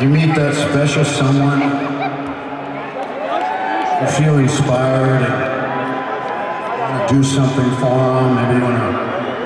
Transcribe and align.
you 0.00 0.08
meet 0.08 0.34
that 0.34 0.54
special 0.54 1.04
someone, 1.04 1.60
you 4.00 4.08
feel 4.18 4.38
inspired 4.38 5.22
and 5.22 5.34
you 6.66 6.82
want 6.82 7.08
to 7.08 7.14
do 7.14 7.22
something 7.22 7.70
for 7.78 7.94
them. 7.94 8.34
Maybe 8.34 8.58
you 8.58 8.64
want 8.64 8.76
to, 8.82 8.90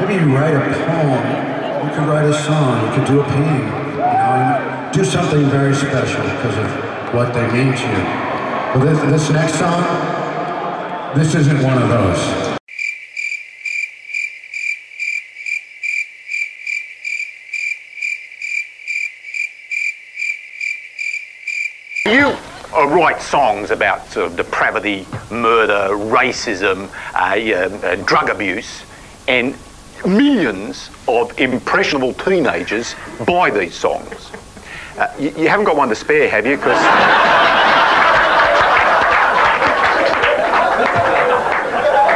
maybe 0.00 0.14
you 0.14 0.34
write 0.34 0.54
a 0.56 0.64
poem. 0.88 1.48
You 1.84 1.95
could 1.95 2.08
write 2.08 2.24
a 2.24 2.34
song. 2.45 2.87
You 2.87 2.95
could 2.96 3.06
do 3.06 3.21
a 3.21 3.24
painting. 3.24 3.69
You 3.69 4.00
know, 4.00 4.90
do 4.92 5.04
something 5.04 5.45
very 5.50 5.74
special 5.74 6.22
because 6.22 6.56
of 6.56 7.15
what 7.15 7.35
they 7.35 7.46
mean 7.53 7.76
to 7.76 7.87
you. 7.87 8.28
But 8.72 8.85
this, 8.85 9.01
this 9.10 9.30
next 9.30 9.58
song, 9.58 9.83
this 11.15 11.35
isn't 11.35 11.62
one 11.62 11.83
of 11.83 11.88
those. 11.88 12.58
You 22.09 22.34
uh, 22.78 22.87
write 22.87 23.20
songs 23.20 23.70
about 23.70 24.06
sort 24.09 24.30
of 24.30 24.37
depravity, 24.37 25.06
murder, 25.30 25.95
racism, 25.95 26.88
uh, 27.14 27.96
drug 28.04 28.28
abuse, 28.30 28.84
and 29.27 29.56
millions 30.06 30.91
of 31.09 31.38
impressionable 31.41 32.14
teenagers 32.14 32.95
buy 33.27 33.51
these 33.51 33.74
songs. 33.74 34.30
Uh, 34.96 35.12
you, 35.18 35.30
you 35.30 35.48
haven't 35.48 35.66
got 35.66 35.77
one 35.77 35.88
to 35.88 35.95
spare, 35.95 36.28
have 36.28 36.46
you? 36.46 36.56
Because 36.56 36.78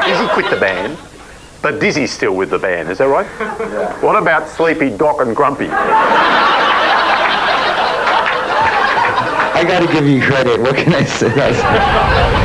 Dizzy 0.04 0.26
quit 0.34 0.50
the 0.50 0.60
band, 0.60 0.98
but 1.60 1.80
Dizzy's 1.80 2.12
still 2.12 2.34
with 2.34 2.50
the 2.50 2.58
band. 2.58 2.90
Is 2.90 2.98
that 2.98 3.06
right? 3.06 3.26
Yeah. 3.38 4.00
What 4.00 4.20
about 4.20 4.48
Sleepy, 4.48 4.90
Doc, 4.90 5.20
and 5.20 5.34
Grumpy? 5.34 5.68
I 9.62 9.64
gotta 9.64 9.92
give 9.92 10.08
you 10.08 10.20
credit. 10.20 10.58
What 10.58 10.74
can 10.74 10.92
I 10.92 11.04
say? 11.04 12.38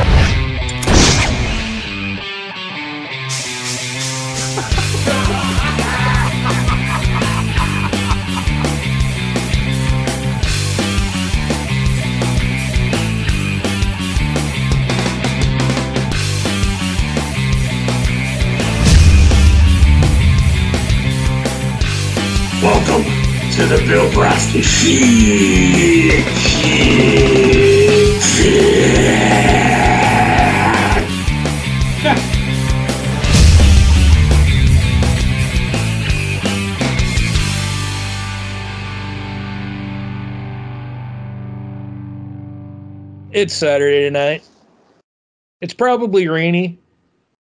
It's 43.34 43.54
Saturday 43.54 44.10
night. 44.10 44.48
It's 45.60 45.74
probably 45.74 46.30
rainy, 46.30 46.80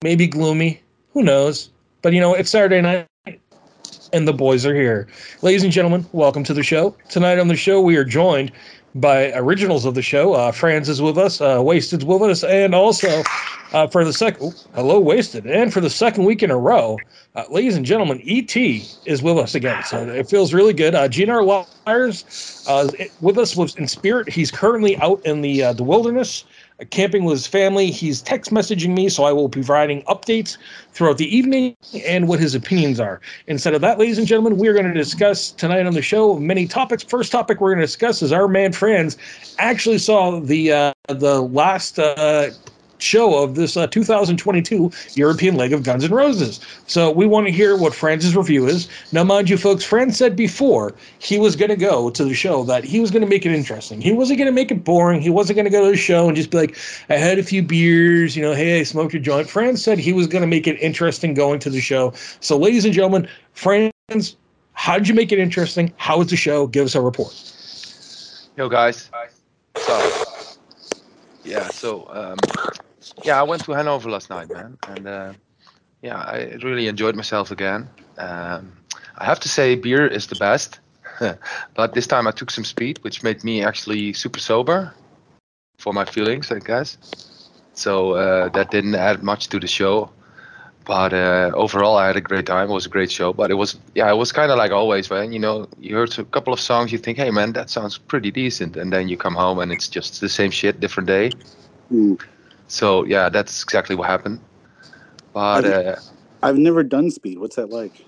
maybe 0.04 0.26
gloomy. 0.26 0.82
Who 1.14 1.22
knows? 1.22 1.70
But 2.02 2.14
you 2.14 2.20
know, 2.20 2.34
it's 2.34 2.50
Saturday 2.50 2.82
night 2.82 3.09
and 4.14 4.28
the 4.28 4.34
boys 4.34 4.66
are 4.66 4.76
here. 4.76 5.08
Ladies 5.42 5.64
and 5.64 5.72
gentlemen, 5.72 6.06
welcome 6.12 6.44
to 6.44 6.54
the 6.54 6.64
show. 6.64 6.96
Tonight 7.10 7.40
on 7.40 7.48
the 7.48 7.56
show, 7.56 7.82
we 7.82 7.96
are 7.96 8.04
joined 8.04 8.52
by 8.96 9.32
originals 9.34 9.86
of 9.86 9.94
the 9.94 10.02
show. 10.02 10.34
Uh, 10.34 10.52
Frans 10.52 10.90
is 10.90 11.02
with 11.02 11.18
us, 11.18 11.42
uh, 11.42 11.62
Wasted's 11.62 12.06
with 12.06 12.22
us, 12.24 12.44
and 12.44 12.74
also 12.74 13.22
uh, 13.74 13.88
for 13.88 14.04
the 14.04 14.14
second, 14.14 14.66
hello, 14.74 15.00
Wasted, 15.00 15.46
and 15.46 15.72
for 15.72 15.80
the 15.80 15.90
second 15.90 16.26
week 16.26 16.42
in 16.42 16.50
a 16.50 16.58
row, 16.58 16.98
uh, 17.36 17.44
ladies 17.50 17.76
and 17.76 17.86
gentlemen, 17.86 18.22
ET 18.26 18.56
is 18.56 19.22
with 19.22 19.38
us 19.38 19.54
again. 19.54 19.84
So 19.84 20.08
it 20.08 20.28
feels 20.28 20.54
really 20.54 20.74
good. 20.74 20.96
Uh, 20.96 21.08
GNR 21.08 21.68
Liars 21.86 22.66
uh, 22.68 22.90
with 23.22 23.38
us 23.38 23.56
in 23.76 23.88
spirit. 23.88 24.28
He's 24.30 24.50
currently 24.50 24.98
out 24.98 25.24
in 25.26 25.42
the 25.42 25.64
uh, 25.64 25.74
the 25.74 25.84
wilderness. 25.84 26.46
Camping 26.90 27.26
with 27.26 27.34
his 27.38 27.48
family. 27.48 27.92
He's 27.92 28.22
text 28.22 28.52
messaging 28.52 28.90
me, 28.90 29.10
so 29.10 29.24
I 29.26 29.32
will 29.32 29.48
be 29.48 29.60
providing 29.60 30.02
updates 30.04 30.58
throughout 30.94 31.18
the 31.18 31.36
evening 31.36 31.76
and 32.06 32.28
what 32.28 32.40
his 32.40 32.56
opinions 32.56 33.00
are. 33.00 33.20
Instead 33.48 33.74
of 33.74 33.82
that, 33.82 34.00
ladies 34.00 34.18
and 34.18 34.26
gentlemen, 34.26 34.58
we 34.58 34.68
are 34.68 34.74
going 34.74 34.86
to 34.86 34.94
discuss 34.94 35.52
tonight 35.52 35.86
on 35.86 35.94
the 35.94 36.02
show 36.02 36.38
many 36.40 36.68
topics. 36.68 37.04
First 37.04 37.32
topic 37.32 37.60
we're 37.60 37.72
going 37.72 37.80
to 37.80 37.86
discuss 37.86 38.22
is 38.22 38.32
our 38.32 38.48
man 38.48 38.72
Frans 38.72 39.18
actually 39.58 39.98
saw 39.98 40.40
the 40.40 40.72
uh, 40.72 40.94
the 41.10 41.42
last 41.42 42.00
uh, 42.00 42.50
show 43.02 43.44
of 43.44 43.56
this 43.56 43.78
uh, 43.78 43.88
2022 43.88 44.92
European 45.16 45.56
leg 45.56 45.74
of 45.74 45.84
Guns 45.84 46.04
N' 46.04 46.12
Roses. 46.12 46.60
So 46.88 47.12
we 47.12 47.26
want 47.26 47.48
to 47.48 47.52
hear 47.52 47.78
what 47.78 47.94
Frans's 47.94 48.36
review 48.36 48.68
is. 48.68 48.88
Now, 49.12 49.24
mind 49.24 49.50
you, 49.50 49.58
folks, 49.58 49.84
Frans 49.84 50.18
said 50.18 50.36
before 50.36 50.94
he 51.20 51.40
was 51.40 51.56
going 51.56 51.70
to 51.70 51.76
go 51.76 52.10
to 52.10 52.24
the 52.24 52.34
show 52.34 52.64
that 52.64 52.84
he 52.84 53.00
was 53.00 53.12
going 53.12 53.22
to 53.22 53.28
make 53.28 53.46
it 53.46 53.52
interesting. 53.52 54.02
He 54.02 54.12
wasn't 54.12 54.40
going 54.40 54.48
to 54.48 54.54
make 54.54 54.72
it 54.72 54.84
boring. 54.84 55.22
He 55.22 55.30
wasn't 55.30 55.56
going 55.56 55.66
to 55.66 55.72
go 55.72 55.86
to 55.86 55.92
the 55.92 55.98
show 55.98 56.28
and 56.28 56.36
just 56.36 56.52
be 56.52 56.58
like, 56.58 56.78
I 57.10 57.16
had 57.16 57.40
a 57.40 57.44
few 57.44 57.62
beers, 57.62 58.36
you 58.36 58.42
know, 58.42 58.54
hey, 58.54 58.80
I 58.80 58.84
smoked 58.84 59.14
a 59.14 59.20
joint. 59.20 59.50
Frans 59.50 59.84
said 59.84 60.00
he 60.00 60.14
was 60.14 60.28
going 60.28 60.42
to 60.42 60.48
make 60.48 60.68
it 60.68 60.80
interesting 60.80 61.34
going 61.34 61.60
to 61.60 61.70
the 61.70 61.82
show. 61.82 62.14
So, 62.40 62.58
ladies 62.58 62.86
and 62.86 62.94
gentlemen, 62.94 63.28
Frans, 63.54 64.36
how 64.74 64.98
did 64.98 65.08
you 65.08 65.14
make 65.14 65.32
it 65.32 65.40
interesting? 65.40 65.94
How 65.98 66.18
was 66.18 66.30
the 66.30 66.38
show? 66.38 66.68
Give 66.68 66.86
us 66.86 66.96
a 66.96 67.02
report. 67.02 67.34
Yo, 68.56 68.70
guys. 68.70 69.10
So, 69.78 70.26
yeah, 71.44 71.68
so, 71.70 72.08
um, 72.10 72.38
yeah, 73.24 73.40
I 73.40 73.44
went 73.44 73.64
to 73.66 73.72
Hanover 73.72 74.10
last 74.10 74.30
night, 74.30 74.50
man. 74.50 74.78
And, 74.88 75.08
uh, 75.08 75.34
yeah, 76.02 76.18
I 76.18 76.58
really 76.64 76.88
enjoyed 76.88 77.16
myself 77.16 77.52
again. 77.52 77.90
Um, 78.18 78.74
I 79.18 79.26
have 79.26 79.40
to 79.42 79.50
say, 79.50 79.76
beer 79.76 80.08
is 80.08 80.28
the 80.28 80.36
best. 80.36 80.80
but 81.76 81.94
this 81.94 82.08
time 82.08 82.28
I 82.28 82.32
took 82.32 82.52
some 82.52 82.64
speed, 82.64 83.00
which 83.04 83.24
made 83.24 83.44
me 83.44 83.64
actually 83.64 84.14
super 84.14 84.40
sober 84.40 84.94
for 85.78 85.94
my 85.94 86.06
feelings, 86.06 86.52
I 86.52 86.60
guess. 86.60 86.98
So 87.74 88.14
uh, 88.14 88.50
that 88.50 88.72
didn't 88.72 88.96
add 88.96 89.24
much 89.24 89.48
to 89.50 89.60
the 89.60 89.68
show. 89.68 90.12
But 90.86 91.14
uh, 91.14 91.52
overall, 91.54 91.98
I 91.98 92.08
had 92.08 92.16
a 92.16 92.22
great 92.22 92.46
time. 92.46 92.70
It 92.70 92.74
was 92.74 92.86
a 92.86 92.90
great 92.90 93.12
show. 93.12 93.32
But 93.32 93.52
it 93.52 93.56
was, 93.56 93.78
yeah, 93.94 94.10
it 94.10 94.16
was 94.16 94.32
kind 94.32 94.52
of 94.52 94.58
like 94.58 94.72
always, 94.72 95.10
man. 95.10 95.32
You 95.32 95.40
know, 95.40 95.68
you 95.78 95.96
heard 95.96 96.18
a 96.18 96.24
couple 96.24 96.52
of 96.52 96.60
songs, 96.60 96.92
you 96.92 96.98
think, 96.98 97.18
hey, 97.18 97.30
man, 97.30 97.54
that 97.54 97.70
sounds 97.70 97.98
pretty 97.98 98.32
decent. 98.32 98.76
And 98.76 98.92
then 98.92 99.08
you 99.08 99.18
come 99.18 99.36
home 99.36 99.60
and 99.60 99.72
it's 99.72 99.88
just 99.88 100.20
the 100.20 100.30
same 100.30 100.52
shit, 100.52 100.80
different 100.80 101.08
day. 101.08 101.32
Mm. 101.92 102.20
So, 102.70 103.06
yeah, 103.06 103.30
that's 103.30 103.64
exactly 103.64 103.96
what 103.98 104.08
happened. 104.10 104.40
But 105.34 105.66
Have 105.66 105.66
uh, 105.66 105.96
I've 106.44 106.58
never 106.58 106.84
done 106.84 107.12
speed. 107.12 107.40
What's 107.40 107.58
that 107.58 107.70
like? 107.70 108.06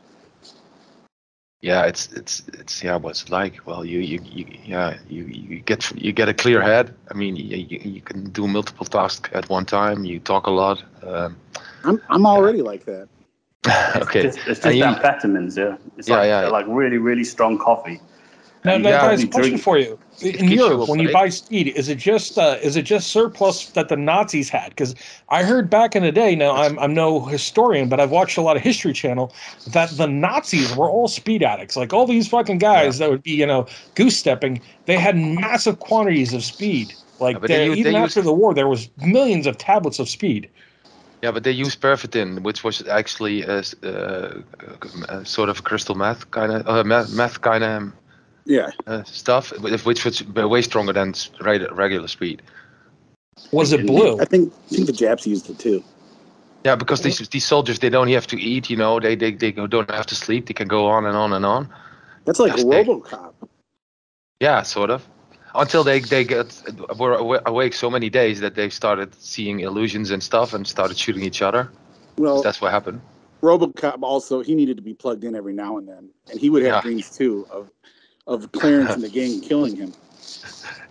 yeah, 1.62 1.84
it's 1.86 2.12
it's 2.14 2.44
it's 2.54 2.84
yeah, 2.84 2.98
what's 2.98 3.24
it 3.24 3.30
like? 3.30 3.66
Well, 3.68 3.86
you 3.86 4.00
you, 4.00 4.20
you 4.24 4.46
yeah, 4.66 4.98
you, 5.10 5.26
you 5.26 5.60
get 5.60 5.92
you 5.96 6.12
get 6.14 6.30
a 6.30 6.34
clear 6.34 6.62
head. 6.62 6.94
I 7.10 7.14
mean, 7.16 7.36
you, 7.36 7.58
you, 7.58 7.80
you 7.84 8.02
can 8.02 8.30
do 8.32 8.48
multiple 8.48 8.86
tasks 8.86 9.30
at 9.34 9.50
one 9.50 9.66
time. 9.66 10.06
You 10.06 10.20
talk 10.20 10.48
a 10.48 10.52
lot. 10.52 10.84
Um, 11.04 11.38
I'm 11.84 12.02
I'm 12.10 12.26
already 12.26 12.62
like 12.62 12.86
that. 12.86 13.10
okay, 13.98 14.26
It's 14.26 14.36
just, 14.38 14.48
it's 14.48 14.60
just 14.62 14.66
And 14.66 14.78
you- 14.78 14.84
amphetamines, 14.86 15.58
yeah. 15.58 15.78
It's 15.98 16.10
Yeah, 16.10 16.18
like, 16.18 16.28
yeah. 16.28 16.48
like 16.50 16.66
really, 16.68 16.98
really 16.98 17.24
strong 17.24 17.58
coffee. 17.60 18.00
Now, 18.64 18.78
now 18.78 18.90
guys, 19.08 19.26
question 19.26 19.58
for 19.58 19.78
you: 19.80 19.98
in 20.22 20.50
Europe, 20.50 20.88
when 20.88 21.00
you 21.00 21.12
buy 21.12 21.30
speed, 21.30 21.70
is 21.70 21.90
it 21.90 21.98
just 21.98 22.38
uh, 22.38 22.58
is 22.62 22.76
it 22.76 22.84
just 22.84 23.08
surplus 23.12 23.70
that 23.72 23.90
the 23.90 23.96
Nazis 23.98 24.50
had? 24.50 24.70
Because 24.70 24.94
I 25.30 25.44
heard 25.44 25.70
back 25.70 25.96
in 25.96 26.04
the 26.04 26.12
day. 26.12 26.36
Now 26.36 26.56
I'm 26.56 26.78
I'm 26.78 26.94
no 26.94 27.26
historian, 27.26 27.90
but 27.90 28.00
I've 28.00 28.12
watched 28.12 28.38
a 28.38 28.42
lot 28.42 28.58
of 28.58 28.62
History 28.62 28.94
Channel 28.94 29.34
that 29.72 29.90
the 29.98 30.08
Nazis 30.08 30.76
were 30.76 30.90
all 30.90 31.08
speed 31.08 31.42
addicts. 31.42 31.76
Like 31.76 31.92
all 31.92 32.06
these 32.06 32.28
fucking 32.28 32.60
guys 32.60 33.00
that 33.00 33.10
would 33.10 33.24
be 33.24 33.32
you 33.32 33.48
know 33.48 33.66
goose 33.96 34.18
stepping. 34.18 34.62
They 34.86 34.98
had 34.98 35.18
massive 35.18 35.80
quantities 35.80 36.32
of 36.34 36.44
speed. 36.44 36.94
Like 37.20 37.38
Yeah, 37.38 37.40
but 37.40 37.48
they 37.48 37.66
even 37.72 37.94
they 37.94 37.96
after 38.00 38.20
use- 38.20 38.26
the 38.26 38.34
war, 38.34 38.54
there 38.54 38.68
was 38.68 38.90
millions 38.98 39.48
of 39.48 39.58
tablets 39.58 39.98
of 39.98 40.08
speed. 40.08 40.50
Yeah, 41.24 41.30
but 41.32 41.44
they 41.44 41.52
used 41.52 41.80
pervitin, 41.82 42.42
which 42.42 42.64
was 42.64 42.88
actually 42.88 43.44
a, 43.44 43.60
s- 43.60 43.76
uh, 43.84 44.42
a 45.08 45.24
sort 45.24 45.50
of 45.50 45.64
crystal 45.64 45.94
meth 45.94 46.32
kind 46.32 46.52
of 46.52 46.68
uh, 46.68 46.84
meth, 46.84 47.12
meth 47.12 47.42
kind 47.42 47.64
of 47.64 47.94
Yeah. 48.46 48.72
uh, 48.88 49.04
stuff, 49.04 49.52
which 49.60 49.86
which 49.86 50.06
was 50.06 50.24
way 50.28 50.62
stronger 50.62 50.94
than 50.94 51.14
regular 51.42 52.08
speed. 52.08 52.42
Was 53.52 53.72
it 53.74 53.86
blue? 53.86 54.20
I 54.20 54.26
think 54.26 54.54
I 54.72 54.76
think 54.76 54.88
the 54.88 54.94
Japs 54.94 55.26
used 55.28 55.50
it 55.50 55.60
too. 55.60 55.84
Yeah, 56.66 56.76
because 56.76 57.02
these 57.02 57.18
these 57.30 57.46
soldiers 57.46 57.80
they 57.80 57.90
don't 57.90 58.10
have 58.10 58.28
to 58.28 58.40
eat, 58.40 58.70
you 58.70 58.78
know, 58.78 59.00
they 59.00 59.16
they 59.16 59.32
they 59.32 59.52
don't 59.52 59.90
have 59.90 60.06
to 60.08 60.16
sleep, 60.16 60.46
they 60.48 60.54
can 60.54 60.68
go 60.68 60.88
on 60.88 61.06
and 61.06 61.16
on 61.16 61.34
and 61.34 61.46
on. 61.46 61.70
That's 62.26 62.40
like 62.40 62.52
Yes, 62.58 62.64
they- 62.66 62.84
RoboCop. 62.84 63.34
Yeah, 64.40 64.62
sort 64.64 64.90
of. 64.90 65.08
Until 65.54 65.84
they 65.84 66.00
they 66.00 66.24
get 66.24 66.62
were 66.98 67.14
awake 67.46 67.74
so 67.74 67.90
many 67.90 68.10
days 68.10 68.40
that 68.40 68.56
they 68.56 68.70
started 68.70 69.14
seeing 69.22 69.60
illusions 69.60 70.12
and 70.12 70.24
stuff 70.24 70.54
and 70.54 70.66
started 70.66 70.98
shooting 70.98 71.24
each 71.24 71.42
other. 71.42 71.70
Well, 72.18 72.42
That's 72.42 72.62
what 72.62 72.72
happened. 72.72 73.02
RoboCop 73.42 74.02
also 74.04 74.42
he 74.42 74.56
needed 74.56 74.78
to 74.78 74.84
be 74.84 74.94
plugged 74.94 75.24
in 75.24 75.36
every 75.36 75.54
now 75.54 75.78
and 75.78 75.88
then, 75.88 76.10
and 76.30 76.40
he 76.40 76.50
would 76.50 76.64
have 76.64 76.76
Yeah. 76.76 76.82
dreams 76.82 77.10
too 77.10 77.48
of 77.50 77.70
of 78.32 78.52
Clarence 78.54 78.92
and 78.92 79.04
the 79.04 79.10
gang 79.10 79.42
killing 79.42 79.76
him. 79.76 79.94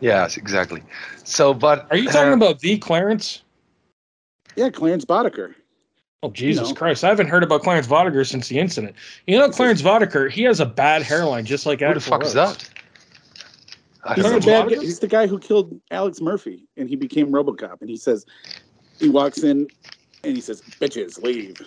Yes, 0.00 0.36
exactly. 0.36 0.82
So, 1.24 1.54
but 1.54 1.86
Are 1.90 1.96
you 1.96 2.08
talking 2.08 2.32
uh, 2.32 2.36
about 2.36 2.60
the 2.60 2.78
Clarence? 2.78 3.42
Yeah, 4.56 4.70
Clarence 4.70 5.04
Boddicker. 5.04 5.54
Oh 6.22 6.30
Jesus 6.30 6.68
know. 6.68 6.74
Christ! 6.74 7.02
I 7.02 7.08
haven't 7.08 7.28
heard 7.28 7.42
about 7.42 7.62
Clarence 7.62 7.86
Boddicker 7.86 8.28
since 8.28 8.48
the 8.48 8.58
incident. 8.58 8.94
You 9.26 9.38
know, 9.38 9.48
Clarence 9.48 9.80
Boddicker, 9.80 10.30
he 10.30 10.42
has 10.42 10.60
a 10.60 10.66
bad 10.66 11.02
hairline, 11.02 11.46
just 11.46 11.64
like 11.64 11.80
who 11.80 11.94
the 11.94 12.00
Axl 12.00 12.02
fuck 12.02 12.24
is 12.24 12.34
that? 12.34 12.68
He's 14.14 14.24
the, 14.24 14.40
bad 14.40 14.68
guy, 14.70 14.76
he's 14.76 14.98
the 14.98 15.06
guy 15.06 15.26
who 15.26 15.38
killed 15.38 15.78
Alex 15.90 16.20
Murphy, 16.20 16.66
and 16.76 16.88
he 16.88 16.96
became 16.96 17.30
RoboCop. 17.30 17.80
And 17.80 17.90
he 17.90 17.96
says, 17.96 18.24
he 18.98 19.10
walks 19.10 19.42
in, 19.42 19.68
and 20.24 20.34
he 20.34 20.40
says, 20.40 20.62
"Bitches, 20.62 21.22
leave." 21.22 21.60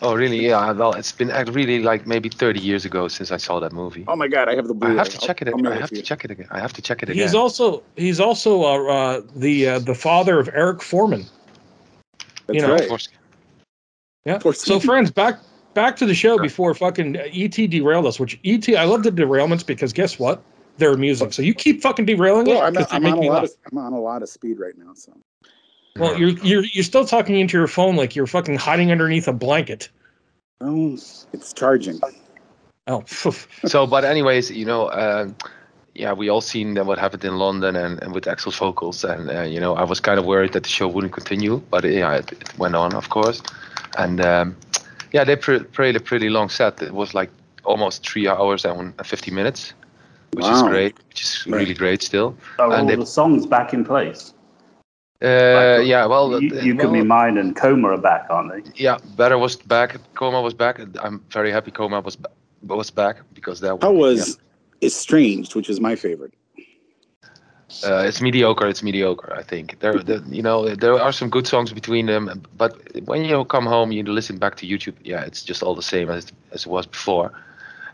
Oh, 0.00 0.14
really? 0.14 0.46
Yeah. 0.46 0.70
Well, 0.72 0.92
it's 0.94 1.10
been 1.12 1.28
really 1.52 1.82
like 1.82 2.06
maybe 2.06 2.28
30 2.28 2.60
years 2.60 2.84
ago 2.84 3.08
since 3.08 3.32
I 3.32 3.36
saw 3.36 3.58
that 3.60 3.72
movie. 3.72 4.04
Oh 4.06 4.14
my 4.14 4.28
God, 4.28 4.48
I 4.48 4.54
have 4.54 4.68
the 4.68 4.74
I 4.74 4.76
Blu-ray. 4.76 4.96
have 4.96 5.08
to 5.08 5.18
check 5.18 5.42
it. 5.42 5.48
I'll- 5.48 5.54
I'll 5.54 5.58
Again. 5.60 5.64
mail 5.64 5.72
I 5.72 5.76
it 5.76 5.80
have 5.80 5.88
to 5.90 5.94
to 5.96 6.00
you. 6.00 6.06
check 6.06 6.24
it 6.24 6.30
again. 6.30 6.46
I 6.50 6.60
have 6.60 6.72
to 6.74 6.82
check 6.82 7.02
it 7.02 7.08
again. 7.10 7.22
He's 7.22 7.34
also 7.34 7.82
he's 7.96 8.20
also 8.20 8.62
uh, 8.62 8.84
uh, 8.92 9.20
the 9.34 9.68
uh, 9.68 9.78
the 9.80 9.94
father 9.94 10.38
of 10.38 10.48
Eric 10.54 10.82
Forman. 10.82 11.24
That's 12.46 12.56
you 12.56 12.62
know, 12.62 12.74
right. 12.74 12.88
course. 12.88 13.08
Yeah. 14.24 14.38
course. 14.38 14.60
So, 14.62 14.78
friends, 14.78 15.10
back 15.10 15.40
back 15.74 15.96
to 15.96 16.06
the 16.06 16.14
show 16.14 16.36
Sure. 16.36 16.42
before 16.42 16.74
fucking 16.74 17.16
ET 17.16 17.56
derailed 17.68 18.06
us. 18.06 18.20
Which 18.20 18.38
ET, 18.44 18.68
I 18.76 18.84
love 18.84 19.02
the 19.02 19.10
derailments 19.10 19.66
because 19.66 19.92
guess 19.92 20.18
what? 20.18 20.42
They're 20.76 20.92
amusing. 20.92 21.32
So 21.32 21.42
you 21.42 21.54
keep 21.54 21.82
fucking 21.82 22.04
derailing 22.04 22.46
Well, 22.46 22.58
it 22.58 22.64
I'm, 22.64 22.74
'cause 22.74 22.86
they 22.88 22.96
I'm 22.96 23.06
on 23.06 23.18
a 23.18 23.20
me 23.22 23.28
lot 23.30 23.42
laugh. 23.42 23.50
of 23.50 23.56
I'm 23.72 23.78
on 23.78 23.92
a 23.94 24.00
lot 24.00 24.22
of 24.22 24.28
speed 24.28 24.58
right 24.60 24.76
now. 24.78 24.92
So 24.94 25.12
Well, 25.98 26.18
you're 26.18 26.30
you're 26.30 26.64
you're 26.64 26.84
still 26.84 27.04
talking 27.04 27.38
into 27.38 27.56
your 27.58 27.66
phone 27.66 27.96
like 27.96 28.14
you're 28.16 28.26
fucking 28.26 28.56
hiding 28.56 28.90
underneath 28.92 29.28
a 29.28 29.32
blanket. 29.32 29.88
oh, 30.60 30.94
it's 31.32 31.52
charging. 31.52 32.00
Oh, 32.86 33.04
so, 33.66 33.86
but 33.86 34.04
anyways, 34.04 34.50
you 34.50 34.64
know, 34.64 34.90
um, 34.92 35.36
yeah, 35.94 36.12
we 36.12 36.28
all 36.30 36.40
seen 36.40 36.74
that 36.74 36.86
what 36.86 36.98
happened 36.98 37.24
in 37.24 37.36
London 37.36 37.76
and, 37.76 38.02
and 38.02 38.14
with 38.14 38.24
Axl's 38.24 38.56
vocals, 38.56 39.04
and 39.04 39.30
uh, 39.30 39.42
you 39.42 39.60
know, 39.60 39.74
I 39.74 39.84
was 39.84 40.00
kind 40.00 40.18
of 40.18 40.24
worried 40.24 40.52
that 40.54 40.62
the 40.62 40.68
show 40.68 40.88
wouldn't 40.88 41.12
continue, 41.12 41.60
but 41.70 41.84
uh, 41.84 41.88
yeah, 41.88 42.14
it, 42.14 42.32
it 42.32 42.58
went 42.58 42.74
on, 42.74 42.94
of 42.94 43.10
course, 43.10 43.42
and 43.98 44.20
um, 44.22 44.56
yeah, 45.12 45.24
they 45.24 45.36
pre- 45.36 45.64
played 45.64 45.96
a 45.96 46.00
pretty 46.00 46.30
long 46.30 46.48
set. 46.48 46.80
It 46.80 46.94
was 46.94 47.12
like 47.14 47.30
almost 47.64 48.08
three 48.08 48.26
hours 48.26 48.64
and 48.64 48.94
50 49.04 49.30
minutes, 49.32 49.74
which 50.32 50.46
is 50.46 50.62
great, 50.62 50.96
which 51.08 51.22
is 51.22 51.46
really 51.46 51.74
great 51.74 52.02
still. 52.02 52.34
Are 52.58 52.72
And 52.72 52.82
all 52.82 52.86
they- 52.86 52.96
the 52.96 53.06
songs 53.06 53.46
back 53.46 53.74
in 53.74 53.84
place? 53.84 54.32
Uh, 55.20 55.80
yeah, 55.82 56.06
well, 56.06 56.40
you, 56.40 56.60
you 56.60 56.76
Could 56.76 56.92
Be 56.92 57.02
Mine 57.02 57.38
and 57.38 57.56
Coma 57.56 57.88
are 57.88 57.98
back, 57.98 58.26
aren't 58.30 58.64
they? 58.64 58.70
yeah, 58.76 58.98
better 59.16 59.36
was 59.36 59.56
back. 59.56 59.96
Coma 60.14 60.40
was 60.40 60.54
back. 60.54 60.78
I'm 61.02 61.24
very 61.30 61.50
happy 61.50 61.72
Coma 61.72 62.00
was 62.00 62.14
ba- 62.14 62.30
was 62.62 62.90
back 62.90 63.16
because 63.34 63.58
that 63.60 63.78
How 63.82 63.90
was 63.92 64.38
Estranged, 64.80 65.56
which 65.56 65.68
is 65.68 65.80
my 65.80 65.96
favorite. 65.96 66.34
Uh, 67.84 68.04
it's 68.06 68.20
mediocre. 68.20 68.66
It's 68.68 68.82
mediocre. 68.82 69.34
I 69.34 69.42
think 69.42 69.80
there, 69.80 69.98
there, 69.98 70.22
you 70.28 70.40
know, 70.40 70.74
there 70.74 70.98
are 70.98 71.12
some 71.12 71.28
good 71.28 71.46
songs 71.46 71.72
between 71.72 72.06
them, 72.06 72.42
but 72.56 72.78
when 73.04 73.24
you 73.24 73.44
come 73.44 73.66
home, 73.66 73.92
you 73.92 74.02
listen 74.04 74.38
back 74.38 74.54
to 74.56 74.66
YouTube. 74.66 74.94
Yeah, 75.02 75.22
it's 75.22 75.42
just 75.42 75.62
all 75.62 75.74
the 75.74 75.82
same 75.82 76.08
as 76.08 76.32
as 76.52 76.64
it 76.64 76.68
was 76.68 76.86
before, 76.86 77.32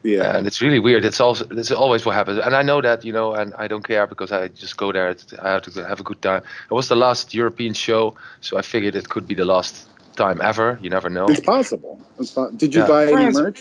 Yeah, 0.04 0.36
and 0.36 0.46
it's 0.46 0.60
really 0.60 0.78
weird. 0.78 1.04
It's 1.04 1.18
also 1.18 1.46
it's 1.50 1.70
always 1.70 2.04
what 2.04 2.14
happens, 2.14 2.38
and 2.38 2.54
I 2.54 2.62
know 2.62 2.82
that, 2.82 3.04
you 3.06 3.12
know, 3.12 3.32
and 3.32 3.54
I 3.58 3.66
don't 3.68 3.82
care 3.86 4.06
because 4.06 4.30
I 4.32 4.48
just 4.48 4.76
go 4.76 4.92
there. 4.92 5.16
I 5.42 5.48
have 5.52 5.62
to 5.62 5.84
have 5.86 5.98
a 5.98 6.02
good 6.02 6.20
time. 6.20 6.42
It 6.70 6.74
was 6.74 6.88
the 6.88 6.94
last 6.96 7.32
European 7.34 7.72
show, 7.72 8.14
so 8.42 8.58
I 8.58 8.62
figured 8.62 8.94
it 8.96 9.08
could 9.08 9.26
be 9.26 9.34
the 9.34 9.46
last 9.46 9.88
time 10.16 10.40
ever. 10.42 10.78
You 10.82 10.90
never 10.90 11.08
know. 11.08 11.26
it's 11.26 11.40
possible. 11.40 11.98
It's 12.20 12.32
po- 12.32 12.50
Did 12.50 12.74
you 12.74 12.82
Yeah. 12.82 12.88
buy 12.88 13.06
any 13.12 13.30
merch? 13.32 13.60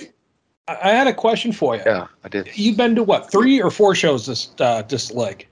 I 0.68 0.74
I 0.90 0.92
had 1.00 1.08
a 1.08 1.14
question 1.14 1.54
for 1.54 1.76
you. 1.78 1.82
Yeah, 1.86 2.08
I 2.26 2.28
did. 2.30 2.50
You've 2.56 2.78
been 2.78 2.96
to 2.96 3.04
what 3.04 3.32
three 3.32 3.62
or 3.62 3.72
four 3.72 3.96
shows 3.96 4.26
this 4.26 4.50
uh, 4.60 4.82
this 4.88 5.12
leg? 5.14 5.48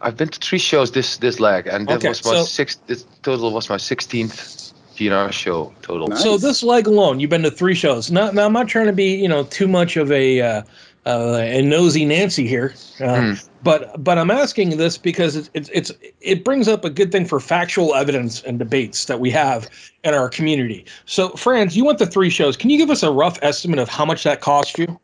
I've 0.00 0.16
been 0.16 0.28
to 0.30 0.38
three 0.40 0.58
shows 0.60 0.90
this 0.90 1.18
this 1.18 1.38
leg, 1.38 1.66
and 1.68 1.86
that 1.88 1.98
Okay, 1.98 2.08
was 2.08 2.24
my 2.24 2.34
so- 2.34 2.44
sixth. 2.44 2.80
This 2.88 3.04
total 3.22 3.52
was 3.52 3.68
my 3.70 3.78
sixteenth 3.78 4.67
GNR 4.98 5.30
show 5.32 5.72
total. 5.80 6.08
Nice. 6.08 6.22
So 6.22 6.36
this 6.36 6.62
leg 6.62 6.88
alone, 6.88 7.20
you've 7.20 7.30
been 7.30 7.42
to 7.42 7.50
three 7.52 7.74
shows. 7.74 8.10
Now, 8.10 8.32
now 8.32 8.46
I'm 8.46 8.52
not 8.52 8.66
trying 8.66 8.86
to 8.86 8.92
be, 8.92 9.14
you 9.14 9.28
know, 9.28 9.44
too 9.44 9.68
much 9.68 9.96
of 9.96 10.10
a 10.10 10.40
uh, 10.40 10.62
uh, 11.06 11.38
a 11.40 11.62
nosy 11.62 12.04
Nancy 12.04 12.48
here, 12.48 12.74
uh, 13.00 13.20
Hmm. 13.20 13.32
but 13.62 14.02
but 14.02 14.18
I'm 14.18 14.30
asking 14.30 14.76
this 14.76 14.98
because 14.98 15.36
it's, 15.36 15.50
it's 15.54 15.70
it's 15.72 15.92
it 16.20 16.44
brings 16.44 16.66
up 16.66 16.84
a 16.84 16.90
good 16.90 17.12
thing 17.12 17.26
for 17.26 17.38
factual 17.38 17.94
evidence 17.94 18.42
and 18.42 18.58
debates 18.58 19.04
that 19.04 19.20
we 19.20 19.30
have 19.30 19.68
in 20.02 20.14
our 20.14 20.28
community. 20.28 20.84
So, 21.06 21.30
Frans, 21.30 21.76
you 21.76 21.84
went 21.84 21.98
to 22.00 22.06
three 22.06 22.30
shows. 22.30 22.56
Can 22.56 22.68
you 22.68 22.76
give 22.76 22.90
us 22.90 23.04
a 23.04 23.12
rough 23.12 23.38
estimate 23.40 23.78
of 23.78 23.88
how 23.88 24.04
much 24.04 24.24
that 24.24 24.40
cost 24.40 24.78
you? 24.78 24.98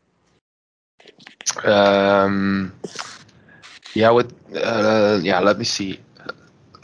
Um, 1.63 2.73
yeah, 3.93 4.09
with 4.11 4.33
uh, 4.61 5.19
yeah, 5.23 5.39
let 5.39 5.57
me 5.57 5.63
see. 5.63 5.99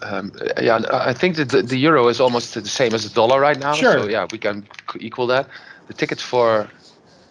Um, 0.04 0.32
yeah, 0.60 0.82
I 0.92 1.14
think 1.14 1.36
that 1.36 1.50
the, 1.50 1.62
the 1.62 1.78
euro 1.78 2.08
is 2.08 2.20
almost 2.20 2.54
the 2.54 2.66
same 2.66 2.94
as 2.94 3.04
the 3.04 3.14
dollar 3.14 3.40
right 3.40 3.60
now. 3.60 3.74
Sure. 3.74 4.00
So 4.00 4.08
yeah, 4.08 4.28
we 4.32 4.38
can 4.38 4.68
equal 5.00 5.28
that. 5.28 5.48
The 5.88 5.94
ticket 5.94 6.20
for 6.20 6.70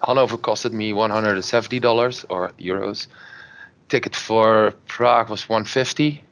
Hanover 0.06 0.36
costed 0.36 0.72
me 0.72 0.92
one 0.92 1.10
hundred 1.10 1.34
and 1.34 1.44
seventy 1.44 1.80
dollars 1.80 2.24
or 2.28 2.52
euros. 2.58 3.06
Ticket 3.88 4.14
for 4.14 4.72
Prague 4.86 5.30
was 5.30 5.48
one 5.48 5.64
fifty, 5.64 6.22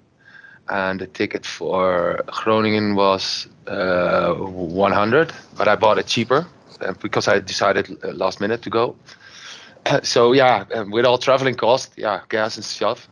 and 0.68 1.00
the 1.00 1.06
ticket 1.06 1.44
for 1.44 2.22
Groningen 2.26 2.94
was 2.94 3.48
uh, 3.66 4.34
one 4.34 4.92
hundred. 4.92 5.32
But 5.56 5.68
I 5.68 5.76
bought 5.76 5.98
it 5.98 6.06
cheaper 6.06 6.46
uh, 6.80 6.92
because 7.02 7.28
I 7.28 7.40
decided 7.40 7.98
uh, 8.04 8.12
last 8.12 8.40
minute 8.40 8.62
to 8.62 8.70
go. 8.70 8.96
so 10.02 10.32
yeah, 10.32 10.64
um, 10.74 10.90
with 10.90 11.04
all 11.04 11.18
traveling 11.18 11.54
costs, 11.56 11.92
yeah, 11.96 12.20
gas 12.28 12.56
and 12.56 12.64
stuff, 12.64 13.08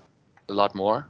a 0.49 0.53
lot 0.53 0.75
more. 0.75 1.07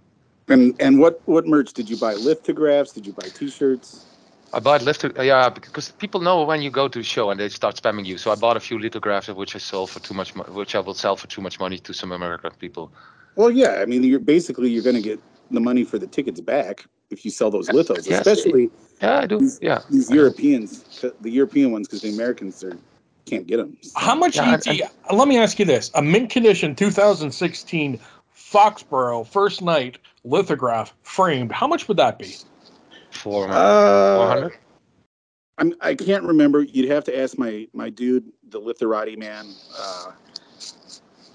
And 0.48 0.74
and 0.80 0.98
what 0.98 1.20
what 1.26 1.46
merch 1.46 1.72
did 1.72 1.90
you 1.90 1.96
buy? 1.96 2.14
Lithographs? 2.14 2.92
Did 2.92 3.06
you 3.06 3.12
buy 3.12 3.28
T-shirts? 3.28 4.06
I 4.52 4.60
bought 4.60 4.82
litho- 4.82 5.12
yeah, 5.22 5.48
because 5.48 5.90
people 5.92 6.20
know 6.20 6.44
when 6.44 6.62
you 6.62 6.70
go 6.70 6.86
to 6.88 7.00
a 7.00 7.02
show 7.02 7.30
and 7.30 7.38
they 7.40 7.48
start 7.48 7.74
spamming 7.76 8.06
you. 8.06 8.16
So 8.16 8.30
I 8.30 8.36
bought 8.36 8.56
a 8.56 8.60
few 8.60 8.78
lithographs 8.78 9.28
of 9.28 9.36
which 9.36 9.56
I 9.56 9.58
sold 9.58 9.90
for 9.90 9.98
too 10.00 10.14
much, 10.14 10.34
mo- 10.36 10.44
which 10.48 10.74
I 10.76 10.80
will 10.80 10.94
sell 10.94 11.16
for 11.16 11.26
too 11.26 11.40
much 11.42 11.58
money 11.58 11.78
to 11.80 11.92
some 11.92 12.12
American 12.12 12.52
people. 12.52 12.92
Well, 13.34 13.50
yeah. 13.50 13.80
I 13.82 13.86
mean, 13.86 14.04
you're 14.04 14.20
basically 14.20 14.70
you're 14.70 14.84
going 14.84 14.96
to 14.96 15.02
get 15.02 15.20
the 15.50 15.60
money 15.60 15.82
for 15.84 15.98
the 15.98 16.06
tickets 16.06 16.40
back 16.40 16.86
if 17.10 17.24
you 17.24 17.30
sell 17.30 17.50
those 17.50 17.68
lithos, 17.68 18.08
Yes. 18.08 18.26
especially 18.26 18.70
Yeah, 19.02 19.18
I 19.18 19.26
do. 19.26 19.50
Yeah. 19.60 19.80
these 19.90 20.10
Europeans, 20.10 21.02
the 21.20 21.30
European 21.30 21.72
ones, 21.72 21.88
because 21.88 22.02
the 22.02 22.10
Americans 22.10 22.62
are 22.62 22.78
can't 23.26 23.46
get 23.46 23.56
them. 23.56 23.76
How 23.96 24.14
much 24.14 24.36
Yeah, 24.36 24.54
ET? 24.54 24.90
let 25.12 25.26
me 25.28 25.36
ask 25.38 25.58
you 25.58 25.64
this: 25.64 25.90
a 25.94 26.02
mint 26.02 26.30
condition 26.30 26.74
2016 26.76 27.98
Foxborough 28.32 29.26
first 29.26 29.60
night 29.60 29.98
lithograph 30.26 30.94
framed. 31.02 31.52
How 31.52 31.66
much 31.66 31.88
would 31.88 31.96
that 31.96 32.18
be? 32.18 32.34
For 33.10 33.46
Uh, 33.48 34.16
400. 34.16 34.58
I'm, 35.58 35.72
I 35.80 35.94
can't 35.94 36.24
remember. 36.24 36.62
You'd 36.62 36.90
have 36.90 37.04
to 37.04 37.18
ask 37.18 37.38
my 37.38 37.66
my 37.72 37.88
dude, 37.88 38.30
the 38.50 38.60
Litherati 38.60 39.16
man. 39.16 39.46
Uh, 39.78 40.12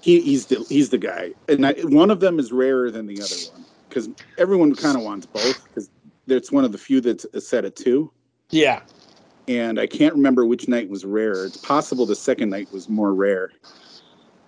he, 0.00 0.20
he's 0.20 0.46
the 0.46 0.64
he's 0.68 0.90
the 0.90 0.98
guy, 0.98 1.32
and 1.48 1.66
I, 1.66 1.72
one 1.82 2.10
of 2.10 2.20
them 2.20 2.38
is 2.38 2.52
rarer 2.52 2.90
than 2.90 3.06
the 3.06 3.20
other 3.20 3.34
one 3.52 3.64
because 3.88 4.08
everyone 4.38 4.74
kind 4.74 4.96
of 4.96 5.02
wants 5.02 5.26
both 5.26 5.64
because 5.64 5.90
it's 6.28 6.52
one 6.52 6.64
of 6.64 6.72
the 6.72 6.78
few 6.78 7.00
that's 7.00 7.26
a 7.34 7.40
set 7.40 7.64
of 7.64 7.74
two. 7.74 8.12
Yeah. 8.50 8.82
And 9.48 9.80
I 9.80 9.86
can't 9.88 10.14
remember 10.14 10.46
which 10.46 10.68
night 10.68 10.88
was 10.88 11.04
rarer. 11.04 11.44
It's 11.44 11.56
possible 11.56 12.06
the 12.06 12.14
second 12.14 12.50
night 12.50 12.72
was 12.72 12.88
more 12.88 13.12
rare. 13.12 13.50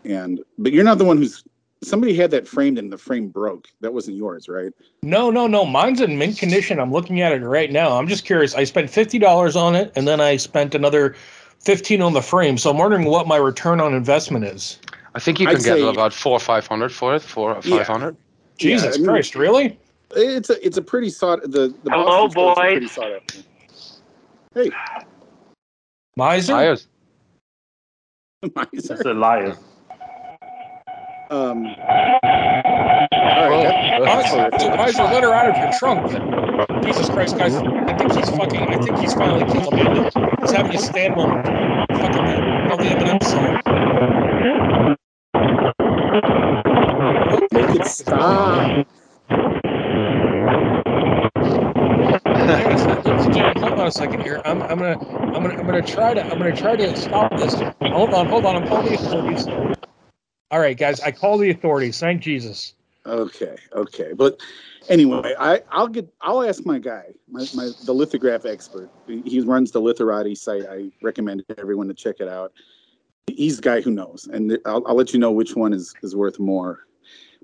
And 0.05 0.41
but 0.59 0.73
you're 0.73 0.85
not 0.85 0.99
the 0.99 1.05
one 1.05 1.17
who's 1.17 1.43
somebody 1.85 2.15
had 2.15 2.31
that 2.33 2.47
framed 2.49 2.79
and 2.79 2.93
the 2.93 2.99
frame 2.99 3.29
broke. 3.29 3.69
That 3.81 3.93
wasn't 3.93 4.17
yours, 4.17 4.49
right? 4.49 4.73
No, 5.03 5.31
no, 5.31 5.47
no. 5.47 5.65
Mine's 5.65 6.01
in 6.01 6.19
mint 6.19 6.39
condition. 6.39 6.79
I'm 6.81 6.93
looking 6.93 7.21
at 7.21 7.33
it 7.33 7.45
right 7.45 7.71
now. 7.71 7.97
I'm 7.99 8.09
just 8.09 8.25
curious. 8.25 8.55
I 8.55 8.65
spent 8.65 8.91
fifty 8.91 9.19
dollars 9.19 9.57
on 9.57 9.75
it, 9.75 9.93
and 9.97 10.07
then 10.09 10.21
I 10.21 10.37
spent 10.37 10.75
another 10.75 11.15
fifteen 11.61 12.03
on 12.03 12.13
the 12.13 12.23
frame. 12.23 12.59
So 12.59 12.71
I'm 12.71 12.79
wondering 12.79 13.05
what 13.05 13.27
my 13.27 13.37
return 13.37 13.81
on 13.81 13.95
investment 13.95 14.45
is. 14.45 14.79
I 15.15 15.21
think 15.21 15.39
you 15.39 15.49
I'd 15.49 15.57
can 15.57 15.65
get 15.65 15.77
say- 15.79 15.89
about 15.89 16.13
four 16.13 16.33
or 16.33 16.41
five 16.41 16.67
hundred 16.67 16.93
for 16.93 17.15
it. 17.15 17.23
Four 17.23 17.55
or 17.57 17.63
five 17.63 17.87
hundred. 17.87 18.17
Yeah, 18.59 18.77
Jesus 18.77 18.95
I 18.97 18.99
mean- 18.99 19.07
Christ, 19.07 19.35
really? 19.35 19.79
It's 20.17 20.51
a 20.51 20.65
it's 20.65 20.77
a 20.77 20.83
pretty 20.83 21.11
sought 21.11 21.43
the 21.43 21.75
the 21.83 21.91
Hello, 21.91 22.29
Boston 22.29 22.31
store's 22.31 22.57
a 22.57 22.61
boys. 22.61 22.71
pretty 22.71 22.89
sought 22.89 23.13
after. 23.13 23.39
Hey, 24.55 24.71
Miser? 26.17 26.53
Buyers. 26.53 26.87
miser. 28.55 28.69
It's 28.73 28.91
a 28.91 29.13
liar. 29.15 29.57
Um, 31.31 31.67
all 31.67 33.49
right, 33.49 34.01
Miser, 34.01 34.51
dude, 34.59 34.77
Miser, 34.77 35.05
let 35.05 35.23
her 35.23 35.33
out 35.33 35.49
of 35.49 35.57
your 35.57 35.73
trunk. 35.79 36.85
Jesus 36.85 37.09
Christ, 37.09 37.39
guys! 37.39 37.55
I 37.55 37.97
think 37.97 38.13
he's 38.13 38.29
fucking. 38.31 38.61
I 38.61 38.79
think 38.83 38.99
he's 38.99 39.15
finally 39.15 39.45
killed 39.51 39.73
Amanda. 39.73 40.11
He's 40.41 40.53
having 40.53 40.75
a 40.75 40.79
stand 40.79 41.17
moment. 41.17 41.47
Fucking 41.47 42.71
all 42.71 42.77
the 42.77 42.91
evidence. 42.91 43.35
make 47.53 47.81
it 47.81 47.87
stop. 47.87 48.87
Hang 52.35 52.67
on 52.67 52.73
a 52.73 52.79
second, 52.79 53.05
ladies 53.07 53.25
and 53.25 53.35
gentlemen, 53.35 53.63
hold 53.63 53.81
on 53.81 53.87
a 53.87 53.91
second 53.91 54.23
here. 54.23 54.43
I'm, 54.45 54.63
I'm 54.63 54.79
gonna, 54.79 54.99
I'm 54.99 55.43
gonna, 55.43 55.55
I'm 55.55 55.67
gonna 55.67 55.83
try 55.83 56.13
to, 56.15 56.23
I'm 56.23 56.39
gonna 56.39 56.55
try 56.55 56.77
to 56.77 56.97
stop 56.97 57.37
this. 57.39 57.55
Hold 57.81 58.13
on, 58.13 58.27
hold 58.27 58.45
on. 58.45 58.57
I'm 58.57 58.69
calling 58.69 58.93
the 58.93 58.95
authorities. 58.95 59.47
All 60.55 60.61
right, 60.61 60.79
guys, 60.79 61.01
I 61.01 61.11
call 61.11 61.37
the 61.37 61.51
authorities. 61.51 61.99
Thank 61.99 62.23
Jesus. 62.23 62.75
Okay, 63.07 63.57
okay, 63.73 64.13
but 64.13 64.41
anyway, 64.89 65.35
I 65.37 65.63
I'll 65.73 65.89
get 65.89 66.09
I'll 66.21 66.45
ask 66.45 66.65
my 66.65 66.79
guy, 66.79 67.07
my, 67.29 67.45
my 67.57 67.71
the 67.87 67.93
lithograph 67.93 68.47
expert. 68.47 68.89
He 69.09 69.21
he 69.23 69.41
runs 69.41 69.73
the 69.73 69.81
Litherati 69.81 70.39
site. 70.39 70.65
I 70.71 70.93
recommend 71.03 71.45
everyone 71.59 71.89
to 71.89 71.95
check 71.95 72.21
it 72.21 72.29
out. 72.29 72.53
He's 73.27 73.57
the 73.57 73.63
guy 73.63 73.81
who 73.81 73.91
knows, 73.91 74.29
and 74.33 74.57
I'll, 74.65 74.87
I'll 74.87 74.95
let 74.95 75.13
you 75.13 75.19
know 75.19 75.33
which 75.33 75.57
one 75.57 75.73
is 75.73 75.93
is 76.05 76.15
worth 76.15 76.39
more. 76.39 76.87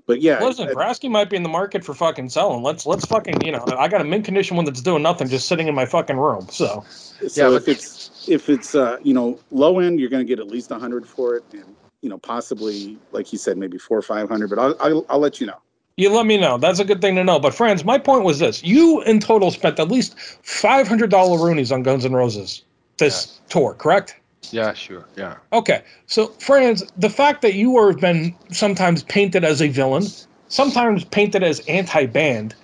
But 0.07 0.21
yeah, 0.21 0.41
Listen, 0.41 0.69
I- 0.69 0.73
Brasky 0.73 1.11
might 1.11 1.29
be 1.29 1.35
in 1.35 1.43
the 1.43 1.49
market 1.49 1.83
for 1.83 1.93
fucking 1.93 2.29
selling. 2.29 2.63
Let's 2.63 2.85
let's 2.85 3.05
fucking 3.05 3.41
you 3.43 3.51
know 3.51 3.65
I 3.77 3.89
got 3.89 3.99
a 3.99 4.05
mint 4.05 4.23
condition 4.23 4.55
one 4.55 4.63
that's 4.63 4.81
doing 4.81 5.03
nothing, 5.03 5.27
just 5.27 5.49
sitting 5.49 5.67
in 5.67 5.75
my 5.75 5.85
fucking 5.85 6.15
room. 6.15 6.47
So 6.49 6.85
so 7.27 7.51
Yeah, 7.51 7.57
if 7.57 7.67
it's 7.67 8.29
if 8.29 8.47
it's 8.47 8.73
uh 8.73 8.99
you 9.03 9.13
know 9.13 9.37
low 9.51 9.79
end, 9.79 9.99
you're 9.99 10.09
going 10.09 10.25
to 10.25 10.27
get 10.27 10.39
at 10.39 10.47
least 10.47 10.71
a 10.71 10.79
hundred 10.79 11.05
for 11.05 11.35
it, 11.35 11.43
and 11.51 11.75
you 12.01 12.09
know 12.09 12.17
possibly 12.17 12.97
like 13.11 13.27
he 13.27 13.37
said 13.37 13.57
maybe 13.57 13.77
four 13.77 13.97
or 13.97 14.01
five 14.01 14.29
hundred. 14.29 14.49
But 14.49 14.59
I'll, 14.59 14.75
I'll 14.79 15.05
I'll 15.09 15.19
let 15.19 15.39
you 15.39 15.47
know. 15.47 15.57
you 15.97 16.09
let 16.09 16.25
me 16.25 16.37
know. 16.37 16.57
That's 16.57 16.79
a 16.79 16.85
good 16.85 17.01
thing 17.01 17.15
to 17.15 17.23
know. 17.23 17.39
But 17.39 17.53
friends, 17.53 17.83
my 17.83 17.97
point 17.97 18.23
was 18.23 18.39
this: 18.39 18.63
you 18.63 19.01
in 19.03 19.19
total 19.19 19.51
spent 19.51 19.79
at 19.79 19.89
least 19.89 20.17
five 20.43 20.87
hundred 20.87 21.09
dollar 21.09 21.37
Roonies 21.37 21.71
on 21.71 21.83
Guns 21.83 22.05
N' 22.05 22.13
Roses 22.13 22.63
this 22.97 23.39
tour, 23.49 23.73
correct? 23.73 24.15
Yeah, 24.51 24.73
sure. 24.73 25.05
Yeah. 25.15 25.37
Okay, 25.53 25.83
so 26.07 26.27
friends, 26.39 26.83
the 26.97 27.09
fact 27.09 27.41
that 27.41 27.53
you 27.55 27.85
have 27.85 27.99
been 27.99 28.35
sometimes 28.51 29.03
painted 29.03 29.43
as 29.43 29.61
a 29.61 29.67
villain, 29.67 30.05
sometimes 30.47 31.03
painted 31.05 31.43
as 31.43 31.59
anti-band, 31.67 32.55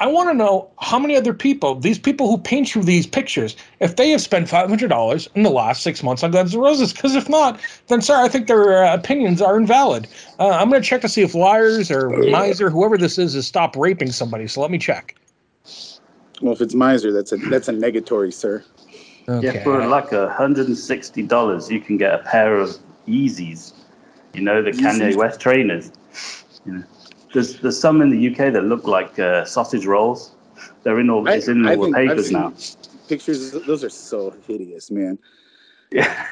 I 0.00 0.06
want 0.06 0.28
to 0.30 0.34
know 0.34 0.70
how 0.80 0.98
many 0.98 1.16
other 1.16 1.34
people, 1.34 1.74
these 1.74 1.98
people 1.98 2.28
who 2.28 2.38
paint 2.38 2.74
you 2.74 2.82
these 2.84 3.06
pictures, 3.06 3.56
if 3.80 3.96
they 3.96 4.10
have 4.10 4.20
spent 4.20 4.48
five 4.48 4.68
hundred 4.68 4.88
dollars 4.88 5.28
in 5.34 5.42
the 5.42 5.50
last 5.50 5.82
six 5.82 6.02
months 6.04 6.22
on 6.22 6.30
Guns 6.30 6.54
N' 6.54 6.60
Roses. 6.60 6.92
Because 6.92 7.16
if 7.16 7.28
not, 7.28 7.60
then 7.88 8.00
sorry, 8.00 8.24
I 8.24 8.28
think 8.28 8.46
their 8.46 8.84
uh, 8.84 8.94
opinions 8.94 9.42
are 9.42 9.56
invalid. 9.56 10.06
Uh, 10.38 10.50
I'm 10.50 10.70
going 10.70 10.80
to 10.80 10.88
check 10.88 11.00
to 11.00 11.08
see 11.08 11.22
if 11.22 11.34
liars 11.34 11.90
or 11.90 12.10
miser, 12.10 12.70
whoever 12.70 12.96
this 12.96 13.18
is, 13.18 13.34
has 13.34 13.46
stopped 13.46 13.76
raping 13.76 14.12
somebody. 14.12 14.46
So 14.46 14.60
let 14.60 14.70
me 14.70 14.78
check. 14.78 15.16
Well, 16.40 16.52
if 16.52 16.60
it's 16.60 16.74
miser, 16.74 17.12
that's 17.12 17.32
a 17.32 17.36
that's 17.36 17.68
a 17.68 17.72
negatory, 17.72 18.32
sir. 18.32 18.64
Yeah, 19.26 19.62
for 19.64 19.84
like 19.86 20.12
a 20.12 20.32
hundred 20.32 20.68
and 20.68 20.78
sixty 20.78 21.22
dollars, 21.22 21.70
you 21.70 21.80
can 21.80 21.96
get 21.96 22.14
a 22.14 22.18
pair 22.18 22.56
of 22.56 22.70
Yeezys. 23.08 23.72
You 24.32 24.42
know 24.42 24.62
the 24.62 24.70
Kanye 24.70 25.16
West 25.16 25.40
trainers. 25.40 25.90
You 26.64 26.74
know, 26.74 26.84
there's 27.34 27.58
there's 27.60 27.78
some 27.78 28.00
in 28.02 28.10
the 28.10 28.28
UK 28.28 28.52
that 28.52 28.62
look 28.64 28.86
like 28.86 29.18
uh, 29.18 29.44
sausage 29.44 29.86
rolls. 29.86 30.32
They're 30.82 31.00
in 31.00 31.10
all 31.10 31.28
I- 31.28 31.34
it's 31.34 31.48
in 31.48 31.66
all 31.66 31.76
the 31.76 31.84
think 31.84 31.96
I've 31.96 32.08
papers 32.08 32.28
seen 32.28 32.38
now. 32.40 32.52
Pictures, 33.08 33.52
those 33.66 33.82
are 33.84 33.88
so 33.90 34.34
hideous, 34.46 34.90
man. 34.90 35.18
Yeah. 35.90 36.26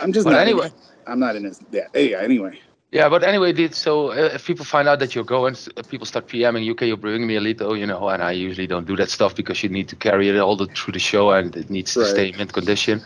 I'm 0.00 0.12
just 0.12 0.24
But 0.24 0.32
not. 0.32 0.42
anyway- 0.42 0.70
I'm 1.06 1.18
not 1.18 1.34
in 1.36 1.42
this. 1.44 1.60
Yeah. 1.72 1.86
Yeah. 1.94 2.18
Anyway. 2.18 2.60
Yeah, 2.92 3.08
but 3.08 3.22
anyway, 3.22 3.52
did 3.52 3.72
so 3.74 4.10
uh, 4.10 4.30
if 4.34 4.44
people 4.46 4.64
find 4.64 4.88
out 4.88 4.98
that 4.98 5.14
you're 5.14 5.22
going, 5.24 5.54
uh, 5.76 5.82
people 5.88 6.06
start 6.06 6.26
PMing 6.26 6.64
you. 6.64 6.72
UK, 6.72 6.82
you're 6.82 6.96
bringing 6.96 7.26
me 7.26 7.36
a 7.36 7.40
little, 7.40 7.76
you 7.76 7.86
know, 7.86 8.08
and 8.08 8.20
I 8.20 8.32
usually 8.32 8.66
don't 8.66 8.84
do 8.86 8.96
that 8.96 9.10
stuff 9.10 9.34
because 9.36 9.62
you 9.62 9.68
need 9.68 9.86
to 9.88 9.96
carry 9.96 10.28
it 10.28 10.36
all 10.38 10.56
the, 10.56 10.66
through 10.66 10.92
the 10.92 10.98
show 10.98 11.30
and 11.30 11.54
it 11.56 11.70
needs 11.70 11.94
to 11.94 12.00
Right. 12.00 12.08
stay 12.08 12.28
in 12.30 12.36
mint 12.36 12.52
condition. 12.52 13.00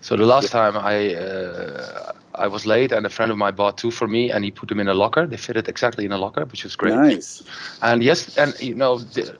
So 0.00 0.16
the 0.16 0.26
last 0.26 0.50
time 0.50 0.76
I 0.76 1.14
uh, 1.14 2.12
I 2.40 2.46
was 2.48 2.64
late 2.64 2.90
and 2.90 3.04
a 3.06 3.10
friend 3.10 3.30
of 3.30 3.38
mine 3.38 3.54
bought 3.54 3.76
two 3.78 3.90
for 3.90 4.08
me 4.08 4.30
and 4.30 4.44
he 4.44 4.50
put 4.50 4.68
them 4.68 4.80
in 4.80 4.88
a 4.88 4.94
locker. 4.94 5.26
They 5.26 5.36
fitted 5.36 5.68
exactly 5.68 6.04
in 6.04 6.12
a 6.12 6.18
locker, 6.18 6.44
which 6.46 6.64
was 6.64 6.74
great. 6.74 6.94
Nice. 6.94 7.42
And 7.82 8.02
yes, 8.02 8.36
and 8.38 8.58
you 8.60 8.74
know, 8.74 8.98
the, 8.98 9.38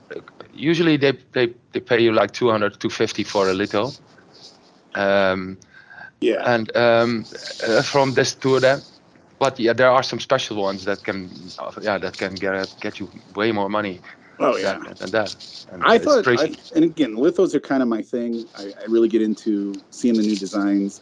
usually 0.53 0.97
they, 0.97 1.13
they 1.33 1.53
they 1.73 1.79
pay 1.79 1.99
you 2.01 2.13
like 2.13 2.31
200, 2.31 2.79
250 2.79 3.23
for 3.23 3.49
a 3.49 3.53
little. 3.53 3.93
Um, 4.95 5.57
Yeah. 6.21 6.53
and 6.53 6.75
um, 6.77 7.25
uh, 7.67 7.81
from 7.81 8.13
this 8.13 8.35
tour 8.35 8.59
then. 8.59 8.81
But 9.39 9.59
yeah, 9.59 9.73
there 9.73 9.89
are 9.89 10.03
some 10.03 10.19
special 10.19 10.57
ones 10.61 10.85
that 10.85 11.03
can, 11.03 11.31
uh, 11.57 11.71
yeah, 11.81 11.97
that 11.97 12.17
can 12.17 12.35
get 12.35 12.75
get 12.79 12.99
you 12.99 13.09
way 13.35 13.51
more 13.51 13.69
money 13.69 13.99
Oh 14.39 14.55
yeah. 14.57 14.77
than, 14.77 14.93
than 14.99 15.11
that. 15.11 15.35
And 15.71 15.83
I 15.83 15.97
thought, 15.97 16.27
I, 16.27 16.55
and 16.75 16.83
again, 16.83 17.15
lithos 17.15 17.55
are 17.55 17.59
kind 17.59 17.81
of 17.81 17.89
my 17.89 18.01
thing. 18.01 18.45
I, 18.55 18.65
I 18.81 18.85
really 18.87 19.07
get 19.07 19.21
into 19.21 19.73
seeing 19.89 20.15
the 20.15 20.23
new 20.23 20.35
designs, 20.35 21.01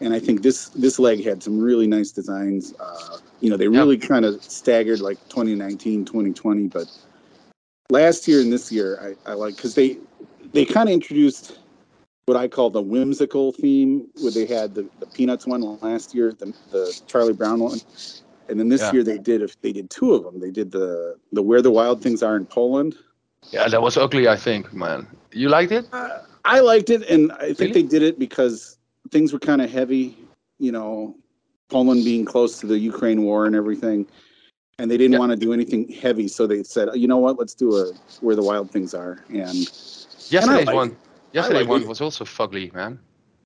and 0.00 0.14
I 0.14 0.18
think 0.18 0.42
this 0.42 0.68
this 0.70 0.98
leg 0.98 1.24
had 1.24 1.42
some 1.42 1.58
really 1.58 1.86
nice 1.86 2.10
designs. 2.10 2.74
Uh, 2.78 3.18
you 3.40 3.50
know, 3.50 3.56
they 3.56 3.68
really 3.68 3.98
kind 3.98 4.24
of 4.24 4.42
staggered 4.42 5.00
like 5.00 5.16
2019, 5.28 6.04
2020, 6.04 6.68
but 6.68 6.86
last 7.90 8.26
year 8.28 8.40
and 8.40 8.52
this 8.52 8.70
year, 8.72 9.14
I, 9.26 9.30
I 9.30 9.34
like 9.34 9.56
because 9.56 9.74
they 9.74 9.98
they 10.52 10.64
kind 10.64 10.88
of 10.88 10.92
introduced 10.92 11.58
what 12.26 12.36
I 12.36 12.46
call 12.46 12.68
the 12.70 12.82
whimsical 12.82 13.52
theme, 13.52 14.06
where 14.20 14.30
they 14.30 14.44
had 14.44 14.74
the, 14.74 14.86
the 15.00 15.06
Peanuts 15.06 15.46
one 15.46 15.62
last 15.80 16.14
year, 16.14 16.32
the, 16.32 16.52
the 16.70 17.00
Charlie 17.06 17.32
Brown 17.32 17.60
one, 17.60 17.80
and 18.48 18.60
then 18.60 18.68
this 18.68 18.82
Yeah. 18.82 18.92
year 18.92 19.02
they 19.02 19.18
did 19.18 19.40
if 19.42 19.60
they 19.62 19.72
did 19.72 19.88
two 19.90 20.12
of 20.14 20.24
them. 20.24 20.38
They 20.38 20.50
did 20.50 20.70
the 20.70 21.16
the 21.32 21.42
Where 21.42 21.62
the 21.62 21.70
Wild 21.70 22.02
Things 22.02 22.22
Are 22.22 22.36
in 22.36 22.46
Poland. 22.46 22.96
Yeah, 23.50 23.68
that 23.68 23.80
was 23.80 23.96
ugly. 23.96 24.28
I 24.28 24.36
think, 24.36 24.72
man. 24.72 25.06
You 25.32 25.48
liked 25.48 25.72
it? 25.72 25.86
Uh, 25.92 26.20
I 26.44 26.60
liked 26.60 26.90
it, 26.90 27.02
and 27.08 27.32
I 27.32 27.52
think 27.52 27.58
Really? 27.60 27.72
they 27.72 27.82
did 27.82 28.02
it 28.02 28.18
because 28.18 28.77
things 29.10 29.32
were 29.32 29.38
kind 29.38 29.60
of 29.62 29.70
heavy. 29.70 30.16
You 30.58 30.72
know, 30.72 31.16
Poland 31.68 32.04
being 32.04 32.24
close 32.24 32.58
to 32.60 32.66
the 32.66 32.78
Ukraine 32.78 33.22
war 33.22 33.46
and 33.46 33.54
everything, 33.54 34.06
and 34.78 34.90
they 34.90 34.96
didn't 34.96 35.12
Yeah. 35.12 35.18
want 35.18 35.30
to 35.30 35.36
do 35.36 35.52
anything 35.52 35.88
heavy, 35.88 36.28
so 36.28 36.46
they 36.46 36.62
said, 36.62 36.88
you 36.94 37.06
know 37.08 37.18
what, 37.18 37.38
let's 37.38 37.54
do 37.54 37.76
a 37.76 37.92
Where 38.20 38.36
the 38.36 38.42
Wild 38.42 38.70
Things 38.70 38.94
Are, 38.94 39.24
and 39.28 39.70
Yesterday's 40.30 40.66
like 40.66 40.74
one. 40.74 40.96
Yesterday 41.32 41.60
like 41.60 41.68
one 41.68 41.82
it. 41.82 41.88
was 41.88 42.00
also 42.00 42.24
fugly, 42.24 42.72
man. 42.72 42.98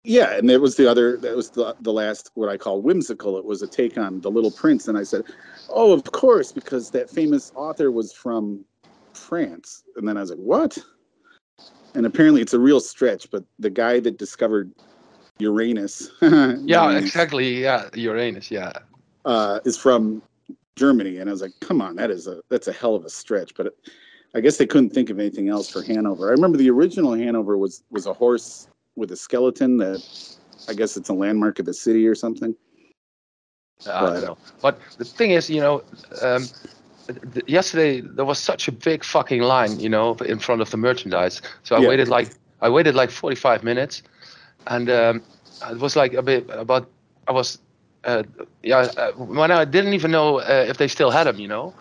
yeah, 0.05 0.37
and 0.37 0.51
it 0.51 0.61
was 0.61 0.77
the 0.77 0.89
other. 0.91 1.17
That 1.17 1.37
was 1.37 1.51
the 1.51 1.77
the 1.81 1.93
last 1.93 2.31
what 2.35 2.49
I 2.49 2.57
call 2.57 2.81
whimsical. 2.81 3.37
It 3.39 3.45
was 3.45 3.63
a 3.63 3.67
take 3.67 3.99
on 3.99 4.21
the 4.21 4.31
Little 4.31 4.51
Prince, 4.51 4.89
and 4.89 4.97
I 4.97 5.03
said, 5.03 5.25
oh, 5.69 5.93
of 5.93 6.05
course, 6.05 6.53
because 6.53 6.91
that 6.93 7.11
famous 7.11 7.53
author 7.55 7.91
was 7.91 8.13
from 8.13 8.65
France, 9.15 9.85
and 9.97 10.07
then 10.09 10.17
I 10.17 10.21
was 10.21 10.31
like, 10.31 10.39
what? 10.39 10.79
And 11.95 12.07
apparently, 12.07 12.41
it's 12.41 12.55
a 12.55 12.59
real 12.59 12.81
stretch, 12.81 13.31
but 13.31 13.45
the 13.59 13.71
guy 13.71 14.01
that 14.01 14.17
discovered 14.17 14.73
Uranus, 15.43 16.11
Yeah, 16.23 16.55
Uranus, 16.57 17.05
exactly. 17.05 17.63
Yeah, 17.63 17.89
Uranus. 17.95 18.51
Yeah. 18.51 18.73
uh, 19.25 19.59
is 19.65 19.77
from 19.77 20.23
Germany, 20.77 21.19
and 21.19 21.29
I 21.29 21.33
was 21.33 21.43
like, 21.43 21.53
come 21.61 21.83
on, 21.83 21.97
that 21.97 22.11
is 22.11 22.27
a 22.27 22.41
that's 22.49 22.69
a 22.69 22.73
hell 22.73 22.95
of 22.95 23.05
a 23.05 23.11
stretch. 23.11 23.55
But 23.57 23.67
it, 23.67 23.77
I 24.35 24.41
guess 24.41 24.57
they 24.57 24.67
couldn't 24.67 24.91
think 24.91 25.11
of 25.11 25.19
anything 25.19 25.49
else 25.49 25.69
for 25.69 25.83
Hanover. 25.83 26.29
I 26.29 26.31
remember 26.33 26.57
the 26.59 26.71
original 26.71 27.13
Hanover 27.15 27.59
was 27.59 27.83
was 27.91 28.07
a 28.07 28.13
horse 28.15 28.69
with 28.97 29.11
a 29.13 29.17
skeleton 29.17 29.77
that 29.79 30.01
I 30.69 30.73
guess 30.75 30.97
it's 30.97 31.09
a 31.11 31.15
landmark 31.15 31.59
of 31.59 31.67
the 31.67 31.75
city 31.75 32.07
or 32.07 32.15
something. 32.15 32.55
I 33.87 34.01
But- 34.01 34.13
don't 34.15 34.25
know. 34.25 34.39
But 34.63 34.79
the 34.99 35.05
thing 35.05 35.33
is, 35.33 35.51
you 35.51 35.61
know, 35.61 35.83
um, 36.23 36.47
th- 37.09 37.21
th- 37.35 37.49
yesterday 37.49 38.01
there 38.01 38.25
was 38.25 38.39
such 38.39 38.69
a 38.69 38.73
big 38.73 39.03
fucking 39.05 39.43
line, 39.43 39.81
you 39.81 39.89
know, 39.89 40.15
in 40.25 40.39
front 40.39 40.61
of 40.63 40.71
the 40.71 40.77
merchandise. 40.77 41.43
So 41.65 41.75
I 41.77 41.81
Yeah. 41.81 41.89
waited 41.89 42.09
like 42.09 42.29
I 42.61 42.69
waited 42.71 42.95
like 42.95 43.11
45 43.11 43.65
minutes, 43.65 44.03
and 44.67 44.91
um, 44.91 45.23
it 45.71 45.79
was 45.79 45.97
like 45.97 46.15
a 46.15 46.23
bit 46.23 46.49
about 46.51 46.89
I 47.29 47.33
was. 47.33 47.59
Uh, 48.05 48.25
yeah, 48.65 48.91
uh, 48.97 49.13
when 49.13 49.53
I 49.53 49.65
didn't 49.65 49.93
even 49.93 50.11
know 50.11 50.41
uh, 50.41 50.67
if 50.69 50.77
they 50.77 50.89
still 50.89 51.13
had 51.13 51.25
them, 51.25 51.39
you 51.39 51.47
know. 51.47 51.73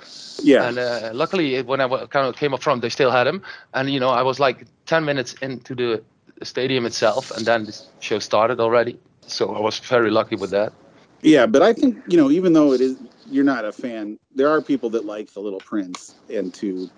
Yeah, 0.43 0.67
And 0.67 0.77
uh, 0.77 1.11
luckily, 1.13 1.61
when 1.63 1.81
I 1.81 1.87
kind 2.05 2.27
of 2.27 2.35
came 2.35 2.53
up 2.53 2.61
front, 2.61 2.81
they 2.83 2.89
still 2.89 3.09
had 3.09 3.25
him. 3.25 3.41
And 3.73 3.89
you 3.89 3.99
know, 3.99 4.09
I 4.09 4.21
was 4.21 4.39
like 4.39 4.65
10 4.85 5.03
minutes 5.03 5.33
into 5.41 5.73
the 5.73 6.03
stadium 6.43 6.85
itself, 6.85 7.31
and 7.31 7.45
then 7.45 7.65
the 7.65 7.75
show 7.99 8.19
started 8.19 8.59
already. 8.59 8.99
So 9.27 9.55
I 9.55 9.59
was 9.59 9.79
very 9.79 10.11
lucky 10.11 10.35
with 10.35 10.51
that. 10.51 10.73
yeah, 11.21 11.45
but 11.47 11.61
I 11.61 11.73
think 11.73 11.97
you 12.07 12.17
know, 12.17 12.29
even 12.29 12.53
though 12.53 12.73
it 12.73 12.81
is 12.81 12.97
you're 13.29 13.43
not 13.43 13.65
a 13.65 13.71
fan, 13.71 14.19
there 14.35 14.49
are 14.49 14.61
people 14.61 14.89
that 14.91 15.05
like 15.05 15.33
the 15.33 15.39
Little 15.39 15.59
Prince, 15.59 16.15
and 16.29 16.53
to 16.55 16.89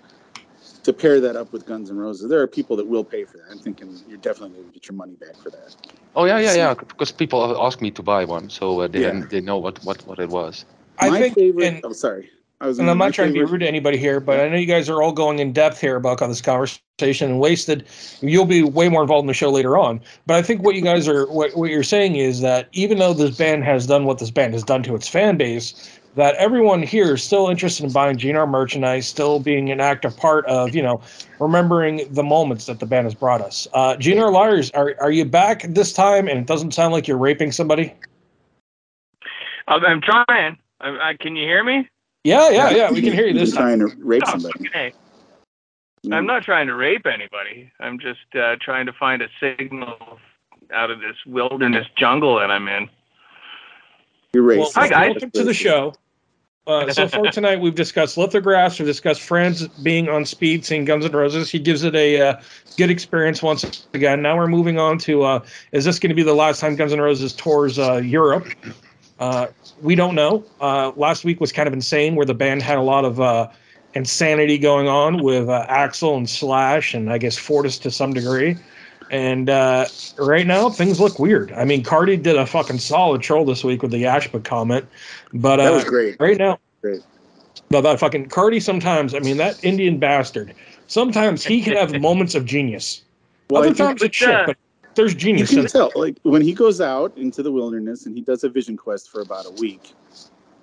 to 0.84 0.92
pair 0.92 1.20
that 1.20 1.34
up 1.36 1.52
with 1.52 1.66
Guns 1.66 1.90
N' 1.90 1.96
Roses, 1.96 2.28
there 2.28 2.40
are 2.40 2.46
people 2.46 2.76
that 2.76 2.86
will 2.86 3.04
pay 3.04 3.24
for 3.24 3.38
that. 3.38 3.46
I'm 3.50 3.58
thinking 3.58 3.98
you're 4.08 4.18
definitely 4.18 4.56
going 4.56 4.68
to 4.68 4.74
get 4.74 4.88
your 4.88 4.96
money 4.96 5.14
back 5.14 5.34
for 5.36 5.50
that. 5.50 5.74
Oh 6.14 6.24
yeah, 6.26 6.38
yeah, 6.38 6.54
yeah. 6.54 6.74
Because 6.74 7.10
people 7.10 7.60
asked 7.66 7.80
me 7.80 7.90
to 7.92 8.02
buy 8.02 8.24
one, 8.24 8.48
so 8.50 8.80
uh, 8.80 8.88
they 8.88 9.00
Yeah. 9.00 9.10
didn't, 9.12 9.30
they 9.30 9.40
know 9.40 9.58
what, 9.58 9.82
what, 9.84 10.06
what 10.06 10.18
it 10.18 10.28
was. 10.28 10.64
I 11.00 11.10
my 11.10 11.18
think, 11.20 11.34
favorite. 11.34 11.66
and, 11.66 11.80
oh, 11.84 11.92
sorry. 11.92 12.30
I 12.60 12.68
was 12.68 12.78
and 12.78 12.88
I'm 12.88 12.98
not 12.98 13.12
trying 13.12 13.28
to 13.28 13.32
be 13.32 13.40
favorite- 13.40 13.52
rude 13.52 13.58
to 13.60 13.68
anybody 13.68 13.98
here, 13.98 14.20
but 14.20 14.38
I 14.40 14.48
know 14.48 14.56
you 14.56 14.66
guys 14.66 14.88
are 14.88 15.02
all 15.02 15.10
going 15.12 15.38
in 15.40 15.52
depth 15.52 15.80
here 15.80 15.96
about 15.96 16.18
this 16.20 16.40
conversation 16.40 17.30
and 17.30 17.40
wasted. 17.40 17.86
You'll 18.20 18.44
be 18.44 18.62
way 18.62 18.88
more 18.88 19.02
involved 19.02 19.24
in 19.24 19.26
the 19.26 19.34
show 19.34 19.50
later 19.50 19.76
on. 19.76 20.00
But 20.26 20.36
I 20.36 20.42
think 20.42 20.62
what 20.62 20.74
you 20.76 20.80
guys 20.82 21.08
are, 21.08 21.26
what, 21.32 21.56
what 21.56 21.70
you're 21.70 21.82
saying 21.82 22.14
is 22.14 22.40
that 22.42 22.68
even 22.72 22.98
though 22.98 23.12
this 23.12 23.36
band 23.36 23.64
has 23.64 23.86
done 23.86 24.04
what 24.04 24.18
this 24.18 24.30
band 24.30 24.54
has 24.54 24.62
done 24.62 24.82
to 24.84 24.94
its 24.94 25.08
fan 25.08 25.36
base, 25.36 25.98
that 26.16 26.34
everyone 26.36 26.82
here 26.82 27.14
is 27.14 27.22
still 27.22 27.48
interested 27.48 27.84
in 27.84 27.92
buying 27.92 28.16
GNR 28.16 28.48
merchandise, 28.48 29.06
still 29.06 29.40
being 29.40 29.70
an 29.70 29.80
active 29.80 30.16
part 30.16 30.46
of, 30.46 30.74
you 30.74 30.82
know, 30.82 31.00
remembering 31.40 32.06
the 32.12 32.22
moments 32.22 32.66
that 32.66 32.78
the 32.78 32.86
band 32.86 33.06
has 33.06 33.14
brought 33.14 33.40
us. 33.40 33.66
Uh, 33.74 33.96
GNR 33.96 34.32
Liars, 34.32 34.70
are, 34.72 34.94
are 35.00 35.10
you 35.10 35.24
back 35.24 35.62
this 35.68 35.92
time 35.92 36.28
and 36.28 36.38
it 36.38 36.46
doesn't 36.46 36.72
sound 36.72 36.92
like 36.92 37.08
you're 37.08 37.18
raping 37.18 37.50
somebody? 37.50 37.92
I'm, 39.66 39.84
I'm 39.84 40.00
trying. 40.00 40.58
I, 40.80 41.10
I, 41.10 41.16
can 41.18 41.34
you 41.34 41.46
hear 41.46 41.64
me? 41.64 41.88
Yeah, 42.22 42.48
yeah, 42.50 42.70
yeah. 42.70 42.90
We 42.90 43.02
can 43.02 43.12
hear 43.12 43.26
you 43.26 43.32
You've 43.32 43.40
this 43.40 43.52
time. 43.52 43.78
trying 43.78 43.90
to 43.90 43.96
rape 44.04 44.22
Oh, 44.26 44.30
somebody. 44.30 44.68
okay. 44.68 44.92
Mm. 46.06 46.14
I'm 46.14 46.26
not 46.26 46.42
trying 46.42 46.66
to 46.68 46.74
rape 46.74 47.06
anybody. 47.06 47.70
I'm 47.80 47.98
just 47.98 48.20
uh, 48.34 48.56
trying 48.60 48.86
to 48.86 48.92
find 48.92 49.20
a 49.22 49.28
signal 49.40 49.96
out 50.72 50.90
of 50.90 51.00
this 51.00 51.16
wilderness 51.26 51.86
jungle 51.98 52.38
that 52.38 52.50
I'm 52.50 52.68
in. 52.68 52.88
You're 54.32 54.44
Well, 54.44 54.68
racist. 54.68 54.74
Hi, 54.74 54.88
guys. 54.88 55.10
welcome 55.10 55.30
to 55.32 55.44
the 55.44 55.54
show. 55.54 55.94
Uh, 56.66 56.90
so 56.90 57.06
far 57.06 57.24
tonight, 57.32 57.60
we've 57.60 57.74
discussed 57.74 58.16
lithographs, 58.16 58.78
we've 58.78 58.88
discussed 58.88 59.20
friends 59.20 59.68
being 59.82 60.08
on 60.08 60.24
speed, 60.24 60.64
seeing 60.64 60.84
Guns 60.84 61.04
N' 61.04 61.12
Roses. 61.12 61.50
He 61.50 61.58
gives 61.58 61.82
it 61.84 61.94
a 61.94 62.20
uh, 62.20 62.40
good 62.76 62.90
experience 62.90 63.42
once 63.42 63.86
again. 63.92 64.22
Now 64.22 64.36
we're 64.36 64.46
moving 64.46 64.78
on 64.78 64.98
to 65.00 65.24
uh, 65.24 65.44
is 65.72 65.84
this 65.84 65.98
going 65.98 66.08
to 66.08 66.14
be 66.14 66.22
the 66.22 66.34
last 66.34 66.60
time 66.60 66.74
Guns 66.74 66.92
N' 66.92 67.00
Roses 67.00 67.34
tours 67.34 67.78
uh, 67.78 67.96
Europe? 67.96 68.46
Uh, 69.18 69.48
we 69.82 69.94
don't 69.94 70.14
know. 70.14 70.44
Uh, 70.60 70.92
last 70.96 71.24
week 71.24 71.40
was 71.40 71.52
kind 71.52 71.66
of 71.66 71.74
insane, 71.74 72.14
where 72.14 72.26
the 72.26 72.34
band 72.34 72.62
had 72.62 72.78
a 72.78 72.82
lot 72.82 73.04
of 73.04 73.20
uh, 73.20 73.48
insanity 73.94 74.56
going 74.56 74.88
on 74.88 75.22
with 75.22 75.48
uh, 75.48 75.66
Axl 75.68 76.16
and 76.16 76.28
Slash, 76.28 76.94
and 76.94 77.12
I 77.12 77.18
guess 77.18 77.36
Fortus 77.36 77.78
to 77.80 77.90
some 77.90 78.12
degree. 78.12 78.56
And 79.14 79.48
uh, 79.48 79.86
right 80.18 80.44
now, 80.44 80.68
things 80.70 80.98
look 80.98 81.20
weird. 81.20 81.52
I 81.52 81.64
mean, 81.64 81.84
Cardi 81.84 82.16
did 82.16 82.36
a 82.36 82.44
fucking 82.44 82.80
solid 82.80 83.22
troll 83.22 83.44
this 83.44 83.62
week 83.62 83.80
with 83.80 83.92
the 83.92 84.02
Ashba 84.02 84.42
comment, 84.42 84.86
but 85.32 85.60
uh, 85.60 85.66
That 85.66 85.72
was 85.72 85.84
great. 85.84 86.16
right 86.18 86.36
now, 86.36 86.58
Great. 86.82 87.00
but 87.68 87.82
that 87.82 88.00
fucking 88.00 88.26
Cardi 88.28 88.58
sometimes. 88.58 89.14
I 89.14 89.20
mean, 89.20 89.36
that 89.36 89.64
Indian 89.64 90.00
bastard. 90.00 90.52
Sometimes 90.88 91.44
he 91.44 91.62
can 91.62 91.76
have 91.76 92.00
moments 92.00 92.34
of 92.34 92.44
genius. 92.44 93.04
Well, 93.50 93.62
Other 93.62 93.72
times 93.72 94.02
it's 94.02 94.16
shit, 94.16 94.46
but 94.46 94.56
there's 94.96 95.14
genius. 95.14 95.52
You 95.52 95.58
genius. 95.58 95.70
can 95.70 95.90
tell, 95.92 95.92
like 95.94 96.16
when 96.24 96.42
he 96.42 96.52
goes 96.52 96.80
out 96.80 97.16
into 97.16 97.40
the 97.40 97.52
wilderness 97.52 98.06
and 98.06 98.16
he 98.16 98.20
does 98.20 98.42
a 98.42 98.48
vision 98.48 98.76
quest 98.76 99.12
for 99.12 99.20
about 99.20 99.46
a 99.46 99.52
week, 99.60 99.92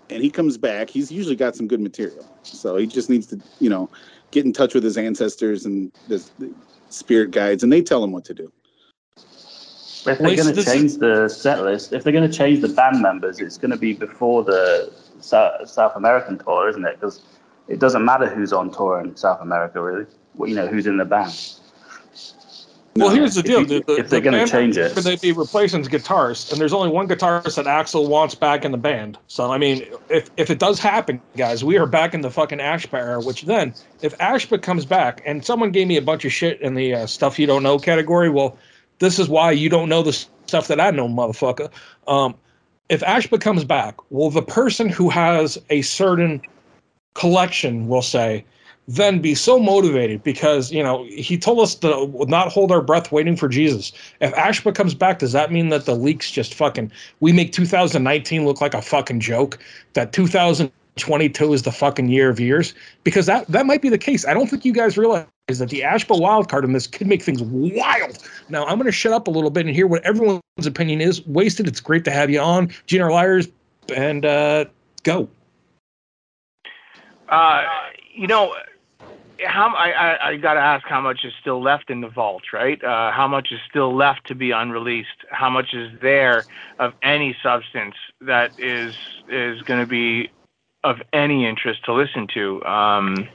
and 0.10 0.22
he 0.22 0.30
comes 0.30 0.58
back, 0.58 0.90
he's 0.90 1.10
usually 1.10 1.38
got 1.38 1.56
some 1.56 1.70
good 1.70 1.80
material. 1.80 2.28
So 2.44 2.76
he 2.76 2.86
just 2.86 3.10
needs 3.10 3.28
to, 3.28 3.40
you 3.60 3.70
know, 3.70 3.90
get 4.32 4.44
in 4.44 4.52
touch 4.52 4.74
with 4.74 4.84
his 4.84 4.98
ancestors 4.98 5.66
and 5.66 5.90
the, 6.10 6.18
the 6.38 6.54
spirit 6.94 7.32
guides, 7.32 7.64
and 7.64 7.72
they 7.72 7.82
tell 7.82 8.02
them 8.02 8.12
what 8.12 8.26
to 8.26 8.34
do. 8.34 8.52
If 10.04 10.18
they're 10.18 10.36
going 10.36 10.56
to 10.56 10.64
change 10.64 10.98
the 10.98 11.30
set 11.30 11.64
list, 11.64 11.94
if 11.94 12.04
they're 12.04 12.14
going 12.14 12.30
to 12.30 12.36
change 12.36 12.62
the 12.62 12.70
band 12.70 13.02
members, 13.02 13.40
it's 13.40 13.58
going 13.58 13.72
to 13.72 13.78
be 13.78 13.94
before 13.94 14.44
the 14.44 14.92
South, 15.20 15.70
South 15.70 15.96
American 15.96 16.40
tour, 16.40 16.70
isn't 16.70 16.84
it? 16.86 17.00
Because 17.00 17.22
it 17.68 17.80
doesn't 17.80 18.04
matter 18.04 18.28
who's 18.28 18.52
on 18.52 18.72
tour 18.72 19.00
in 19.00 19.16
South 19.16 19.42
America, 19.42 19.82
really. 19.82 20.06
Well, 20.34 20.50
you 20.50 20.56
know, 20.56 20.68
who's 20.68 20.88
in 20.88 20.98
the 20.98 21.06
band. 21.06 21.60
Well, 22.96 23.10
here's 23.10 23.36
the 23.36 23.40
If 23.40 23.46
deal: 23.46 23.60
you- 23.62 23.66
the, 23.66 23.80
the, 23.86 23.96
if 24.00 24.10
they're 24.10 24.20
the 24.20 24.32
gonna 24.32 24.48
change 24.48 24.78
it. 24.78 24.94
they'd 24.96 25.22
be 25.22 25.32
replacing 25.32 25.84
guitarist, 25.86 26.52
and 26.52 26.60
there's 26.60 26.74
only 26.74 26.90
one 26.90 27.08
guitarist 27.08 27.56
that 27.56 27.66
Axl 27.66 28.10
wants 28.10 28.36
back 28.36 28.66
in 28.66 28.72
the 28.72 28.78
band. 28.78 29.18
So, 29.28 29.50
I 29.50 29.58
mean, 29.58 29.86
if 30.10 30.30
if 30.36 30.50
it 30.50 30.60
does 30.60 30.78
happen, 30.80 31.22
guys, 31.38 31.64
we 31.64 31.78
are 31.78 31.86
back 31.86 32.14
in 32.14 32.20
the 32.22 32.30
fucking 32.30 32.60
Ashba 32.60 32.96
era. 33.00 33.22
Which 33.22 33.44
then, 33.44 33.74
if 34.02 34.18
Ashba 34.18 34.62
comes 34.62 34.86
back, 34.86 35.22
and 35.26 35.44
someone 35.46 35.72
gave 35.72 35.88
me 35.88 35.96
a 35.96 36.02
bunch 36.02 36.26
of 36.26 36.34
shit 36.34 36.60
in 36.62 36.74
the 36.74 36.94
uh, 36.94 37.06
stuff 37.08 37.40
you 37.40 37.48
don't 37.48 37.64
know 37.64 37.80
category, 37.80 38.30
well, 38.30 38.58
this 39.00 39.20
is 39.20 39.30
why 39.30 39.52
you 39.52 39.70
don't 39.70 39.88
know 39.88 40.04
the 40.04 40.12
stuff 40.14 40.68
that 40.68 40.82
I 40.82 40.92
know, 40.92 41.08
motherfucker. 41.08 41.72
Um, 42.08 42.36
if 42.90 43.00
Ashba 43.02 43.40
comes 43.40 43.64
back, 43.64 43.96
well, 44.10 44.30
the 44.30 44.42
person 44.42 44.90
who 44.90 45.10
has 45.10 45.58
a 45.70 45.82
certain 45.82 46.42
collection, 47.14 47.88
we'll 47.88 48.02
say, 48.02 48.44
then 48.96 49.20
be 49.20 49.34
so 49.36 49.60
motivated 49.60 50.22
because 50.24 50.72
you 50.72 50.84
know 50.84 51.06
he 51.06 51.38
told 51.38 51.60
us 51.60 51.76
to 51.76 52.08
not 52.28 52.52
hold 52.52 52.72
our 52.72 52.82
breath 52.82 53.12
waiting 53.12 53.36
for 53.36 53.48
Jesus. 53.48 53.92
If 54.20 54.34
Ashba 54.34 54.76
comes 54.76 54.94
back, 54.94 55.20
does 55.20 55.32
that 55.32 55.52
mean 55.52 55.70
that 55.70 55.86
the 55.86 55.96
leaks 55.96 56.30
just 56.30 56.54
fucking 56.54 56.92
we 57.20 57.32
make 57.32 57.54
2019 57.54 58.46
look 58.46 58.60
like 58.60 58.74
a 58.74 58.82
fucking 58.82 59.22
joke? 59.22 59.60
That 59.94 60.12
2022 60.12 61.54
is 61.54 61.64
the 61.64 61.72
fucking 61.72 62.10
year 62.10 62.30
of 62.30 62.40
years 62.40 62.74
because 63.04 63.28
that 63.28 63.48
that 63.48 63.66
might 63.66 63.82
be 63.82 63.90
the 63.90 63.98
case. 63.98 64.26
I 64.26 64.34
don't 64.34 64.50
think 64.50 64.66
you 64.66 64.74
guys 64.74 64.98
realize 64.98 65.26
that 65.48 65.70
the 65.70 65.82
Ashba 65.82 66.20
wild 66.20 66.50
card 66.50 66.66
in 66.66 66.74
this 66.74 66.88
could 66.88 67.08
make 67.08 67.24
things 67.24 67.42
wild. 67.42 68.18
Now 68.50 68.66
I'm 68.66 68.78
going 68.78 68.86
to 68.86 68.92
shut 68.92 69.14
up 69.14 69.28
a 69.28 69.32
little 69.32 69.52
bit 69.52 69.66
and 69.66 69.74
hear 69.74 69.88
what 69.88 70.04
everyone's 70.04 70.42
opinion 70.66 71.00
is. 71.00 71.26
Wasted. 71.28 71.68
It's 71.68 71.80
great 71.80 72.04
to 72.06 72.12
have 72.12 72.30
you 72.30 72.42
on, 72.42 72.68
GNR 72.88 73.12
Liars, 73.12 73.48
and 73.96 74.26
uh, 74.26 74.66
go. 75.04 75.30
Uh, 77.30 77.64
you 78.14 78.28
know, 78.28 78.54
how 79.46 79.74
I, 79.76 79.92
I, 79.92 80.28
I 80.30 80.38
got 80.38 80.56
to 80.56 80.60
ask 80.60 80.86
how 80.88 81.02
much 81.02 81.24
is 81.24 81.34
still 81.40 81.62
left 81.62 81.90
in 81.90 82.02
the 82.02 82.08
vault, 82.08 82.44
right? 82.54 82.82
Uh, 82.84 83.12
how 83.12 83.28
much 83.28 83.52
is 83.52 83.60
still 83.70 83.96
left 83.96 84.28
to 84.28 84.36
be 84.36 84.52
unreleased? 84.52 85.26
How 85.30 85.50
much 85.50 85.74
is 85.74 85.92
there 86.02 86.46
of 86.80 86.94
any 87.02 87.36
substance 87.42 87.96
that 88.22 88.52
is 88.60 88.96
is 89.30 89.62
going 89.64 89.80
to 89.80 89.88
be 89.88 90.30
of 90.84 90.98
any 91.14 91.46
interest 91.48 91.86
to 91.86 91.94
listen 91.94 92.28
to? 92.34 92.64
Um, 92.66 93.28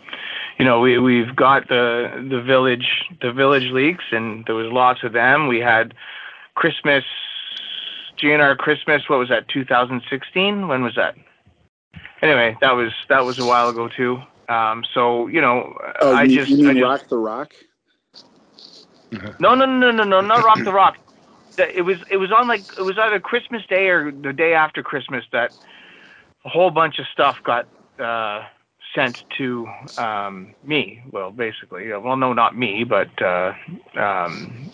you 0.58 0.64
know, 0.64 0.80
we 0.80 0.98
we've 0.98 1.34
got 1.34 1.68
the 1.68 2.26
the 2.30 2.40
village 2.40 3.04
the 3.20 3.32
village 3.32 3.70
leaks, 3.70 4.04
and 4.12 4.44
there 4.46 4.54
was 4.54 4.72
lots 4.72 5.02
of 5.02 5.12
them. 5.12 5.48
We 5.48 5.60
had 5.60 5.94
Christmas, 6.54 7.04
GNR 8.18 8.56
Christmas. 8.58 9.08
What 9.08 9.18
was 9.18 9.28
that? 9.28 9.48
2016. 9.48 10.68
When 10.68 10.82
was 10.82 10.94
that? 10.96 11.16
Anyway, 12.22 12.56
that 12.60 12.72
was 12.72 12.92
that 13.08 13.24
was 13.24 13.38
a 13.38 13.44
while 13.44 13.68
ago 13.68 13.88
too. 13.88 14.20
Um, 14.48 14.84
so 14.94 15.26
you 15.26 15.40
know, 15.40 15.76
Oh, 16.00 16.12
I 16.12 16.24
you, 16.24 16.38
just, 16.38 16.50
you 16.50 16.56
mean 16.58 16.68
I 16.68 16.72
just 16.74 16.82
Rock 16.84 17.08
the 17.10 17.16
Rock? 17.18 17.52
no, 19.40 19.54
no, 19.54 19.66
no, 19.66 19.90
no, 19.90 20.04
no, 20.04 20.20
not 20.20 20.44
Rock 20.44 20.58
the 20.64 20.72
Rock. 20.72 20.96
The- 21.56 21.76
It 21.76 21.82
was 21.82 21.96
it 22.10 22.16
was 22.18 22.30
on 22.32 22.48
like 22.48 22.62
it 22.78 22.82
was 22.82 22.98
either 22.98 23.20
Christmas 23.20 23.62
Day 23.66 23.88
or 23.88 24.10
the 24.10 24.32
day 24.32 24.54
after 24.54 24.82
Christmas 24.82 25.24
that 25.32 25.52
a 26.44 26.48
whole 26.48 26.70
bunch 26.70 26.98
of 26.98 27.06
stuff 27.12 27.36
got 27.44 27.66
uh, 27.98 28.44
sent 28.94 29.18
to 29.38 29.66
um, 29.96 30.54
me. 30.62 31.02
Well, 31.10 31.30
basically, 31.30 31.92
uh, 31.92 32.00
well, 32.00 32.16
no, 32.16 32.32
not 32.32 32.56
me, 32.56 32.84
but 32.84 33.10
uh, 33.22 33.52
um, 33.96 34.70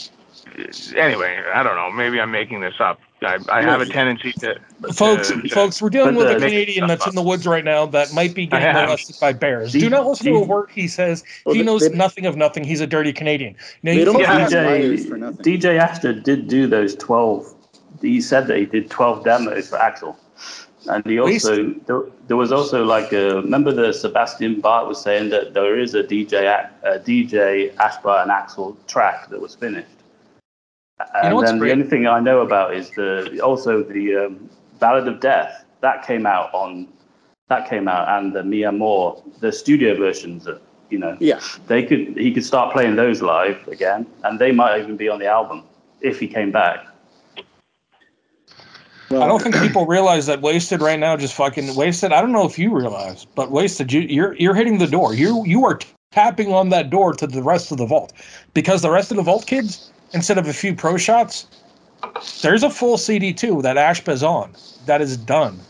anyway, 0.97 1.43
I 1.55 1.63
don't 1.63 1.77
know. 1.77 1.91
Maybe 1.91 2.21
I'm 2.21 2.31
making 2.31 2.61
this 2.61 2.75
up. 2.81 3.01
I, 3.23 3.39
I 3.49 3.63
have 3.63 3.81
a 3.81 3.87
tendency 3.87 4.33
to 4.33 4.59
folks, 4.93 5.29
to- 5.29 5.49
folks, 5.51 5.81
we're 5.81 5.91
dealing 5.91 6.15
But 6.15 6.27
with 6.27 6.37
a 6.37 6.41
Canadian 6.47 6.89
that's 6.89 7.07
in 7.07 7.15
the 7.15 7.23
woods 7.23 7.47
right 7.47 7.65
now 7.65 7.87
that 7.87 8.13
might 8.13 8.35
be 8.35 8.47
getting 8.47 8.67
I 8.69 8.85
molested 8.85 9.17
by 9.21 9.33
bears. 9.33 9.73
D- 9.73 9.81
Do 9.81 9.91
not 9.91 10.07
listen 10.07 10.27
to 10.27 10.33
D- 10.33 10.39
a 10.39 10.45
word 10.45 10.71
he 10.71 10.89
says. 10.89 11.23
Well, 11.47 11.55
he 11.55 11.63
knows 11.63 11.89
they- 11.89 11.97
nothing 11.97 12.27
of 12.27 12.37
nothing. 12.37 12.65
He's 12.65 12.81
a 12.81 12.87
dirty 12.87 13.13
Canadian. 13.13 13.55
Now, 13.85 13.93
you 13.93 14.05
don't 14.05 14.15
folks- 14.15 14.27
Yeah. 14.29 14.39
cast 14.39 14.53
liars 14.55 15.07
DJ. 15.07 15.43
DJ 15.43 15.79
Ashba 15.79 16.23
did 16.23 16.49
do 16.49 16.67
those 16.67 16.97
12. 16.97 17.55
He 18.01 18.21
said 18.21 18.49
that 18.49 18.59
he 18.59 18.67
did 18.67 18.91
12 18.91 19.23
demos 19.25 19.69
for 19.69 19.79
Axl. 19.79 20.17
And 20.89 21.07
he 21.07 21.21
also, 21.21 21.73
there, 21.87 22.03
there 22.27 22.37
was 22.37 22.51
also 22.51 22.85
like, 22.85 23.13
a, 23.13 23.37
remember 23.37 23.71
the 23.71 23.93
Sebastian 23.93 24.61
Bach 24.61 24.89
was 24.89 25.01
saying 25.01 25.29
that 25.31 25.55
there 25.55 25.79
is 25.79 25.95
a 25.95 26.03
DJ, 26.03 26.43
A- 26.47 26.71
a 26.83 26.99
DJ 26.99 27.73
Ashba 27.77 28.23
and 28.23 28.33
Axl 28.33 28.75
track 28.89 29.29
that 29.29 29.41
was 29.41 29.55
finished. 29.55 29.87
And 31.15 31.25
You 31.25 31.31
know 31.31 31.43
then 31.43 31.59
the 31.59 31.73
only 31.73 31.85
thing 31.85 32.07
I 32.07 32.21
know 32.21 32.41
about 32.41 32.75
is 32.75 32.91
the 32.91 33.41
also 33.41 33.83
the 33.83 34.17
um, 34.27 34.51
Ballad 34.79 35.09
of 35.09 35.21
Death 35.21 35.65
that 35.81 36.07
came 36.07 36.27
out 36.27 36.53
on 36.55 36.89
that 37.49 37.69
came 37.69 37.89
out 37.89 38.09
and 38.09 38.33
the 38.33 38.43
Mi 38.43 38.65
Amor 38.65 39.23
the 39.41 39.53
studio 39.53 39.97
versions 39.97 40.45
that 40.45 40.61
you 40.91 40.99
know 40.99 41.17
Yeah. 41.21 41.41
they 41.67 41.83
could 41.83 42.17
he 42.17 42.33
could 42.33 42.45
start 42.45 42.73
playing 42.73 42.97
those 42.97 43.23
live 43.23 43.67
again 43.69 44.07
and 44.25 44.39
they 44.39 44.53
might 44.53 44.81
even 44.81 44.97
be 44.97 45.09
on 45.09 45.19
the 45.19 45.27
album 45.27 45.65
if 46.01 46.19
he 46.19 46.27
came 46.29 46.51
back 46.51 46.87
Well, 49.11 49.23
I 49.23 49.27
don't 49.27 49.43
think 49.43 49.57
people 49.57 49.87
realize 49.87 50.27
that 50.27 50.41
wasted 50.41 50.81
right 50.81 50.99
now. 50.99 51.17
Just 51.19 51.35
fucking 51.35 51.75
wasted. 51.75 52.13
I 52.13 52.23
don't 52.23 52.33
know 52.33 52.47
if 52.47 52.59
you 52.59 52.75
realize, 52.75 53.27
but 53.27 53.51
wasted. 53.51 53.93
You, 53.93 54.01
you're 54.01 54.35
you're 54.37 54.55
hitting 54.55 54.79
the 54.79 54.87
door. 54.87 55.15
You 55.15 55.45
you 55.45 55.67
are 55.67 55.79
tapping 56.13 56.53
on 56.53 56.71
that 56.71 56.89
door 56.89 57.13
to 57.15 57.27
the 57.27 57.43
rest 57.43 57.73
of 57.73 57.79
the 57.79 57.87
vault, 57.87 58.13
because 58.55 58.81
the 58.81 58.91
rest 58.91 59.11
of 59.11 59.19
the 59.19 59.23
vault 59.23 59.47
kids, 59.47 59.91
instead 60.15 60.39
of 60.39 60.47
a 60.47 60.53
few 60.53 60.75
pro 60.75 60.97
shots, 60.97 61.47
there's 62.43 62.63
a 62.63 62.71
full 62.71 62.99
CD 62.99 63.33
too 63.33 63.63
that 63.63 63.77
Ashba's 63.77 64.23
on. 64.23 64.55
That 64.87 65.01
is 65.01 65.17
done. 65.17 65.61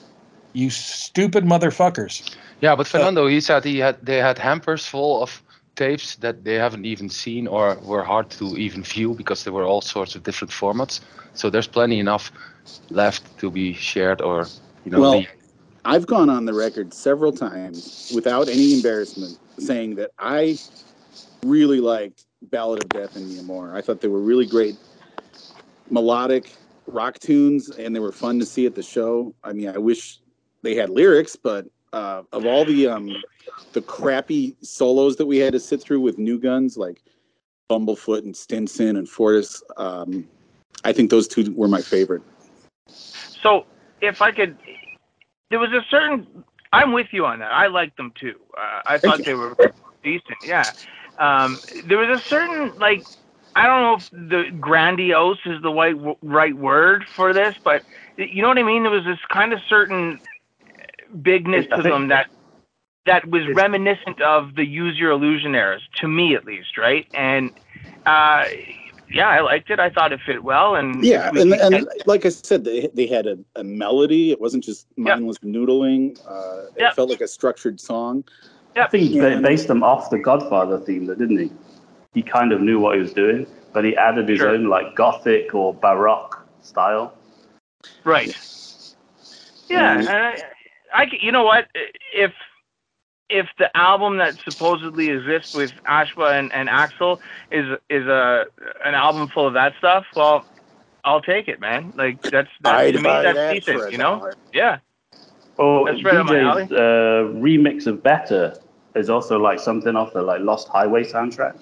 You 0.53 0.71
stupid 0.71 1.45
motherfuckers. 1.45 2.35
Yeah, 2.61 2.77
but 2.77 2.87
uh, 2.87 2.91
Fernando, 2.91 3.27
he 3.27 3.41
said 3.41 3.65
he 3.65 3.79
had 3.79 4.05
they 4.05 4.19
had 4.19 4.39
hampers 4.39 4.87
full 4.87 5.23
of 5.23 5.43
tapes 5.77 6.17
that 6.17 6.45
they 6.45 6.55
haven't 6.55 6.85
even 6.85 7.09
seen 7.09 7.47
or 7.47 7.77
were 7.77 8.05
hard 8.05 8.31
to 8.31 8.57
even 8.59 8.83
view 8.83 9.15
because 9.15 9.45
there 9.45 9.53
were 9.53 9.65
all 9.65 9.81
sorts 9.81 10.15
of 10.15 10.23
different 10.23 10.53
formats. 10.53 11.01
So 11.35 11.49
there's 11.49 11.67
plenty 11.67 11.99
enough 11.99 12.31
left 12.91 13.39
to 13.39 13.51
be 13.51 13.73
shared 13.73 14.21
or 14.21 14.47
you 14.85 14.93
know. 14.93 15.01
Well, 15.01 15.19
leaked. 15.19 15.37
I've 15.85 16.07
gone 16.07 16.31
on 16.31 16.45
the 16.45 16.55
record 16.55 16.95
several 16.95 17.33
times 17.33 18.13
without 18.15 18.49
any 18.49 18.73
embarrassment 18.75 19.37
saying 19.59 19.97
that 19.97 20.11
I 20.19 20.57
really 21.45 21.81
liked 21.81 22.25
Ballad 22.51 22.83
of 22.83 22.89
Death 22.91 23.17
and 23.17 23.29
Mi 23.29 23.39
Amor. 23.39 23.77
I 23.77 23.81
thought 23.81 24.01
they 24.01 24.09
were 24.09 24.21
really 24.21 24.47
great 24.47 24.77
melodic 25.91 26.53
rock 26.87 27.19
tunes 27.19 27.71
and 27.71 27.95
they 27.95 28.01
were 28.01 28.13
fun 28.13 28.39
to 28.39 28.47
see 28.47 28.67
at 28.67 28.75
the 28.75 28.83
show. 28.83 29.35
I 29.45 29.53
mean, 29.53 29.69
I 29.69 29.79
wish 29.79 30.21
they 30.63 30.75
had 30.75 30.91
lyrics, 30.91 31.37
but 31.37 31.67
uh, 31.93 32.23
of 32.33 32.47
all 32.47 32.65
the 32.65 32.87
um, 32.87 33.15
the 33.73 33.83
crappy 33.83 34.57
solos 34.63 35.17
that 35.17 35.27
we 35.27 35.39
had 35.39 35.53
to 35.53 35.61
sit 35.61 35.83
through 35.83 36.01
with 36.01 36.19
new 36.19 36.39
guns 36.39 36.77
like 36.77 37.03
Bumblefoot 37.71 38.25
and 38.25 38.37
Stinson 38.37 38.97
and 38.97 39.09
Fortus, 39.09 39.63
um, 39.77 40.27
I 40.85 40.93
think 40.93 41.11
those 41.11 41.29
two 41.29 41.53
were 41.55 41.69
my 41.69 41.83
favorite. 41.83 42.23
So 43.43 43.67
if 44.01 44.23
I 44.23 44.33
could, 44.33 44.57
there 45.51 45.59
was 45.59 45.71
a 45.71 45.85
certain. 45.91 46.45
I'm 46.73 46.93
with 46.93 47.09
you 47.13 47.27
on 47.27 47.41
that. 47.41 47.53
I 47.53 47.67
liked 47.67 47.99
them 47.99 48.13
too. 48.19 48.35
Uh, 48.57 48.81
I 48.87 48.99
Thank 48.99 49.03
thought 49.03 49.19
you. 49.19 49.25
they 49.25 49.35
were 49.35 49.57
decent. 50.03 50.39
Yeah. 50.47 50.65
Um, 51.23 51.63
there 51.89 51.99
was 51.99 52.21
a 52.21 52.25
certain 52.29 52.79
like. 52.79 53.07
I 53.57 53.67
don't 53.67 53.83
know 53.83 53.95
if 53.97 54.31
the 54.31 54.59
grandiose 54.61 55.39
is 55.47 55.63
the 55.63 55.71
right 55.73 55.97
right 56.23 56.57
word 56.57 57.05
for 57.17 57.35
this, 57.35 57.55
but 57.65 57.85
you 58.17 58.43
know 58.43 58.49
what 58.49 58.59
I 58.59 58.65
mean. 58.65 58.85
There 58.85 58.93
was 58.93 59.05
this 59.05 59.21
kind 59.31 59.53
of 59.53 59.61
certain 59.69 60.21
bigness 61.23 61.67
to 61.77 61.83
them 61.83 62.09
that 62.09 62.29
that 63.07 63.29
was 63.29 63.43
reminiscent 63.55 64.21
of 64.23 64.55
the 64.57 64.67
Use 64.67 64.99
Your 64.99 65.13
Illusion 65.13 65.55
eras, 65.55 65.83
to 66.01 66.09
me 66.09 66.37
at 66.37 66.45
least, 66.47 66.79
right? 66.79 67.07
And 67.15 67.51
uh, 68.07 68.47
yeah, 69.13 69.29
I 69.29 69.41
liked 69.41 69.71
it. 69.71 69.81
I 69.81 69.91
thought 69.91 70.13
it 70.13 70.21
fit 70.27 70.45
well, 70.45 70.77
and 70.77 71.03
Yeah, 71.03 71.31
we 71.31 71.41
and, 71.43 71.55
and 71.55 71.89
like 72.07 72.27
I 72.27 72.31
said, 72.31 72.65
they 72.65 72.89
they 72.95 73.07
had 73.07 73.27
a, 73.27 73.39
a 73.57 73.65
melody. 73.65 74.31
It 74.33 74.41
wasn't 74.41 74.65
just 74.65 74.87
mindless 74.97 75.39
noodling. 75.39 76.19
Uh, 76.29 76.71
it 76.77 76.93
felt 76.93 77.11
like 77.11 77.21
a 77.21 77.29
structured 77.29 77.81
song. 77.81 78.25
I 78.77 78.87
think 78.87 79.11
he 79.11 79.17
Yeah. 79.17 79.41
based 79.41 79.69
them 79.69 79.83
off 79.83 80.11
the 80.11 80.19
Godfather 80.19 80.79
theme, 80.79 81.07
though, 81.07 81.15
didn't 81.15 81.39
he? 81.39 81.51
He 82.15 82.23
kind 82.23 82.53
of 82.53 82.61
knew 82.61 82.79
what 82.79 82.95
he 82.97 83.01
was 83.01 83.13
doing, 83.13 83.47
but 83.73 83.85
he 83.85 83.97
added 83.97 84.29
his 84.29 84.39
Sure. 84.39 84.51
own 84.51 84.67
like 84.67 84.95
gothic 84.95 85.55
or 85.55 85.75
baroque 85.75 86.47
style. 86.63 87.15
Right. 88.05 88.35
Yeah, 89.69 89.97
mm. 89.97 90.01
and 90.01 90.09
I, 90.09 90.43
I, 90.95 91.07
c- 91.11 91.19
you 91.23 91.33
know 91.33 91.45
what? 91.45 91.69
If 92.15 92.33
if 93.31 93.47
the 93.59 93.75
album 93.77 94.19
that 94.19 94.37
supposedly 94.45 95.09
exists 95.09 95.55
with 95.55 95.71
Ashba 95.89 96.39
and, 96.39 96.53
and 96.53 96.69
Axel 96.69 97.21
is 97.51 97.67
is 97.89 98.07
a 98.07 98.45
an 98.85 98.95
album 98.95 99.29
full 99.29 99.47
of 99.47 99.55
that 99.55 99.73
stuff, 99.79 100.05
well, 100.15 100.47
I'll 101.05 101.23
take 101.23 101.49
it, 101.49 101.61
man. 101.61 101.93
Like 101.97 102.19
that's 102.31 102.49
that's 102.61 102.83
I'd 102.83 102.93
to 102.95 103.01
me 103.01 103.11
that's 103.11 103.37
that 103.37 103.49
for 103.49 103.55
decent, 103.55 103.93
you 103.93 103.99
know? 103.99 104.19
dollar. 104.19 104.37
Yeah. 104.53 104.79
Or 105.63 105.87
That's 105.87 106.03
right 106.03 106.27
DJ's 106.27 106.73
uh, 106.73 107.39
remix 107.39 107.87
of 107.87 108.03
Better 108.03 108.59
is 108.97 109.09
also 109.09 109.39
like 109.39 109.61
something 109.61 109.95
off 109.95 110.13
the 110.13 110.21
like 110.21 110.41
Lost 110.41 110.67
Highway 110.67 111.05
soundtrack. 111.05 111.61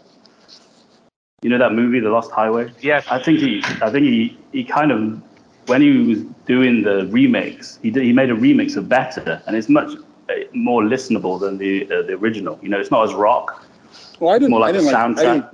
You 1.43 1.51
know 1.51 1.59
that 1.59 1.73
movie, 1.73 2.01
The 2.01 2.09
Lost 2.09 2.31
Highway? 2.31 2.73
Yes. 2.81 3.07
I 3.11 3.23
think 3.23 3.41
he, 3.41 3.63
I 3.83 3.91
think 3.91 4.07
he, 4.07 4.39
he 4.53 4.65
kind 4.65 4.91
of, 4.91 5.21
when 5.67 5.83
he 5.83 5.99
was 5.99 6.23
doing 6.47 6.83
the 6.83 7.07
remix, 7.13 7.79
he 7.83 7.91
did, 7.91 8.05
he 8.05 8.13
made 8.13 8.31
a 8.31 8.35
remix 8.35 8.77
of 8.77 8.89
Better, 8.89 9.43
and 9.47 9.55
it's 9.55 9.69
much 9.69 9.91
uh, 10.31 10.35
more 10.55 10.83
listenable 10.83 11.39
than 11.39 11.59
the 11.59 11.85
uh, 11.85 12.03
the 12.03 12.15
original. 12.15 12.59
You 12.63 12.71
know, 12.71 12.81
it's 12.81 12.91
not 12.91 13.05
as 13.07 13.15
rock. 13.15 13.67
Well, 14.19 14.35
I 14.35 14.39
didn't. 14.39 14.51
More 14.51 14.61
like 14.61 14.71
I 14.71 14.73
didn't 14.73 14.89
a 14.89 14.93
like. 14.93 14.97
I 14.97 15.09
soundtrack. 15.09 15.35
didn't, 15.35 15.47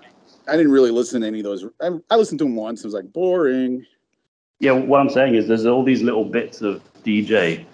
I 0.49 0.57
didn't 0.57 0.73
really 0.73 0.93
listen 0.93 1.21
to 1.23 1.27
any 1.27 1.41
of 1.41 1.45
those. 1.45 1.65
I, 1.81 1.91
I 2.11 2.17
listened 2.17 2.39
to 2.41 2.45
them 2.45 2.55
once. 2.55 2.85
It 2.85 2.87
was 2.87 2.95
like 2.95 3.13
boring. 3.13 3.85
Yeah, 4.61 4.73
what 4.73 5.01
I'm 5.01 5.11
saying 5.11 5.35
is 5.35 5.49
there's 5.49 5.67
all 5.67 5.83
these 5.83 6.03
little 6.03 6.25
bits 6.25 6.63
of 6.63 6.81
DJ 7.05 7.67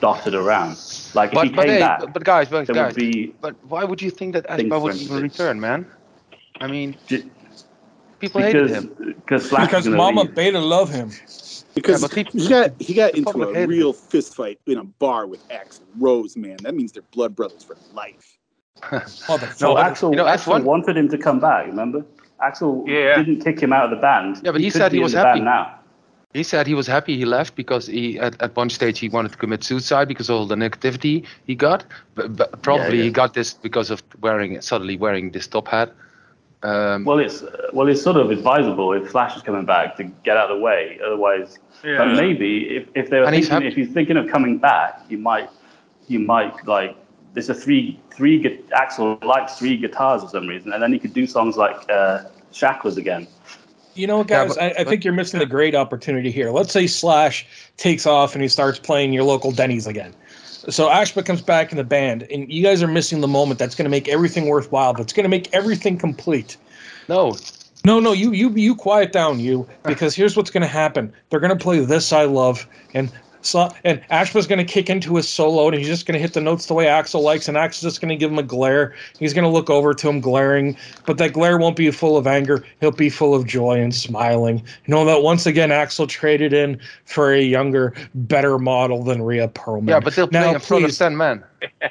dotted 0.00 0.34
around. 0.34 0.76
Like 1.14 1.30
if 1.30 1.34
But 1.34 1.46
he 1.46 1.52
but, 1.52 1.66
came 1.66 1.74
hey, 1.74 1.80
back, 1.80 2.00
but, 2.00 2.12
but 2.12 2.24
guys, 2.24 2.48
but 2.48 2.66
guys, 2.66 2.94
would 2.94 2.96
be 2.96 3.34
but 3.40 3.54
why 3.68 3.84
would 3.84 4.02
you 4.02 4.10
think 4.10 4.34
that 4.34 4.46
things 4.46 4.70
Ashba 4.72 4.82
would 4.82 4.96
even 4.96 5.22
return, 5.22 5.60
man? 5.60 5.86
I 6.60 6.66
mean, 6.66 6.96
J- 7.06 7.24
people 8.18 8.40
hated 8.40 8.70
him. 8.70 9.14
because 9.16 9.48
Slash 9.48 9.66
because 9.66 9.88
Mama 9.88 10.22
leave. 10.22 10.34
Beta 10.34 10.58
love 10.60 10.90
him. 10.90 11.10
Because 11.74 12.00
but 12.02 12.12
people- 12.12 12.40
he 12.40 12.48
got 12.48 12.70
he 12.80 12.94
got 12.94 13.14
into 13.14 13.42
a 13.42 13.54
hated 13.54 13.68
real 13.68 13.92
fist 13.92 14.34
fight 14.34 14.58
in 14.66 14.78
a 14.78 14.84
bar 14.84 15.26
with 15.26 15.46
Axl 15.48 15.80
Rose, 15.98 16.36
man. 16.36 16.56
That 16.62 16.74
means 16.74 16.92
they're 16.92 17.02
blood 17.12 17.34
brothers 17.34 17.64
for 17.64 17.76
life. 17.92 18.38
No, 18.90 19.76
Axl, 19.76 20.10
You 20.10 20.16
know, 20.16 20.26
Axel 20.26 20.54
F1 20.54 20.64
wanted 20.64 20.96
him 20.96 21.08
to 21.08 21.16
come 21.16 21.40
back. 21.40 21.66
Remember, 21.66 22.04
Axl 22.42 22.86
Yeah. 22.86 23.16
didn't 23.16 23.42
kick 23.42 23.60
him 23.60 23.72
out 23.72 23.84
of 23.84 23.90
the 23.90 23.96
band. 23.96 24.40
Yeah, 24.44 24.52
but 24.52 24.60
he 24.60 24.70
could 24.70 24.78
said 24.78 24.92
he 24.92 24.98
was 24.98 25.12
happy. 25.14 25.40
Now. 25.40 25.78
He 26.34 26.42
said 26.42 26.66
he 26.66 26.74
was 26.74 26.88
happy 26.88 27.16
he 27.16 27.24
left 27.24 27.54
because 27.54 27.86
he 27.86 28.18
at, 28.18 28.40
at 28.42 28.56
one 28.56 28.68
stage 28.68 28.98
he 28.98 29.08
wanted 29.08 29.30
to 29.32 29.38
commit 29.38 29.62
suicide 29.62 30.08
because 30.08 30.28
of 30.28 30.36
all 30.36 30.46
the 30.46 30.56
negativity 30.56 31.24
he 31.46 31.54
got. 31.54 31.84
But, 32.16 32.36
but 32.36 32.60
probably 32.60 32.98
yeah. 32.98 33.04
he 33.04 33.10
got 33.10 33.34
this 33.34 33.54
because 33.54 33.88
of 33.88 34.02
wearing 34.20 34.60
suddenly 34.60 34.96
wearing 34.96 35.30
this 35.30 35.46
top 35.46 35.68
hat. 35.68 35.94
Um, 36.64 37.04
Well, 37.04 37.20
it's 37.20 37.42
uh, 37.42 37.68
well, 37.72 37.86
it's 37.86 38.02
sort 38.02 38.16
of 38.16 38.32
advisable 38.32 38.92
if 38.94 39.10
Flash 39.10 39.36
is 39.36 39.42
coming 39.42 39.64
back 39.64 39.96
to 39.98 40.04
get 40.24 40.36
out 40.36 40.50
of 40.50 40.58
the 40.58 40.62
way. 40.62 40.98
Otherwise, 41.06 41.58
but 41.82 42.14
maybe 42.14 42.76
if, 42.78 42.88
if 42.96 43.10
they 43.10 43.20
were 43.20 43.26
And 43.26 43.36
he's 43.36 43.48
thinking, 43.48 43.68
if 43.70 43.76
he's 43.76 43.92
thinking 43.92 44.16
of 44.16 44.28
coming 44.28 44.58
back, 44.58 45.02
you 45.08 45.18
might, 45.18 45.48
you 46.08 46.18
might 46.18 46.66
like. 46.66 46.96
There's 47.34 47.48
a 47.48 47.54
three 47.54 48.00
three 48.10 48.40
gu- 48.40 48.62
Axl 48.72 49.22
likes 49.22 49.58
three 49.58 49.76
guitars 49.76 50.22
for 50.22 50.28
some 50.30 50.48
reason, 50.48 50.72
and 50.72 50.82
then 50.82 50.92
he 50.92 50.98
could 50.98 51.12
do 51.12 51.26
songs 51.26 51.56
like 51.56 51.88
uh, 51.90 52.24
Shackles 52.52 52.96
again. 52.96 53.28
You 53.94 54.06
know 54.06 54.18
what, 54.18 54.30
Yeah, 54.30 54.46
guys? 54.46 54.56
but- 54.56 54.62
I, 54.62 54.80
I 54.80 54.84
think 54.84 55.04
you're 55.04 55.14
missing 55.14 55.40
a 55.40 55.46
great 55.46 55.74
opportunity 55.74 56.30
here. 56.30 56.50
Let's 56.50 56.72
say 56.72 56.86
Slash 56.86 57.46
takes 57.76 58.06
off 58.06 58.34
and 58.34 58.42
he 58.42 58.48
starts 58.48 58.78
playing 58.78 59.12
your 59.12 59.24
local 59.24 59.52
Denny's 59.52 59.86
again. 59.86 60.14
So 60.70 60.88
Ashba 60.88 61.24
comes 61.26 61.42
back 61.42 61.72
in 61.72 61.76
the 61.76 61.84
band, 61.84 62.22
and 62.30 62.50
you 62.50 62.62
guys 62.62 62.82
are 62.82 62.88
missing 62.88 63.20
the 63.20 63.28
moment 63.28 63.58
that's 63.58 63.74
going 63.74 63.84
to 63.84 63.90
make 63.90 64.08
everything 64.08 64.46
worthwhile. 64.46 64.94
That's 64.94 65.12
going 65.12 65.24
to 65.24 65.28
make 65.28 65.52
everything 65.52 65.98
complete. 65.98 66.56
no, 67.08 67.36
No, 67.84 68.00
no, 68.00 68.12
you, 68.12 68.32
you, 68.32 68.48
you 68.50 68.74
quiet 68.74 69.12
down, 69.12 69.40
you, 69.40 69.68
because 69.82 70.14
here's 70.14 70.36
what's 70.38 70.50
going 70.50 70.62
to 70.62 70.66
happen. 70.66 71.12
They're 71.28 71.40
going 71.40 71.56
to 71.56 71.62
play 71.62 71.80
"This 71.84 72.14
I 72.14 72.24
Love," 72.24 72.66
and 72.94 73.12
so, 73.44 73.68
and 73.84 74.00
Ashba's 74.10 74.46
going 74.46 74.64
to 74.64 74.64
kick 74.64 74.88
into 74.88 75.16
his 75.16 75.28
solo, 75.28 75.68
and 75.68 75.76
he's 75.76 75.86
just 75.86 76.06
going 76.06 76.14
to 76.14 76.18
hit 76.20 76.32
the 76.32 76.40
notes 76.40 76.66
the 76.66 76.74
way 76.74 76.86
Axl 76.86 77.20
likes, 77.22 77.46
and 77.48 77.56
Axl's 77.56 77.82
just 77.82 78.00
going 78.00 78.08
to 78.08 78.16
give 78.16 78.30
him 78.30 78.38
a 78.38 78.42
glare. 78.42 78.94
He's 79.18 79.34
going 79.34 79.44
to 79.44 79.48
look 79.50 79.70
over 79.70 79.94
to 79.94 80.08
him, 80.08 80.20
glaring, 80.20 80.76
but 81.06 81.18
that 81.18 81.32
glare 81.32 81.58
won't 81.58 81.76
be 81.76 81.90
full 81.90 82.16
of 82.16 82.26
anger. 82.26 82.64
He'll 82.80 82.90
be 82.90 83.10
full 83.10 83.34
of 83.34 83.46
joy 83.46 83.80
and 83.80 83.94
smiling. 83.94 84.58
You 84.86 84.94
know 84.94 85.04
that 85.04 85.22
once 85.22 85.46
again, 85.46 85.68
Axl 85.70 86.08
traded 86.08 86.52
in 86.52 86.80
for 87.04 87.32
a 87.32 87.40
younger, 87.42 87.94
better 88.14 88.58
model 88.58 89.02
than 89.02 89.22
Rhea 89.22 89.48
Perlman. 89.48 89.88
yeah, 89.88 90.00
but 90.00 90.14
they'll 90.16 90.28
play 90.28 90.40
Now, 90.40 90.54
in 90.54 90.60
front 90.60 90.84
of 90.84 90.88
please- 90.88 90.98
ten 90.98 91.16
men. 91.16 91.44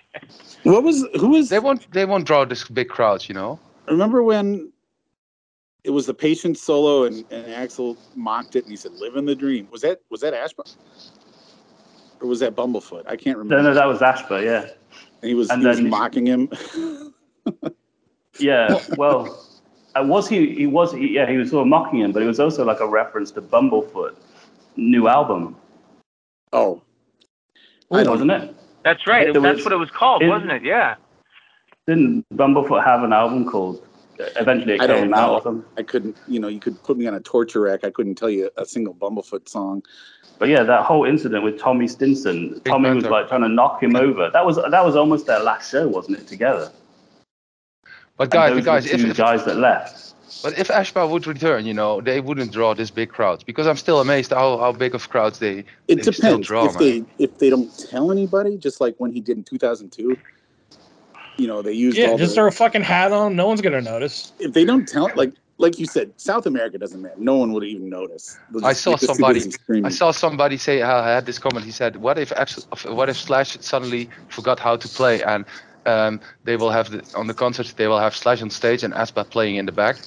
What 0.63 0.84
was 0.84 1.06
who 1.20 1.28
was? 1.32 1.50
They 1.50 1.60
won't 1.60 1.92
they 1.92 2.06
won't 2.06 2.26
draw 2.26 2.46
this 2.46 2.63
big 2.70 2.88
crowds, 2.88 3.28
you 3.28 3.36
know. 3.36 3.60
Remember 3.89 4.24
when 4.24 4.72
it 5.84 5.89
was 5.89 6.06
the 6.06 6.13
patient 6.13 6.58
solo 6.58 7.04
and, 7.04 7.26
and 7.32 7.46
Axl 7.48 7.98
mocked 8.16 8.56
it 8.56 8.63
and 8.63 8.72
he 8.72 8.78
said, 8.78 8.94
"Living 8.94 9.26
the 9.26 9.36
dream." 9.36 9.68
Was 9.72 9.82
that 9.82 10.00
was 10.10 10.22
that 10.22 10.34
Ashba? 10.34 10.74
Or 12.24 12.30
was 12.30 12.40
that 12.40 12.56
Bumblefoot? 12.56 13.04
I 13.06 13.18
can't 13.18 13.38
remember. 13.38 13.62
no, 13.62 13.70
no, 13.70 13.74
that 13.76 13.86
was 13.86 14.00
Ashba. 14.00 14.44
Yeah, 14.44 14.62
And 15.22 15.30
he 15.30 15.34
was, 15.36 15.50
and 15.50 15.62
he 15.62 15.68
was 15.68 15.82
mocking 15.82 16.26
him. 16.26 16.50
yeah. 18.40 18.80
Well, 18.98 19.46
uh, 19.96 20.04
was 20.06 20.28
he? 20.30 20.56
He 20.56 20.66
was. 20.66 20.94
He, 20.94 21.14
yeah, 21.14 21.30
he 21.30 21.36
was 21.38 21.50
sort 21.50 21.64
of 21.64 21.68
mocking 21.68 22.00
him, 22.00 22.14
but 22.14 22.24
it 22.24 22.26
was 22.26 22.40
also 22.40 22.64
like 22.66 22.80
a 22.80 22.88
reference 22.88 23.30
to 23.32 23.42
Bumblefoot 23.42 24.16
new 24.76 25.08
album, 25.08 25.56
oh, 26.52 26.82
I 27.92 28.02
don't 28.04 28.10
wasn't 28.12 28.32
it? 28.32 28.56
That's 28.84 29.06
right. 29.06 29.32
There 29.32 29.40
That's 29.42 29.58
was- 29.58 29.66
what 29.66 29.74
it 29.74 29.78
was 29.78 29.92
called, 29.92 30.24
it- 30.24 30.30
wasn't 30.30 30.52
it? 30.52 30.64
Yeah. 30.64 30.96
Didn't 31.86 32.26
Bumblefoot 32.34 32.84
have 32.86 33.04
an 33.04 33.12
album 33.14 33.46
called? 33.48 33.86
Eventually, 34.38 34.76
it 34.76 34.82
I 34.82 34.88
don't 34.88 35.02
came 35.04 35.14
out 35.14 35.28
know. 35.28 35.34
or 35.36 35.42
something. 35.42 35.66
I 35.78 35.84
couldn't. 35.84 36.16
You 36.28 36.40
know, 36.40 36.48
you 36.48 36.60
could 36.60 36.82
put 36.84 36.98
me 36.98 37.06
on 37.08 37.16
a 37.16 37.20
torture 37.20 37.60
rack. 37.62 37.84
I 37.84 37.90
couldn't 37.92 38.16
tell 38.16 38.30
you 38.30 38.50
a 38.58 38.66
single 38.66 38.94
Bumblefoot 38.96 39.50
song. 39.50 39.84
But 40.39 40.50
yeah, 40.50 40.63
that 40.63 40.84
whole 40.84 41.06
incident 41.06 41.43
with 41.43 41.60
Tommy 41.60 41.88
Stinson, 41.88 42.60
Tommy 42.65 42.91
was 42.91 43.06
like 43.06 43.28
trying 43.30 43.41
to 43.41 43.50
knock 43.50 43.82
him 43.82 43.96
over. 43.96 44.30
That 44.32 44.46
was 44.46 44.58
that 44.58 44.86
was 44.86 44.96
almost 44.96 45.26
their 45.28 45.39
last 45.39 45.72
show, 45.72 45.88
wasn't 45.88 46.17
it? 46.19 46.28
Together. 46.28 46.72
But 48.17 48.30
And 48.32 48.32
guys, 48.32 48.50
those 48.50 48.58
but 48.58 48.65
guys, 48.65 48.86
were 48.86 48.89
the 48.89 48.96
if, 48.96 49.04
two 49.04 49.12
if 49.12 49.17
guys 49.17 49.46
that 49.46 49.58
left. 49.58 50.13
but 50.43 50.58
if 50.58 50.67
Ashba 50.69 51.10
would 51.10 51.28
return, 51.28 51.65
you 51.65 51.74
know, 51.74 52.02
they 52.02 52.19
wouldn't 52.19 52.52
draw 52.52 52.74
this 52.74 52.91
big 52.91 53.10
crowds 53.10 53.43
because 53.43 53.67
I'm 53.67 53.78
still 53.78 54.02
amazed 54.02 54.32
how, 54.32 54.58
how 54.58 54.72
big 54.72 54.96
of 54.96 55.10
crowds 55.10 55.39
they 55.39 55.65
It 55.88 55.96
they 55.96 56.04
still 56.04 56.38
depends 56.38 56.48
draw, 56.48 56.65
if 56.65 56.74
man. 56.74 56.80
they 56.80 57.06
if 57.19 57.38
they 57.39 57.50
don't 57.50 57.69
tell 57.78 58.12
anybody, 58.12 58.58
just 58.58 58.82
like 58.82 58.96
when 58.98 59.12
he 59.12 59.22
did 59.22 59.38
in 59.38 59.43
2002. 59.43 60.17
You 61.38 61.48
know, 61.48 61.62
they 61.62 61.74
used 61.74 61.98
Yeah, 61.98 62.08
all 62.08 62.17
just 62.17 62.36
the, 62.36 62.36
throw 62.36 62.48
a 62.48 62.52
fucking 62.52 62.84
hat 62.84 63.12
on. 63.12 63.36
No 63.36 63.48
one's 63.48 63.62
going 63.62 63.74
to 63.74 63.82
notice. 63.82 64.34
if 64.39 64.54
they 64.54 64.65
don't 64.65 64.88
tell 64.88 65.12
like 65.15 65.34
like 65.58 65.80
you 65.80 65.86
said, 65.86 66.12
South 66.18 66.46
America 66.46 66.78
doesn't 66.78 67.02
matter. 67.02 67.16
No 67.18 67.36
one 67.38 67.54
would 67.54 67.63
even 67.63 67.89
notice. 67.89 68.38
I 68.63 68.74
saw 68.74 68.92
you're 68.92 68.98
just 68.98 69.02
too 69.02 69.06
somebody. 69.08 69.52
I 69.84 69.89
saw 69.89 70.12
somebody 70.12 70.58
say. 70.58 70.82
I 70.82 71.13
had 71.13 71.26
this 71.26 71.39
comment. 71.39 71.66
He 71.66 71.72
said, 71.72 71.98
"What 71.98 72.18
if 72.18 72.32
what 72.86 73.10
if 73.10 73.18
Slash 73.18 73.58
suddenly 73.60 74.10
forgot 74.30 74.60
how 74.60 74.76
to 74.76 74.88
play 74.88 75.22
and 75.24 75.46
um, 75.86 76.22
they 76.44 76.56
will 76.56 76.72
have 76.72 76.89
the, 76.92 77.06
on 77.16 77.28
the 77.28 77.34
concert 77.34 77.74
they 77.78 77.88
will 77.88 78.00
have 78.00 78.16
Slash 78.16 78.42
on 78.42 78.50
stage 78.50 78.84
and 78.84 78.94
Ashba 78.94 79.30
playing 79.30 79.56
in 79.58 79.66
the 79.66 79.72
back, 79.72 79.98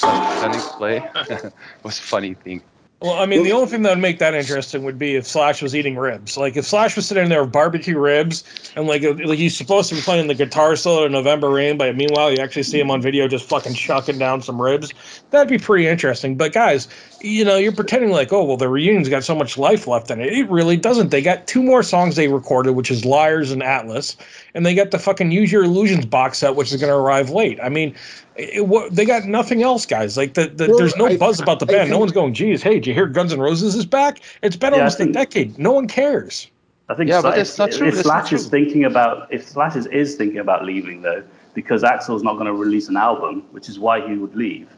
pretending 0.00 0.60
to 0.60 0.72
play." 0.78 0.96
it 1.30 1.52
was 1.82 1.98
a 1.98 2.02
funny 2.02 2.34
thing. 2.34 2.62
Well, 3.02 3.14
I 3.14 3.24
mean, 3.24 3.44
the 3.44 3.52
only 3.52 3.66
thing 3.66 3.80
that 3.82 3.90
would 3.90 4.02
make 4.02 4.18
that 4.18 4.34
interesting 4.34 4.82
would 4.84 4.98
be 4.98 5.16
if 5.16 5.26
Slash 5.26 5.62
was 5.62 5.74
eating 5.74 5.96
ribs. 5.96 6.36
Like 6.36 6.58
if 6.58 6.66
Slash 6.66 6.96
was 6.96 7.06
sitting 7.06 7.30
there 7.30 7.42
with 7.42 7.50
barbecue 7.50 7.98
ribs, 7.98 8.44
and 8.76 8.86
like 8.86 9.02
like 9.02 9.38
he's 9.38 9.56
supposed 9.56 9.88
to 9.88 9.94
be 9.94 10.02
playing 10.02 10.26
the 10.26 10.34
guitar 10.34 10.76
solo 10.76 11.06
in 11.06 11.12
November 11.12 11.48
Rain, 11.48 11.78
but 11.78 11.96
meanwhile 11.96 12.30
you 12.30 12.36
actually 12.42 12.64
see 12.64 12.78
him 12.78 12.90
on 12.90 13.00
video 13.00 13.26
just 13.26 13.48
fucking 13.48 13.72
chucking 13.72 14.18
down 14.18 14.42
some 14.42 14.60
ribs. 14.60 14.92
That'd 15.30 15.48
be 15.48 15.56
pretty 15.56 15.86
interesting. 15.86 16.36
But 16.36 16.52
guys, 16.52 16.88
you 17.22 17.42
know, 17.42 17.56
you're 17.56 17.72
pretending 17.72 18.10
like, 18.10 18.34
oh 18.34 18.44
well, 18.44 18.58
the 18.58 18.68
reunion's 18.68 19.08
got 19.08 19.24
so 19.24 19.34
much 19.34 19.56
life 19.56 19.86
left 19.86 20.10
in 20.10 20.20
it. 20.20 20.34
It 20.34 20.50
really 20.50 20.76
doesn't. 20.76 21.08
They 21.08 21.22
got 21.22 21.46
two 21.46 21.62
more 21.62 21.82
songs 21.82 22.16
they 22.16 22.28
recorded, 22.28 22.72
which 22.72 22.90
is 22.90 23.06
Liars 23.06 23.50
and 23.50 23.62
Atlas, 23.62 24.14
and 24.52 24.66
they 24.66 24.74
got 24.74 24.90
the 24.90 24.98
fucking 24.98 25.30
Use 25.30 25.50
Your 25.50 25.64
Illusions 25.64 26.04
box 26.04 26.36
set, 26.36 26.54
which 26.54 26.70
is 26.70 26.78
going 26.78 26.92
to 26.92 26.96
arrive 26.96 27.30
late. 27.30 27.58
I 27.62 27.70
mean. 27.70 27.94
It, 28.40 28.66
what, 28.66 28.94
they 28.94 29.04
got 29.04 29.24
nothing 29.26 29.62
else, 29.62 29.86
guys. 29.86 30.16
Like 30.16 30.34
the, 30.34 30.46
the 30.48 30.68
Well, 30.68 30.78
there's 30.78 30.96
no 30.96 31.06
I- 31.06 31.16
buzz 31.16 31.40
about 31.40 31.60
the 31.60 31.66
I 31.66 31.72
band. 31.72 31.90
no 31.90 31.98
one's 31.98 32.12
going, 32.12 32.34
"Geez, 32.34 32.62
hey, 32.62 32.74
did 32.74 32.86
you 32.86 32.94
hear 32.94 33.06
Guns 33.06 33.32
N' 33.32 33.40
Roses 33.40 33.74
is 33.74 33.86
back?" 33.86 34.20
It's 34.42 34.56
been 34.56 34.72
Yeah, 34.72 34.78
almost 34.80 34.98
think- 34.98 35.10
a 35.10 35.12
decade. 35.14 35.58
No 35.58 35.72
one 35.72 35.86
cares. 35.88 36.48
I 36.88 36.94
think 36.94 37.08
Yeah, 37.08 37.22
but 37.22 37.34
Slash, 37.34 37.36
that's 37.36 37.58
not 37.58 37.70
true, 37.72 37.86
if 37.88 37.94
that's 37.94 38.06
Slash 38.06 38.32
is 38.32 38.42
true. 38.48 38.50
thinking 38.50 38.84
about 38.84 39.28
if 39.32 39.46
Slash 39.48 39.76
is, 39.76 39.86
is 39.86 40.16
thinking 40.16 40.38
about 40.40 40.64
leaving 40.64 41.02
though, 41.02 41.22
because 41.54 41.82
Axl's 41.84 42.22
not 42.24 42.34
going 42.34 42.46
to 42.46 42.52
release 42.54 42.88
an 42.88 42.96
album, 42.96 43.44
which 43.52 43.68
is 43.68 43.78
why 43.78 44.06
he 44.06 44.14
would 44.16 44.34
leave. 44.34 44.68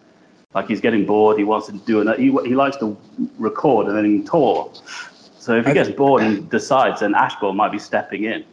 Like 0.54 0.68
he's 0.68 0.82
getting 0.82 1.06
bored. 1.06 1.38
He 1.38 1.44
wants 1.44 1.68
to 1.68 1.72
do 1.72 2.02
an. 2.02 2.08
He, 2.18 2.24
he 2.46 2.54
likes 2.54 2.76
to 2.78 2.94
record 3.38 3.86
and 3.86 3.96
then 3.96 4.24
tour. 4.24 4.70
So 5.38 5.56
if 5.56 5.66
he 5.66 5.72
gets 5.72 5.88
bored 5.90 6.22
and 6.22 6.48
decides, 6.50 7.00
then 7.00 7.14
Ashba 7.14 7.54
might 7.56 7.72
be 7.72 7.78
stepping 7.78 8.24
in. 8.24 8.44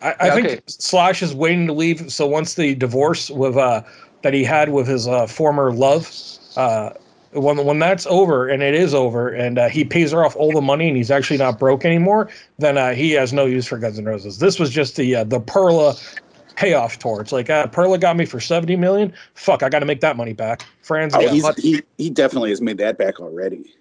I, 0.00 0.14
I 0.20 0.26
Yeah, 0.26 0.34
think 0.34 0.46
okay. 0.46 0.60
Slash 0.68 1.22
is 1.22 1.34
waiting 1.34 1.66
to 1.66 1.72
leave. 1.72 2.10
So 2.12 2.26
once 2.26 2.54
the 2.54 2.74
divorce 2.76 3.28
with 3.28 3.56
uh, 3.56 3.82
that 4.22 4.34
he 4.34 4.44
had 4.44 4.70
with 4.70 4.86
his 4.86 5.08
uh, 5.08 5.26
former 5.26 5.72
love, 5.72 6.10
uh, 6.56 6.90
when 7.32 7.64
when 7.64 7.78
that's 7.78 8.06
over 8.06 8.48
and 8.48 8.62
it 8.62 8.74
is 8.74 8.92
over, 8.92 9.28
and 9.28 9.58
uh, 9.58 9.68
he 9.68 9.84
pays 9.84 10.10
her 10.12 10.24
off 10.24 10.34
all 10.36 10.52
the 10.52 10.60
money 10.60 10.88
and 10.88 10.96
he's 10.96 11.10
actually 11.10 11.38
not 11.38 11.58
broke 11.58 11.84
anymore, 11.84 12.28
then 12.58 12.76
uh, 12.76 12.92
he 12.92 13.12
has 13.12 13.32
no 13.32 13.46
use 13.46 13.66
for 13.66 13.78
Guns 13.78 13.98
N' 13.98 14.04
Roses. 14.04 14.38
This 14.38 14.58
was 14.58 14.70
just 14.70 14.96
the 14.96 15.16
uh, 15.16 15.24
the 15.24 15.40
Perla 15.40 15.94
payoff 16.56 16.98
tour. 16.98 17.20
It's 17.20 17.32
like 17.32 17.48
uh, 17.48 17.68
Perla 17.68 17.98
got 17.98 18.16
me 18.16 18.24
for 18.26 18.40
seventy 18.40 18.76
million. 18.76 19.12
Fuck, 19.34 19.62
I 19.62 19.68
got 19.68 19.78
to 19.78 19.86
make 19.86 20.00
that 20.00 20.16
money 20.16 20.32
back. 20.32 20.64
Frans, 20.82 21.14
Oh, 21.14 21.20
yeah. 21.20 21.52
he 21.56 21.80
he 21.98 22.10
definitely 22.10 22.50
has 22.50 22.60
made 22.60 22.78
that 22.78 22.98
back 22.98 23.20
already. 23.20 23.74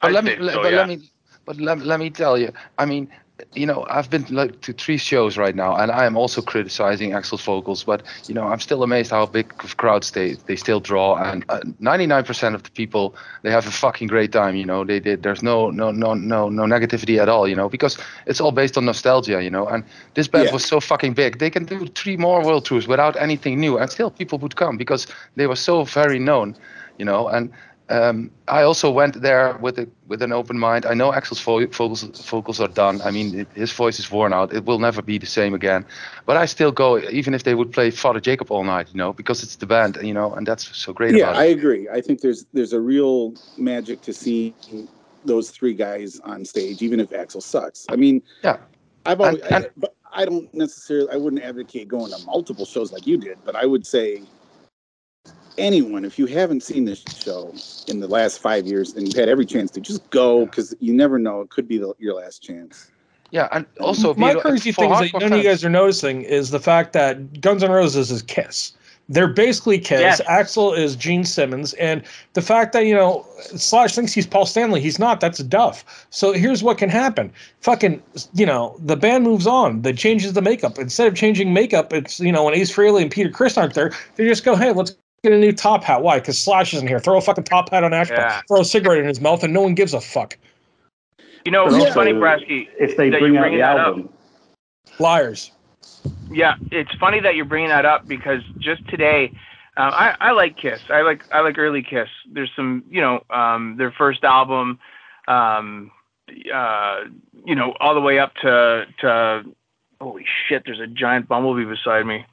But 0.00 0.08
I'd 0.08 0.14
let 0.14 0.24
me, 0.24 0.30
say 0.32 0.38
let, 0.40 0.54
so, 0.54 0.62
but 0.62 0.72
yeah. 0.72 0.78
let 0.78 0.88
me, 0.88 1.10
but 1.46 1.56
let, 1.56 1.78
let 1.80 2.00
me 2.00 2.10
tell 2.10 2.36
you. 2.36 2.52
I 2.78 2.84
mean, 2.84 3.08
you 3.54 3.66
know, 3.66 3.84
I've 3.90 4.10
been 4.10 4.24
like 4.30 4.60
to 4.62 4.72
three 4.72 4.96
shows 4.96 5.36
right 5.36 5.54
now, 5.54 5.74
and 5.76 5.90
I 5.90 6.04
am 6.06 6.16
also 6.16 6.40
criticizing 6.40 7.10
Axl's 7.10 7.42
vocals. 7.42 7.82
But 7.84 8.02
you 8.28 8.34
know, 8.34 8.44
I'm 8.44 8.60
still 8.60 8.82
amazed 8.82 9.10
how 9.10 9.26
big 9.26 9.52
of 9.64 9.76
crowds 9.76 10.12
they 10.12 10.34
they 10.46 10.56
still 10.56 10.80
draw, 10.80 11.16
and 11.16 11.44
uh, 11.48 11.60
99% 11.80 12.54
of 12.54 12.62
the 12.62 12.70
people 12.70 13.14
they 13.42 13.50
have 13.50 13.66
a 13.66 13.70
fucking 13.70 14.06
great 14.08 14.32
time. 14.32 14.54
You 14.56 14.64
know, 14.64 14.84
they, 14.84 14.98
they 15.00 15.16
there's 15.16 15.42
no 15.42 15.70
no 15.70 15.90
no 15.90 16.14
no 16.14 16.48
no 16.48 16.62
negativity 16.64 17.18
at 17.20 17.28
all. 17.28 17.48
You 17.48 17.56
know, 17.56 17.68
because 17.68 17.98
it's 18.26 18.40
all 18.40 18.52
based 18.52 18.76
on 18.76 18.84
nostalgia. 18.84 19.42
You 19.42 19.50
know, 19.50 19.66
and 19.66 19.84
this 20.14 20.28
band 20.28 20.48
Yeah. 20.48 20.52
was 20.52 20.64
so 20.64 20.80
fucking 20.80 21.14
big. 21.14 21.38
They 21.38 21.50
can 21.50 21.64
do 21.64 21.86
three 21.88 22.16
more 22.16 22.42
world 22.44 22.64
tours 22.64 22.86
without 22.86 23.16
anything 23.20 23.58
new, 23.60 23.78
and 23.78 23.90
still 23.90 24.10
people 24.10 24.38
would 24.38 24.56
come 24.56 24.76
because 24.76 25.06
they 25.36 25.46
were 25.46 25.56
so 25.56 25.84
very 25.84 26.18
known. 26.18 26.56
You 26.98 27.04
know, 27.04 27.28
and 27.28 27.50
um, 27.90 28.30
I 28.48 28.62
also 28.62 28.90
went 28.90 29.20
there 29.20 29.56
with 29.60 29.78
a 29.78 29.86
with 30.08 30.22
an 30.22 30.32
open 30.32 30.58
mind. 30.58 30.86
I 30.86 30.94
know 30.94 31.10
Axl's 31.12 31.40
vo- 31.40 31.66
vocals 31.66 32.02
vocals 32.02 32.60
are 32.60 32.68
done. 32.68 33.00
I 33.02 33.10
mean, 33.10 33.40
it, 33.40 33.48
his 33.54 33.72
voice 33.72 33.98
is 33.98 34.10
worn 34.10 34.32
out. 34.32 34.54
It 34.54 34.64
will 34.64 34.78
never 34.78 35.02
be 35.02 35.18
the 35.18 35.26
same 35.26 35.52
again. 35.54 35.84
But 36.24 36.36
I 36.38 36.46
still 36.46 36.72
go, 36.72 36.98
even 37.10 37.34
if 37.34 37.42
they 37.42 37.54
would 37.54 37.72
play 37.72 37.90
Father 37.90 38.20
Jacob 38.20 38.50
all 38.50 38.64
night, 38.64 38.88
you 38.92 38.96
know, 38.98 39.12
because 39.12 39.42
it's 39.42 39.56
the 39.56 39.66
band, 39.66 39.98
you 40.02 40.14
know, 40.14 40.32
and 40.34 40.46
that's 40.46 40.74
so 40.76 40.92
great 40.92 41.14
Yeah, 41.14 41.30
I 41.30 41.44
agree. 41.44 41.88
I 41.90 42.00
think 42.00 42.20
there's 42.22 42.46
there's 42.54 42.72
a 42.72 42.80
real 42.80 43.34
magic 43.58 44.00
to 44.02 44.12
see 44.12 44.54
those 45.26 45.50
three 45.50 45.74
guys 45.74 46.20
on 46.20 46.44
stage, 46.44 46.82
even 46.82 47.00
if 47.00 47.10
Axl 47.10 47.42
sucks. 47.42 47.86
I 47.90 47.96
mean, 47.96 48.22
Yeah. 48.42 48.58
I've 49.06 49.20
always, 49.20 49.42
And- 49.42 49.52
and- 49.52 49.64
I, 49.66 49.68
but 49.76 49.94
I 50.12 50.24
don't 50.24 50.52
necessarily, 50.54 51.10
I 51.10 51.16
wouldn't 51.16 51.42
advocate 51.42 51.88
going 51.88 52.12
to 52.12 52.24
multiple 52.24 52.64
shows 52.64 52.92
like 52.92 53.06
you 53.06 53.16
did, 53.18 53.36
but 53.44 53.56
I 53.56 53.66
would 53.66 53.84
say 53.86 54.22
anyone, 55.58 56.04
if 56.04 56.18
you 56.18 56.26
haven't 56.26 56.62
seen 56.62 56.84
this 56.84 57.02
show 57.02 57.54
in 57.88 58.00
the 58.00 58.08
last 58.08 58.40
five 58.40 58.66
years 58.66 58.94
and 58.94 59.06
you've 59.06 59.16
had 59.16 59.28
every 59.28 59.46
chance 59.46 59.70
to, 59.72 59.80
just 59.80 60.08
go 60.10 60.46
because 60.46 60.74
you 60.80 60.94
never 60.94 61.18
know. 61.18 61.40
It 61.40 61.50
could 61.50 61.68
be 61.68 61.78
the, 61.78 61.92
your 61.98 62.14
last 62.14 62.42
chance. 62.42 62.90
Yeah, 63.30 63.48
and 63.50 63.66
also 63.80 64.14
my 64.14 64.32
you- 64.32 64.40
crazy 64.40 64.70
thing 64.70 64.92
is 64.92 64.98
that 65.00 65.10
hardcore 65.10 65.20
none 65.20 65.32
of 65.32 65.38
you 65.38 65.44
guys 65.44 65.64
are 65.64 65.70
noticing 65.70 66.22
is 66.22 66.50
the 66.50 66.60
fact 66.60 66.92
that 66.92 67.40
Guns 67.40 67.62
N' 67.62 67.70
Roses 67.70 68.10
is 68.10 68.22
Kiss. 68.22 68.72
They're 69.08 69.28
basically 69.28 69.78
Kiss. 69.78 70.00
Yes. 70.00 70.20
Axl 70.22 70.76
is 70.78 70.96
Gene 70.96 71.24
Simmons, 71.24 71.74
and 71.74 72.02
the 72.32 72.40
fact 72.40 72.72
that 72.72 72.86
you 72.86 72.94
know 72.94 73.26
Slash 73.56 73.94
thinks 73.94 74.12
he's 74.12 74.26
Paul 74.26 74.46
Stanley, 74.46 74.80
he's 74.80 74.98
not. 74.98 75.20
That's 75.20 75.40
Duff. 75.40 76.06
So 76.10 76.32
here's 76.32 76.62
what 76.62 76.78
can 76.78 76.88
happen: 76.88 77.30
fucking, 77.60 78.02
you 78.32 78.46
know, 78.46 78.76
the 78.78 78.96
band 78.96 79.24
moves 79.24 79.46
on. 79.46 79.82
They 79.82 79.92
changes 79.92 80.32
the 80.32 80.40
makeup. 80.40 80.78
Instead 80.78 81.08
of 81.08 81.14
changing 81.14 81.52
makeup, 81.52 81.92
it's 81.92 82.18
you 82.20 82.32
know 82.32 82.44
when 82.44 82.54
Ace 82.54 82.74
Frehley 82.74 83.02
and 83.02 83.10
Peter 83.10 83.30
Criss 83.30 83.58
aren't 83.58 83.74
there, 83.74 83.92
they 84.16 84.26
just 84.26 84.44
go, 84.44 84.56
hey, 84.56 84.72
let's 84.72 84.94
get 85.24 85.32
a 85.32 85.38
new 85.38 85.52
top 85.52 85.82
hat. 85.82 86.02
Why? 86.02 86.20
Because 86.20 86.38
Slash 86.38 86.72
isn't 86.74 86.86
here. 86.86 87.00
Throw 87.00 87.16
a 87.16 87.20
fucking 87.20 87.44
top 87.44 87.70
hat 87.70 87.82
on 87.82 87.90
Ashba. 87.90 88.10
Yeah. 88.10 88.42
Throw 88.46 88.60
a 88.60 88.64
cigarette 88.64 88.98
in 88.98 89.06
his 89.06 89.20
mouth, 89.20 89.42
and 89.42 89.52
no 89.52 89.62
one 89.62 89.74
gives 89.74 89.94
a 89.94 90.00
fuck. 90.00 90.38
You 91.44 91.52
know, 91.52 91.66
it's 91.66 91.74
also, 91.74 91.92
funny, 91.92 92.12
Brasky. 92.12 92.68
if 92.78 92.96
they 92.96 93.10
that 93.10 93.20
bring 93.20 93.34
you're 93.34 93.42
out 93.42 93.48
bringing 93.48 93.58
the 93.60 93.64
that 93.64 93.78
up. 93.78 95.00
Liars. 95.00 95.50
Yeah, 96.30 96.54
it's 96.70 96.94
funny 96.96 97.20
that 97.20 97.34
you're 97.34 97.44
bringing 97.44 97.70
that 97.70 97.84
up 97.84 98.06
because 98.06 98.42
just 98.58 98.86
today, 98.88 99.32
uh, 99.76 99.90
I, 99.92 100.16
I 100.20 100.30
like 100.32 100.56
Kiss. 100.56 100.80
I 100.88 101.02
like 101.02 101.24
I 101.32 101.40
like 101.40 101.58
early 101.58 101.82
Kiss. 101.82 102.08
There's 102.30 102.50
some, 102.54 102.84
you 102.90 103.00
know, 103.00 103.24
um, 103.30 103.76
their 103.76 103.90
first 103.90 104.24
album, 104.24 104.78
um, 105.28 105.90
uh, 106.52 107.00
you 107.44 107.54
know, 107.54 107.74
all 107.80 107.94
the 107.94 108.00
way 108.00 108.18
up 108.18 108.34
to 108.36 108.86
to. 109.00 109.44
Holy 110.00 110.26
shit! 110.48 110.64
There's 110.66 110.80
a 110.80 110.86
giant 110.86 111.28
bumblebee 111.28 111.64
beside 111.64 112.04
me. 112.04 112.26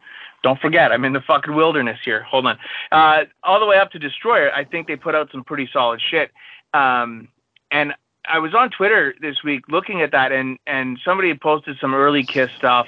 Don't 0.43 0.59
forget, 0.59 0.91
I'm 0.91 1.05
in 1.05 1.13
the 1.13 1.21
fucking 1.21 1.53
wilderness 1.53 1.99
here. 2.03 2.23
Hold 2.23 2.47
on. 2.47 2.57
Uh, 2.91 3.25
all 3.43 3.59
the 3.59 3.65
way 3.65 3.77
up 3.77 3.91
to 3.91 3.99
Destroyer, 3.99 4.51
I 4.53 4.63
think 4.63 4.87
they 4.87 4.95
put 4.95 5.13
out 5.15 5.29
some 5.31 5.43
pretty 5.43 5.69
solid 5.71 6.01
shit. 6.01 6.31
Um, 6.73 7.27
and 7.69 7.93
I 8.25 8.39
was 8.39 8.53
on 8.53 8.69
Twitter 8.69 9.15
this 9.21 9.43
week 9.43 9.65
looking 9.69 10.01
at 10.01 10.11
that, 10.11 10.31
and 10.31 10.57
and 10.67 10.99
somebody 11.03 11.29
had 11.29 11.41
posted 11.41 11.77
some 11.79 11.93
early 11.93 12.23
Kiss 12.23 12.49
stuff. 12.57 12.87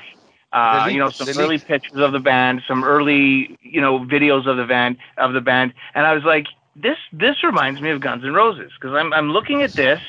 Uh, 0.51 0.87
you 0.91 0.99
know, 0.99 1.09
some 1.09 1.27
early 1.39 1.57
pictures 1.57 1.99
of 1.99 2.11
the 2.11 2.19
band, 2.19 2.61
some 2.67 2.83
early, 2.83 3.57
you 3.63 3.81
know, 3.81 3.99
videos 3.99 4.45
of 4.45 4.55
the 4.57 4.65
band 4.65 4.97
of 5.17 5.33
the 5.33 5.41
band, 5.41 5.73
and 5.95 6.05
I 6.05 6.13
was 6.13 6.23
like, 6.23 6.45
this 6.75 6.97
this 7.11 7.43
reminds 7.43 7.81
me 7.81 7.89
of 7.89 8.01
Guns 8.01 8.23
N' 8.23 8.33
Roses 8.33 8.71
because 8.79 8.95
I'm 8.95 9.13
I'm 9.13 9.31
looking 9.31 9.63
at 9.63 9.73
this 9.73 9.99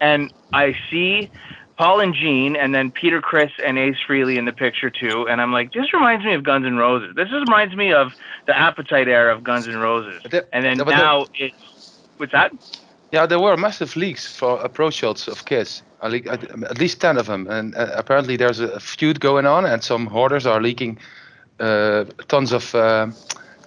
and 0.00 0.32
I 0.52 0.74
see 0.90 1.30
Paul 1.80 2.00
and 2.00 2.14
Gene, 2.14 2.56
and 2.56 2.74
then 2.74 2.90
Peter, 2.90 3.22
Criss, 3.22 3.52
and 3.64 3.78
Ace 3.78 3.96
Frehley 4.06 4.36
in 4.36 4.44
the 4.44 4.52
picture 4.52 4.90
too, 4.90 5.26
and 5.26 5.40
I'm 5.40 5.50
like, 5.50 5.72
this 5.72 5.94
reminds 5.94 6.26
me 6.26 6.34
of 6.34 6.42
Guns 6.42 6.66
N' 6.66 6.76
Roses. 6.76 7.14
This 7.16 7.30
just 7.30 7.48
reminds 7.48 7.74
me 7.74 7.90
of 7.90 8.12
the 8.44 8.54
Appetite 8.54 9.08
era 9.08 9.34
of 9.34 9.42
Guns 9.42 9.66
N' 9.66 9.78
Roses, 9.78 10.20
and 10.52 10.62
then 10.62 10.76
yeah, 10.76 10.84
but 10.84 10.90
there- 10.90 10.98
now 10.98 11.24
it's 11.36 11.96
what's 12.18 12.32
that? 12.32 12.52
Yeah, 13.12 13.24
there 13.24 13.40
were 13.40 13.56
massive 13.56 13.96
leaks 13.96 14.26
for 14.30 14.60
approach 14.60 14.92
shots 14.96 15.26
of 15.26 15.46
Kiss. 15.46 15.80
At 16.02 16.78
least 16.78 17.00
ten 17.00 17.16
of 17.16 17.26
them, 17.26 17.46
and 17.48 17.74
uh, 17.74 17.92
apparently 17.94 18.36
there's 18.36 18.60
a 18.60 18.78
feud 18.78 19.18
going 19.20 19.46
on, 19.46 19.64
and 19.64 19.82
some 19.82 20.06
hoarders 20.06 20.44
are 20.44 20.60
leaking 20.60 20.98
uh, 21.60 22.04
tons 22.28 22.52
of 22.52 22.74
uh, 22.74 23.06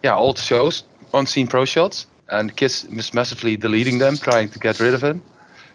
yeah 0.04 0.15
old 0.15 0.38
shows, 0.38 0.84
unseen 1.15 1.47
pro 1.47 1.65
shots, 1.65 2.06
and 2.30 2.56
Kiss 2.56 2.84
is 2.84 3.12
massively 3.12 3.58
deleting 3.58 3.97
them, 3.97 4.17
trying 4.17 4.49
to 4.49 4.60
get 4.60 4.80
rid 4.80 4.93
of 4.93 5.02
them. 5.02 5.23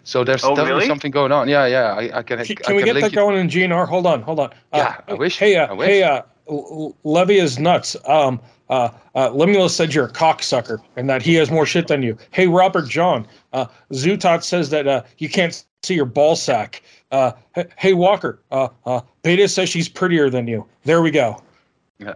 So 0.03 0.23
there's 0.23 0.43
Oh, 0.43 0.49
definitely 0.49 0.71
really? 0.73 0.87
something 0.87 1.11
going 1.11 1.31
on. 1.31 1.47
Yeah, 1.47 1.65
yeah, 1.65 1.93
I, 1.93 2.19
I 2.19 2.23
can. 2.23 2.43
Can, 2.43 2.57
I 2.59 2.61
can 2.67 2.75
we 2.75 2.83
get 2.83 2.95
link 2.95 3.03
that 3.05 3.11
you- 3.11 3.15
going 3.17 3.37
in 3.37 3.47
GNR? 3.47 3.87
Hold 3.87 4.05
on, 4.05 4.21
hold 4.21 4.39
on. 4.39 4.49
Uh, 4.71 4.77
Yeah, 4.77 4.95
I 5.07 5.13
wish, 5.13 5.37
Hey, 5.37 5.55
uh, 5.55 5.67
I 5.67 5.73
wish. 5.73 5.87
hey, 5.87 6.03
uh, 6.03 6.21
L- 6.49 6.67
L- 6.71 6.97
Levy 7.03 7.37
is 7.37 7.59
nuts. 7.59 7.95
Um, 8.05 8.39
uh, 8.69 8.89
uh, 9.15 9.29
Lemuel 9.31 9.69
said 9.69 9.93
you're 9.93 10.05
a 10.05 10.11
cocksucker 10.11 10.79
and 10.95 11.09
that 11.09 11.21
he 11.21 11.33
has 11.35 11.49
more 11.51 11.65
shit 11.65 11.87
than 11.87 12.01
you. 12.03 12.17
Hey, 12.31 12.47
Robert 12.47 12.87
John. 12.87 13.27
Uh, 13.53 13.65
Zutot 13.93 14.43
says 14.43 14.69
that 14.71 14.87
uh, 14.87 15.03
you 15.17 15.27
can't 15.29 15.63
see 15.83 15.95
your 15.95 16.05
ball 16.05 16.35
sack. 16.35 16.81
Uh, 17.11 17.31
hey, 17.77 17.93
Walker. 17.93 18.39
Uh, 18.51 18.69
uh, 18.85 19.01
Beta 19.23 19.47
says 19.47 19.69
she's 19.69 19.89
prettier 19.89 20.29
than 20.29 20.47
you. 20.47 20.65
There 20.85 21.01
we 21.01 21.09
go. 21.11 21.41
Yeah, 21.97 22.13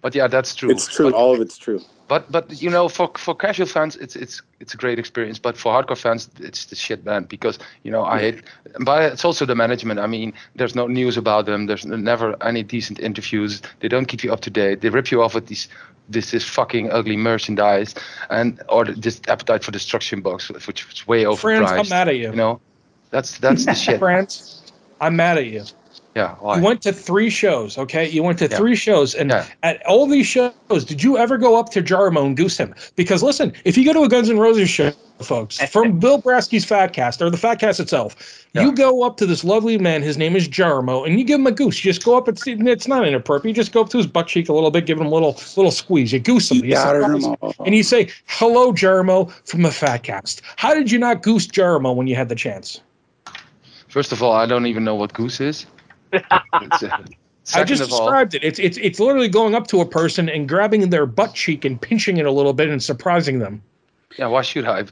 but 0.00 0.14
yeah, 0.14 0.26
that's 0.28 0.54
true. 0.54 0.70
It's 0.70 0.86
true. 0.86 1.10
But- 1.10 1.16
All 1.16 1.34
of 1.34 1.40
it's 1.40 1.58
true. 1.58 1.80
But 2.08 2.30
but 2.30 2.62
you 2.62 2.70
know, 2.70 2.88
for 2.88 3.10
for 3.16 3.34
casual 3.34 3.66
fans, 3.66 3.96
it's 3.96 4.14
it's 4.14 4.40
it's 4.60 4.74
a 4.74 4.76
great 4.76 4.98
experience. 4.98 5.38
But 5.38 5.56
for 5.56 5.72
hardcore 5.72 5.98
fans, 5.98 6.28
it's 6.38 6.66
the 6.66 6.76
shit 6.76 7.04
band 7.04 7.28
because 7.28 7.58
you 7.82 7.90
know 7.90 8.04
I 8.04 8.20
hate. 8.20 8.42
But 8.80 9.12
it's 9.12 9.24
also 9.24 9.44
the 9.44 9.56
management. 9.56 9.98
I 9.98 10.06
mean, 10.06 10.32
there's 10.54 10.74
no 10.74 10.86
news 10.86 11.16
about 11.16 11.46
them. 11.46 11.66
There's 11.66 11.84
never 11.84 12.36
any 12.42 12.62
decent 12.62 13.00
interviews. 13.00 13.60
They 13.80 13.88
don't 13.88 14.06
keep 14.06 14.22
you 14.22 14.32
up 14.32 14.40
to 14.42 14.50
date. 14.50 14.82
They 14.82 14.88
rip 14.88 15.10
you 15.10 15.22
off 15.22 15.34
with 15.34 15.48
these 15.48 15.68
this 16.08 16.30
this 16.30 16.44
fucking 16.44 16.92
ugly 16.92 17.16
merchandise 17.16 17.94
and 18.30 18.62
or 18.68 18.84
this 18.84 19.20
appetite 19.26 19.64
for 19.64 19.72
destruction 19.72 20.20
box, 20.20 20.48
which 20.48 20.86
is 20.92 21.06
way 21.08 21.24
overpriced. 21.24 21.78
I'm 21.78 21.88
mad 21.88 22.08
at 22.08 22.16
you. 22.16 22.30
You 22.30 22.36
know, 22.36 22.60
that's 23.10 23.38
that's 23.38 23.64
the 23.64 23.74
shit. 23.84 23.98
Friends, 23.98 24.62
I'm 25.00 25.16
mad 25.16 25.38
at 25.38 25.46
you. 25.46 25.64
Yeah, 26.16 26.34
why? 26.40 26.56
You 26.56 26.62
went 26.62 26.80
to 26.80 26.94
three 26.94 27.28
shows, 27.28 27.76
okay? 27.76 28.08
You 28.08 28.22
went 28.22 28.38
to 28.38 28.48
Yeah. 28.48 28.56
three 28.56 28.74
shows, 28.74 29.14
and 29.14 29.28
Yeah. 29.30 29.44
at 29.62 29.84
all 29.84 30.06
these 30.06 30.26
shows, 30.26 30.50
did 30.86 31.02
you 31.02 31.18
ever 31.18 31.36
go 31.36 31.58
up 31.60 31.68
to 31.72 31.82
Jarmo 31.82 32.24
and 32.24 32.34
goose 32.34 32.56
him? 32.56 32.74
Because 32.96 33.22
listen, 33.22 33.52
if 33.66 33.76
you 33.76 33.84
go 33.84 33.92
to 33.92 34.02
a 34.04 34.08
Guns 34.08 34.30
N' 34.30 34.38
Roses 34.38 34.70
show, 34.70 34.92
folks, 35.20 35.58
from 35.70 35.98
Bill 36.00 36.18
Brasky's 36.22 36.64
Fatcast 36.64 37.20
or 37.20 37.28
the 37.28 37.36
Fatcast 37.36 37.80
itself, 37.80 38.16
Yeah. 38.54 38.62
you 38.62 38.72
go 38.72 39.02
up 39.02 39.18
to 39.18 39.26
this 39.26 39.44
lovely 39.44 39.76
man. 39.76 40.00
His 40.00 40.16
name 40.16 40.34
is 40.36 40.48
Jarmo, 40.48 41.06
and 41.06 41.18
you 41.18 41.24
give 41.26 41.38
him 41.38 41.46
a 41.46 41.52
goose. 41.52 41.84
You 41.84 41.92
just 41.92 42.02
go 42.02 42.16
up 42.16 42.28
and 42.28 42.38
see. 42.38 42.52
It's 42.52 42.88
not 42.88 43.06
inappropriate. 43.06 43.54
You 43.54 43.62
just 43.62 43.72
go 43.72 43.82
up 43.82 43.90
to 43.90 43.98
his 43.98 44.06
butt 44.06 44.26
cheek 44.26 44.48
a 44.48 44.54
little 44.54 44.70
bit, 44.70 44.86
give 44.86 44.98
him 44.98 45.06
a 45.08 45.10
little 45.10 45.38
little 45.54 45.70
squeeze. 45.70 46.14
You 46.14 46.18
goose 46.18 46.50
him. 46.50 46.64
You 46.64 46.70
You 46.70 47.04
him 47.04 47.20
him. 47.24 47.36
and 47.66 47.74
you 47.74 47.82
say, 47.82 48.08
"Hello, 48.24 48.72
Jarmo 48.72 49.30
from 49.44 49.60
the 49.60 49.68
Fatcast." 49.68 50.40
How 50.56 50.72
did 50.72 50.90
you 50.90 50.98
not 50.98 51.20
goose 51.22 51.46
Jarmo 51.46 51.94
when 51.94 52.06
you 52.06 52.16
had 52.16 52.30
the 52.30 52.34
chance? 52.34 52.80
First 53.88 54.12
of 54.12 54.22
all, 54.22 54.32
I 54.32 54.46
don't 54.46 54.64
even 54.64 54.82
know 54.82 54.94
what 54.94 55.12
goose 55.12 55.42
is. 55.42 55.66
It's, 56.12 56.82
uh, 56.82 56.98
I 57.54 57.64
just 57.64 57.82
of 57.82 57.92
all, 57.92 58.00
described 58.00 58.34
it. 58.34 58.42
It's 58.42 58.58
it's 58.58 58.76
it's 58.78 58.98
literally 58.98 59.28
going 59.28 59.54
up 59.54 59.66
to 59.68 59.80
a 59.80 59.86
person 59.86 60.28
and 60.28 60.48
grabbing 60.48 60.90
their 60.90 61.06
butt 61.06 61.34
cheek 61.34 61.64
and 61.64 61.80
pinching 61.80 62.16
it 62.16 62.26
a 62.26 62.32
little 62.32 62.52
bit 62.52 62.68
and 62.68 62.82
surprising 62.82 63.38
them. 63.38 63.62
yeah, 64.18 64.26
why 64.26 64.42
should 64.42 64.66
I? 64.66 64.84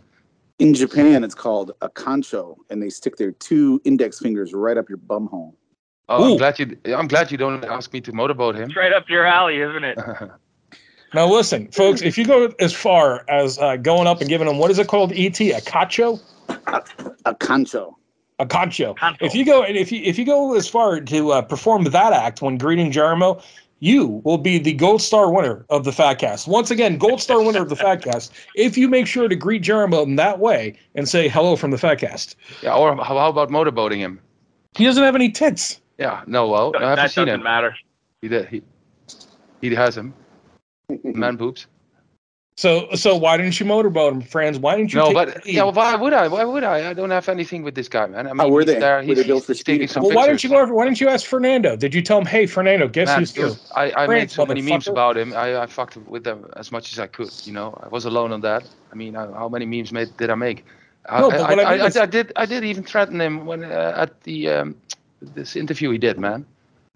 In 0.60 0.72
Japan, 0.72 1.24
it's 1.24 1.34
called 1.34 1.72
a 1.80 1.88
concho, 1.88 2.56
and 2.70 2.80
they 2.80 2.90
stick 2.90 3.16
their 3.16 3.32
two 3.32 3.80
index 3.84 4.20
fingers 4.20 4.54
right 4.54 4.76
up 4.76 4.88
your 4.88 4.98
bum 4.98 5.26
hole. 5.26 5.56
Oh, 6.08 6.22
Ooh. 6.22 6.32
I'm 6.32 6.38
glad 6.38 6.58
you. 6.60 6.78
I'm 6.94 7.08
glad 7.08 7.32
you 7.32 7.38
don't 7.38 7.64
ask 7.64 7.92
me 7.92 8.00
to 8.02 8.12
motorboat 8.12 8.54
him. 8.54 8.64
It's 8.64 8.76
right 8.76 8.92
up 8.92 9.08
your 9.08 9.26
alley, 9.26 9.60
isn't 9.60 9.84
it? 9.84 9.98
Now 11.14 11.28
listen, 11.28 11.70
folks, 11.70 12.02
if 12.02 12.18
you 12.18 12.24
go 12.24 12.52
as 12.58 12.72
far 12.72 13.24
as 13.28 13.56
uh, 13.60 13.76
going 13.76 14.08
up 14.08 14.20
and 14.20 14.28
giving 14.28 14.48
them 14.48 14.58
what 14.58 14.72
is 14.72 14.80
it 14.80 14.88
called? 14.88 15.12
ET 15.12 15.40
a 15.40 15.60
cacho? 15.60 16.20
A 17.24 17.34
concho. 17.36 17.96
A 18.38 18.46
concho. 18.46 18.94
Concho. 18.94 19.24
If 19.24 19.34
you 19.34 19.44
go 19.44 19.62
and 19.62 19.76
if 19.76 19.92
you 19.92 20.00
if 20.02 20.18
you 20.18 20.24
go 20.24 20.54
as 20.54 20.68
far 20.68 21.00
to 21.00 21.32
uh, 21.32 21.42
perform 21.42 21.84
that 21.84 22.12
act 22.12 22.42
when 22.42 22.58
greeting 22.58 22.90
Jarmo, 22.90 23.42
you 23.80 24.20
will 24.24 24.38
be 24.38 24.58
the 24.58 24.72
gold 24.72 25.02
star 25.02 25.30
winner 25.32 25.64
of 25.70 25.84
the 25.84 25.90
Fatcast. 25.90 26.48
Once 26.48 26.70
again, 26.70 26.98
gold 26.98 27.20
star 27.20 27.42
winner 27.42 27.62
of 27.62 27.68
the 27.68 27.76
Fatcast. 27.76 28.30
If 28.56 28.76
you 28.76 28.88
make 28.88 29.06
sure 29.06 29.28
to 29.28 29.36
greet 29.36 29.62
Jarmo 29.62 30.02
in 30.04 30.16
that 30.16 30.38
way 30.38 30.76
and 30.94 31.08
say 31.08 31.28
hello 31.28 31.56
from 31.56 31.70
the 31.70 31.76
Fatcast. 31.76 32.34
Yeah, 32.62 32.74
or 32.74 32.96
how, 32.96 33.02
how 33.04 33.28
about 33.28 33.50
motorboating 33.50 33.98
him? 33.98 34.20
He 34.76 34.84
doesn't 34.84 35.02
have 35.02 35.14
any 35.14 35.30
tits. 35.30 35.80
Yeah, 35.98 36.22
no, 36.26 36.48
well, 36.48 36.72
I 36.76 36.80
haven't 36.80 36.96
that 36.96 37.10
seen 37.12 37.26
doesn't 37.26 37.40
him. 37.40 37.44
matter. 37.44 37.76
He 38.20 38.28
did. 38.28 38.48
He, 38.48 38.62
he 39.60 39.74
has 39.74 39.96
him. 39.96 40.12
Man 41.04 41.36
boobs. 41.36 41.66
So 42.56 42.88
so 42.94 43.16
why 43.16 43.36
didn't 43.36 43.58
you 43.58 43.66
motorboat 43.66 44.12
him, 44.12 44.20
Frans? 44.20 44.60
Why 44.60 44.76
didn't 44.76 44.92
you? 44.92 45.00
No, 45.00 45.06
take 45.06 45.14
but 45.14 45.28
the 45.28 45.40
lead? 45.46 45.54
yeah, 45.56 45.64
why 45.64 45.96
would 45.96 46.12
I? 46.12 46.28
Why 46.28 46.44
would 46.44 46.62
I? 46.62 46.90
I 46.90 46.94
don't 46.94 47.10
have 47.10 47.28
anything 47.28 47.64
with 47.64 47.74
this 47.74 47.88
guy, 47.88 48.06
man. 48.06 48.28
I 48.28 48.30
mean, 48.32 48.38
How 48.38 48.48
were 48.48 48.64
they? 48.64 48.78
There, 48.78 49.04
Were 49.04 49.14
they 49.16 49.24
built 49.24 49.44
for 49.44 49.54
he's 49.54 49.60
speed? 49.60 49.90
well, 49.96 50.12
why 50.12 50.28
didn't 50.28 50.44
you 50.44 50.50
go? 50.50 50.60
Over, 50.60 50.72
why 50.72 50.84
didn't 50.84 51.00
you 51.00 51.08
ask 51.08 51.26
Fernando? 51.26 51.74
Did 51.74 51.92
you 51.92 52.00
tell 52.00 52.16
him, 52.18 52.26
hey, 52.26 52.46
Fernando, 52.46 52.86
guess 52.86 53.08
Man, 53.08 53.18
who's 53.18 53.34
here? 53.34 53.50
I, 53.74 53.90
I 54.04 54.06
made 54.06 54.30
so 54.30 54.46
many 54.46 54.62
memes 54.62 54.86
about 54.86 55.16
him. 55.16 55.34
I, 55.34 55.62
I 55.62 55.66
fucked 55.66 55.96
with 55.96 56.22
them 56.22 56.48
as 56.54 56.70
much 56.70 56.92
as 56.92 57.00
I 57.00 57.08
could. 57.08 57.30
You 57.44 57.54
know, 57.54 57.76
I 57.82 57.88
was 57.88 58.04
alone 58.04 58.30
on 58.30 58.40
that. 58.42 58.62
I 58.92 58.94
mean, 58.94 59.16
I, 59.16 59.26
how 59.32 59.48
many 59.48 59.66
memes 59.66 59.90
made, 59.90 60.16
did 60.16 60.30
I 60.30 60.36
make? 60.36 60.64
I, 61.06 61.20
No, 61.20 61.30
but 61.30 61.40
I, 61.40 61.50
what 61.50 61.58
I 61.58 61.64
I, 61.64 61.72
mean 61.72 61.80
I, 61.80 61.86
is- 61.86 61.96
I 61.96 62.06
did. 62.06 62.32
I 62.36 62.46
did 62.46 62.62
even 62.62 62.84
threaten 62.84 63.20
him 63.20 63.46
when 63.46 63.64
uh, 63.64 63.94
at 63.96 64.22
the 64.22 64.48
um, 64.48 64.76
this 65.20 65.56
interview 65.56 65.90
he 65.90 65.98
did, 65.98 66.20
man. 66.20 66.46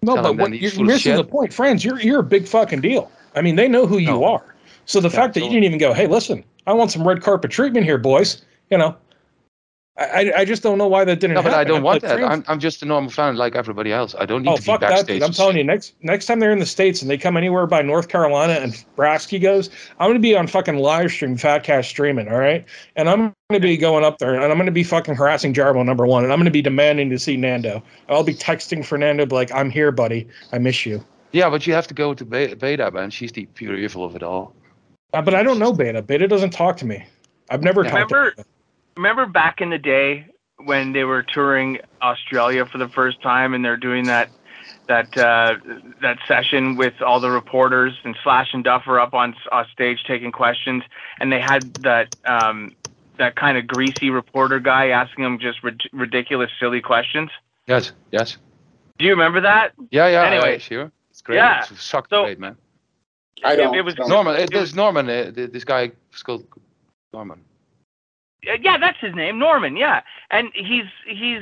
No, 0.03 0.15
Tell 0.15 0.23
but 0.23 0.37
what, 0.37 0.53
you're 0.53 0.71
full 0.71 0.83
of 0.83 0.87
missing 0.87 1.17
the 1.17 1.25
point, 1.25 1.51
Frans. 1.51 1.83
You're 1.83 1.99
you're 1.99 2.21
a 2.21 2.23
big 2.23 2.47
fucking 2.47 2.79
deal. 2.79 3.11
I 3.35 3.41
mean, 3.41 3.57
they 3.57 3.67
know 3.67 3.85
who 3.85 3.97
you 3.97 4.23
are. 4.23 4.55
So 4.89 4.99
the 4.99 5.07
Yeah, 5.07 5.17
fact 5.17 5.35
that 5.35 5.41
you 5.43 5.49
didn't 5.49 5.65
even 5.65 5.77
go, 5.77 5.93
hey, 5.93 6.07
listen, 6.07 6.43
I 6.65 6.73
want 6.73 6.91
some 6.91 7.07
red 7.07 7.21
carpet 7.21 7.51
treatment 7.51 7.85
here, 7.85 7.99
boys. 7.99 8.41
You 8.71 8.79
know, 8.79 8.95
I 9.99 10.31
I, 10.37 10.45
just 10.45 10.63
don't 10.63 10.79
know 10.79 10.87
why 10.87 11.05
that 11.05 11.19
didn't. 11.19 11.35
No, 11.35 11.43
but 11.43 11.53
I 11.53 11.63
don't 11.63 11.83
want 11.83 12.01
that. 12.01 12.23
I'm, 12.23 12.43
I'm 12.47 12.59
just 12.59 12.81
a 12.81 12.85
normal 12.87 13.11
fan 13.11 13.35
like 13.35 13.55
everybody 13.55 13.93
else. 13.93 14.15
I 14.17 14.25
don't 14.25 14.41
need 14.41 14.49
Oh 14.49 14.55
to 14.55 14.61
be 14.63 14.65
fuck 14.65 14.79
that! 14.79 14.89
backstage. 14.89 15.21
I'm 15.21 15.31
telling 15.31 15.57
you, 15.57 15.63
next 15.63 15.93
next 16.01 16.25
time 16.25 16.39
they're 16.39 16.51
in 16.51 16.57
the 16.57 16.65
states 16.65 17.03
and 17.03 17.11
they 17.11 17.19
come 17.19 17.37
anywhere 17.37 17.67
by 17.67 17.83
North 17.83 18.07
Carolina 18.07 18.53
and 18.53 18.83
Brasky 18.97 19.39
goes, 19.39 19.69
I'm 19.99 20.09
gonna 20.09 20.17
be 20.17 20.35
on 20.35 20.47
fucking 20.47 20.77
live 20.77 21.11
stream, 21.11 21.37
Fatcast 21.37 21.85
streaming, 21.85 22.27
all 22.27 22.39
right. 22.39 22.65
And 22.95 23.07
I'm 23.07 23.31
gonna 23.51 23.59
be 23.59 23.77
going 23.77 24.03
up 24.03 24.17
there 24.17 24.33
and 24.33 24.51
I'm 24.51 24.57
gonna 24.57 24.71
be 24.71 24.83
fucking 24.83 25.13
harassing 25.13 25.53
Jarbo 25.53 25.85
number 25.85 26.07
one, 26.07 26.23
and 26.23 26.33
I'm 26.33 26.39
gonna 26.39 26.49
be 26.49 26.63
demanding 26.63 27.11
to 27.11 27.19
see 27.19 27.37
Nando. 27.37 27.83
I'll 28.09 28.23
be 28.23 28.33
texting 28.33 28.83
Fernando, 28.83 29.27
be 29.27 29.35
like, 29.35 29.53
I'm 29.53 29.69
here, 29.69 29.91
buddy. 29.91 30.27
I 30.51 30.57
miss 30.57 30.83
you. 30.83 31.05
Yeah, 31.31 31.47
but 31.51 31.67
you 31.67 31.73
have 31.73 31.85
to 31.85 31.93
go 31.93 32.15
to 32.15 32.25
Be- 32.25 32.55
Beta, 32.55 32.89
man. 32.89 33.11
She's 33.11 33.31
the 33.31 33.45
pure 33.45 33.75
evil 33.75 34.03
of 34.03 34.15
it 34.15 34.23
all. 34.23 34.55
Uh, 35.13 35.21
but 35.21 35.33
I 35.33 35.43
don't 35.43 35.59
know 35.59 35.73
Beta. 35.73 36.01
Beta 36.01 36.27
doesn't 36.27 36.51
talk 36.51 36.77
to 36.77 36.85
me. 36.85 37.05
I've 37.49 37.63
never 37.63 37.83
Yeah. 37.83 37.91
talked 37.91 38.11
Remember- 38.11 38.31
to 38.31 38.37
Beta. 38.37 38.49
Remember 38.97 39.25
back 39.27 39.61
in 39.61 39.69
the 39.69 39.77
day 39.77 40.25
when 40.57 40.91
they 40.91 41.05
were 41.05 41.23
touring 41.23 41.79
Australia 42.01 42.65
for 42.65 42.77
the 42.77 42.89
first 42.89 43.21
time 43.21 43.53
and 43.53 43.63
they're 43.63 43.77
doing 43.77 44.05
that 44.05 44.29
that 44.87 45.15
uh, 45.17 45.55
that 46.01 46.17
session 46.27 46.75
with 46.75 46.99
all 47.01 47.19
the 47.19 47.29
reporters 47.29 47.93
and 48.03 48.15
Slash 48.23 48.53
and 48.53 48.63
Duffer 48.63 48.99
up 48.99 49.13
on, 49.13 49.35
on 49.51 49.65
stage 49.71 50.03
taking 50.05 50.31
questions 50.31 50.83
and 51.19 51.31
they 51.31 51.39
had 51.39 51.73
that 51.75 52.15
um, 52.25 52.75
that 53.17 53.35
kind 53.35 53.57
of 53.57 53.67
greasy 53.67 54.09
reporter 54.09 54.59
guy 54.59 54.89
asking 54.89 55.23
them 55.23 55.39
just 55.39 55.63
rid- 55.63 55.81
ridiculous 55.93 56.49
silly 56.59 56.81
questions. 56.81 57.29
Yes, 57.67 57.91
yes. 58.11 58.37
Do 58.97 59.05
you 59.05 59.11
remember 59.11 59.41
that? 59.41 59.73
Yeah, 59.91 60.07
yeah. 60.07 60.23
Anyway. 60.23 60.53
yeah, 60.53 60.57
sure. 60.57 60.91
It's 61.11 61.21
great. 61.21 61.35
Yeah, 61.37 61.59
It's 61.69 61.81
sucked 61.83 62.09
so- 62.09 62.25
great, 62.25 62.39
man. 62.39 62.57
I 63.43 63.55
don't. 63.55 63.75
it 63.75 63.81
was- 63.81 63.95
don't- 63.95 64.09
Norman, 64.09 64.35
it, 64.35 64.41
it 64.41 64.49
there's 64.51 64.75
Norman. 64.75 65.09
Uh, 65.09 65.31
this 65.33 65.63
guy 65.63 65.91
is 66.13 66.23
called 66.23 66.45
Norman. 67.13 67.41
Yeah, 68.41 68.77
that's 68.77 68.99
his 68.99 69.13
name, 69.15 69.37
Norman. 69.37 69.75
Yeah, 69.75 70.01
and 70.31 70.49
he's 70.53 70.85
he's 71.05 71.41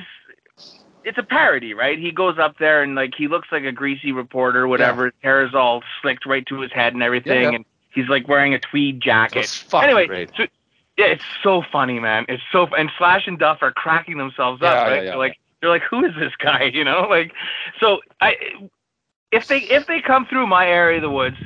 it's 1.04 1.18
a 1.18 1.24
parody, 1.24 1.74
right? 1.74 1.98
He 1.98 2.12
goes 2.12 2.38
up 2.40 2.58
there 2.58 2.84
and 2.84 2.96
like 2.96 3.14
he 3.16 3.28
looks 3.28 3.48
like 3.52 3.64
a 3.64 3.72
greasy 3.72 4.12
reporter, 4.12 4.68
whatever. 4.68 5.06
His 5.06 5.14
hair 5.22 5.46
is 5.46 5.54
all 5.54 5.84
slicked 6.02 6.26
right 6.26 6.46
to 6.48 6.60
his 6.60 6.72
head 6.72 6.94
and 6.94 7.04
everything, 7.04 7.44
yeah. 7.44 7.56
and 7.56 7.66
he's 7.94 8.08
like 8.10 8.28
wearing 8.28 8.54
a 8.54 8.60
tweed 8.60 9.00
jacket. 9.00 9.40
It's 9.40 9.56
fucking 9.58 9.90
anyway, 9.90 10.08
great. 10.08 10.32
so, 10.36 10.48
yeah, 10.98 11.06
it's 11.06 11.24
so 11.44 11.64
funny, 11.72 12.00
man. 12.00 12.26
It's 12.28 12.44
so 12.52 12.66
and 12.76 12.92
Slash 12.98 13.28
and 13.28 13.38
Duff 13.38 13.60
are 13.62 13.72
cracking 13.72 14.18
themselves 14.18 14.62
up, 14.64 14.74
Yeah, 14.74 14.82
yeah, 14.82 14.88
right? 14.90 15.04
yeah, 15.04 15.10
they're 15.12 15.18
like 15.18 15.38
they're 15.62 15.70
like, 15.70 15.84
who 15.84 16.04
is 16.04 16.14
this 16.20 16.34
guy? 16.38 16.64
You 16.74 16.84
know, 16.84 17.02
like 17.10 17.32
so 17.80 18.00
I 18.20 18.36
if 19.32 19.48
they 19.48 19.60
if 19.60 19.86
they 19.88 20.02
come 20.02 20.26
through 20.26 20.48
my 20.48 20.68
area 20.68 20.98
of 20.98 21.04
the 21.04 21.12
woods, 21.12 21.38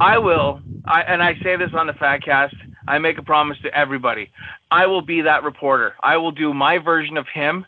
I 0.00 0.18
will. 0.18 0.60
I 0.86 1.02
and 1.02 1.22
I 1.22 1.34
say 1.42 1.56
this 1.56 1.70
on 1.74 1.86
the 1.86 1.92
Fatcast. 1.94 2.54
I 2.86 2.98
make 2.98 3.18
a 3.18 3.22
promise 3.22 3.58
to 3.62 3.74
everybody. 3.76 4.30
I 4.70 4.86
will 4.86 5.02
be 5.02 5.20
that 5.22 5.42
reporter. 5.42 5.94
I 6.02 6.16
will 6.16 6.30
do 6.30 6.54
my 6.54 6.78
version 6.78 7.16
of 7.16 7.26
him 7.28 7.66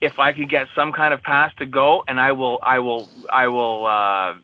if 0.00 0.18
I 0.18 0.32
could 0.32 0.48
get 0.48 0.68
some 0.74 0.92
kind 0.92 1.12
of 1.12 1.22
pass 1.22 1.52
to 1.58 1.66
go, 1.66 2.04
and 2.06 2.20
I 2.20 2.32
will. 2.32 2.58
I 2.62 2.78
will. 2.78 3.08
I 3.32 3.48
will 3.48 3.86
uh, 3.86 4.34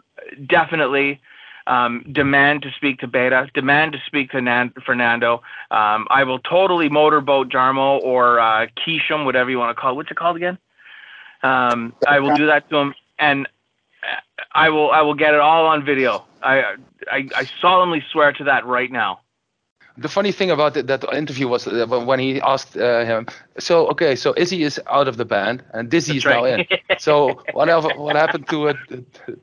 definitely 0.46 1.20
um, 1.66 2.04
demand 2.12 2.62
to 2.62 2.70
speak 2.72 3.00
to 3.00 3.06
Beta. 3.06 3.48
Demand 3.54 3.92
to 3.92 3.98
speak 4.06 4.30
to 4.30 4.40
Nan- 4.40 4.72
Fernando. 4.84 5.42
Um, 5.70 6.06
I 6.10 6.24
will 6.24 6.38
totally 6.38 6.88
motorboat 6.88 7.48
Jarmo 7.48 8.00
or 8.02 8.40
uh, 8.40 8.66
Keesham, 8.76 9.24
whatever 9.24 9.50
you 9.50 9.58
want 9.58 9.76
to 9.76 9.80
call. 9.80 9.92
it. 9.92 9.96
What's 9.96 10.10
it 10.10 10.16
called 10.16 10.36
again? 10.36 10.58
Um, 11.42 11.94
I 12.06 12.18
will 12.18 12.34
do 12.34 12.46
that 12.46 12.68
to 12.70 12.76
him, 12.76 12.94
and 13.18 13.46
I 14.52 14.68
will. 14.70 14.90
I 14.90 15.02
will 15.02 15.14
get 15.14 15.34
it 15.34 15.40
all 15.40 15.66
on 15.66 15.84
video. 15.84 16.24
I 16.42 16.76
I, 17.10 17.28
I 17.34 17.44
solemnly 17.60 18.02
swear 18.12 18.32
to 18.32 18.44
that 18.44 18.66
right 18.66 18.90
now. 18.90 19.20
The 19.98 20.08
funny 20.08 20.30
thing 20.32 20.50
about 20.50 20.74
that, 20.74 20.86
that 20.88 21.04
interview 21.14 21.48
was 21.48 21.66
uh, 21.66 21.86
when- 21.86 22.18
he 22.20 22.40
asked 22.40 22.76
uh, 22.76 23.04
him, 23.04 23.26
so 23.58 23.86
okay, 23.88 24.14
so 24.14 24.34
Izzy 24.36 24.62
is 24.62 24.80
out 24.88 25.08
of 25.08 25.16
the 25.16 25.24
band 25.24 25.64
and 25.72 25.88
Dizzy 25.90 26.16
is 26.18 26.24
That's 26.24 26.34
now 26.36 26.44
in. 26.44 26.58
right. 26.58 26.82
So 26.98 27.42
what 27.52 27.68
what 27.98 28.16
happened 28.16 28.46
to 28.48 28.68
uh, 28.68 28.74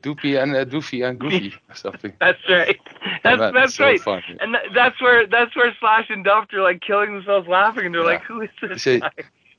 Doopy 0.02 0.42
and 0.42 0.56
uh, 0.56 0.66
Doofy 0.66 1.08
and 1.08 1.20
Goofy 1.20 1.54
or 1.70 1.76
something? 1.76 2.14
That's 2.20 2.40
right. 2.50 2.80
That's 3.24 3.40
man, 3.40 3.54
that's 3.54 3.74
so 3.76 3.84
right. 3.86 4.02
And 4.40 4.54
th- 4.54 4.74
that's 4.74 5.02
where 5.02 5.26
that's 5.28 5.56
where 5.56 5.74
Slash 5.80 6.10
and 6.10 6.24
Duff 6.24 6.48
are 6.54 6.62
like 6.62 6.82
killing 6.82 7.14
themselves 7.14 7.48
laughing, 7.48 7.86
and 7.88 7.96
they're 7.96 8.04
like, 8.04 8.24
"Who 8.24 8.42
is 8.42 8.50
this 8.62 8.80
See, 8.82 9.00
guy?" 9.00 9.10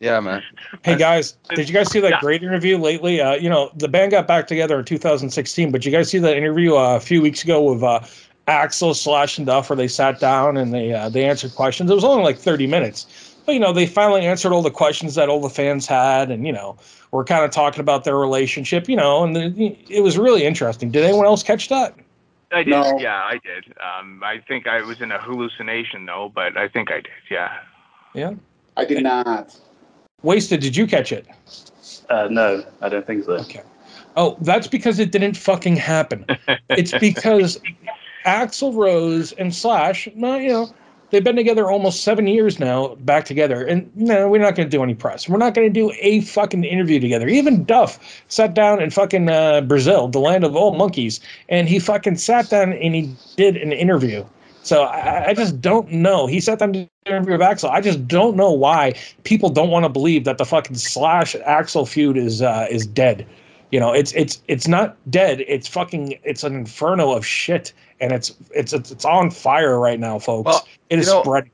Yeah, 0.05 0.21
man. 0.21 0.43
Hey 0.83 0.97
guys, 0.97 1.39
did 1.55 1.67
you 1.67 1.75
guys 1.75 1.91
see 1.91 1.99
that 2.01 2.11
Yeah. 2.11 2.21
great 2.21 2.43
interview 2.43 2.77
lately? 2.77 3.23
Uh, 3.23 3.37
you 3.37 3.49
know, 3.49 3.71
the 3.75 3.89
band 3.89 4.11
got 4.11 4.27
back 4.27 4.47
together 4.47 4.79
in 4.79 4.85
2016, 4.85 5.71
but 5.73 5.87
you 5.87 5.91
guys 5.91 6.11
see 6.11 6.19
that 6.19 6.37
interview 6.37 6.77
uh, 6.77 6.97
a 6.97 7.01
few 7.01 7.23
weeks 7.23 7.43
ago 7.43 7.63
with 7.63 7.83
uh, 7.83 8.01
Axl 8.47 8.95
Slash 8.95 9.39
and 9.39 9.47
Duff, 9.47 9.71
where 9.71 9.79
they 9.79 9.89
sat 9.89 10.21
down 10.21 10.59
and 10.59 10.75
they 10.75 10.93
uh, 10.93 11.09
they 11.09 11.25
answered 11.25 11.55
questions. 11.55 11.91
It 11.91 11.95
was 11.95 12.05
only 12.05 12.23
like 12.23 12.37
30 12.37 12.67
minutes, 12.67 13.35
but 13.47 13.53
you 13.53 13.59
know, 13.59 13.73
they 13.73 13.87
finally 13.87 14.27
answered 14.27 14.53
all 14.53 14.61
the 14.61 14.71
questions 14.71 15.15
that 15.15 15.31
all 15.31 15.41
the 15.41 15.49
fans 15.49 15.87
had, 15.87 16.31
and 16.31 16.47
you 16.47 16.53
know, 16.53 16.77
we're 17.11 17.25
kind 17.25 17.43
of 17.43 17.51
talking 17.51 17.81
about 17.81 18.05
their 18.05 18.19
relationship, 18.19 18.91
you 18.91 18.97
know, 18.97 19.25
and 19.25 19.35
the, 19.35 19.75
it 19.89 20.03
was 20.03 20.19
really 20.19 20.45
interesting. 20.45 20.91
Did 20.91 21.05
anyone 21.05 21.25
else 21.25 21.43
catch 21.43 21.71
that? 21.71 21.95
I 22.53 22.63
did. 22.63 22.73
No. 22.73 22.99
Yeah, 22.99 23.23
I 23.23 23.41
did. 23.43 23.73
Um, 23.83 24.23
I 24.23 24.41
think 24.47 24.67
I 24.67 24.83
was 24.83 25.01
in 25.01 25.13
a 25.13 25.19
hallucination 25.19 26.05
though, 26.05 26.31
but 26.35 26.59
I 26.59 26.69
think 26.69 26.91
I 26.91 26.97
did. 26.97 27.09
Yeah. 27.31 27.59
Yeah. 28.13 28.35
I 28.77 28.85
did 28.85 29.03
not. 29.03 29.57
Wasted, 30.25 30.61
did 30.61 30.77
you 30.77 30.87
catch 30.87 31.13
it? 31.13 31.27
Uh, 32.09 32.29
no, 32.31 32.65
I 32.81 32.89
don't 32.89 33.07
think 33.07 33.25
so. 33.25 33.33
Okay. 33.33 33.63
Oh, 34.17 34.37
that's 34.41 34.67
because 34.67 34.99
it 34.99 35.13
didn't 35.13 35.37
fucking 35.37 35.77
happen. 35.77 36.25
it's 36.71 36.97
because 36.99 37.61
Axl 38.25 38.75
Rose 38.75 39.33
and 39.33 39.55
Slash, 39.55 40.09
no, 40.15 40.37
you 40.37 40.49
know, 40.49 40.75
they've 41.11 41.23
been 41.23 41.37
together 41.37 41.71
almost 41.71 42.05
seven 42.05 42.27
years 42.27 42.59
now, 42.59 42.95
back 42.97 43.27
together. 43.27 43.65
And 43.65 43.91
no, 43.97 44.29
we're 44.29 44.41
not 44.41 44.55
going 44.55 44.69
to 44.69 44.77
do 44.77 44.83
any 44.83 44.95
press. 44.95 45.29
We're 45.29 45.37
not 45.37 45.53
going 45.53 45.67
to 45.67 45.73
do 45.73 45.93
a 46.01 46.23
fucking 46.23 46.65
interview 46.65 47.01
together. 47.01 47.29
Even 47.29 47.65
Duff 47.65 47.99
sat 48.29 48.55
down 48.55 48.83
in 48.83 48.91
fucking 48.91 49.29
uh, 49.29 49.61
Brazil, 49.61 50.09
the 50.09 50.21
land 50.21 50.45
of 50.45 50.57
all 50.57 50.75
monkeys, 50.75 51.21
and 51.51 51.69
he 51.69 51.79
fucking 51.79 52.17
sat 52.17 52.49
down 52.49 52.73
and 52.73 52.95
he 52.95 53.15
did 53.37 53.57
an 53.57 53.73
interview. 53.73 54.25
So 54.65 54.85
I, 54.85 55.29
I 55.29 55.35
just 55.35 55.61
don't 55.61 55.91
know. 55.93 56.27
He 56.27 56.41
sat 56.41 56.59
down 56.59 56.73
to 56.73 56.89
interview 57.05 57.33
with 57.33 57.43
Axl. 57.43 57.71
I 57.71 57.83
just 57.83 58.09
don't 58.09 58.35
know 58.35 58.51
why 58.51 58.95
people 59.25 59.51
don't 59.51 59.71
want 59.71 59.85
to 59.85 59.91
believe 59.91 60.25
that 60.25 60.39
the 60.39 60.47
fucking 60.47 60.77
Slash 60.77 61.37
Axl 61.47 61.87
feud 61.87 62.17
is 62.17 62.41
uh, 62.43 62.67
is 62.71 62.87
dead. 62.87 63.27
You 63.71 63.81
know, 63.81 63.93
it's 63.93 64.13
it's 64.13 64.43
it's 64.49 64.67
not 64.67 64.97
dead. 65.11 65.45
It's 65.47 65.69
fucking 65.69 66.19
it's 66.25 66.45
an 66.45 66.55
inferno 66.55 67.13
of 67.13 67.27
shit, 67.27 67.73
and 68.01 68.13
it's 68.13 68.35
it's 68.55 68.73
it's, 68.73 68.91
it's 68.91 69.05
on 69.05 69.31
fire 69.31 69.79
right 69.79 70.01
now, 70.01 70.19
folks. 70.19 70.47
Well, 70.47 70.69
it 70.91 70.99
is 70.99 71.07
you 71.07 71.13
know- 71.13 71.23
spreading. 71.23 71.51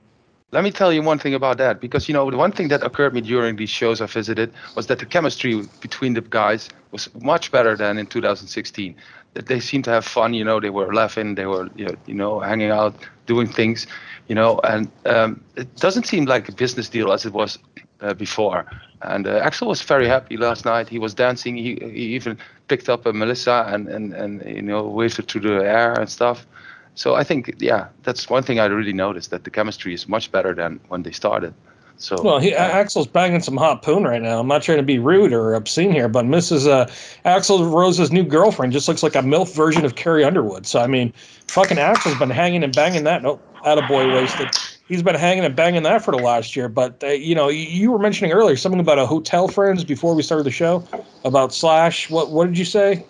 Let 0.53 0.65
me 0.65 0.73
tell 0.73 0.93
you 0.93 1.01
one 1.01 1.21
thing 1.21 1.33
about 1.33 1.59
that, 1.59 1.81
because 1.81 2.09
you 2.09 2.13
know 2.13 2.29
the 2.29 2.37
one 2.37 2.51
thing 2.51 2.69
that 2.69 2.83
occurred 2.83 3.15
me 3.15 3.21
during 3.21 3.55
these 3.55 3.71
shows 3.71 4.01
I 4.01 4.07
visited 4.07 4.53
was 4.75 4.89
that 4.89 4.99
the 4.99 5.07
chemistry 5.07 5.63
between 5.81 6.15
the 6.15 6.23
guys 6.23 6.69
was 6.91 7.09
much 7.23 7.53
better 7.53 7.77
than 7.77 7.99
in 7.99 8.07
2016. 8.07 8.97
They 9.35 9.61
seemed 9.61 9.85
to 9.85 9.91
have 9.91 10.05
fun, 10.05 10.35
you 10.35 10.45
know, 10.45 10.61
they 10.61 10.71
were 10.71 10.93
laughing, 10.93 11.37
they 11.37 11.47
were 11.47 11.69
you 11.77 12.15
know, 12.15 12.41
hanging 12.41 12.71
out, 12.71 12.95
doing 13.27 13.47
things, 13.47 13.87
you 14.29 14.35
know, 14.35 14.61
and 14.65 14.91
um, 15.07 15.43
it 15.57 15.75
doesn't 15.77 16.07
seem 16.07 16.25
like 16.25 16.49
a 16.49 16.53
business 16.53 16.89
deal 16.89 17.13
as 17.13 17.25
it 17.25 17.33
was 17.33 17.59
uh, 18.01 18.15
before. 18.15 18.67
And 19.03 19.27
uh, 19.27 19.41
Axl 19.49 19.67
was 19.67 19.83
very 19.83 20.07
happy 20.09 20.37
last 20.37 20.65
night. 20.65 20.89
He 20.89 20.99
was 20.99 21.15
dancing. 21.15 21.57
He, 21.57 21.77
he 21.81 22.15
even 22.15 22.37
picked 22.69 22.89
up 22.89 23.07
a 23.07 23.13
Melissa 23.13 23.65
and, 23.69 23.89
and, 23.89 24.13
and 24.13 24.43
you 24.45 24.63
know 24.63 24.87
waved 24.87 25.27
through 25.29 25.41
the 25.41 25.65
air 25.65 25.93
and 25.95 26.09
stuff. 26.09 26.47
So 26.95 27.15
I 27.15 27.25
think, 27.25 27.55
yeah, 27.61 27.89
that's 28.03 28.29
one 28.29 28.43
thing 28.43 28.61
I 28.61 28.67
really 28.67 28.93
noticed 28.93 29.31
that 29.31 29.45
the 29.45 29.51
chemistry 29.51 29.95
is 29.95 30.09
much 30.09 30.31
better 30.33 30.55
than 30.55 30.81
when 30.89 31.03
they 31.03 31.13
started. 31.13 31.55
So 32.01 32.21
Well, 32.23 32.39
he, 32.39 32.53
Axl's 32.53 33.07
banging 33.07 33.43
some 33.43 33.59
hot 33.59 33.83
poon 33.83 34.05
right 34.05 34.23
now. 34.23 34.41
I'm 34.41 34.49
not 34.49 34.63
trying 34.63 34.79
to 34.79 34.83
be 34.83 34.99
rude 34.99 35.35
or 35.35 35.53
obscene 35.53 35.93
here, 35.93 36.09
but 36.09 36.25
Mrs. 36.25 36.67
Uh, 36.67 36.87
Axl 37.27 37.71
Rose's 37.71 38.11
new 38.11 38.25
girlfriend 38.25 38.73
just 38.73 38.89
looks 38.89 39.03
like 39.03 39.15
a 39.15 39.19
MILF 39.19 39.55
version 39.55 39.85
of 39.85 39.97
Carrie 39.97 40.25
Underwood. 40.25 40.67
So, 40.67 40.81
I 40.81 40.87
mean, 40.87 41.13
fucking 41.49 41.77
Axl's 41.77 42.19
been 42.19 42.31
hanging 42.31 42.65
and 42.65 42.75
banging 42.75 43.05
that. 43.05 43.23
Nope, 43.23 43.45
boy 43.63 44.13
wasted. 44.15 44.49
He's 44.89 45.03
been 45.03 45.15
hanging 45.15 45.45
and 45.45 45.55
banging 45.55 45.83
that 45.83 46.03
for 46.03 46.11
the 46.11 46.19
last 46.19 46.57
year. 46.57 46.69
But, 46.69 47.05
uh, 47.05 47.09
you 47.09 47.35
know, 47.35 47.49
you, 47.49 47.67
you 47.67 47.91
were 47.93 47.99
mentioning 47.99 48.33
earlier 48.33 48.57
something 48.57 48.81
about 48.81 48.99
a 48.99 49.07
hotel 49.07 49.47
Frans 49.47 49.85
before 49.85 50.15
we 50.15 50.23
started 50.23 50.45
the 50.45 50.51
show 50.51 50.83
about 51.25 51.53
Slash. 51.53 52.11
What 52.11 52.31
what 52.31 52.47
did 52.47 52.59
you 52.59 52.65
say? 52.65 53.05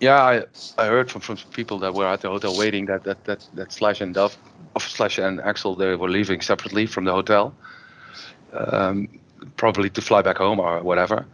Yeah, 0.00 0.22
I, 0.22 0.44
I 0.78 0.86
heard 0.86 1.10
from, 1.10 1.20
from 1.20 1.36
people 1.52 1.78
that 1.80 1.94
were 1.94 2.06
at 2.06 2.20
the 2.20 2.28
hotel 2.28 2.56
waiting 2.56 2.86
that 2.86 3.04
that 3.04 3.24
that, 3.24 3.46
that 3.54 3.72
Slash 3.72 4.00
and 4.00 4.14
Duff, 4.14 4.38
of 4.76 4.82
Slash 4.82 5.18
and 5.18 5.40
Axl, 5.40 5.76
they 5.76 5.96
were 5.96 6.08
leaving 6.08 6.40
separately 6.40 6.86
from 6.86 7.04
the 7.04 7.12
hotel, 7.12 7.54
um, 8.56 9.08
probably 9.56 9.90
to 9.90 10.00
fly 10.00 10.22
back 10.22 10.38
home 10.38 10.60
or 10.60 10.82
whatever. 10.82 11.26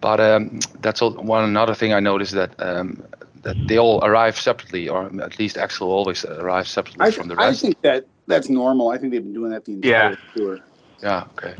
But 0.00 0.20
um, 0.20 0.60
that's 0.80 1.02
all, 1.02 1.12
one 1.12 1.44
another 1.44 1.74
thing 1.74 1.92
I 1.92 2.00
noticed 2.00 2.32
that 2.32 2.54
um, 2.58 3.02
that 3.42 3.56
they 3.66 3.78
all 3.78 4.04
arrive 4.04 4.38
separately, 4.38 4.88
or 4.88 5.06
at 5.22 5.38
least 5.38 5.56
Axl 5.56 5.82
always 5.82 6.24
arrives 6.24 6.70
separately 6.70 7.06
I, 7.06 7.10
from 7.10 7.28
the 7.28 7.36
rest. 7.36 7.64
I 7.64 7.66
think 7.66 7.80
that 7.82 8.06
that's 8.26 8.48
normal. 8.48 8.90
I 8.90 8.98
think 8.98 9.12
they've 9.12 9.22
been 9.22 9.32
doing 9.32 9.50
that 9.50 9.64
the 9.64 9.72
entire 9.72 10.10
Yeah. 10.10 10.16
tour. 10.36 10.58
yeah, 11.02 11.24
okay. 11.36 11.54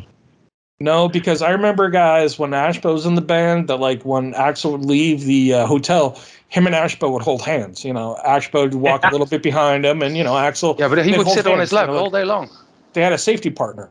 No, 0.81 1.09
because 1.09 1.43
I 1.43 1.51
remember 1.51 1.91
guys 1.91 2.39
when 2.39 2.51
Ashba 2.51 2.93
was 2.93 3.05
in 3.05 3.17
the 3.17 3.21
band 3.21 3.69
that 3.69 3.81
like 3.81 4.05
when 4.05 4.33
Axl 4.35 4.71
would 4.71 4.85
leave 4.85 5.25
the 5.25 5.55
uh, 5.55 5.67
hotel, 5.67 6.21
him 6.49 6.67
and 6.67 6.75
Ashba 6.75 7.11
would 7.11 7.23
hold 7.23 7.43
hands. 7.43 7.85
You 7.85 7.93
know, 7.93 8.17
Ashba 8.25 8.63
would 8.63 8.75
walk 8.75 9.05
a 9.05 9.11
little 9.11 9.27
bit 9.35 9.43
behind 9.43 9.85
him, 9.85 10.03
and 10.03 10.17
you 10.17 10.23
know 10.23 10.35
Axl. 10.35 10.79
Yeah, 10.79 10.87
but 10.87 10.99
he 10.99 11.11
they'd 11.11 11.19
would 11.19 11.27
hold 11.27 11.37
sit 11.37 11.49
on 11.49 11.59
his 11.59 11.73
lap 11.73 11.89
you 11.89 11.95
know, 11.95 11.99
all 11.99 12.11
day 12.11 12.25
long. 12.25 12.49
They 12.93 13.03
had 13.03 13.13
a 13.13 13.19
safety 13.19 13.51
partner. 13.51 13.91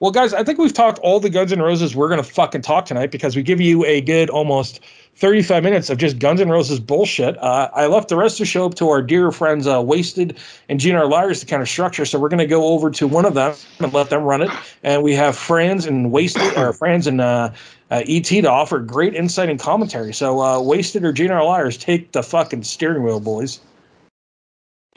Well, 0.00 0.10
guys, 0.10 0.32
I 0.32 0.42
think 0.42 0.58
we've 0.58 0.72
talked 0.72 0.98
all 1.00 1.20
the 1.20 1.28
Guns 1.28 1.52
N' 1.52 1.60
Roses 1.60 1.94
we're 1.94 2.08
gonna 2.08 2.22
fucking 2.22 2.62
talk 2.62 2.86
tonight 2.86 3.10
because 3.10 3.36
we 3.36 3.42
give 3.42 3.60
you 3.60 3.84
a 3.84 4.00
good 4.00 4.30
almost 4.30 4.80
35 5.16 5.62
minutes 5.62 5.90
of 5.90 5.98
just 5.98 6.18
Guns 6.18 6.40
N' 6.40 6.48
Roses 6.48 6.80
bullshit. 6.80 7.36
Uh, 7.36 7.68
I 7.74 7.84
left 7.84 8.08
the 8.08 8.16
rest 8.16 8.36
of 8.36 8.38
the 8.38 8.46
show 8.46 8.64
up 8.64 8.76
to 8.76 8.88
our 8.88 9.02
dear 9.02 9.30
friends 9.30 9.66
uh, 9.66 9.82
Wasted 9.82 10.38
and 10.70 10.80
GNR 10.80 11.10
Liars 11.10 11.40
to 11.40 11.46
kind 11.46 11.60
of 11.60 11.68
structure. 11.68 12.06
So 12.06 12.18
we're 12.18 12.30
going 12.30 12.38
to 12.38 12.46
go 12.46 12.68
over 12.68 12.90
to 12.90 13.06
one 13.06 13.26
of 13.26 13.34
them 13.34 13.54
and 13.80 13.92
let 13.92 14.08
them 14.08 14.22
run 14.22 14.40
it. 14.40 14.50
And 14.82 15.02
we 15.02 15.14
have 15.16 15.36
Frans 15.36 15.84
and 15.84 16.10
Wasted, 16.10 16.56
or 16.56 16.72
Frans 16.72 17.06
and 17.06 17.20
uh, 17.20 17.50
uh, 17.90 18.02
ET 18.08 18.24
to 18.24 18.46
offer 18.46 18.78
great 18.78 19.14
insight 19.14 19.50
and 19.50 19.60
commentary. 19.60 20.14
So 20.14 20.40
uh, 20.40 20.62
Wasted 20.62 21.04
or 21.04 21.12
GNR 21.12 21.44
Liars, 21.44 21.76
take 21.76 22.12
the 22.12 22.22
fucking 22.22 22.62
steering 22.62 23.02
wheel, 23.02 23.20
boys. 23.20 23.60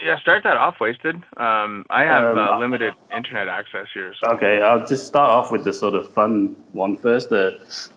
Yeah, 0.04 0.20
start 0.20 0.43
that 0.43 0.58
off, 0.58 0.82
wasted. 0.82 1.16
Um, 1.38 1.86
I 1.89 2.04
have 2.04 2.38
Um, 2.38 2.38
uh, 2.38 2.60
limited 2.60 2.93
internet 3.16 3.47
access 3.47 3.88
here. 3.93 4.14
So. 4.20 4.32
Okay, 4.32 4.62
I'll 4.62 4.86
just 4.86 5.08
start 5.08 5.30
off 5.30 5.49
with 5.49 5.64
the 5.64 5.72
sort 5.72 5.93
of 5.93 6.10
fun 6.14 6.58
one 6.74 6.97
first. 6.97 7.32
Uh, 7.32 7.51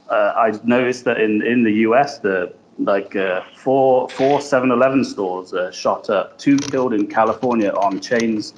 uh, 0.09 0.33
I 0.37 0.53
noticed 0.63 1.05
that 1.07 1.21
in, 1.21 1.43
in 1.43 1.65
the 1.65 1.73
US, 1.89 2.19
the 2.21 2.53
like 2.79 3.17
uh, 3.17 3.41
four 3.57 4.09
four 4.11 4.39
7-Eleven 4.39 5.03
stores 5.05 5.53
uh, 5.53 5.73
shot 5.73 6.09
up. 6.11 6.39
Two 6.39 6.59
killed 6.59 6.93
in 6.95 7.07
California 7.09 7.73
on 7.73 7.99
Chain's 8.01 8.55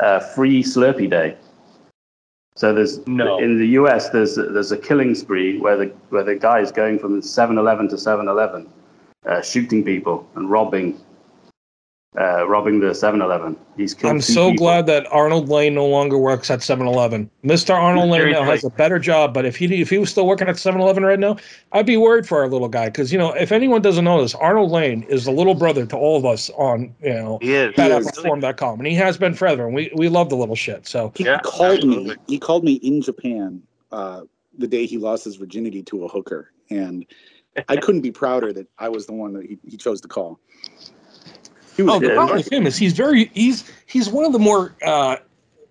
uh, 0.00 0.18
free 0.34 0.62
Slurpee 0.62 1.10
Day. 1.10 1.36
So 2.56 2.72
there's 2.74 3.06
No. 3.06 3.38
in 3.38 3.58
the 3.58 3.68
US 3.80 4.08
there's 4.10 4.34
there's 4.34 4.72
a 4.72 4.78
killing 4.78 5.14
spree 5.14 5.58
where 5.60 5.76
the 5.76 5.86
where 6.08 6.24
the 6.24 6.34
guy 6.34 6.58
is 6.60 6.72
going 6.72 6.98
from 6.98 7.20
7-Eleven 7.20 7.88
to 7.88 7.96
7-Eleven, 7.96 8.66
uh, 9.26 9.42
shooting 9.42 9.84
people 9.84 10.26
and 10.34 10.50
robbing 10.50 10.98
uh, 12.18 12.46
robbing 12.48 12.80
the 12.80 12.88
7-Eleven. 12.88 13.56
He's 13.76 13.94
killed. 13.94 14.14
I'm 14.14 14.20
so 14.20 14.50
people. 14.50 14.66
glad 14.66 14.86
that 14.86 15.06
Arnold 15.12 15.48
Lane 15.48 15.74
no 15.74 15.86
longer 15.86 16.18
works 16.18 16.50
at 16.50 16.58
7-Eleven. 16.58 17.30
Mr. 17.44 17.74
Arnold 17.74 18.10
Lane 18.10 18.30
now 18.30 18.42
has 18.42 18.64
a 18.64 18.70
better 18.70 18.98
job, 18.98 19.32
but 19.32 19.44
if 19.46 19.56
he 19.56 19.80
if 19.80 19.90
he 19.90 19.98
was 19.98 20.10
still 20.10 20.26
working 20.26 20.48
at 20.48 20.56
7-Eleven 20.56 21.04
right 21.04 21.18
now, 21.18 21.36
I'd 21.72 21.86
be 21.86 21.96
worried 21.96 22.26
for 22.26 22.40
our 22.40 22.48
little 22.48 22.68
guy 22.68 22.86
because 22.86 23.12
you 23.12 23.18
know 23.18 23.32
if 23.32 23.52
anyone 23.52 23.80
doesn't 23.80 24.04
know 24.04 24.20
this, 24.20 24.34
Arnold 24.34 24.70
Lane 24.70 25.04
is 25.04 25.24
the 25.24 25.30
little 25.30 25.54
brother 25.54 25.86
to 25.86 25.96
all 25.96 26.16
of 26.16 26.24
us 26.24 26.50
on 26.50 26.94
you 27.00 27.14
know 27.14 27.38
He 27.40 27.54
is. 27.54 27.74
badappleforum.com, 27.74 28.80
and 28.80 28.86
he 28.86 28.94
has 28.94 29.16
been 29.16 29.34
forever, 29.34 29.66
and 29.66 29.74
we 29.74 29.92
we 29.94 30.08
love 30.08 30.30
the 30.30 30.36
little 30.36 30.56
shit. 30.56 30.86
So 30.86 31.12
He 31.16 31.24
Yeah, 31.24 31.40
called 31.44 31.84
me. 31.84 32.14
He 32.26 32.38
called 32.38 32.64
me 32.64 32.74
in 32.74 33.02
Japan 33.02 33.62
uh, 33.92 34.22
the 34.58 34.66
day 34.66 34.86
he 34.86 34.98
lost 34.98 35.24
his 35.24 35.36
virginity 35.36 35.82
to 35.84 36.04
a 36.04 36.08
hooker, 36.08 36.52
and 36.70 37.06
I 37.68 37.76
couldn't 37.76 38.00
be 38.00 38.10
prouder 38.10 38.52
that 38.52 38.66
I 38.78 38.88
was 38.88 39.06
the 39.06 39.12
one 39.12 39.32
that 39.34 39.46
he, 39.46 39.58
he 39.64 39.76
chose 39.76 40.00
to 40.00 40.08
call. 40.08 40.40
He 41.80 41.84
was 41.84 41.94
Oh, 41.94 41.98
the 41.98 42.12
problem 42.12 42.36
with 42.36 42.52
him 42.52 42.66
is 42.66 42.76
he's 42.76 42.92
very 42.92 43.30
he's 43.32 43.64
he's 43.86 44.10
one 44.10 44.26
of 44.26 44.32
the 44.32 44.38
more 44.38 44.74
uh, 44.84 45.16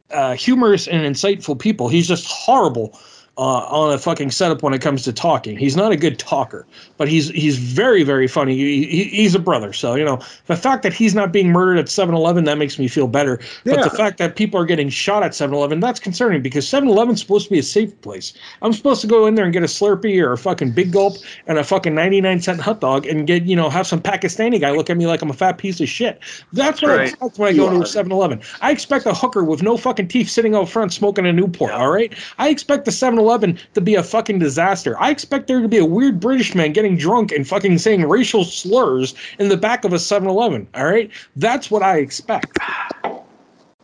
uh, 0.10 0.34
humorous 0.34 0.88
and 0.88 1.04
insightful 1.04 1.60
people. 1.60 1.88
He's 1.88 2.08
just 2.08 2.26
horrible 2.26 2.98
uh, 3.40 3.64
on 3.70 3.94
a 3.94 3.98
fucking 3.98 4.32
setup 4.32 4.62
when 4.62 4.74
it 4.74 4.82
comes 4.82 5.04
to 5.04 5.14
talking. 5.14 5.58
He's 5.58 5.78
not 5.78 5.94
a 5.94 5.96
good 5.96 6.20
talker, 6.20 6.68
but 6.98 7.08
he's 7.08 7.30
he's 7.30 7.58
very 7.58 8.04
very 8.04 8.28
funny. 8.28 8.54
He, 8.54 8.86
he, 8.86 9.04
he's 9.06 9.34
a 9.34 9.40
brother, 9.40 9.72
so 9.72 9.96
you 9.96 10.04
know 10.04 10.20
the 10.48 10.58
fact 10.58 10.84
that 10.84 10.92
he's 10.92 11.16
not 11.16 11.32
being 11.32 11.50
murdered 11.50 11.80
at 11.80 11.86
7-Eleven 11.86 12.44
that 12.44 12.58
makes 12.58 12.78
me 12.78 12.90
feel 12.90 13.08
better. 13.08 13.40
But 13.64 13.90
the 13.90 13.96
fact 13.96 14.18
that 14.18 14.36
people 14.36 14.60
are 14.60 14.66
getting 14.66 14.90
shot 14.90 15.24
at 15.24 15.32
7-Eleven 15.32 15.80
that's 15.80 16.02
concerning 16.02 16.42
because 16.42 16.66
7-Eleven's 16.66 17.22
supposed 17.22 17.46
to 17.46 17.52
be 17.52 17.60
a 17.60 17.64
safe 17.64 18.00
place. 18.02 18.34
I'm 18.62 18.74
supposed 18.74 19.00
to 19.02 19.08
go 19.08 19.26
in 19.26 19.36
there 19.36 19.46
and 19.46 19.54
get 19.54 19.64
a 19.64 19.68
Slurpee 19.68 20.22
or 20.22 20.34
a 20.34 20.38
fucking 20.38 20.74
Big 20.74 20.92
Gulp 20.92 21.16
and 21.48 21.58
a 21.58 21.64
fucking 21.64 21.96
99 21.96 22.42
cent 22.42 22.60
hot 22.60 22.82
dog 22.82 23.06
and 23.06 23.26
get 23.26 23.44
you 23.44 23.56
know 23.56 23.70
have 23.70 23.88
some 23.88 24.02
Pakistani 24.02 24.60
guy 24.60 24.72
look 24.72 24.90
at 24.90 24.98
me 24.98 25.08
like 25.08 25.22
I'm 25.22 25.30
a 25.30 25.34
fat 25.34 25.58
piece 25.58 25.80
of 25.80 25.88
shit. 25.88 26.20
That's 26.52 26.82
what 26.82 26.92
I 26.92 27.04
expect 27.04 27.40
when 27.40 27.48
I 27.48 27.52
You 27.52 27.62
go 27.62 27.70
to 27.70 27.78
a 27.78 27.84
7-Eleven. 27.84 28.42
I 28.60 28.72
expect 28.72 29.06
a 29.06 29.14
hooker 29.14 29.46
with 29.46 29.64
no 29.64 29.78
fucking 29.78 30.10
teeth 30.10 30.30
sitting 30.30 30.56
out 30.56 30.68
front 30.68 30.92
smoking 30.92 31.26
a 31.26 31.32
Newport. 31.32 31.72
All 31.72 31.90
right. 31.90 32.14
I 32.38 32.50
expect 32.50 32.84
the 32.84 32.92
7-Eleven 32.92 33.29
to 33.38 33.82
be 33.82 33.96
a 33.96 34.04
fucking 34.04 34.40
disaster. 34.40 35.00
I 35.00 35.10
expect 35.10 35.48
there 35.48 35.62
to 35.62 35.68
be 35.68 35.78
a 35.78 35.86
weird 35.86 36.20
British 36.20 36.56
man 36.56 36.74
getting 36.74 36.98
drunk 36.98 37.32
and 37.32 37.48
fucking 37.48 37.78
saying 37.78 38.08
racial 38.08 38.44
slurs 38.44 39.14
in 39.40 39.50
the 39.50 39.58
back 39.58 39.86
of 39.86 39.94
a 39.94 39.98
7-Eleven. 39.98 40.68
All 40.76 40.86
right. 40.86 41.12
That's 41.36 41.70
what 41.70 41.84
I 41.84 41.98
expect. 41.98 42.58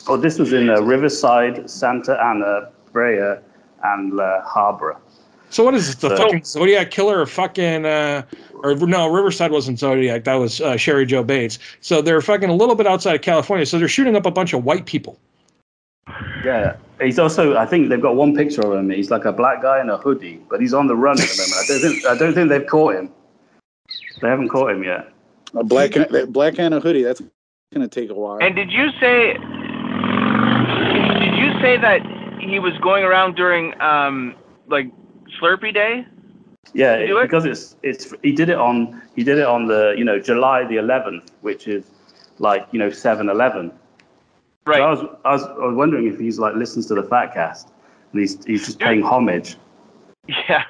Oh, 0.07 0.17
this 0.17 0.37
was 0.39 0.53
in 0.53 0.69
uh, 0.69 0.81
Riverside, 0.81 1.69
Santa 1.69 2.19
Ana, 2.23 2.69
Brea, 2.91 3.35
and 3.83 4.13
La 4.13 4.41
Habra. 4.43 4.97
So 5.49 5.63
what 5.63 5.73
is 5.73 5.87
this? 5.87 5.95
The 5.95 6.09
So- 6.09 6.17
fucking 6.17 6.43
Zodiac 6.43 6.91
killer 6.91 7.21
or 7.21 7.25
fucking 7.25 7.85
uh 7.85 8.23
or 8.63 8.75
no, 8.75 9.07
Riverside 9.07 9.51
wasn't 9.51 9.79
Zodiac. 9.79 10.23
That 10.23 10.35
was 10.35 10.59
uh, 10.59 10.75
Cheri 10.75 11.05
Jo 11.05 11.23
Bates. 11.23 11.59
So 11.81 12.01
they're 12.01 12.19
fucking 12.21 12.49
a 12.49 12.55
little 12.55 12.75
bit 12.75 12.87
outside 12.87 13.15
of 13.15 13.21
California. 13.21 13.65
So 13.65 13.77
they're 13.77 13.87
shooting 13.87 14.15
up 14.15 14.25
a 14.25 14.31
bunch 14.31 14.53
of 14.53 14.65
white 14.65 14.85
people. 14.85 15.19
Yeah, 16.43 16.75
he's 17.01 17.19
also. 17.19 17.55
I 17.57 17.65
think 17.65 17.89
they've 17.89 18.01
got 18.01 18.15
one 18.15 18.35
picture 18.35 18.61
of 18.61 18.73
him. 18.73 18.89
He's 18.89 19.11
like 19.11 19.25
a 19.25 19.31
black 19.31 19.61
guy 19.61 19.81
in 19.81 19.89
a 19.89 19.97
hoodie, 19.97 20.41
but 20.49 20.61
he's 20.61 20.73
on 20.73 20.87
the 20.87 20.95
run 20.95 21.19
at 21.19 21.27
the 21.27 21.37
moment. 21.37 21.53
I 21.57 21.65
don't 21.67 21.81
think. 21.81 22.05
I 22.05 22.15
don't 22.17 22.33
think 22.33 22.49
they've 22.49 22.65
caught 22.67 22.95
him. 22.95 23.09
They 24.21 24.27
haven't 24.29 24.49
caught 24.49 24.71
him 24.71 24.83
yet. 24.83 25.11
a 25.53 25.63
black 25.63 25.91
that 25.91 26.31
black 26.31 26.59
and 26.59 26.73
a 26.73 26.79
hoodie. 26.79 27.03
That's 27.03 27.21
gonna 27.73 27.87
take 27.87 28.09
a 28.09 28.13
while. 28.13 28.37
And 28.41 28.55
did 28.55 28.71
you 28.71 28.89
say? 28.99 29.33
Did 31.23 31.35
you 31.37 31.51
say 31.61 31.77
that 31.77 32.01
he 32.39 32.59
was 32.59 32.73
going 32.81 33.03
around 33.03 33.35
during 33.35 33.79
um 33.81 34.35
like 34.67 34.87
Slurpee 35.39 35.73
Day? 35.73 36.05
Yeah, 36.73 36.95
Did 36.97 37.01
he 37.01 37.07
do 37.07 37.17
it- 37.17 37.21
it? 37.21 37.25
because 37.27 37.45
it's 37.45 37.75
it's. 37.83 38.13
He 38.23 38.31
did 38.31 38.49
it 38.49 38.57
on. 38.57 39.01
He 39.15 39.23
did 39.23 39.37
it 39.37 39.45
on 39.45 39.67
the 39.67 39.93
you 39.97 40.03
know 40.03 40.19
July 40.19 40.65
the 40.65 40.75
11th, 40.77 41.29
which 41.41 41.67
is 41.67 41.85
like 42.39 42.67
you 42.71 42.79
know 42.79 42.89
7-Eleven. 42.89 43.71
Right. 44.67 44.81
I 44.81 44.89
was, 44.89 44.99
I 45.25 45.31
was 45.33 45.43
I 45.43 45.65
was 45.65 45.75
wondering 45.75 46.07
if 46.07 46.19
he's 46.19 46.39
like 46.39 46.55
listens 46.55 46.87
to 46.87 46.95
the 46.95 47.03
Fatcast 47.03 47.67
and 48.11 48.21
he's 48.21 48.43
he's 48.45 48.65
just 48.65 48.79
paying 48.79 49.01
homage. 49.03 49.57
Yeah. 50.27 50.63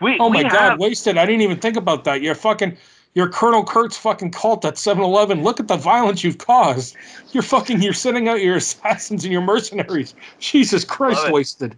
We. 0.00 0.16
Oh 0.20 0.28
we 0.30 0.42
my 0.44 0.48
god, 0.50 0.52
have- 0.70 0.78
wasted. 0.78 1.18
I 1.18 1.26
didn't 1.26 1.40
even 1.42 1.58
think 1.58 1.76
about 1.76 2.04
that. 2.04 2.22
You're 2.22 2.34
fucking 2.36 2.76
you're 3.14 3.28
Colonel 3.28 3.64
Kurtz 3.64 3.96
fucking 3.96 4.32
cult 4.32 4.64
at 4.64 4.74
7-Eleven. 4.74 5.42
Look 5.44 5.60
at 5.60 5.68
the 5.68 5.76
violence 5.76 6.24
you've 6.24 6.38
caused. 6.38 6.96
You're 7.32 7.44
fucking 7.44 7.80
you're 7.82 7.92
sending 7.92 8.28
out 8.28 8.40
your 8.40 8.56
assassins 8.56 9.24
and 9.24 9.32
your 9.32 9.42
mercenaries. 9.42 10.14
Jesus 10.40 10.84
Christ, 10.84 11.18
Love 11.20 11.28
it. 11.28 11.32
wasted. 11.32 11.76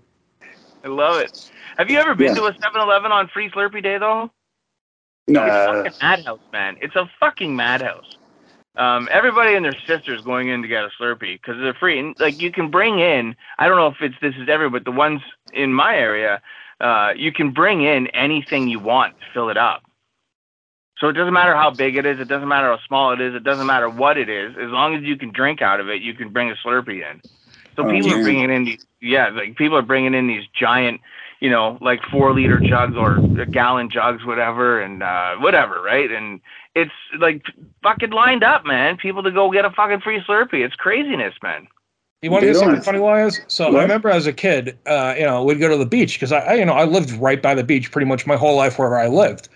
I 0.84 0.88
love 0.88 1.20
it. 1.20 1.50
Have 1.78 1.90
you 1.90 1.98
ever 1.98 2.14
been 2.14 2.28
Yeah. 2.34 2.40
to 2.40 2.44
a 2.46 2.52
7-Eleven 2.54 3.12
on 3.12 3.28
Free 3.28 3.50
Slurpee 3.50 3.82
Day 3.82 3.98
though? 3.98 4.30
no, 5.28 5.44
It's 5.44 5.52
a 5.54 5.82
fucking 5.84 5.98
madhouse, 6.00 6.40
man. 6.52 6.76
It's 6.80 6.96
a 6.96 7.10
fucking 7.20 7.54
madhouse. 7.56 8.16
Um, 8.76 9.08
everybody 9.10 9.54
and 9.54 9.64
their 9.64 9.76
sisters 9.86 10.22
going 10.22 10.48
in 10.48 10.62
to 10.62 10.68
get 10.68 10.84
a 10.84 10.90
Slurpee 11.00 11.40
because 11.40 11.56
they're 11.60 11.74
free. 11.74 11.98
And 11.98 12.14
like 12.18 12.40
you 12.40 12.52
can 12.52 12.70
bring 12.70 13.00
in, 13.00 13.34
I 13.58 13.68
don't 13.68 13.76
know 13.76 13.88
if 13.88 13.96
it's 14.00 14.16
this 14.20 14.34
is 14.36 14.48
every, 14.48 14.68
but 14.70 14.84
the 14.84 14.92
ones 14.92 15.22
in 15.52 15.72
my 15.72 15.96
area, 15.96 16.42
uh, 16.80 17.12
you 17.16 17.32
can 17.32 17.52
bring 17.52 17.82
in 17.82 18.06
anything 18.08 18.68
you 18.68 18.78
want 18.80 19.18
to 19.20 19.26
fill 19.32 19.48
it 19.48 19.56
up. 19.56 19.82
So 20.98 21.08
it 21.08 21.14
doesn't 21.14 21.34
matter 21.34 21.54
how 21.54 21.70
big 21.70 21.96
it 21.96 22.06
is, 22.06 22.20
it 22.20 22.28
doesn't 22.28 22.48
matter 22.48 22.68
how 22.68 22.78
small 22.86 23.12
it 23.12 23.20
is, 23.20 23.34
it 23.34 23.44
doesn't 23.44 23.66
matter 23.66 23.88
what 23.90 24.16
it 24.18 24.28
is. 24.28 24.52
As 24.56 24.70
long 24.70 24.94
as 24.94 25.02
you 25.02 25.16
can 25.16 25.30
drink 25.30 25.60
out 25.62 25.80
of 25.80 25.88
it, 25.88 26.02
you 26.02 26.14
can 26.14 26.30
bring 26.30 26.50
a 26.50 26.54
Slurpee 26.64 27.08
in. 27.10 27.22
So 27.76 27.82
Oh, 27.82 27.90
people 27.90 28.12
are 28.12 28.18
bringing 28.18 28.50
in 28.50 28.64
these, 28.64 28.78
yeah, 29.00 29.28
like 29.28 29.56
people 29.56 29.76
are 29.76 29.82
bringing 29.82 30.14
in 30.14 30.26
these 30.26 30.44
giant, 30.58 31.02
you 31.40 31.50
know, 31.50 31.76
like 31.82 32.00
four 32.10 32.32
liter 32.32 32.60
jugs 32.60 32.96
or 32.96 33.20
gallon 33.52 33.90
jugs, 33.90 34.24
whatever, 34.24 34.80
and 34.80 35.02
uh, 35.02 35.36
whatever, 35.36 35.82
right? 35.82 36.10
And 36.10 36.40
it's 36.76 36.92
like 37.18 37.42
fucking 37.82 38.10
lined 38.10 38.44
up, 38.44 38.64
man. 38.66 38.98
People 38.98 39.22
to 39.22 39.30
go 39.30 39.50
get 39.50 39.64
a 39.64 39.70
fucking 39.70 40.00
free 40.00 40.20
Slurpee. 40.20 40.64
It's 40.64 40.76
craziness, 40.76 41.34
man. 41.42 41.66
You 42.22 42.30
want 42.30 42.42
to 42.42 42.46
They 42.46 42.52
hear 42.52 42.60
something 42.60 42.76
don't. 42.76 42.84
funny, 42.84 42.98
Wise? 42.98 43.40
So 43.48 43.74
I 43.76 43.82
remember 43.82 44.10
as 44.10 44.26
a 44.26 44.32
kid, 44.32 44.78
uh, 44.86 45.14
you 45.18 45.24
know, 45.24 45.42
we'd 45.42 45.58
go 45.58 45.68
to 45.68 45.76
the 45.76 45.86
beach 45.86 46.14
because 46.14 46.32
I, 46.32 46.40
I, 46.40 46.54
you 46.54 46.64
know, 46.64 46.72
I 46.74 46.84
lived 46.84 47.10
right 47.12 47.40
by 47.40 47.54
the 47.54 47.64
beach 47.64 47.90
pretty 47.90 48.06
much 48.06 48.26
my 48.26 48.36
whole 48.36 48.56
life 48.56 48.78
wherever 48.78 48.98
I 48.98 49.06
lived. 49.08 49.48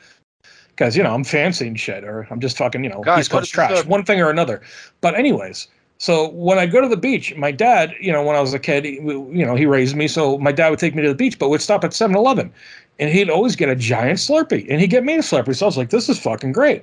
Because 0.69 0.97
you 0.97 1.03
know 1.03 1.13
I'm 1.13 1.25
fancy 1.25 1.67
and 1.67 1.79
shit, 1.79 2.05
or 2.05 2.27
I'm 2.31 2.41
just 2.41 2.57
fucking, 2.57 2.83
you 2.85 2.89
know, 2.91 3.03
Guys, 3.03 3.21
East 3.21 3.31
Coast 3.33 3.53
trash, 3.53 3.85
one 3.85 4.03
thing 4.05 4.21
or 4.21 4.31
another. 4.31 4.63
But 5.03 5.15
anyways, 5.15 5.69
so 5.99 6.31
when 6.31 6.59
I 6.59 6.65
go 6.65 6.81
to 6.81 6.89
the 6.89 6.97
beach, 6.97 7.35
my 7.37 7.51
dad, 7.51 7.93
you 8.01 8.11
know, 8.11 8.23
when 8.23 8.35
I 8.35 8.41
was 8.41 8.55
a 8.55 8.59
kid, 8.59 8.87
he- 8.87 8.95
you 8.95 9.45
know, 9.45 9.55
he 9.57 9.67
raised 9.67 9.95
me, 9.95 10.09
so 10.09 10.39
my 10.39 10.53
dad 10.53 10.71
would 10.71 10.79
take 10.79 10.95
me 10.95 11.03
to 11.03 11.09
the 11.09 11.15
beach, 11.15 11.39
but 11.39 11.51
we'd 11.51 11.61
stop 11.61 11.85
at 11.85 11.91
7-Eleven, 11.91 12.51
and 12.99 13.11
he'd 13.11 13.29
always 13.29 13.57
get 13.57 13.69
a 13.69 13.75
giant 13.77 14.19
Slurpee, 14.21 14.67
and 14.71 14.81
he'd 14.81 14.89
get 14.89 15.05
me 15.05 15.17
a 15.17 15.19
Slurpee. 15.19 15.55
So 15.55 15.67
I 15.67 15.69
was 15.69 15.77
like, 15.77 15.91
this 15.91 16.09
is 16.09 16.19
fucking 16.19 16.53
great. 16.53 16.83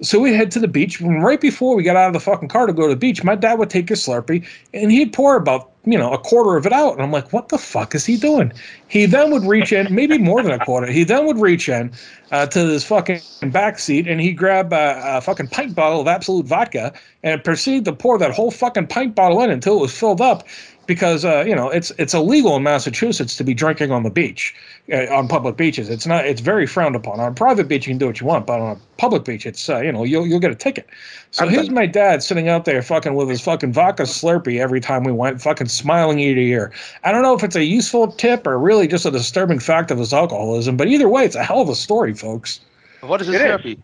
So 0.00 0.20
we 0.20 0.32
head 0.32 0.52
to 0.52 0.60
the 0.60 0.68
beach. 0.68 1.00
When 1.00 1.20
right 1.22 1.40
before 1.40 1.74
we 1.74 1.82
got 1.82 1.96
out 1.96 2.06
of 2.06 2.12
the 2.12 2.20
fucking 2.20 2.48
car 2.48 2.66
to 2.66 2.72
go 2.72 2.86
to 2.86 2.94
the 2.94 2.98
beach, 2.98 3.24
my 3.24 3.34
dad 3.34 3.58
would 3.58 3.68
take 3.68 3.88
his 3.88 4.00
Slurpee 4.00 4.46
and 4.72 4.92
he'd 4.92 5.12
pour 5.12 5.34
about, 5.34 5.72
you 5.84 5.98
know, 5.98 6.12
a 6.12 6.18
quarter 6.18 6.56
of 6.56 6.66
it 6.66 6.72
out. 6.72 6.92
And 6.92 7.02
I'm 7.02 7.10
like, 7.10 7.32
what 7.32 7.48
the 7.48 7.58
fuck 7.58 7.96
is 7.96 8.06
he 8.06 8.16
doing? 8.16 8.52
He 8.86 9.06
then 9.06 9.32
would 9.32 9.42
reach 9.42 9.72
in, 9.72 9.92
maybe 9.92 10.16
more 10.16 10.40
than 10.40 10.52
a 10.52 10.64
quarter. 10.64 10.86
He 10.86 11.02
then 11.02 11.26
would 11.26 11.38
reach 11.38 11.68
in 11.68 11.90
uh, 12.30 12.46
to 12.46 12.64
this 12.64 12.84
fucking 12.84 13.20
back 13.50 13.80
seat 13.80 14.06
and 14.06 14.20
he'd 14.20 14.34
grab 14.34 14.72
a, 14.72 15.00
a 15.04 15.20
fucking 15.20 15.48
pint 15.48 15.74
bottle 15.74 16.00
of 16.00 16.06
Absolut 16.06 16.46
vodka 16.46 16.92
and 17.24 17.42
proceed 17.42 17.84
to 17.86 17.92
pour 17.92 18.18
that 18.18 18.30
whole 18.30 18.52
fucking 18.52 18.86
pint 18.86 19.16
bottle 19.16 19.42
in 19.42 19.50
until 19.50 19.78
it 19.78 19.80
was 19.80 19.98
filled 19.98 20.20
up 20.20 20.46
because 20.88 21.24
uh, 21.24 21.44
you 21.46 21.54
know 21.54 21.68
it's 21.68 21.92
it's 21.98 22.12
illegal 22.14 22.56
in 22.56 22.64
Massachusetts 22.64 23.36
to 23.36 23.44
be 23.44 23.54
drinking 23.54 23.92
on 23.92 24.02
the 24.02 24.10
beach, 24.10 24.52
uh, 24.92 25.06
on 25.14 25.28
public 25.28 25.56
beaches. 25.56 25.88
It's 25.88 26.06
not. 26.06 26.26
It's 26.26 26.40
very 26.40 26.66
frowned 26.66 26.96
upon. 26.96 27.20
On 27.20 27.30
a 27.30 27.34
private 27.34 27.68
beach, 27.68 27.86
you 27.86 27.92
can 27.92 27.98
do 27.98 28.06
what 28.06 28.18
you 28.20 28.26
want, 28.26 28.46
but 28.46 28.58
on 28.58 28.76
a 28.76 28.80
public 28.96 29.24
beach, 29.24 29.46
it's 29.46 29.68
uh, 29.68 29.78
you 29.78 29.92
know 29.92 30.02
you'll 30.02 30.26
you'll 30.26 30.40
get 30.40 30.50
a 30.50 30.56
ticket. 30.56 30.88
So 31.30 31.44
I've 31.44 31.50
here's 31.50 31.66
done- 31.66 31.74
my 31.76 31.86
dad 31.86 32.22
sitting 32.24 32.48
out 32.48 32.64
there 32.64 32.82
fucking 32.82 33.14
with 33.14 33.28
his 33.28 33.40
fucking 33.40 33.72
vodka 33.72 34.02
Slurpee 34.02 34.58
every 34.58 34.80
time 34.80 35.04
we 35.04 35.12
went, 35.12 35.40
fucking 35.40 35.68
smiling 35.68 36.18
ear 36.18 36.34
to 36.34 36.40
ear. 36.40 36.72
I 37.04 37.12
don't 37.12 37.22
know 37.22 37.34
if 37.34 37.44
it's 37.44 37.54
a 37.54 37.64
useful 37.64 38.10
tip 38.10 38.46
or 38.46 38.58
really 38.58 38.88
just 38.88 39.06
a 39.06 39.10
disturbing 39.12 39.60
fact 39.60 39.92
of 39.92 39.98
his 39.98 40.12
alcoholism, 40.12 40.76
but 40.76 40.88
either 40.88 41.08
way, 41.08 41.24
it's 41.24 41.36
a 41.36 41.44
hell 41.44 41.60
of 41.60 41.68
a 41.68 41.74
story, 41.76 42.14
folks. 42.14 42.60
What 43.02 43.20
is 43.20 43.28
a 43.28 43.32
It 43.32 43.34
is. 43.36 43.40
therapy? 43.42 43.78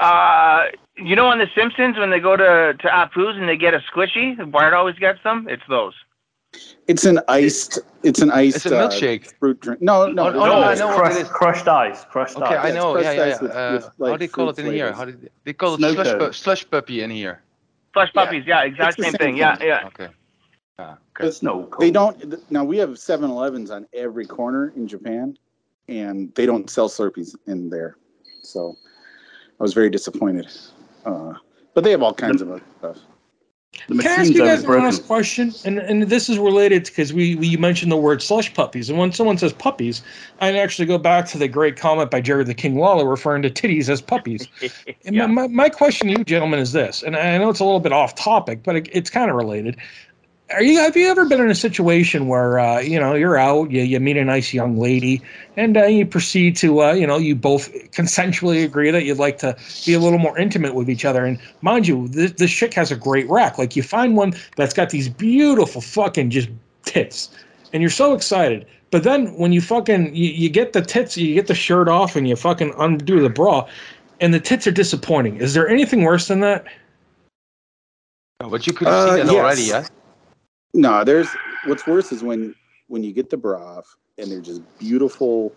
Uh, 0.00 0.66
you 0.98 1.16
know, 1.16 1.26
on 1.26 1.38
The 1.38 1.46
Simpsons 1.54 1.96
when 1.96 2.10
they 2.10 2.20
go 2.20 2.36
to 2.36 2.74
to 2.78 2.88
Apu's 2.88 3.36
and 3.36 3.48
they 3.48 3.56
get 3.56 3.74
a 3.74 3.80
Squishee, 3.92 4.50
Bart 4.50 4.74
always 4.74 4.96
gets 4.96 5.22
them. 5.22 5.46
It's 5.48 5.62
those. 5.68 5.94
It's 6.86 7.04
an 7.04 7.20
iced. 7.28 7.78
It's 8.02 8.20
an 8.22 8.30
iced. 8.30 8.56
It's 8.56 8.66
a 8.66 8.78
uh, 8.78 8.88
milkshake. 8.88 9.32
fruit 9.38 9.60
drink. 9.60 9.82
No, 9.82 10.06
no, 10.06 10.28
Oh, 10.28 10.30
no. 10.30 10.46
no, 10.46 10.52
I 10.60 10.72
it's 10.72 10.80
know 10.80 10.86
what 10.88 10.96
crushed, 10.96 11.18
it 11.18 11.22
is. 11.22 11.28
crushed 11.28 11.68
ice. 11.68 12.04
Crushed 12.06 12.36
Okay, 12.36 12.56
ice. 12.56 12.72
I 12.72 12.74
know. 12.74 12.98
Yeah, 12.98 13.12
yeah, 13.12 13.26
yeah. 13.26 13.38
with- 13.42 13.50
Uh, 13.52 13.80
with, 13.98 14.08
how 14.08 14.12
do 14.12 14.18
they 14.18 14.28
call 14.28 14.48
it 14.48 14.56
fruit 14.56 14.66
in 14.66 14.72
here? 14.72 14.92
How 14.92 15.04
did 15.04 15.30
they 15.44 15.52
call 15.52 15.74
it 15.74 15.78
Snow 15.78 15.92
slush, 15.92 16.06
cone. 16.06 16.18
pu- 16.18 16.32
slush 16.32 16.70
puppy 16.70 17.02
in 17.02 17.10
here? 17.10 17.42
Flush 17.92 18.10
Yeah. 18.14 18.24
puppies, 18.24 18.44
yeah, 18.46 18.62
exact 18.62 18.96
same 18.96 19.04
same 19.12 19.12
thing. 19.14 19.36
Yeah, 19.36 19.56
thing. 19.56 19.68
yeah. 19.68 19.86
Okay. 19.88 20.08
It's 21.20 21.42
no 21.42 21.64
cold. 21.64 21.80
They 21.82 21.90
don't. 21.90 22.50
Now 22.50 22.64
we 22.64 22.78
have 22.78 22.90
7-Elevens 22.90 23.70
on 23.70 23.86
every 23.92 24.24
corner 24.24 24.72
in 24.76 24.86
Japan, 24.88 25.36
and 25.88 26.32
they 26.34 26.46
don't 26.46 26.70
sell 26.70 26.88
Slurpees 26.88 27.34
in 27.46 27.68
there. 27.68 27.96
So 28.42 28.76
I 29.58 29.62
was 29.62 29.74
very 29.74 29.90
disappointed. 29.90 30.46
Uh, 31.08 31.34
but 31.74 31.84
they 31.84 31.90
have 31.90 32.02
all 32.02 32.14
kinds 32.14 32.42
of 32.42 32.50
other 32.50 32.62
stuff. 32.78 32.98
The 33.86 33.94
Can 33.94 34.06
I 34.10 34.14
ask 34.14 34.18
machine's 34.18 34.30
you 34.30 34.42
guys 34.44 34.60
an 34.60 34.66
overbroken. 34.66 34.82
honest 34.82 35.06
question? 35.06 35.54
And 35.64 35.78
and 35.78 36.02
this 36.04 36.28
is 36.28 36.38
related 36.38 36.84
because 36.84 37.12
we, 37.12 37.36
we 37.36 37.56
mentioned 37.56 37.92
the 37.92 37.96
word 37.96 38.22
slush 38.22 38.52
puppies, 38.54 38.90
and 38.90 38.98
when 38.98 39.12
someone 39.12 39.38
says 39.38 39.52
puppies, 39.52 40.02
I 40.40 40.56
actually 40.58 40.86
go 40.86 40.98
back 40.98 41.26
to 41.28 41.38
the 41.38 41.48
great 41.48 41.76
comment 41.76 42.10
by 42.10 42.20
Jerry 42.20 42.44
the 42.44 42.54
King 42.54 42.76
Lawler 42.76 43.08
referring 43.08 43.42
to 43.42 43.50
titties 43.50 43.88
as 43.88 44.00
puppies. 44.00 44.48
And 45.04 45.14
Yeah. 45.14 45.26
my, 45.26 45.46
my, 45.46 45.48
my 45.48 45.68
question 45.68 46.08
to 46.08 46.18
you 46.18 46.24
gentlemen 46.24 46.58
is 46.58 46.72
this, 46.72 47.02
and 47.02 47.16
I 47.16 47.38
know 47.38 47.48
it's 47.50 47.60
a 47.60 47.64
little 47.64 47.80
bit 47.80 47.92
off 47.92 48.14
topic, 48.16 48.62
but 48.64 48.76
it, 48.76 48.88
it's 48.92 49.08
kind 49.10 49.30
of 49.30 49.36
related. 49.36 49.76
Are 50.50 50.62
you 50.62 50.78
have 50.78 50.96
you 50.96 51.08
ever 51.08 51.26
been 51.26 51.42
in 51.42 51.50
a 51.50 51.54
situation 51.54 52.26
where 52.26 52.58
uh, 52.58 52.80
you 52.80 52.98
know 52.98 53.14
you're 53.14 53.36
out, 53.36 53.70
you, 53.70 53.82
you 53.82 54.00
meet 54.00 54.16
a 54.16 54.24
nice 54.24 54.54
young 54.54 54.78
lady, 54.78 55.20
and 55.58 55.76
uh, 55.76 55.84
you 55.84 56.06
proceed 56.06 56.56
to 56.56 56.82
uh, 56.82 56.92
you 56.92 57.06
know 57.06 57.18
you 57.18 57.34
both 57.34 57.70
consensually 57.90 58.64
agree 58.64 58.90
that 58.90 59.04
you'd 59.04 59.18
like 59.18 59.36
to 59.38 59.54
be 59.84 59.92
a 59.92 59.98
little 59.98 60.18
more 60.18 60.38
intimate 60.38 60.74
with 60.74 60.88
each 60.88 61.04
other, 61.04 61.26
and 61.26 61.38
mind 61.60 61.86
you, 61.86 62.08
this, 62.08 62.32
this 62.32 62.50
chick 62.50 62.72
has 62.72 62.90
a 62.90 62.96
great 62.96 63.28
rack. 63.28 63.58
Like 63.58 63.76
you 63.76 63.82
find 63.82 64.16
one 64.16 64.32
that's 64.56 64.72
got 64.72 64.88
these 64.88 65.10
beautiful 65.10 65.82
fucking 65.82 66.30
just 66.30 66.48
tits, 66.84 67.28
and 67.74 67.82
you're 67.82 67.90
so 67.90 68.14
excited. 68.14 68.66
But 68.90 69.02
then 69.02 69.36
when 69.36 69.52
you 69.52 69.60
fucking 69.60 70.14
you, 70.16 70.30
you 70.30 70.48
get 70.48 70.72
the 70.72 70.80
tits, 70.80 71.18
you 71.18 71.34
get 71.34 71.48
the 71.48 71.54
shirt 71.54 71.90
off, 71.90 72.16
and 72.16 72.26
you 72.26 72.36
fucking 72.36 72.72
undo 72.78 73.20
the 73.20 73.28
bra, 73.28 73.68
and 74.18 74.32
the 74.32 74.40
tits 74.40 74.66
are 74.66 74.72
disappointing. 74.72 75.36
Is 75.36 75.52
there 75.52 75.68
anything 75.68 76.04
worse 76.04 76.26
than 76.26 76.40
that? 76.40 76.64
But 78.38 78.66
you 78.66 78.72
could 78.72 78.86
have 78.86 78.96
Uh, 78.96 79.16
seen 79.16 79.26
that 79.26 79.32
yes. 79.34 79.42
already, 79.42 79.62
yeah? 79.62 79.86
No, 80.78 81.02
there's 81.02 81.28
what's 81.64 81.88
worse 81.88 82.12
is 82.12 82.22
when 82.22 82.54
when 82.86 83.02
you 83.02 83.12
get 83.12 83.30
the 83.30 83.36
bra 83.36 83.78
off 83.78 83.96
and 84.16 84.30
they're 84.30 84.40
just 84.40 84.62
beautiful, 84.78 85.52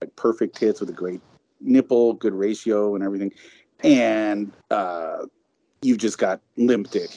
like 0.00 0.14
perfect 0.14 0.54
tits 0.54 0.78
with 0.78 0.88
a 0.88 0.92
great 0.92 1.20
nipple, 1.60 2.12
good 2.12 2.32
ratio, 2.32 2.94
and 2.94 3.02
everything, 3.02 3.32
and 3.82 4.52
uh, 4.70 5.26
you've 5.82 5.98
just 5.98 6.18
got 6.18 6.40
limp 6.56 6.88
dick, 6.92 7.10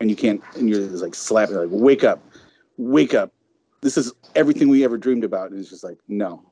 and 0.00 0.08
you 0.08 0.16
can't, 0.16 0.40
and 0.54 0.66
you're 0.70 0.88
just 0.88 1.02
like 1.02 1.14
slapping, 1.14 1.56
like 1.56 1.68
wake 1.70 2.04
up, 2.04 2.22
wake 2.78 3.12
up. 3.12 3.34
This 3.82 3.98
is 3.98 4.14
everything 4.34 4.70
we 4.70 4.82
ever 4.82 4.96
dreamed 4.96 5.24
about, 5.24 5.50
and 5.50 5.60
it's 5.60 5.68
just 5.68 5.84
like 5.84 5.98
no, 6.08 6.42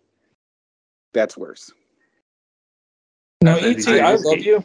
that's 1.15 1.35
worse. 1.35 1.73
No, 3.41 3.59
That's 3.59 3.89
ET, 3.89 4.03
I 4.03 4.17
love 4.17 4.41
you, 4.41 4.63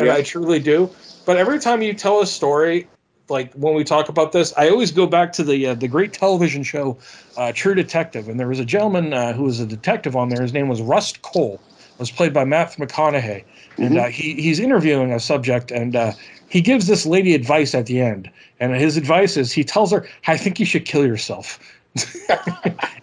and 0.00 0.08
Yeah. 0.08 0.14
I 0.14 0.22
truly 0.22 0.58
do. 0.58 0.90
But 1.24 1.36
every 1.36 1.60
time 1.60 1.82
you 1.82 1.94
tell 1.94 2.20
a 2.20 2.26
story, 2.26 2.88
like 3.30 3.52
when 3.54 3.74
we 3.74 3.84
talk 3.84 4.08
about 4.08 4.32
this, 4.32 4.52
I 4.56 4.68
always 4.70 4.90
go 4.90 5.06
back 5.06 5.32
to 5.34 5.44
the 5.44 5.68
uh, 5.68 5.74
the 5.74 5.88
great 5.88 6.12
television 6.12 6.62
show 6.62 6.98
uh, 7.36 7.52
True 7.54 7.74
Detective, 7.74 8.28
and 8.28 8.38
there 8.38 8.48
was 8.48 8.60
a 8.60 8.64
gentleman 8.64 9.12
uh, 9.12 9.32
who 9.32 9.44
was 9.44 9.60
a 9.60 9.66
detective 9.66 10.16
on 10.16 10.28
there. 10.28 10.42
His 10.42 10.52
name 10.52 10.68
was 10.68 10.80
Rust 10.82 11.22
Cohle. 11.22 11.60
It 11.66 11.98
was 11.98 12.10
played 12.10 12.32
by 12.32 12.44
Matt 12.44 12.72
McConaughey, 12.72 13.44
and 13.78 13.96
Mhm. 13.96 14.04
uh, 14.04 14.08
he 14.08 14.34
he's 14.34 14.60
interviewing 14.60 15.12
a 15.12 15.20
subject, 15.20 15.70
and 15.70 15.96
uh, 15.96 16.12
he 16.48 16.60
gives 16.60 16.86
this 16.86 17.04
lady 17.06 17.34
advice 17.34 17.74
at 17.74 17.86
the 17.86 18.00
end, 18.00 18.30
and 18.60 18.74
his 18.74 18.96
advice 18.96 19.36
is 19.36 19.52
he 19.52 19.64
tells 19.64 19.90
her, 19.92 20.06
"I 20.26 20.36
think 20.36 20.58
you 20.60 20.66
should 20.66 20.84
kill 20.84 21.04
yourself. 21.06 21.58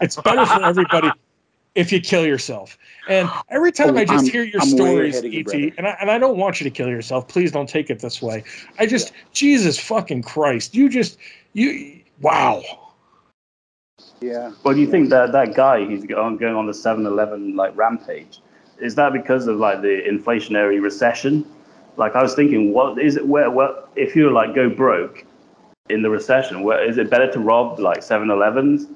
it's 0.01 0.15
better 0.17 0.45
for 0.45 0.63
everybody." 0.63 1.11
If 1.76 1.91
you 1.91 1.99
kill 1.99 2.26
yourself, 2.26 2.78
and 3.09 3.30
every 3.49 3.71
time 3.71 3.95
Oh, 3.95 3.99
I 3.99 4.05
just 4.05 4.26
I'm- 4.26 4.32
hear 4.32 4.43
your 4.43 4.61
I'm 4.61 4.67
stories, 4.69 5.15
ahead 5.15 5.26
of 5.26 5.34
you, 5.34 5.41
ET, 5.41 5.73
and 5.78 5.88
I, 5.88 5.97
and 5.99 6.09
I 6.09 6.17
don't 6.17 6.38
want 6.38 6.61
you 6.61 6.63
to 6.63 6.69
kill 6.69 6.88
yourself. 6.88 7.28
Please 7.28 7.51
don't 7.51 7.67
take 7.67 7.89
it 7.89 7.99
this 7.99 8.21
way. 8.21 8.43
I 8.80 8.86
just, 8.86 9.11
Jesus 9.34 9.78
fucking 9.78 10.23
Christ, 10.23 10.73
you 10.73 10.88
just, 10.88 11.17
you, 11.51 11.99
wow. 12.21 12.63
Yeah. 14.21 14.53
Well, 14.63 14.73
do 14.73 14.80
you 14.80 14.88
think 14.89 15.09
that 15.09 15.34
that 15.34 15.53
guy 15.53 15.86
he's 15.86 16.05
going 16.05 16.38
going 16.38 16.55
on 16.55 16.65
the 16.65 16.71
7-Eleven 16.71 17.55
like 17.55 17.76
rampage? 17.76 18.39
Is 18.80 18.95
that 18.95 19.13
because 19.13 19.47
of 19.47 19.57
like 19.57 19.82
the 19.82 20.01
inflationary 20.09 20.82
recession? 20.82 21.45
Like 21.97 22.15
I 22.15 22.23
was 22.23 22.36
thinking, 22.36 22.73
what 22.73 22.97
is 22.99 23.17
it? 23.17 23.28
Where, 23.28 23.49
where 23.51 23.69
if 23.95 24.15
you 24.15 24.30
like 24.32 24.55
go 24.55 24.69
broke 24.69 25.26
in 25.89 26.01
the 26.01 26.09
recession, 26.09 26.63
where 26.63 26.84
is 26.84 26.97
it 26.97 27.09
better 27.09 27.32
to 27.34 27.39
rob 27.39 27.80
like 27.80 27.99
7-Elevens, 27.99 28.88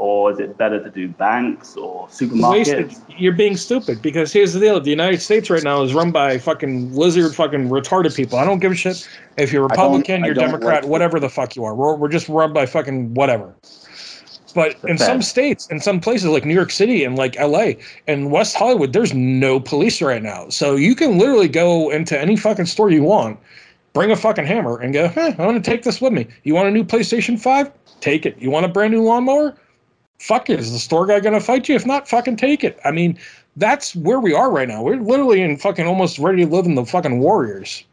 or 0.00 0.32
is 0.32 0.38
it 0.40 0.56
better 0.56 0.82
to 0.82 0.90
do 0.90 1.08
banks 1.08 1.76
or 1.76 2.08
supermarkets? 2.08 3.00
You're 3.18 3.34
being 3.34 3.56
stupid 3.56 4.00
because 4.00 4.32
here's 4.32 4.54
the 4.54 4.60
deal: 4.60 4.80
the 4.80 4.90
United 4.90 5.20
States 5.20 5.50
right 5.50 5.62
now 5.62 5.82
is 5.82 5.92
run 5.92 6.10
by 6.10 6.38
fucking 6.38 6.94
lizard, 6.94 7.34
fucking 7.34 7.68
retarded 7.68 8.16
people. 8.16 8.38
I 8.38 8.44
don't 8.46 8.60
give 8.60 8.72
a 8.72 8.74
shit 8.74 9.06
if 9.36 9.52
you're 9.52 9.62
Republican, 9.62 10.24
you're 10.24 10.34
Democrat, 10.34 10.82
like- 10.82 10.90
whatever 10.90 11.20
the 11.20 11.28
fuck 11.28 11.54
you 11.54 11.64
are. 11.64 11.74
We're 11.74 11.94
we're 11.94 12.08
just 12.08 12.28
run 12.30 12.52
by 12.54 12.64
fucking 12.64 13.12
whatever. 13.14 13.54
But 14.54 14.76
in 14.88 14.98
some 14.98 15.22
states, 15.22 15.68
in 15.68 15.80
some 15.80 16.00
places 16.00 16.28
like 16.30 16.44
New 16.44 16.54
York 16.54 16.72
City 16.72 17.04
and 17.04 17.16
like 17.16 17.38
LA 17.38 17.74
and 18.08 18.32
West 18.32 18.56
Hollywood, 18.56 18.92
there's 18.92 19.14
no 19.14 19.60
police 19.60 20.02
right 20.02 20.22
now. 20.22 20.48
So 20.48 20.74
you 20.74 20.96
can 20.96 21.18
literally 21.18 21.46
go 21.46 21.90
into 21.90 22.18
any 22.18 22.36
fucking 22.36 22.66
store 22.66 22.90
you 22.90 23.04
want, 23.04 23.38
bring 23.92 24.10
a 24.10 24.16
fucking 24.16 24.46
hammer 24.46 24.78
and 24.80 24.92
go, 24.92 25.06
huh, 25.06 25.34
I 25.38 25.46
want 25.46 25.62
to 25.62 25.70
take 25.70 25.84
this 25.84 26.00
with 26.00 26.12
me. 26.12 26.26
You 26.42 26.54
want 26.54 26.66
a 26.66 26.72
new 26.72 26.82
PlayStation 26.82 27.38
5? 27.38 27.70
Take 28.00 28.26
it. 28.26 28.38
You 28.40 28.50
want 28.50 28.66
a 28.66 28.68
brand 28.68 28.92
new 28.92 29.02
lawnmower? 29.02 29.56
Fuck 30.20 30.50
it. 30.50 30.60
Is 30.60 30.70
the 30.70 30.78
store 30.78 31.06
guy 31.06 31.18
going 31.18 31.32
to 31.32 31.40
fight 31.40 31.66
you? 31.66 31.74
If 31.74 31.86
not, 31.86 32.06
fucking 32.06 32.36
take 32.36 32.62
it. 32.62 32.78
I 32.84 32.90
mean, 32.90 33.18
that's 33.56 33.96
where 33.96 34.20
we 34.20 34.34
are 34.34 34.50
right 34.50 34.68
now. 34.68 34.82
We're 34.82 34.96
literally 34.96 35.40
in 35.40 35.56
fucking 35.56 35.86
almost 35.86 36.18
ready 36.18 36.44
to 36.44 36.50
live 36.50 36.66
in 36.66 36.74
the 36.74 36.84
fucking 36.84 37.20
Warriors. 37.20 37.84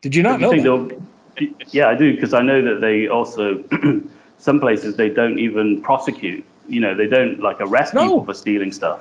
Did 0.00 0.14
you 0.14 0.22
not 0.22 0.38
you 0.40 0.46
know 0.46 0.50
think 0.50 0.62
that? 0.62 1.00
they'll? 1.40 1.58
Yeah, 1.72 1.88
I 1.88 1.96
do 1.96 2.14
because 2.14 2.34
I 2.34 2.42
know 2.42 2.62
that 2.62 2.80
they 2.80 3.08
also 3.08 3.64
some 4.38 4.60
places 4.60 4.94
they 4.94 5.08
don't 5.08 5.40
even 5.40 5.82
prosecute. 5.82 6.44
You 6.68 6.80
know, 6.80 6.94
they 6.94 7.08
don't 7.08 7.40
like 7.40 7.56
arrest 7.60 7.94
No. 7.94 8.02
people 8.02 8.24
for 8.26 8.34
stealing 8.34 8.70
stuff. 8.70 9.00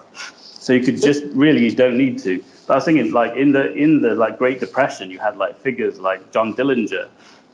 So 0.59 0.73
you 0.73 0.83
could 0.83 0.99
just 0.99 1.23
really 1.33 1.63
you 1.63 1.75
don't 1.75 1.97
need 1.99 2.17
to. 2.19 2.43
But 2.65 2.73
I 2.73 2.77
was 2.77 2.85
thinking 2.85 3.11
like 3.11 3.35
in 3.37 3.51
the 3.51 3.71
in 3.73 4.01
the 4.01 4.15
like 4.15 4.39
Great 4.39 4.59
Depression, 4.59 5.11
you 5.11 5.19
had 5.19 5.37
like 5.37 5.55
figures 5.59 5.99
like 5.99 6.31
John 6.31 6.55
Dillinger. 6.55 7.09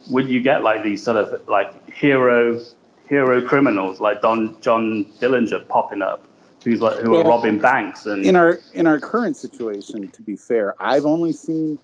Would 0.10 0.30
you 0.30 0.40
get 0.42 0.64
like 0.64 0.84
these 0.84 1.04
sort 1.04 1.18
of 1.18 1.46
like 1.50 1.70
hero 1.92 2.62
hero 3.08 3.42
criminals 3.42 4.00
like 4.00 4.22
Don 4.22 4.60
John 4.62 5.06
Dillinger 5.20 5.68
popping 5.68 6.02
up, 6.02 6.28
who's 6.64 6.82
like 6.82 6.98
who 6.98 7.16
are 7.16 7.24
robbing 7.24 7.60
banks 7.60 8.06
and 8.06 8.26
in 8.26 8.36
our 8.36 8.60
in 8.74 8.88
our 8.88 9.00
current 9.00 9.38
situation, 9.38 10.10
to 10.10 10.22
be 10.22 10.36
fair, 10.36 10.76
I've 10.80 11.06
only 11.06 11.34
seen 11.34 11.80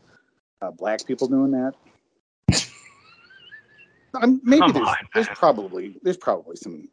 uh, 0.62 0.72
black 0.72 1.06
people 1.06 1.28
doing 1.28 1.52
that. 1.52 1.74
I'm, 4.16 4.40
maybe 4.44 4.60
Come 4.60 4.74
there's, 4.74 4.88
on, 4.88 4.96
there's 5.16 5.28
probably 5.30 5.96
there's 6.04 6.18
probably 6.18 6.56
some 6.56 6.88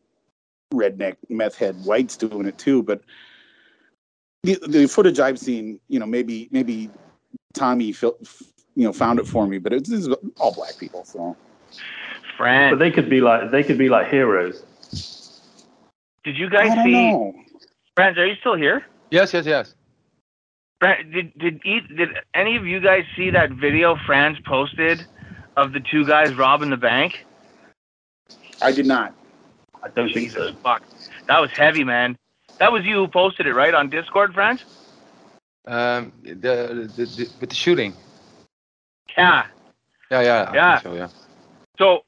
redneck 0.72 1.16
meth 1.28 1.56
head 1.56 1.76
whites 1.84 2.16
doing 2.16 2.46
it 2.46 2.56
too, 2.56 2.82
but 2.82 3.02
the 4.42 4.58
the 4.66 4.86
footage 4.86 5.20
I've 5.20 5.38
seen, 5.38 5.80
you 5.88 5.98
know, 5.98 6.06
maybe 6.06 6.48
maybe 6.50 6.90
Tommy 7.52 7.94
you 8.74 8.84
know 8.86 8.92
found 8.92 9.18
it 9.18 9.26
for 9.26 9.46
me, 9.46 9.58
but 9.58 9.72
it's, 9.72 9.90
it's 9.90 10.08
all 10.38 10.54
black 10.54 10.78
people. 10.78 11.04
So 11.04 11.36
But 12.70 12.78
they 12.78 12.91
could 12.91 13.11
be 13.11 13.20
like 13.20 13.51
they 13.51 13.62
could 13.62 13.78
be 13.78 13.88
like 13.88 14.09
heroes. 14.09 14.62
did 16.24 16.36
you 16.36 16.47
I 16.47 16.51
guys 16.51 16.74
don't 16.74 16.84
see? 16.84 17.11
know. 17.11 17.34
Fran, 17.95 18.18
are 18.18 18.26
you 18.26 18.36
still 18.41 18.57
here? 18.57 18.84
Yes, 19.11 19.32
yes, 19.32 19.47
yes. 19.47 19.74
Did 20.80 21.38
did 21.38 21.61
did 21.62 22.09
any 22.34 22.57
of 22.57 22.66
you 22.66 22.80
guys 22.80 23.05
see 23.14 23.30
that 23.30 23.51
video 23.51 23.97
Frans 24.07 24.38
posted 24.47 25.05
of 25.57 25.72
the 25.72 25.80
two 25.80 26.07
guys 26.07 26.34
robbing 26.34 26.70
the 26.70 26.78
bank? 26.78 27.26
I 28.62 28.72
did 28.72 28.86
not. 28.86 29.14
I 29.82 29.88
don't 29.88 30.12
think 30.12 30.30
so. 30.30 30.53
fuck, 30.62 30.82
that 31.26 31.41
was 31.41 31.51
heavy, 31.51 31.84
man. 31.84 32.16
That 32.59 32.72
was 32.72 32.84
you 32.84 32.97
who 32.97 33.09
posted 33.09 33.47
it, 33.47 33.55
right, 33.55 33.72
on 33.72 33.88
Discord, 33.88 34.34
Frans? 34.34 34.64
Um, 35.66 36.12
the, 36.22 36.34
the, 36.97 37.05
the 37.05 37.30
with 37.41 37.51
the 37.51 37.57
shooting. 37.57 37.95
Yeah. 39.16 39.47
Yeah, 40.11 40.20
yeah. 40.22 40.53
Yeah. 40.55 40.80
So 40.80 40.95
yeah. 40.95 41.09
So 41.78 42.05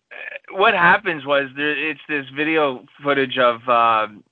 what 0.53 0.74
happens 0.74 1.24
was 1.24 1.50
there, 1.57 1.90
it's 1.90 2.00
this 2.09 2.26
video 2.34 2.84
footage 3.03 3.38
of 3.38 3.68
um 3.68 4.24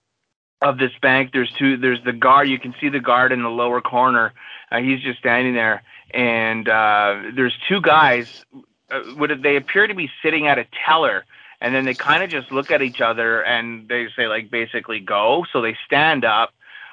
of 0.62 0.79
this 0.79 0.93
bank. 1.01 1.31
There's 1.33 1.51
two. 1.59 1.77
There's 1.77 2.03
the 2.05 2.12
guard. 2.12 2.49
You 2.49 2.59
can 2.59 2.75
see 2.81 2.89
the 2.89 3.01
guard 3.01 3.33
in 3.33 3.43
the 3.43 3.49
lower 3.49 3.81
corner. 3.81 4.33
Uh, 4.71 4.79
he's 4.79 5.01
just 5.01 5.18
standing 5.18 5.55
there, 5.55 5.83
and 6.12 6.68
uh, 6.68 7.23
there's 7.35 7.57
two 7.68 7.81
guys. 7.81 8.45
Uh, 8.91 9.01
what 9.16 9.31
they 9.43 9.57
appear 9.57 9.87
to 9.87 9.95
be 9.95 10.11
sitting 10.23 10.47
at 10.47 10.59
a 10.59 10.66
teller, 10.87 11.25
and 11.61 11.75
then 11.75 11.85
they 11.85 11.95
kind 11.95 12.23
of 12.23 12.31
just 12.31 12.53
look 12.53 12.71
at 12.71 12.83
each 12.83 13.01
other 13.01 13.43
and 13.43 13.89
they 13.89 14.09
say 14.16 14.27
like 14.27 14.51
basically 14.51 15.01
go. 15.01 15.45
So 15.53 15.61
they 15.61 15.77
stand 15.87 16.25
up. 16.25 16.51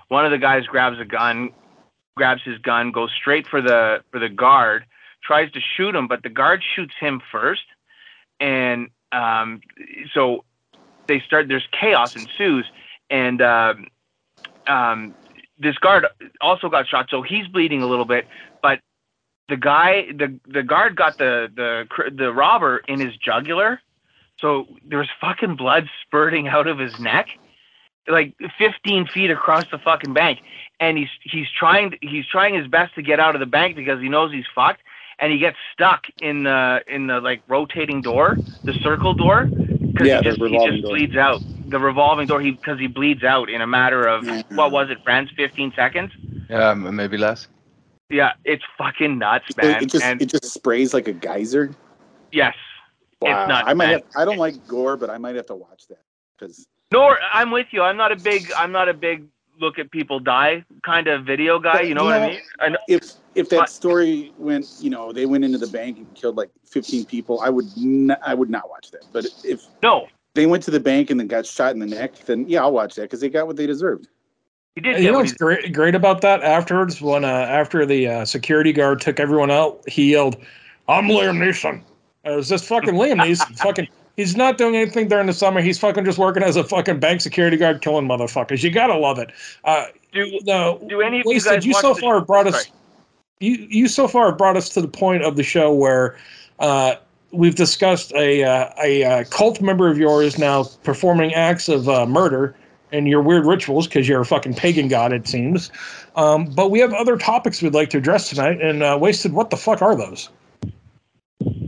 One 0.07 0.25
of 0.25 0.31
the 0.31 0.37
guys 0.37 0.65
grabs 0.67 0.99
a 0.99 1.05
gun, 1.05 1.51
grabs 2.15 2.41
his 2.43 2.59
gun, 2.59 2.91
goes 2.91 3.11
straight 3.19 3.47
for 3.47 3.61
the 3.61 4.03
for 4.11 4.19
the 4.19 4.29
guard, 4.29 4.85
tries 5.23 5.51
to 5.51 5.59
shoot 5.59 5.95
him, 5.95 6.07
but 6.07 6.23
the 6.23 6.29
guard 6.29 6.63
shoots 6.75 6.93
him 6.99 7.21
first 7.31 7.63
and 8.39 8.89
um, 9.11 9.61
so 10.13 10.43
they 11.07 11.19
start. 11.21 11.47
There's 11.47 11.67
chaos 11.71 12.15
ensues, 12.15 12.65
and 13.09 13.41
um, 13.41 13.87
um, 14.67 15.15
this 15.59 15.77
guard 15.77 16.05
also 16.41 16.69
got 16.69 16.87
shot, 16.87 17.07
so 17.09 17.21
he's 17.21 17.47
bleeding 17.47 17.81
a 17.81 17.87
little 17.87 18.05
bit. 18.05 18.27
But 18.61 18.79
the 19.49 19.57
guy, 19.57 20.07
the 20.11 20.39
the 20.47 20.63
guard 20.63 20.95
got 20.95 21.17
the 21.17 21.51
the 21.55 22.11
the 22.15 22.33
robber 22.33 22.79
in 22.87 22.99
his 22.99 23.15
jugular, 23.17 23.81
so 24.39 24.67
there's 24.85 25.09
fucking 25.19 25.55
blood 25.55 25.89
spurting 26.03 26.47
out 26.47 26.67
of 26.67 26.77
his 26.79 26.99
neck, 26.99 27.29
like 28.07 28.35
15 28.57 29.07
feet 29.07 29.31
across 29.31 29.65
the 29.71 29.77
fucking 29.77 30.13
bank. 30.13 30.39
And 30.79 30.97
he's 30.97 31.09
he's 31.23 31.47
trying 31.49 31.95
he's 32.01 32.27
trying 32.27 32.53
his 32.53 32.67
best 32.67 32.93
to 32.95 33.01
get 33.01 33.19
out 33.19 33.35
of 33.35 33.39
the 33.39 33.47
bank 33.47 33.75
because 33.75 33.99
he 34.01 34.09
knows 34.09 34.31
he's 34.31 34.45
fucked 34.53 34.81
and 35.19 35.31
he 35.31 35.39
gets 35.39 35.57
stuck 35.73 36.05
in 36.21 36.43
the 36.43 36.81
in 36.87 37.07
the 37.07 37.19
like 37.21 37.43
rotating 37.47 38.01
door, 38.01 38.37
the 38.65 38.73
circle 38.83 39.13
door, 39.13 39.45
because 39.93 40.07
Yeah, 40.07 40.17
he 40.19 40.23
just 40.29 40.39
he 40.39 40.59
just 40.59 40.81
door. 40.83 40.89
bleeds 40.91 41.15
out. 41.15 41.41
The 41.69 41.79
revolving 41.79 42.27
door, 42.27 42.39
he 42.41 42.51
because 42.51 42.79
he 42.79 42.87
bleeds 42.87 43.23
out 43.23 43.49
in 43.49 43.61
a 43.61 43.67
matter 43.67 44.07
of 44.07 44.23
Yeah. 44.25 44.41
what 44.49 44.71
was 44.71 44.89
it, 44.89 44.99
Frans? 45.03 45.29
Fifteen 45.35 45.73
seconds. 45.75 46.11
Yeah, 46.49 46.71
m- 46.71 46.95
maybe 46.95 47.17
less. 47.17 47.47
Yeah, 48.09 48.31
it's 48.45 48.63
fucking 48.77 49.17
nuts, 49.17 49.45
It, 49.49 49.57
man. 49.57 49.83
it 49.83 49.85
just 49.87 50.05
and 50.05 50.21
it 50.21 50.27
just 50.27 50.45
sprays 50.45 50.93
like 50.93 51.07
a 51.07 51.13
geyser. 51.13 51.75
yes, 52.31 52.55
Wow. 53.21 53.43
it's 53.43 53.49
nuts. 53.49 53.63
I 53.67 53.73
might 53.73 53.85
man. 53.85 53.93
have. 53.93 54.03
I 54.15 54.25
don't 54.25 54.37
like 54.37 54.65
gore, 54.67 54.95
but 54.97 55.09
I 55.09 55.17
might 55.17 55.35
have 55.35 55.47
to 55.47 55.55
watch 55.55 55.87
that 55.89 56.03
because 56.37 56.67
Nor 56.91 57.17
I'm 57.33 57.51
with 57.51 57.67
you. 57.71 57.81
I'm 57.81 57.97
not 57.97 58.11
a 58.11 58.15
big. 58.15 58.49
I'm 58.55 58.71
not 58.71 58.87
a 58.87 58.93
big 58.93 59.25
look 59.59 59.79
at 59.79 59.91
people 59.91 60.19
die 60.19 60.63
kind 60.85 61.07
of 61.07 61.25
video 61.25 61.59
guy. 61.59 61.81
You 61.81 61.95
know 61.95 62.05
what 62.05 62.13
I 62.13 62.27
mean? 62.29 62.39
I 62.59 62.69
know, 62.69 62.77
if 62.87 63.01
if 63.37 63.49
that 63.49 63.57
But- 63.59 63.69
story 63.69 64.33
went, 64.37 64.65
you 64.79 64.89
know, 64.89 65.11
they 65.13 65.25
went 65.25 65.45
into 65.45 65.57
the 65.57 65.67
bank 65.67 65.97
and 65.97 66.13
killed 66.15 66.37
like 66.37 66.49
15 66.65 67.05
people, 67.05 67.39
I 67.41 67.49
would 67.49 67.65
n- 67.77 68.15
I 68.25 68.33
would 68.33 68.49
not 68.49 68.69
watch 68.69 68.91
that. 68.91 69.03
But 69.13 69.25
if 69.43 69.63
no, 69.83 70.07
they 70.33 70.45
went 70.45 70.63
to 70.63 70.71
the 70.71 70.79
bank 70.79 71.09
and 71.09 71.19
then 71.19 71.27
got 71.27 71.45
shot 71.45 71.73
in 71.73 71.79
the 71.79 71.85
neck, 71.85 72.13
then 72.25 72.45
yeah, 72.47 72.61
I'll 72.61 72.71
watch 72.71 72.95
that 72.95 73.03
because 73.03 73.21
they 73.21 73.29
got 73.29 73.47
what 73.47 73.55
they 73.55 73.67
deserved. 73.67 74.07
he 74.75 74.81
did 74.81 75.01
You 75.03 75.11
know 75.11 75.19
what's 75.19 75.33
great, 75.33 75.73
great 75.73 75.95
about 75.95 76.21
that? 76.21 76.43
Afterwards, 76.43 77.01
when 77.01 77.23
uh, 77.23 77.27
after 77.27 77.85
the 77.85 78.07
uh, 78.07 78.25
security 78.25 78.73
guard 78.73 79.01
took 79.01 79.19
everyone 79.19 79.51
out, 79.51 79.81
he 79.87 80.11
yelled, 80.11 80.37
"I'm 80.87 81.05
Liam 81.07 81.37
Neeson." 81.37 81.81
It 82.25 82.35
was 82.35 82.49
just 82.49 82.65
fucking 82.65 82.93
Liam 83.01 83.19
Neeson. 83.21 83.57
fucking, 83.59 83.87
he's 84.17 84.35
not 84.35 84.57
doing 84.57 84.75
anything 84.75 85.07
during 85.07 85.27
the 85.27 85.33
summer. 85.33 85.61
He's 85.61 85.79
fucking 85.79 86.05
just 86.05 86.17
working 86.19 86.43
as 86.43 86.55
a 86.57 86.63
fucking 86.63 86.99
bank 86.99 87.21
security 87.21 87.57
guard, 87.57 87.81
killing 87.81 88.05
motherfuckers. 88.07 88.63
You 88.63 88.69
gotta 88.71 88.95
love 88.97 89.17
it. 89.19 89.31
Uh, 89.63 89.85
do. 90.13 90.39
no, 90.43 90.79
Do 90.89 91.01
any 91.01 91.19
of 91.21 91.25
you 91.25 91.31
Wasted, 91.33 91.53
guys 91.53 91.65
you 91.65 91.73
so 91.73 91.93
far 91.95 92.19
show? 92.19 92.25
brought 92.25 92.45
us 92.47 92.63
Sorry. 92.65 92.76
You 93.39 93.67
you 93.69 93.87
so 93.87 94.07
far 94.07 94.29
have 94.29 94.37
brought 94.37 94.57
us 94.57 94.69
to 94.69 94.81
the 94.81 94.87
point 94.87 95.23
of 95.23 95.35
the 95.35 95.43
show 95.43 95.73
where 95.73 96.17
uh, 96.59 96.95
we've 97.31 97.55
discussed 97.55 98.11
a 98.13 98.43
uh, 98.43 98.69
a 98.81 99.03
uh, 99.03 99.23
cult 99.25 99.61
member 99.61 99.89
of 99.89 99.97
yours 99.97 100.37
now 100.37 100.63
performing 100.83 101.33
acts 101.33 101.69
of 101.69 101.87
uh, 101.89 102.05
murder 102.05 102.55
and 102.91 103.07
your 103.07 103.21
weird 103.21 103.45
rituals 103.45 103.87
because 103.87 104.07
you're 104.07 104.21
a 104.21 104.25
fucking 104.25 104.53
pagan 104.53 104.87
god 104.87 105.11
it 105.11 105.27
seems. 105.27 105.71
Um, 106.15 106.45
but 106.45 106.71
we 106.71 106.79
have 106.79 106.93
other 106.93 107.17
topics 107.17 107.61
we'd 107.61 107.73
like 107.73 107.89
to 107.91 107.97
address 107.97 108.29
tonight. 108.29 108.61
And 108.61 108.81
uh, 108.81 108.97
wasted, 108.99 109.33
what 109.33 109.49
the 109.49 109.57
fuck 109.57 109.81
are 109.81 109.95
those? 109.95 110.29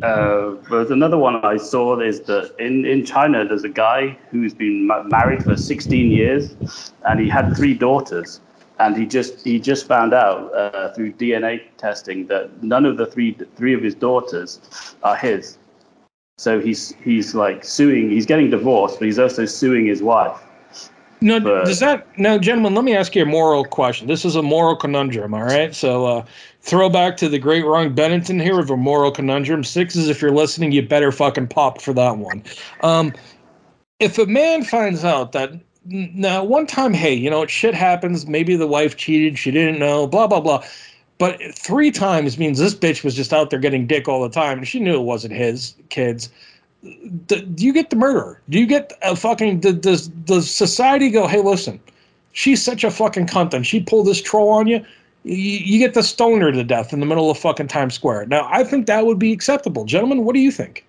There's 0.01 0.91
another 0.91 1.17
one 1.17 1.35
I 1.45 1.57
saw 1.57 1.99
is 1.99 2.21
that 2.21 2.55
in, 2.57 2.85
in 2.85 3.05
China, 3.05 3.45
there's 3.45 3.63
a 3.63 3.69
guy 3.69 4.17
who's 4.31 4.53
been 4.53 4.87
ma- 4.87 5.03
married 5.03 5.43
for 5.43 5.57
16 5.57 6.11
years, 6.11 6.55
and 7.05 7.19
he 7.19 7.29
had 7.29 7.55
three 7.55 7.73
daughters, 7.73 8.39
and 8.79 8.95
he 8.95 9.05
just 9.05 9.43
he 9.43 9.59
just 9.59 9.87
found 9.87 10.13
out 10.13 10.53
uh, 10.53 10.93
through 10.93 11.13
DNA 11.13 11.61
testing 11.77 12.27
that 12.27 12.63
none 12.63 12.85
of 12.85 12.97
the 12.97 13.05
three 13.05 13.37
three 13.55 13.73
of 13.73 13.81
his 13.81 13.95
daughters 13.95 14.59
are 15.03 15.15
his. 15.15 15.57
So 16.37 16.59
he's 16.59 16.93
he's 17.03 17.35
like 17.35 17.63
suing. 17.63 18.09
He's 18.09 18.25
getting 18.25 18.49
divorced, 18.49 18.99
but 18.99 19.05
he's 19.05 19.19
also 19.19 19.45
suing 19.45 19.85
his 19.85 20.01
wife. 20.01 20.41
No, 21.21 21.39
does 21.39 21.81
that 21.81 22.07
now, 22.17 22.37
gentlemen? 22.37 22.73
Let 22.75 22.85
me 22.85 22.95
ask 22.95 23.13
you 23.13 23.23
a 23.23 23.25
moral 23.25 23.65
question. 23.65 24.07
This 24.07 24.23
is 24.23 24.37
a 24.37 24.41
moral 24.41 24.77
conundrum, 24.77 25.33
all 25.33 25.43
right? 25.43 25.75
So, 25.75 26.05
uh, 26.05 26.25
throwback 26.61 27.17
to 27.17 27.27
the 27.27 27.37
great 27.37 27.65
Ron 27.65 27.93
Bennington 27.93 28.39
here 28.39 28.57
of 28.57 28.69
a 28.69 28.77
moral 28.77 29.11
conundrum. 29.11 29.65
Sixes, 29.65 30.07
if 30.07 30.21
you're 30.21 30.31
listening, 30.31 30.71
you 30.71 30.81
better 30.81 31.11
fucking 31.11 31.47
pop 31.47 31.81
for 31.81 31.91
that 31.93 32.17
one. 32.17 32.41
Um, 32.83 33.13
if 33.99 34.17
a 34.17 34.25
man 34.27 34.63
finds 34.63 35.03
out 35.03 35.33
that 35.33 35.51
now 35.85 36.43
one 36.43 36.67
time, 36.67 36.93
hey, 36.93 37.13
you 37.13 37.29
know, 37.29 37.45
shit 37.45 37.73
happens. 37.73 38.27
Maybe 38.27 38.55
the 38.55 38.67
wife 38.67 38.97
cheated, 38.97 39.37
she 39.37 39.51
didn't 39.51 39.79
know, 39.79 40.07
blah 40.07 40.27
blah 40.27 40.41
blah. 40.41 40.63
But 41.17 41.39
three 41.53 41.91
times 41.91 42.37
means 42.37 42.59
this 42.59 42.75
bitch 42.75 43.03
was 43.03 43.13
just 43.13 43.33
out 43.33 43.49
there 43.49 43.59
getting 43.59 43.87
dick 43.87 44.07
all 44.07 44.21
the 44.21 44.29
time, 44.29 44.59
and 44.59 44.67
she 44.67 44.79
knew 44.79 44.95
it 44.95 45.03
wasn't 45.03 45.33
his 45.33 45.75
kids 45.89 46.29
do, 47.27 47.41
do 47.41 47.65
you 47.65 47.73
get 47.73 47.89
the 47.89 47.95
murderer? 47.95 48.41
Do 48.49 48.59
you 48.59 48.65
get 48.65 48.93
a 49.01 49.15
fucking 49.15 49.59
does 49.59 49.75
does 49.75 50.07
does 50.07 50.49
society 50.49 51.09
go? 51.09 51.27
Hey, 51.27 51.41
listen, 51.41 51.79
she's 52.31 52.61
such 52.61 52.83
a 52.83 52.91
fucking 52.91 53.27
cunt, 53.27 53.53
and 53.53 53.65
she 53.65 53.81
pulled 53.81 54.07
this 54.07 54.21
troll 54.21 54.49
on 54.49 54.67
you. 54.67 54.83
You, 55.23 55.35
you 55.35 55.79
get 55.79 55.93
the 55.93 56.03
stoner 56.03 56.51
to 56.51 56.63
death 56.63 56.93
in 56.93 57.01
the 57.01 57.05
middle 57.05 57.29
of 57.29 57.37
fucking 57.37 57.67
Times 57.67 57.93
Square. 57.93 58.27
Now, 58.27 58.47
I 58.49 58.63
think 58.63 58.87
that 58.87 59.05
would 59.05 59.19
be 59.19 59.33
acceptable, 59.33 59.83
gentlemen. 59.83 60.23
What 60.23 60.33
do 60.33 60.39
you 60.39 60.51
think? 60.51 60.85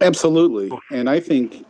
Absolutely, 0.00 0.70
and 0.90 1.08
I 1.08 1.20
think 1.20 1.64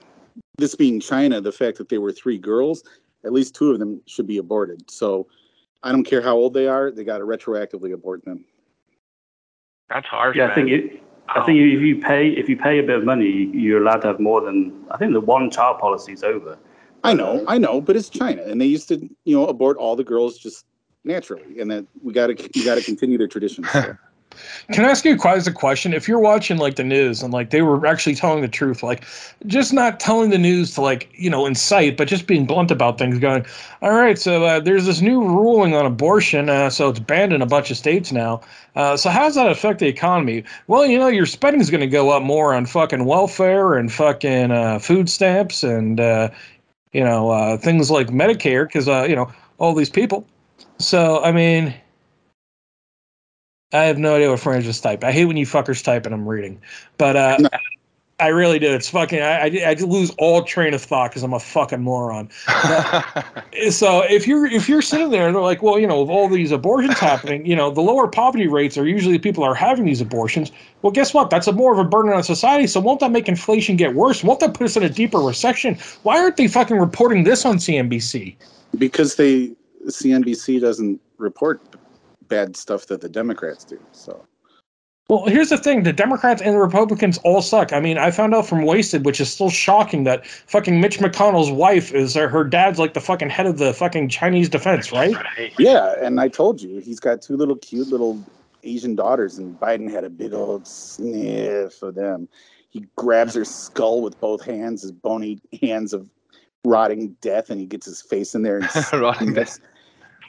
this 0.56 0.74
being 0.74 1.00
China, 1.00 1.40
the 1.40 1.52
fact 1.52 1.78
that 1.78 1.88
they 1.88 1.98
were 1.98 2.12
three 2.12 2.38
girls, 2.38 2.84
at 3.24 3.32
least 3.32 3.54
two 3.54 3.70
of 3.70 3.78
them 3.78 4.00
should 4.06 4.26
be 4.26 4.38
aborted. 4.38 4.90
So 4.90 5.26
I 5.82 5.92
don't 5.92 6.04
care 6.04 6.22
how 6.22 6.36
old 6.36 6.54
they 6.54 6.68
are; 6.68 6.90
they 6.90 7.04
got 7.04 7.18
to 7.18 7.24
retroactively 7.24 7.92
abort 7.92 8.24
them. 8.24 8.44
That's 9.90 10.06
harsh, 10.06 10.36
Yeah, 10.36 10.46
man. 10.46 10.50
I 10.50 10.54
think 10.54 10.70
it, 10.70 11.02
I 11.28 11.44
think 11.44 11.58
if 11.58 11.80
you 11.80 12.00
pay 12.00 12.28
if 12.28 12.48
you 12.48 12.56
pay 12.56 12.78
a 12.78 12.82
bit 12.82 12.98
of 12.98 13.04
money, 13.04 13.50
you're 13.52 13.82
allowed 13.82 14.02
to 14.02 14.08
have 14.08 14.20
more 14.20 14.40
than 14.40 14.84
I 14.90 14.96
think 14.96 15.12
the 15.12 15.20
one 15.20 15.50
child 15.50 15.78
policy 15.78 16.12
is 16.12 16.22
over. 16.22 16.58
I 17.02 17.12
know, 17.12 17.44
I 17.46 17.58
know, 17.58 17.82
but 17.82 17.96
it's 17.96 18.08
China, 18.08 18.42
and 18.44 18.58
they 18.58 18.64
used 18.64 18.88
to, 18.88 18.96
you 19.24 19.36
know, 19.36 19.46
abort 19.46 19.76
all 19.76 19.94
the 19.94 20.04
girls 20.04 20.38
just 20.38 20.64
naturally, 21.04 21.60
and 21.60 21.70
that 21.70 21.86
we 22.02 22.14
got 22.14 22.28
to 22.28 22.50
we 22.54 22.64
got 22.64 22.76
to 22.76 22.82
continue 22.82 23.18
their 23.18 23.28
traditions. 23.28 23.66
Can 24.72 24.84
I 24.84 24.90
ask 24.90 25.04
you 25.04 25.16
quite 25.16 25.36
as 25.36 25.46
a 25.46 25.52
question? 25.52 25.92
If 25.92 26.08
you're 26.08 26.18
watching 26.18 26.56
like 26.56 26.76
the 26.76 26.84
news 26.84 27.22
and 27.22 27.32
like 27.32 27.50
they 27.50 27.62
were 27.62 27.86
actually 27.86 28.14
telling 28.14 28.40
the 28.40 28.48
truth, 28.48 28.82
like 28.82 29.04
just 29.46 29.72
not 29.72 30.00
telling 30.00 30.30
the 30.30 30.38
news 30.38 30.74
to 30.74 30.80
like 30.80 31.08
you 31.14 31.28
know 31.28 31.46
incite, 31.46 31.96
but 31.96 32.08
just 32.08 32.26
being 32.26 32.46
blunt 32.46 32.70
about 32.70 32.98
things, 32.98 33.18
going, 33.18 33.44
all 33.82 33.92
right, 33.92 34.18
so 34.18 34.44
uh, 34.44 34.60
there's 34.60 34.86
this 34.86 35.00
new 35.00 35.22
ruling 35.22 35.74
on 35.74 35.84
abortion, 35.84 36.48
uh, 36.48 36.70
so 36.70 36.88
it's 36.88 36.98
banned 36.98 37.32
in 37.32 37.42
a 37.42 37.46
bunch 37.46 37.70
of 37.70 37.76
states 37.76 38.12
now. 38.12 38.40
Uh, 38.76 38.96
so 38.96 39.10
how 39.10 39.22
does 39.22 39.34
that 39.34 39.50
affect 39.50 39.80
the 39.80 39.86
economy? 39.86 40.44
Well, 40.66 40.86
you 40.86 40.98
know, 40.98 41.08
your 41.08 41.26
spending 41.26 41.60
is 41.60 41.70
going 41.70 41.80
to 41.82 41.86
go 41.86 42.10
up 42.10 42.22
more 42.22 42.54
on 42.54 42.66
fucking 42.66 43.04
welfare 43.04 43.74
and 43.74 43.92
fucking 43.92 44.50
uh, 44.50 44.78
food 44.78 45.08
stamps 45.08 45.62
and 45.62 46.00
uh, 46.00 46.30
you 46.92 47.04
know 47.04 47.30
uh, 47.30 47.56
things 47.58 47.90
like 47.90 48.08
Medicare 48.08 48.66
because 48.66 48.86
you 49.08 49.16
know 49.16 49.30
all 49.58 49.74
these 49.74 49.90
people. 49.90 50.26
So 50.78 51.22
I 51.22 51.32
mean. 51.32 51.74
I 53.74 53.84
have 53.84 53.98
no 53.98 54.14
idea 54.14 54.30
what 54.30 54.40
Francis 54.40 54.80
typed. 54.80 55.04
I 55.04 55.12
hate 55.12 55.24
when 55.26 55.36
you 55.36 55.46
fuckers 55.46 55.82
type 55.82 56.06
and 56.06 56.14
I'm 56.14 56.26
reading. 56.28 56.60
But 56.96 57.16
uh, 57.16 57.36
No. 57.40 57.48
I 58.20 58.28
really 58.28 58.60
do. 58.60 58.72
It's 58.72 58.88
fucking. 58.88 59.20
I, 59.20 59.46
I, 59.46 59.70
I 59.70 59.74
lose 59.74 60.10
all 60.18 60.44
train 60.44 60.72
of 60.72 60.80
thought 60.80 61.10
because 61.10 61.24
I'm 61.24 61.32
a 61.32 61.40
fucking 61.40 61.82
moron. 61.82 62.30
But- 62.46 63.44
so 63.70 64.02
if 64.02 64.28
you're 64.28 64.46
if 64.46 64.68
you're 64.68 64.82
sitting 64.82 65.10
there 65.10 65.26
and 65.26 65.34
they're 65.34 65.42
like, 65.42 65.64
well, 65.64 65.80
you 65.80 65.86
know, 65.88 66.00
of 66.00 66.10
all 66.10 66.28
these 66.28 66.52
abortions 66.52 66.96
happening, 67.00 67.44
you 67.44 67.56
know, 67.56 67.72
the 67.72 67.80
lower 67.80 68.06
poverty 68.06 68.46
rates 68.46 68.78
are 68.78 68.86
usually 68.86 69.18
people 69.18 69.42
are 69.42 69.54
having 69.54 69.84
these 69.84 70.00
abortions. 70.00 70.52
Well, 70.82 70.92
guess 70.92 71.12
what? 71.12 71.28
That's 71.28 71.48
a 71.48 71.52
more 71.52 71.72
of 71.72 71.78
a 71.80 71.84
burden 71.84 72.12
on 72.12 72.22
society. 72.22 72.68
So 72.68 72.78
won't 72.78 73.00
that 73.00 73.10
make 73.10 73.28
inflation 73.28 73.74
get 73.74 73.94
worse? 73.96 74.22
Won't 74.22 74.38
that 74.40 74.54
put 74.54 74.64
us 74.66 74.76
in 74.76 74.84
a 74.84 74.88
deeper 74.88 75.18
recession? 75.18 75.76
Why 76.04 76.20
aren't 76.20 76.36
they 76.36 76.46
fucking 76.46 76.78
reporting 76.78 77.24
this 77.24 77.44
on 77.44 77.56
CNBC? 77.56 78.36
because 78.78 79.16
they 79.16 79.52
CNBC 79.86 80.60
doesn't 80.60 81.00
report 81.18 81.60
bad 82.28 82.56
stuff 82.56 82.86
that 82.86 83.00
the 83.00 83.08
Democrats 83.08 83.64
do. 83.64 83.78
So 83.92 84.26
Well, 85.08 85.26
here's 85.26 85.50
the 85.50 85.58
thing: 85.58 85.82
the 85.82 85.92
Democrats 85.92 86.42
and 86.42 86.54
the 86.54 86.58
Republicans 86.58 87.18
all 87.18 87.42
suck. 87.42 87.72
I 87.72 87.80
mean, 87.80 87.98
I 87.98 88.10
found 88.10 88.34
out 88.34 88.46
from 88.46 88.64
Wasted, 88.64 89.04
which 89.04 89.20
is 89.20 89.32
still 89.32 89.50
shocking, 89.50 90.04
that 90.04 90.26
fucking 90.26 90.80
Mitch 90.80 90.98
McConnell's 90.98 91.50
wife 91.50 91.92
is 91.92 92.16
uh, 92.16 92.28
her 92.28 92.44
dad's 92.44 92.78
like 92.78 92.94
the 92.94 93.00
fucking 93.00 93.30
head 93.30 93.46
of 93.46 93.58
the 93.58 93.74
fucking 93.74 94.08
Chinese 94.08 94.48
defense, 94.48 94.92
right? 94.92 95.14
yeah, 95.58 95.94
and 96.00 96.20
I 96.20 96.28
told 96.28 96.60
you 96.60 96.80
he's 96.80 97.00
got 97.00 97.22
two 97.22 97.36
little 97.36 97.56
cute 97.56 97.88
little 97.88 98.22
Asian 98.64 98.94
daughters, 98.94 99.38
and 99.38 99.58
Biden 99.58 99.90
had 99.90 100.04
a 100.04 100.10
big 100.10 100.32
old 100.32 100.66
sniff 100.66 101.82
of 101.82 101.94
them. 101.94 102.28
He 102.70 102.86
grabs 102.96 103.34
her 103.34 103.44
skull 103.44 104.02
with 104.02 104.18
both 104.20 104.44
hands, 104.44 104.82
his 104.82 104.90
bony 104.90 105.38
hands 105.62 105.92
of 105.92 106.10
rotting 106.64 107.16
death, 107.20 107.50
and 107.50 107.60
he 107.60 107.66
gets 107.66 107.86
his 107.86 108.02
face 108.02 108.34
in 108.34 108.42
there 108.42 108.58
and 108.58 108.68
Rotting 108.92 109.32
sniffs. 109.34 109.60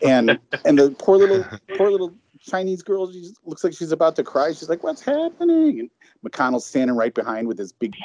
And 0.04 0.40
and 0.66 0.80
the 0.80 0.92
poor 0.92 1.18
little 1.18 1.46
poor 1.78 1.92
little 1.92 2.14
Chinese 2.40 2.82
girl, 2.82 3.12
she 3.12 3.32
looks 3.46 3.64
like 3.64 3.74
she's 3.74 3.92
about 3.92 4.16
to 4.18 4.24
cry. 4.24 4.50
She's 4.50 4.70
like, 4.70 4.84
"What's 4.84 5.02
happening?" 5.02 5.80
And 5.80 5.90
McConnell's 6.26 6.66
standing 6.66 6.96
right 6.96 7.14
behind 7.14 7.48
with 7.48 7.58
his 7.58 7.72
big 7.72 7.96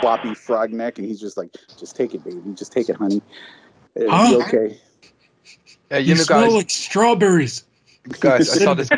floppy 0.00 0.34
frog 0.34 0.72
neck, 0.72 0.98
and 0.98 1.06
he's 1.06 1.20
just 1.20 1.36
like, 1.36 1.50
"Just 1.78 1.96
take 1.96 2.14
it, 2.14 2.24
baby. 2.24 2.40
Just 2.54 2.72
take 2.72 2.88
it, 2.88 2.96
honey. 2.96 3.22
It'll 3.94 4.28
be 4.28 4.44
okay." 4.44 4.80
Yeah, 5.90 5.98
You, 5.98 6.06
you 6.06 6.14
know, 6.16 6.22
smell 6.22 6.44
guys, 6.44 6.54
like 6.54 6.70
strawberries. 6.70 7.64
guys, 8.20 8.50
I 8.50 8.64
saw 8.64 8.74
this. 8.74 8.90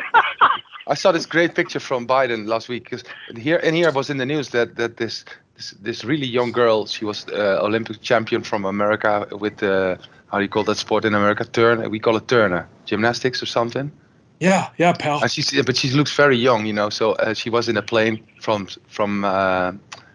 I 0.86 0.95
saw 0.95 1.12
this 1.12 1.24
great 1.24 1.55
picture 1.55 1.78
from 1.78 2.07
Biden 2.07 2.49
last 2.49 2.68
week 2.68 2.84
because 2.84 3.05
here 3.36 3.61
and 3.62 3.76
here 3.76 3.93
was 3.93 4.11
in 4.11 4.16
the 4.16 4.26
news 4.26 4.49
that 4.51 4.74
that 4.76 4.97
this 4.97 5.24
this, 5.61 5.74
this 5.82 6.04
really 6.04 6.26
young 6.26 6.52
girl, 6.52 6.86
she 6.86 7.04
was 7.04 7.26
uh, 7.28 7.58
Olympic 7.62 8.00
champion 8.00 8.42
from 8.42 8.64
America 8.64 9.26
with 9.30 9.62
uh, 9.62 9.96
how 10.28 10.38
do 10.38 10.42
you 10.42 10.48
call 10.48 10.64
that 10.64 10.76
sport 10.76 11.04
in 11.04 11.14
America? 11.14 11.44
Turn. 11.44 11.90
We 11.90 11.98
call 11.98 12.16
it 12.16 12.28
Turner, 12.28 12.66
gymnastics 12.86 13.42
or 13.42 13.46
something. 13.46 13.90
Yeah, 14.38 14.70
yeah, 14.78 14.94
pal. 14.94 15.20
And 15.20 15.30
she's 15.30 15.50
but 15.62 15.76
she 15.76 15.90
looks 15.90 16.16
very 16.16 16.36
young, 16.36 16.66
you 16.66 16.72
know. 16.72 16.88
So 16.88 17.12
uh, 17.12 17.34
she 17.34 17.50
was 17.50 17.68
in 17.68 17.76
a 17.76 17.82
plane 17.82 18.22
from 18.40 18.68
from 18.88 19.24
uh, 19.24 19.72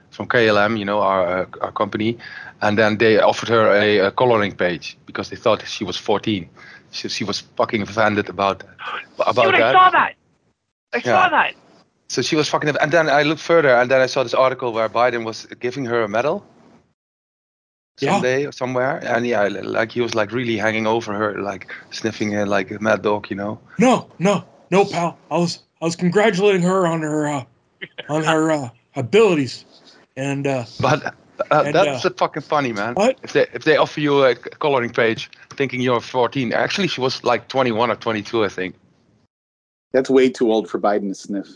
from 0.09 0.27
KLM, 0.27 0.79
you 0.79 0.85
know, 0.85 0.99
our 1.01 1.41
uh, 1.41 1.45
our 1.61 1.71
company, 1.71 2.17
and 2.61 2.77
then 2.77 2.97
they 2.97 3.19
offered 3.19 3.49
her 3.49 3.69
a, 3.69 4.07
a 4.07 4.11
coloring 4.11 4.55
page 4.55 4.97
because 5.05 5.29
they 5.29 5.35
thought 5.37 5.67
she 5.67 5.83
was 5.83 5.97
14. 5.97 6.49
So 6.91 7.07
she 7.07 7.23
was 7.23 7.41
fucking 7.57 7.83
offended 7.83 8.29
about 8.29 8.63
about 9.19 9.45
Dude, 9.45 9.61
I 9.61 9.73
saw 9.73 9.89
that. 9.91 10.15
I 10.93 11.01
saw 11.01 11.29
that. 11.29 11.53
So 12.07 12.21
she 12.21 12.35
was 12.35 12.49
fucking. 12.49 12.75
And 12.79 12.91
then 12.91 13.09
I 13.09 13.23
looked 13.23 13.41
further, 13.41 13.75
and 13.75 13.89
then 13.89 14.01
I 14.01 14.05
saw 14.05 14.23
this 14.23 14.33
article 14.33 14.73
where 14.73 14.89
Biden 14.89 15.25
was 15.25 15.45
giving 15.59 15.85
her 15.85 16.03
a 16.03 16.07
medal. 16.07 16.45
Yeah. 17.99 18.11
Someday 18.11 18.45
or 18.45 18.51
somewhere, 18.51 18.97
and 19.05 19.25
yeah, 19.25 19.47
like 19.47 19.93
he 19.93 20.01
was 20.01 20.13
like 20.13 20.33
really 20.33 20.57
hanging 20.57 20.85
over 20.85 21.13
her, 21.13 21.41
like 21.41 21.73
sniffing 21.91 22.33
her 22.33 22.45
like 22.45 22.69
a 22.69 22.79
mad 22.79 23.01
dog, 23.01 23.29
you 23.29 23.37
know. 23.37 23.57
No, 23.79 24.09
no, 24.19 24.43
no, 24.69 24.83
pal. 24.83 25.17
I 25.31 25.37
was 25.37 25.59
I 25.81 25.85
was 25.85 25.95
congratulating 25.95 26.61
her 26.63 26.85
on 26.85 27.01
her 27.01 27.25
uh, 27.25 27.43
on 28.09 28.25
her 28.25 28.51
uh, 28.51 28.69
abilities, 28.97 29.63
and 30.17 30.45
uh, 30.45 30.65
But 30.81 31.05
uh, 31.05 31.11
And, 31.65 31.75
that's 31.75 32.05
uh, 32.05 32.09
a 32.09 32.13
fucking 32.13 32.43
funny, 32.43 32.73
man. 32.73 32.93
What? 32.95 33.17
If 33.23 33.33
they 33.33 33.47
if 33.53 33.63
they 33.63 33.77
offer 33.77 33.99
you 33.99 34.23
a 34.23 34.35
coloring 34.35 34.91
page, 34.91 35.29
thinking 35.51 35.81
you're 35.81 36.01
14, 36.01 36.53
actually 36.53 36.87
she 36.87 37.01
was 37.01 37.23
like 37.23 37.47
21 37.47 37.91
or 37.91 37.95
22, 37.95 38.43
I 38.43 38.49
think. 38.49 38.75
That's 39.91 40.09
way 40.09 40.29
too 40.29 40.51
old 40.51 40.69
for 40.69 40.79
Biden 40.79 41.09
to 41.09 41.15
sniff. 41.15 41.47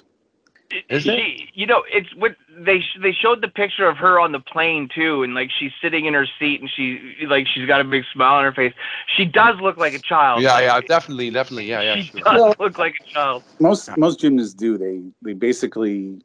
Is 0.90 1.08
it? 1.08 1.18
she, 1.18 1.50
you 1.54 1.66
know, 1.66 1.84
it's 1.92 2.14
what 2.16 2.36
they 2.58 2.84
they 3.02 3.12
showed 3.12 3.42
the 3.42 3.48
picture 3.48 3.88
of 3.88 3.98
her 3.98 4.20
on 4.20 4.32
the 4.32 4.40
plane 4.40 4.88
too, 4.94 5.24
and 5.24 5.34
like 5.34 5.50
she's 5.58 5.72
sitting 5.82 6.06
in 6.06 6.14
her 6.14 6.28
seat, 6.38 6.62
and 6.62 6.70
she 6.70 7.16
like 7.28 7.48
she's 7.48 7.66
got 7.68 7.82
a 7.82 7.84
big 7.84 8.04
smile 8.14 8.36
on 8.36 8.44
her 8.44 8.52
face. 8.54 8.74
She 9.18 9.26
does 9.26 9.60
look 9.62 9.78
like 9.78 9.94
a 9.94 10.00
child. 10.00 10.44
Yeah, 10.44 10.54
Like, 10.54 10.64
yeah, 10.66 10.82
definitely, 10.82 11.32
definitely, 11.32 11.66
yeah, 11.66 11.82
yeah. 11.82 11.96
She 11.96 12.04
Sure. 12.10 12.22
does 12.24 12.40
Well- 12.40 12.56
look 12.60 12.78
like 12.78 12.94
a 13.02 13.14
child. 13.14 13.44
Most 13.60 13.90
most 13.98 14.20
gymnasts 14.20 14.54
do. 14.54 14.78
They 14.78 15.02
they 15.24 15.34
basically 15.34 16.20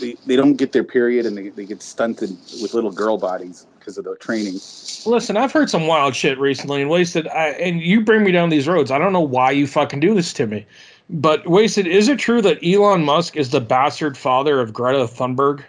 they, 0.00 0.16
they 0.26 0.36
don't 0.36 0.54
get 0.54 0.72
their 0.72 0.84
period 0.84 1.26
and 1.26 1.36
they, 1.36 1.48
they 1.50 1.64
get 1.64 1.82
stunted 1.82 2.30
with 2.60 2.74
little 2.74 2.90
girl 2.90 3.18
bodies 3.18 3.66
because 3.78 3.98
of 3.98 4.04
the 4.04 4.16
training. 4.16 4.54
listen, 5.06 5.36
I've 5.36 5.52
heard 5.52 5.70
some 5.70 5.86
wild 5.86 6.14
shit 6.16 6.38
recently 6.38 6.80
and 6.82 6.90
wasted. 6.90 7.28
I, 7.28 7.48
and 7.50 7.80
you 7.80 8.00
bring 8.00 8.24
me 8.24 8.32
down 8.32 8.48
these 8.48 8.66
roads. 8.66 8.90
I 8.90 8.98
don't 8.98 9.12
know 9.12 9.20
why 9.20 9.50
you 9.52 9.66
fucking 9.66 10.00
do 10.00 10.14
this 10.14 10.32
to 10.34 10.46
me, 10.46 10.66
but 11.10 11.46
wasted. 11.46 11.86
Is 11.86 12.08
it 12.08 12.18
true 12.18 12.42
that 12.42 12.58
Elon 12.64 13.04
Musk 13.04 13.36
is 13.36 13.50
the 13.50 13.60
bastard 13.60 14.16
father 14.16 14.60
of 14.60 14.72
Greta 14.72 15.06
Thunberg? 15.06 15.62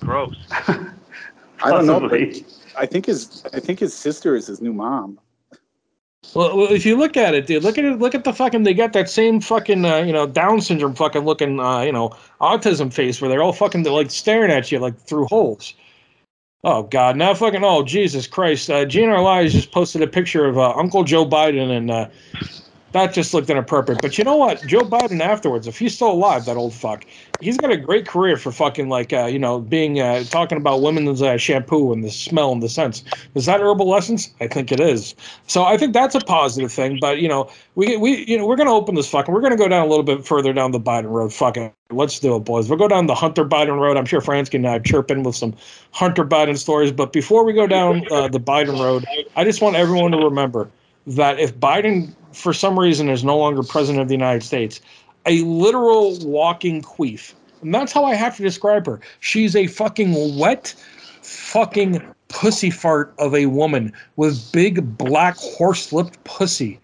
Gross. 0.00 0.36
I 0.50 1.70
don't 1.70 1.86
know. 1.86 2.00
But 2.00 2.42
I 2.76 2.86
think 2.86 3.06
his 3.06 3.44
I 3.52 3.60
think 3.60 3.78
his 3.78 3.94
sister 3.94 4.34
is 4.34 4.46
his 4.46 4.60
new 4.60 4.72
mom. 4.72 5.18
Well, 6.34 6.56
well, 6.56 6.72
if 6.72 6.86
you 6.86 6.96
look 6.96 7.16
at 7.16 7.34
it, 7.34 7.46
dude, 7.46 7.62
look 7.62 7.76
at 7.76 7.84
it. 7.84 7.98
Look 7.98 8.14
at 8.14 8.24
the 8.24 8.32
fucking. 8.32 8.62
They 8.62 8.74
got 8.74 8.94
that 8.94 9.10
same 9.10 9.40
fucking, 9.40 9.84
uh, 9.84 9.98
you 9.98 10.12
know, 10.12 10.26
Down 10.26 10.60
syndrome 10.60 10.94
fucking 10.94 11.24
looking, 11.24 11.60
uh, 11.60 11.80
you 11.80 11.92
know, 11.92 12.16
autism 12.40 12.92
face 12.92 13.20
where 13.20 13.28
they're 13.28 13.42
all 13.42 13.52
fucking 13.52 13.82
they're 13.82 13.92
like 13.92 14.10
staring 14.10 14.50
at 14.50 14.72
you 14.72 14.78
like 14.78 14.98
through 14.98 15.26
holes. 15.26 15.74
Oh 16.64 16.84
God! 16.84 17.16
Now 17.16 17.34
fucking. 17.34 17.64
Oh 17.64 17.82
Jesus 17.82 18.26
Christ! 18.26 18.70
Uh, 18.70 18.86
GNR 18.86 19.22
Liars 19.22 19.52
just 19.52 19.72
posted 19.72 20.00
a 20.00 20.06
picture 20.06 20.46
of 20.46 20.56
uh, 20.56 20.72
Uncle 20.74 21.04
Joe 21.04 21.26
Biden, 21.26 21.76
and 21.76 21.90
uh, 21.90 22.08
that 22.92 23.12
just 23.12 23.34
looked 23.34 23.50
inappropriate. 23.50 24.00
But 24.02 24.18
you 24.18 24.24
know 24.24 24.36
what? 24.36 24.62
Joe 24.66 24.80
Biden 24.80 25.20
afterwards, 25.20 25.66
if 25.66 25.78
he's 25.78 25.94
still 25.94 26.12
alive, 26.12 26.44
that 26.44 26.56
old 26.56 26.74
fuck, 26.74 27.04
he's 27.40 27.56
got 27.56 27.70
a 27.70 27.76
great 27.76 28.06
career 28.06 28.36
for 28.36 28.52
fucking 28.52 28.88
like, 28.88 29.12
uh, 29.12 29.26
you 29.26 29.38
know, 29.38 29.60
being 29.60 30.00
uh, 30.00 30.24
talking 30.24 30.58
about 30.58 30.82
women's 30.82 31.22
uh, 31.22 31.36
shampoo 31.36 31.92
and 31.92 32.04
the 32.04 32.10
smell 32.10 32.52
and 32.52 32.62
the 32.62 32.68
scents. 32.68 33.02
Is 33.34 33.46
that 33.46 33.60
herbal 33.60 33.94
essence? 33.94 34.32
I 34.40 34.46
think 34.46 34.70
it 34.72 34.80
is. 34.80 35.14
So 35.46 35.64
I 35.64 35.76
think 35.76 35.92
that's 35.92 36.14
a 36.14 36.20
positive 36.20 36.72
thing. 36.72 36.98
But 37.00 37.18
you 37.18 37.28
know, 37.28 37.50
we 37.74 37.96
we 37.96 38.24
you 38.26 38.36
know 38.36 38.46
we're 38.46 38.56
gonna 38.56 38.74
open 38.74 38.94
this 38.94 39.08
fucking. 39.08 39.32
We're 39.32 39.40
gonna 39.40 39.56
go 39.56 39.68
down 39.68 39.86
a 39.86 39.88
little 39.88 40.04
bit 40.04 40.26
further 40.26 40.52
down 40.52 40.72
the 40.72 40.80
Biden 40.80 41.10
road. 41.10 41.32
Fuck 41.32 41.56
it, 41.56 41.72
let's 41.90 42.18
do 42.18 42.36
it, 42.36 42.40
boys. 42.40 42.68
We'll 42.68 42.78
go 42.78 42.88
down 42.88 43.06
the 43.06 43.14
Hunter 43.14 43.44
Biden 43.44 43.78
road. 43.78 43.96
I'm 43.96 44.06
sure 44.06 44.20
Frans 44.20 44.48
can 44.48 44.64
uh, 44.64 44.78
chirp 44.80 45.10
in 45.10 45.22
with 45.22 45.36
some 45.36 45.54
Hunter 45.92 46.24
Biden 46.24 46.58
stories. 46.58 46.92
But 46.92 47.12
before 47.12 47.44
we 47.44 47.52
go 47.52 47.66
down 47.66 48.06
uh, 48.10 48.28
the 48.28 48.40
Biden 48.40 48.78
road, 48.78 49.04
I 49.36 49.44
just 49.44 49.62
want 49.62 49.76
everyone 49.76 50.12
to 50.12 50.18
remember 50.18 50.70
that 51.06 51.38
if 51.38 51.54
Biden, 51.56 52.14
for 52.32 52.52
some 52.52 52.78
reason, 52.78 53.08
is 53.08 53.24
no 53.24 53.36
longer 53.38 53.62
president 53.62 54.02
of 54.02 54.08
the 54.08 54.14
United 54.14 54.42
States, 54.42 54.80
a 55.26 55.42
literal 55.42 56.18
walking 56.20 56.82
queef. 56.82 57.34
And 57.62 57.74
that's 57.74 57.92
how 57.92 58.04
I 58.04 58.14
have 58.14 58.36
to 58.36 58.42
describe 58.42 58.86
her. 58.86 59.00
She's 59.20 59.54
a 59.54 59.66
fucking 59.68 60.38
wet, 60.38 60.74
fucking 61.22 62.02
pussy 62.28 62.70
fart 62.70 63.14
of 63.18 63.34
a 63.34 63.46
woman 63.46 63.92
with 64.16 64.50
big 64.52 64.96
black 64.98 65.36
horse 65.36 65.92
lipped 65.92 66.22
pussy. 66.24 66.80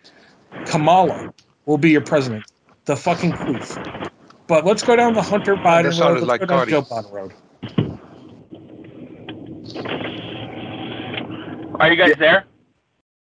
Kamala 0.67 1.33
will 1.67 1.79
be 1.79 1.91
your 1.91 2.01
president. 2.01 2.45
The 2.85 2.97
fucking 2.97 3.33
queef. 3.33 4.11
But 4.47 4.65
let's 4.65 4.83
go 4.83 4.97
down 4.97 5.15
the 5.15 5.23
Hunter 5.23 5.57
Biden 5.57 5.85
road. 5.85 5.93
sounded 5.95 6.21
Let's 6.21 6.29
like 6.29 6.41
go 6.41 6.47
down 6.47 6.59
Cardi. 6.59 6.71
Joe 6.73 6.83
Biden 6.83 7.13
road. 7.13 7.33
Are 11.81 11.93
you 11.93 11.97
guys 11.97 12.15
there? 12.19 12.45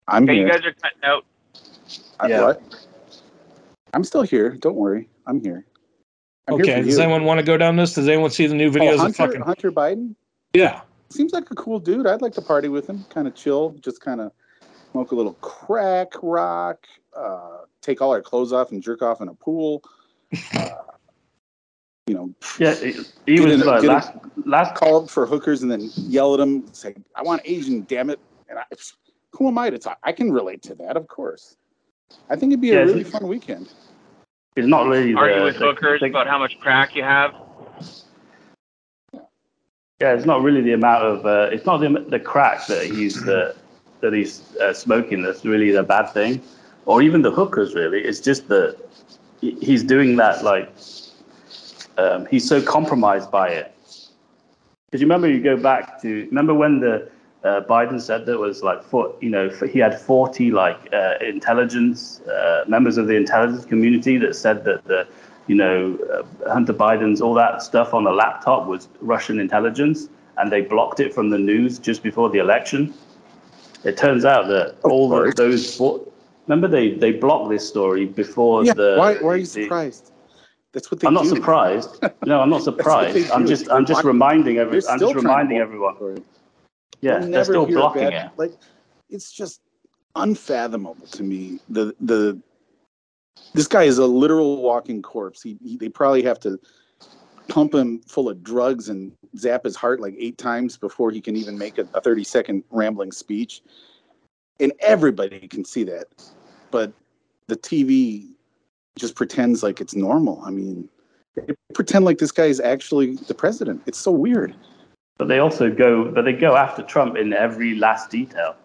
I'm 0.09 0.25
Okay, 0.25 0.35
here. 0.35 0.47
you 0.47 0.53
guys 0.53 0.65
are 0.67 0.73
cutting 0.75 0.99
out. 1.05 1.25
I- 2.21 2.29
Yeah. 2.29 2.43
what? 2.47 2.63
I'm 3.93 4.05
still 4.05 4.23
here. 4.23 4.51
Don't 4.51 4.77
worry. 4.77 5.09
I'm 5.27 5.41
here. 5.41 5.65
I'm 6.49 6.55
Okay, 6.55 6.81
for 6.81 6.87
does 6.87 6.99
anyone 6.99 7.25
want 7.25 7.39
to 7.41 7.47
go 7.47 7.57
down 7.57 7.77
this? 7.77 7.95
Does 7.95 8.09
anyone 8.09 8.31
see 8.31 8.47
the 8.47 8.55
new 8.55 8.69
Oh, 8.69 8.73
videos 8.73 9.07
of 9.07 9.17
fucking. 9.17 9.41
Hunter 9.41 9.73
Biden 9.73 10.15
Yeah. 10.53 10.83
seems 11.11 11.33
like 11.33 11.51
a 11.51 11.55
cool 11.55 11.79
dude. 11.79 12.07
I'd 12.07 12.21
like 12.23 12.35
to 12.35 12.43
party 12.43 12.69
with 12.69 12.87
him. 12.89 13.05
Kind 13.09 13.27
of 13.29 13.35
chill. 13.35 13.71
Just 13.81 14.01
kind 14.01 14.21
of 14.21 14.33
smoke 14.93 15.13
a 15.13 15.15
little 15.15 15.35
crack, 15.35 16.13
rock, 16.23 16.87
uh, 17.17 17.59
take 17.81 18.03
all 18.03 18.11
our 18.11 18.21
clothes 18.23 18.53
off 18.53 18.73
and 18.73 18.83
jerk 18.83 19.01
off 19.03 19.21
in 19.21 19.29
a 19.29 19.35
pool. 19.35 19.83
Uh, 20.57 20.69
you 22.07 22.15
know, 22.15 22.35
Yeah, 22.59 22.75
he, 22.75 22.93
he 23.25 23.41
was 23.41 23.55
in- 23.55 23.61
like 23.67 23.81
get 23.81 23.85
in- 23.85 23.89
last 23.95 24.13
last 24.45 24.75
call 24.75 25.07
for 25.07 25.25
hookers 25.25 25.63
and 25.63 25.71
then 25.71 25.89
yell 25.95 26.35
at 26.35 26.39
them, 26.39 26.67
say, 26.75 26.95
"I 27.15 27.23
want 27.23 27.41
Asian, 27.47 27.87
damn 27.89 28.11
it!" 28.11 28.19
And 28.51 28.59
I, 28.59 28.65
who 29.33 29.49
am 29.49 29.57
I 29.57 29.71
to 29.71 29.79
talk? 29.79 29.99
I 30.03 30.13
can 30.13 30.31
relate 30.31 30.61
to 30.65 30.75
that, 30.75 30.99
of 30.99 31.09
course. 31.09 31.57
I 32.31 32.37
think 32.37 32.53
it'd 32.53 32.61
be 32.61 32.69
Yeah, 32.69 32.81
a 32.83 32.87
really 32.87 33.01
it's- 33.01 33.13
fun 33.13 33.29
weekend. 33.29 33.69
It's 34.57 34.69
not 34.69 34.87
really. 34.87 35.15
Argue 35.15 35.39
the, 35.41 35.45
with 35.47 35.59
the- 35.59 35.65
hookers 35.67 36.01
the- 36.01 36.07
about 36.07 36.27
how 36.29 36.39
much 36.39 36.59
crack 36.61 36.95
you 36.95 37.03
have. 37.03 37.35
Yeah, 40.01 40.13
it's 40.15 40.27
not 40.27 40.43
really 40.43 40.61
the 40.61 40.73
amount 40.73 41.05
of. 41.05 41.27
Uh, 41.27 41.49
it's 41.53 41.67
not 41.67 41.79
the 41.79 41.89
the 42.09 42.21
crack 42.21 42.67
that 42.67 42.85
he's 42.87 43.27
uh, 43.29 43.55
that 44.01 44.13
he's 44.13 44.43
uh, 44.57 44.73
smoking 44.73 45.23
that's 45.23 45.45
really 45.45 45.71
the 45.71 45.83
bad 45.83 46.07
thing, 46.11 46.41
or 46.87 47.03
even 47.03 47.23
the 47.23 47.31
hookers. 47.31 47.75
Really, 47.75 48.01
it's 48.03 48.21
just 48.21 48.49
that 48.49 48.77
he's 49.41 49.83
doing 49.83 50.17
that 50.17 50.45
like. 50.45 50.71
Um, 51.97 52.27
he's 52.27 52.47
so 52.49 52.61
compromised 52.61 53.31
by 53.31 53.51
it 53.51 53.73
Because 54.87 55.01
you 55.01 55.07
remember, 55.07 55.29
you 55.29 55.41
go 55.41 55.57
back 55.57 56.03
to 56.03 56.27
remember 56.27 56.53
when 56.53 56.81
the 56.81 57.09
uh, 57.45 57.61
Biden 57.63 58.01
said 58.01 58.25
there 58.27 58.39
was 58.39 58.63
like 58.63 58.83
four, 58.83 59.15
you 59.21 59.29
know, 59.31 59.49
he 59.71 59.79
had 59.79 60.01
40 60.01 60.51
like 60.51 60.79
uh, 60.93 61.15
intelligence 61.21 62.21
uh, 62.23 62.65
members 62.67 62.97
of 62.97 63.07
the 63.07 63.15
intelligence 63.15 63.65
community 63.67 64.17
that 64.19 64.35
said 64.35 64.65
that 64.65 64.83
the, 64.85 65.07
you 65.47 65.55
know, 65.55 65.99
uh, 66.13 66.51
Hunter 66.53 66.73
Biden's 66.73 67.21
all 67.21 67.35
that 67.35 67.63
stuff 67.63 67.93
on 67.93 68.05
the 68.05 68.11
laptop 68.13 68.67
was 68.67 68.89
Russian 69.01 69.39
intelligence, 69.39 70.09
and 70.39 70.51
they 70.51 70.63
blocked 70.63 71.01
it 71.01 71.15
from 71.15 71.29
the 71.29 71.39
news 71.39 71.79
just 71.79 72.03
before 72.03 72.31
the 72.31 72.39
election. 72.39 72.95
It 73.85 73.99
turns 73.99 74.25
out 74.25 74.49
that 74.49 74.77
all 74.83 75.11
the, 75.11 75.31
those 75.37 75.77
four, 75.77 76.01
remember 76.47 76.67
they 76.67 76.95
they 76.95 77.13
blocked 77.13 77.51
this 77.51 77.69
story 77.69 78.07
before 78.07 78.65
Yeah. 78.65 78.73
the. 78.73 78.95
Why, 78.97 79.17
why 79.17 79.35
are 79.35 79.37
you 79.37 79.45
surprised? 79.45 80.13
That's 80.73 80.91
what 80.91 81.01
they 81.01 81.07
I'm 81.07 81.15
not 81.15 81.25
do. 81.25 81.29
surprised. 81.37 82.03
No, 82.25 82.41
I'm 82.41 82.49
not 82.49 82.63
surprised. 82.71 83.31
I'm 83.31 83.47
just 83.47 83.71
I'm 83.71 83.85
just 83.85 84.03
reminding 84.03 84.57
every 84.57 84.81
I'm 84.89 84.99
just 84.99 85.15
reminding 85.15 85.59
everyone. 85.59 85.97
Yeah, 87.05 87.13
You'll 87.13 87.21
they're 87.21 87.31
never 87.31 87.45
still 87.45 87.67
blocking 87.67 88.03
bad- 88.09 88.15
it. 88.15 88.39
Like, 88.39 88.53
it's 89.11 89.31
just 89.31 89.61
unfathomable 90.17 91.07
to 91.07 91.23
me. 91.23 91.61
The 91.69 91.95
the 92.01 92.41
this 93.53 93.67
guy 93.67 93.83
is 93.83 93.99
a 93.99 94.07
literal 94.07 94.63
walking 94.63 95.03
corpse. 95.03 95.43
He, 95.43 95.59
he 95.63 95.77
they 95.77 95.91
probably 95.91 96.23
have 96.23 96.41
to 96.41 96.59
pump 97.49 97.75
him 97.75 98.01
full 98.07 98.31
of 98.31 98.43
drugs 98.43 98.89
and 98.89 99.13
zap 99.37 99.65
his 99.65 99.77
heart 99.77 100.01
like 100.01 100.15
eight 100.19 100.39
times 100.39 100.79
before 100.79 101.11
he 101.11 101.21
can 101.21 101.37
even 101.37 101.59
make 101.59 101.77
a, 101.77 101.87
a 101.93 102.01
30 102.01 102.25
second 102.25 102.65
rambling 102.71 103.13
speech. 103.13 103.61
And 104.61 104.73
everybody 104.81 105.47
can 105.47 105.63
see 105.63 105.85
that. 105.85 106.07
But 106.71 106.91
the 107.49 107.57
TV 107.57 108.31
just 108.97 109.15
pretends 109.15 109.63
like 109.63 109.83
it's 109.83 109.95
normal. 109.95 110.41
I 110.43 110.51
mean, 110.51 110.89
they 111.35 111.55
pretend 111.75 112.07
like 112.07 112.17
this 112.17 112.33
guy 112.33 112.47
is 112.47 112.61
actually 112.61 113.17
the 113.17 113.35
president. 113.35 113.83
It's 113.85 113.99
so 113.99 114.13
weird. 114.13 114.55
But 115.17 115.29
they 115.29 115.39
also 115.39 115.71
go, 115.71 116.11
but 116.11 116.25
they 116.25 116.33
go 116.33 116.57
after 116.57 116.83
Trump 116.83 117.17
in 117.17 117.33
every 117.33 117.77
last 117.77 118.11
detail. 118.11 118.57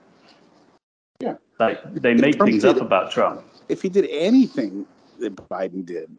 Yeah. 1.20 1.36
Like 1.60 1.94
they 1.94 2.14
make 2.14 2.38
Trump 2.38 2.52
things 2.52 2.64
did- 2.64 2.78
up 2.78 2.82
about 2.82 3.12
Trump. 3.12 3.44
if 3.68 3.82
he 3.82 3.90
did 3.90 4.08
anything 4.10 4.86
that 5.20 5.36
Biden 5.36 5.86
did, 5.86 6.10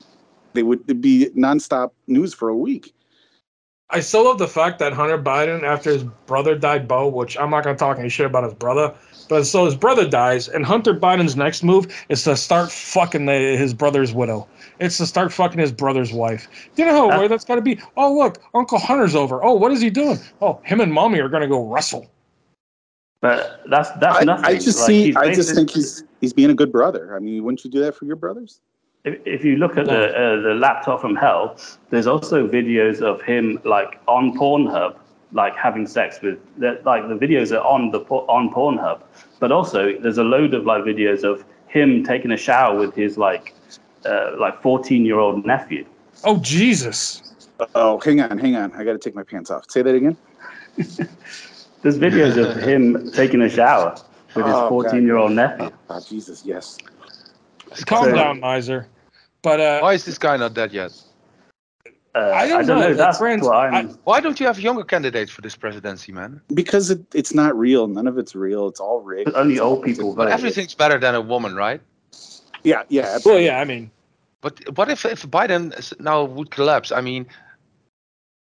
they 0.53 0.63
would 0.63 0.81
it'd 0.83 1.01
be 1.01 1.31
nonstop 1.37 1.91
news 2.07 2.33
for 2.35 2.49
a 2.49 2.57
week. 2.57 2.95
I 3.93 3.99
still 3.99 4.25
love 4.25 4.39
the 4.39 4.47
fact 4.47 4.79
that 4.79 4.93
Hunter 4.93 5.19
Biden, 5.19 5.65
after 5.65 5.91
his 5.91 6.05
brother 6.05 6.55
died, 6.57 6.87
Beau, 6.87 7.09
which 7.09 7.37
I'm 7.37 7.51
not 7.51 7.65
going 7.65 7.75
to 7.75 7.79
talk 7.81 7.99
any 7.99 8.09
shit 8.09 8.25
about 8.27 8.45
his 8.45 8.55
brother, 8.55 8.95
but 9.31 9.45
so 9.45 9.65
his 9.65 9.77
brother 9.77 10.07
dies, 10.07 10.49
and 10.49 10.67
Hunter 10.67 10.93
Biden's 10.93 11.37
next 11.37 11.63
move 11.63 11.87
is 12.09 12.25
to 12.25 12.37
start 12.37 12.71
fucking 12.71 13.27
the, 13.27 13.57
his 13.57 13.73
brother's 13.73 14.13
widow. 14.13 14.49
It's 14.81 14.99
to 14.99 15.07
start 15.07 15.33
fucking 15.33 15.61
his 15.61 15.71
brother's 15.71 16.13
wife. 16.13 16.49
Do 16.75 16.83
you 16.83 16.89
know 16.89 17.09
how 17.09 17.23
Uh, 17.23 17.29
that's 17.29 17.45
got 17.45 17.55
to 17.55 17.63
be? 17.63 17.79
Oh, 17.97 18.13
look, 18.13 18.43
Uncle 18.55 18.81
Hunter's 18.81 19.15
over. 19.15 19.43
Oh, 19.45 19.55
what 19.55 19.71
is 19.71 19.81
he 19.81 19.89
doing? 19.89 20.19
Oh, 20.43 20.61
him 20.65 20.81
and 20.81 20.93
mommy 20.93 21.21
are 21.21 21.29
going 21.29 21.43
to 21.43 21.49
go 21.49 21.65
wrestle. 21.65 22.11
But 23.21 23.63
that's 23.71 23.91
that's 24.01 24.19
I, 24.19 24.25
nothing. 24.25 24.45
I 24.47 24.55
just 24.55 24.81
Like, 24.81 24.87
see. 24.87 25.15
I 25.15 25.33
just 25.33 25.55
think 25.55 25.71
he's 25.71 26.03
he's 26.21 26.33
being 26.33 26.51
a 26.51 26.55
good 26.55 26.73
brother. 26.73 27.15
I 27.15 27.21
mean, 27.21 27.45
wouldn't 27.45 27.65
you 27.65 27.71
do 27.71 27.79
that 27.81 27.95
for 27.95 28.07
your 28.07 28.17
brothers? 28.17 28.61
If, 29.05 29.21
if 29.25 29.45
you 29.45 29.57
look 29.57 29.77
at 29.77 29.87
the 29.87 30.09
uh, 30.09 30.41
the 30.41 30.55
laptop 30.55 31.01
from 31.01 31.15
hell, 31.15 31.57
there's 31.91 32.09
also 32.09 32.49
videos 32.49 33.01
of 33.01 33.23
him 33.23 33.61
like 33.65 34.01
on 34.09 34.37
Pornhub, 34.37 34.97
like 35.33 35.57
having 35.57 35.87
sex 35.87 36.21
with. 36.23 36.39
Like 36.59 37.09
the 37.09 37.15
videos 37.15 37.53
are 37.53 37.65
on 37.65 37.91
the 37.91 38.01
on 38.01 38.51
Pornhub, 38.53 39.03
but 39.39 39.53
also 39.53 39.99
there's 39.99 40.19
a 40.19 40.25
load 40.25 40.55
of 40.55 40.65
like 40.67 40.83
videos 40.85 41.25
of 41.25 41.45
him 41.69 42.03
taking 42.05 42.33
a 42.33 42.37
shower 42.37 42.77
with 42.77 42.95
his 42.95 43.17
like 43.17 43.55
uh, 44.05 44.33
like 44.39 44.61
14 44.63 45.05
year 45.05 45.19
old 45.19 45.45
nephew. 45.47 45.85
Oh, 46.25 46.39
Jesus. 46.39 47.23
Oh, 47.75 47.99
hang 48.01 48.21
on, 48.21 48.39
hang 48.39 48.57
on. 48.57 48.73
I 48.73 48.85
got 48.85 48.93
to 48.93 48.99
take 48.99 49.15
my 49.15 49.23
pants 49.23 49.51
off. 49.51 49.65
Say 49.71 49.83
that 49.83 49.95
again. 49.95 50.17
There's 50.77 51.99
videos 51.99 52.37
of 52.37 52.57
him 52.63 53.11
taking 53.13 53.43
a 53.43 53.49
shower 53.49 53.97
with 54.35 54.47
his 54.47 54.55
Oh, 54.55 54.69
14 54.69 55.03
year 55.05 55.17
old 55.17 55.33
nephew. 55.33 55.71
Oh, 55.89 56.01
Jesus, 56.01 56.45
yes. 56.45 56.79
Calm 57.87 58.07
So- 58.07 58.13
down, 58.15 58.41
miser. 58.41 58.87
But 59.43 59.61
uh, 59.61 59.81
Why 59.81 59.95
is 59.95 60.05
this 60.05 60.19
guy 60.19 60.37
not 60.37 60.53
dead 60.55 60.73
yet? 60.73 60.93
Uh, 62.15 62.33
I 62.35 62.49
don't 62.49 62.67
know, 62.67 62.89
like, 62.89 62.97
That's 62.97 63.19
friends, 63.19 63.47
what 63.47 63.55
I'm. 63.55 63.75
I- 63.91 63.93
Why 64.05 64.21
don't 64.21 64.41
you 64.41 64.47
have 64.47 64.59
younger 64.59 64.83
candidates 64.83 65.31
for 65.31 65.43
this 65.43 65.55
presidency, 65.55 66.11
man? 66.11 66.41
Because 66.53 66.91
it, 66.91 67.01
it's 67.15 67.33
not 67.33 67.57
real. 67.57 67.87
None 67.87 68.09
of 68.09 68.19
it's 68.19 68.35
real. 68.35 68.67
It's 68.67 68.81
all 68.81 69.01
rigged. 69.01 69.31
only 69.37 69.55
It's 69.55 69.61
old 69.61 69.85
people 69.85 70.15
But 70.15 70.29
everything's 70.33 70.75
better 70.75 70.99
than 70.99 71.15
a 71.15 71.21
woman, 71.21 71.55
right? 71.55 71.81
Yeah, 72.65 72.83
yeah. 72.89 73.19
well, 73.25 73.39
yeah, 73.39 73.61
I 73.61 73.65
mean, 73.65 73.91
But 74.41 74.77
what 74.77 74.91
if 74.91 75.05
if 75.05 75.23
Biden 75.27 75.73
now 76.01 76.25
would 76.25 76.51
collapse? 76.51 76.91
I 76.91 77.01
mean, 77.01 77.27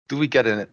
do 0.08 0.16
we 0.18 0.26
get 0.26 0.46
an 0.46 0.66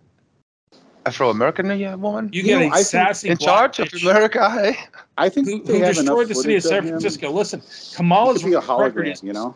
Afro-American 1.06 1.70
uh, 1.72 1.98
woman 1.98 2.30
you 2.34 2.42
You 2.42 2.48
get 2.48 2.60
know, 2.60 2.68
a 2.68 2.80
I 2.80 2.82
sassy 2.82 3.30
in 3.30 3.38
black 3.38 3.74
charge 3.74 3.94
of 3.94 4.02
America? 4.02 4.42
eh? 4.60 4.74
I 5.18 5.30
think 5.30 5.48
who, 5.48 5.64
they 5.64 5.80
who 5.80 5.84
have 5.84 5.96
destroyed 5.96 6.28
the 6.28 6.36
city 6.36 6.56
of 6.56 6.64
footage 6.64 6.70
San 6.72 6.84
him. 6.84 6.90
Francisco. 7.00 7.32
Listen, 7.32 7.62
He 7.62 7.96
Kamala's 7.96 8.44
be 8.44 8.54
a 8.54 8.60
record 8.60 9.08
is, 9.08 9.22
you 9.24 9.34
know. 9.34 9.56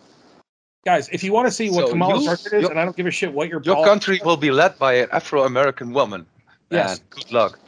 Guys, 0.86 1.10
if 1.10 1.24
you 1.24 1.32
want 1.32 1.48
to 1.48 1.52
see 1.52 1.70
what 1.70 1.86
So 1.88 1.92
Kamala's 1.92 2.26
you- 2.26 2.32
is, 2.32 2.52
your- 2.52 2.72
and 2.72 2.80
I 2.80 2.86
don't 2.86 2.96
give 2.98 3.06
a 3.06 3.12
shit 3.12 3.32
what 3.34 3.50
your 3.50 3.62
Your 3.64 3.76
poli- 3.76 3.88
country 3.88 4.20
will 4.26 4.38
be 4.38 4.50
led 4.52 4.78
by 4.80 4.94
an 4.94 5.10
Afro-American 5.12 5.94
woman. 5.94 6.26
Yes. 6.72 7.00
Man, 7.00 7.08
good 7.12 7.32
luck. 7.32 7.60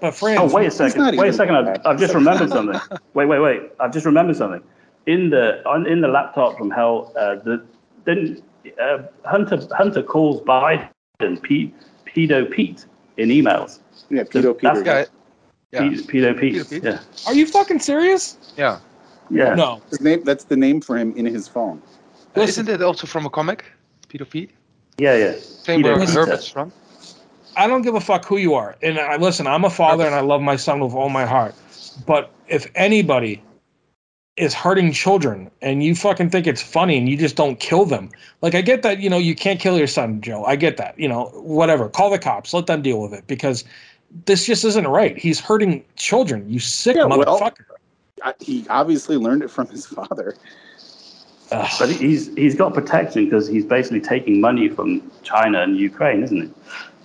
But 0.00 0.14
Frans, 0.14 0.40
Oh, 0.40 0.54
wait 0.54 0.66
a 0.66 0.70
second. 0.70 1.16
Wait 1.16 1.28
a 1.28 1.32
second. 1.32 1.54
I've. 1.56 1.80
I've 1.86 1.98
just 1.98 2.12
remembered 2.14 2.50
something. 2.50 2.78
Wait, 3.14 3.26
wait, 3.26 3.38
wait. 3.38 3.62
I've 3.80 3.92
just 3.92 4.04
remembered 4.04 4.36
something. 4.36 4.62
In 5.06 5.30
the 5.30 5.66
on 5.66 5.86
in 5.86 6.00
the 6.02 6.08
laptop 6.08 6.58
from 6.58 6.70
hell, 6.70 7.12
uh, 7.18 7.36
the 7.36 7.64
then 8.04 8.42
uh, 8.80 8.98
Hunter 9.24 9.58
Hunter 9.74 10.02
calls 10.02 10.42
Biden 10.42 10.90
Pete, 11.42 11.74
pedo 12.06 12.50
Pete 12.50 12.84
in 13.16 13.30
emails. 13.30 13.78
Yeah, 14.10 14.24
pedo 14.24 14.58
That's 14.60 14.80
Peter. 14.80 14.82
guy- 14.82 15.06
Yeah. 15.72 15.88
Pete, 15.88 16.06
pedo 16.08 16.38
Pete. 16.38 16.54
Pedo 16.56 16.70
Pete? 16.70 16.82
Yeah, 16.84 16.98
are 17.26 17.34
you 17.34 17.46
fucking 17.46 17.78
serious? 17.78 18.36
Yeah. 18.58 18.80
yeah. 19.30 19.54
No. 19.54 19.80
His 19.88 20.00
name. 20.02 20.24
That's 20.24 20.44
the 20.44 20.56
name 20.56 20.80
for 20.82 20.96
him 20.98 21.14
in 21.16 21.24
his 21.24 21.48
phone. 21.48 21.80
Listen. 22.36 22.64
Isn't 22.66 22.74
it 22.80 22.82
also 22.84 23.06
from 23.06 23.26
a 23.26 23.30
comic? 23.30 23.64
Peter 24.08 24.24
Pete? 24.24 24.50
Yeah, 24.98 25.16
yeah. 25.16 25.32
Same 25.38 25.82
Peter 25.82 25.96
where 25.96 26.06
Peter. 26.06 26.20
Herbert's 26.20 26.48
from? 26.48 26.72
I 27.56 27.66
don't 27.66 27.82
give 27.82 27.94
a 27.94 28.00
fuck 28.00 28.24
who 28.26 28.36
you 28.36 28.54
are. 28.54 28.76
And 28.82 28.98
I 28.98 29.16
listen, 29.16 29.46
I'm 29.46 29.64
a 29.64 29.70
father 29.70 30.04
and 30.04 30.14
I 30.14 30.20
love 30.20 30.42
my 30.42 30.56
son 30.56 30.80
with 30.80 30.92
all 30.92 31.08
my 31.08 31.24
heart. 31.24 31.54
But 32.06 32.30
if 32.48 32.70
anybody 32.74 33.42
is 34.36 34.52
hurting 34.52 34.92
children 34.92 35.50
and 35.62 35.82
you 35.82 35.94
fucking 35.94 36.28
think 36.28 36.46
it's 36.46 36.60
funny 36.60 36.98
and 36.98 37.08
you 37.08 37.16
just 37.16 37.36
don't 37.36 37.58
kill 37.58 37.86
them. 37.86 38.10
Like 38.42 38.54
I 38.54 38.60
get 38.60 38.82
that, 38.82 39.00
you 39.00 39.08
know, 39.08 39.16
you 39.16 39.34
can't 39.34 39.58
kill 39.58 39.78
your 39.78 39.86
son, 39.86 40.20
Joe. 40.20 40.44
I 40.44 40.56
get 40.56 40.76
that. 40.76 40.98
You 40.98 41.08
know, 41.08 41.26
whatever. 41.34 41.88
Call 41.88 42.10
the 42.10 42.18
cops. 42.18 42.52
Let 42.52 42.66
them 42.66 42.82
deal 42.82 43.00
with 43.00 43.14
it 43.14 43.26
because 43.26 43.64
this 44.26 44.44
just 44.46 44.64
isn't 44.64 44.86
right. 44.86 45.16
He's 45.16 45.40
hurting 45.40 45.82
children. 45.96 46.48
You 46.50 46.58
sick 46.60 46.96
Yeah, 46.96 47.06
well- 47.06 47.40
motherfucker. 47.40 47.64
I, 48.22 48.32
he 48.40 48.66
obviously 48.70 49.16
learned 49.16 49.42
it 49.42 49.50
from 49.50 49.68
his 49.68 49.86
father. 49.86 50.34
Ugh. 51.52 51.70
But 51.78 51.90
he's 51.90 52.34
he's 52.34 52.54
got 52.54 52.74
protection 52.74 53.24
because 53.24 53.46
he's 53.48 53.64
basically 53.64 54.00
taking 54.00 54.40
money 54.40 54.68
from 54.68 55.02
China 55.22 55.60
and 55.62 55.76
Ukraine, 55.76 56.22
isn't 56.24 56.42
it? 56.42 56.50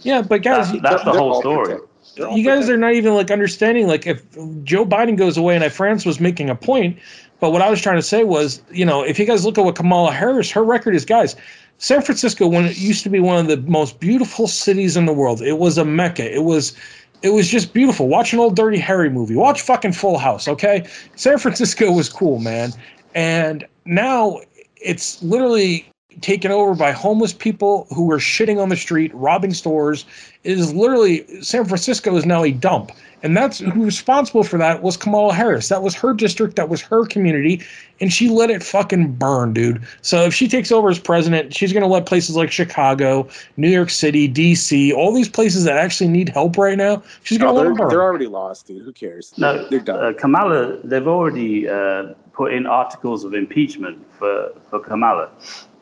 yeah, 0.02 0.22
but 0.24 0.42
guys, 0.42 0.72
That's, 0.72 0.82
that's 0.84 1.04
the 1.04 1.12
whole 1.12 1.40
story. 1.42 1.66
protected. 1.76 1.88
They're 2.16 2.28
all 2.28 2.38
you 2.38 2.44
guys 2.44 2.66
protected. 2.66 2.74
are 2.76 2.78
not 2.80 2.94
even 2.94 3.14
like 3.14 3.32
understanding 3.32 3.88
like 3.88 4.06
if 4.08 4.24
joe 4.64 4.86
biden 4.86 5.16
goes 5.16 5.38
away 5.38 5.56
and 5.56 5.64
I, 5.64 5.70
Frans 5.70 6.06
was 6.06 6.20
making 6.20 6.50
a 6.50 6.56
point 6.56 6.98
but 7.40 7.52
what 7.52 7.62
i 7.62 7.70
was 7.70 7.82
trying 7.82 7.96
to 7.98 8.02
say 8.02 8.24
was 8.26 8.62
you 8.72 8.84
know 8.84 9.02
if 9.04 9.18
you 9.18 9.26
guys 9.26 9.46
look 9.46 9.58
at 9.58 9.64
what 9.64 9.76
kamala 9.76 10.12
harris 10.12 10.52
her 10.52 10.64
record 10.64 10.94
is 10.94 11.06
guys 11.06 11.38
san 11.78 12.02
francisco 12.02 12.48
when 12.48 12.66
it 12.66 12.78
used 12.78 13.04
to 13.04 13.10
be 13.10 13.22
one 13.22 13.38
of 13.38 13.48
the 13.48 13.58
most 13.70 14.00
beautiful 14.02 14.46
cities 14.48 14.98
in 14.98 15.06
the 15.06 15.14
world 15.14 15.42
it 15.42 15.58
was 15.60 15.78
a 15.78 15.86
mecca 15.86 16.30
it 16.36 16.44
was 16.44 16.74
it 17.22 17.30
was 17.30 17.48
just 17.48 17.72
beautiful 17.74 18.10
watch 18.10 18.34
an 18.34 18.40
old 18.40 18.58
dirty 18.58 18.78
harry 18.80 19.10
movie 19.10 19.36
watch 19.36 19.62
fucking 19.62 19.94
full 19.94 20.18
house 20.18 20.48
okay 20.50 20.86
san 21.16 21.38
francisco 21.38 21.92
was 21.94 22.10
cool 22.10 22.40
man 22.40 22.74
and 23.16 23.66
now 23.86 24.40
it's 24.78 25.22
literally 25.24 25.86
taken 26.20 26.52
over 26.52 26.76
by 26.76 26.92
homeless 26.92 27.32
people 27.34 27.88
who 27.96 28.12
are 28.12 28.18
shitting 28.18 28.62
on 28.62 28.70
the 28.70 28.76
street 28.76 29.12
robbing 29.14 29.54
stores 29.54 30.06
it 30.44 30.58
is 30.58 30.74
literally 30.74 31.26
San 31.42 31.66
Francisco 31.66 32.16
is 32.16 32.26
now 32.26 32.44
a 32.44 32.52
dump. 32.52 32.92
And 33.24 33.38
that's 33.38 33.60
who's 33.60 33.76
responsible 33.86 34.44
for 34.44 34.58
that 34.58 34.82
was 34.82 34.98
Kamala 34.98 35.36
Harris. 35.36 35.68
That 35.70 35.84
was 35.84 35.94
her 35.94 36.12
district, 36.12 36.56
that 36.56 36.70
was 36.70 36.82
her 36.82 37.06
community, 37.06 37.62
and 38.00 38.12
she 38.12 38.30
let 38.30 38.50
it 38.50 38.64
fucking 38.64 39.14
burn, 39.14 39.54
dude. 39.54 39.80
So 40.02 40.24
if 40.24 40.34
she 40.34 40.48
takes 40.48 40.72
over 40.72 40.90
as 40.90 40.98
president, 40.98 41.54
she's 41.56 41.72
gonna 41.72 41.86
let 41.86 42.08
places 42.08 42.36
like 42.36 42.52
Chicago, 42.52 43.28
New 43.58 43.70
York 43.70 43.92
City, 43.92 44.28
DC, 44.28 44.92
all 44.92 45.14
these 45.14 45.30
places 45.30 45.66
that 45.66 45.78
actually 45.78 46.08
need 46.10 46.30
help 46.30 46.58
right 46.58 46.76
now, 46.80 47.04
she's 47.22 47.38
gonna 47.38 47.52
No, 47.52 47.58
let 47.58 47.62
they're, 47.66 47.70
them 47.74 47.78
burn. 47.78 47.90
they're 47.90 48.02
already 48.02 48.26
lost, 48.26 48.66
dude. 48.66 48.82
Who 48.84 48.92
cares? 48.92 49.32
No, 49.38 49.68
they're 49.70 49.80
done. 49.82 50.04
uh, 50.04 50.14
Kamala, 50.18 50.78
they've 50.84 51.08
already 51.08 51.70
uh, 51.70 52.16
put 52.42 52.54
in 52.54 52.66
articles 52.66 53.24
of 53.24 53.32
impeachment 53.44 53.98
for, 54.18 54.52
for 54.70 54.80
Kamala. 54.80 55.30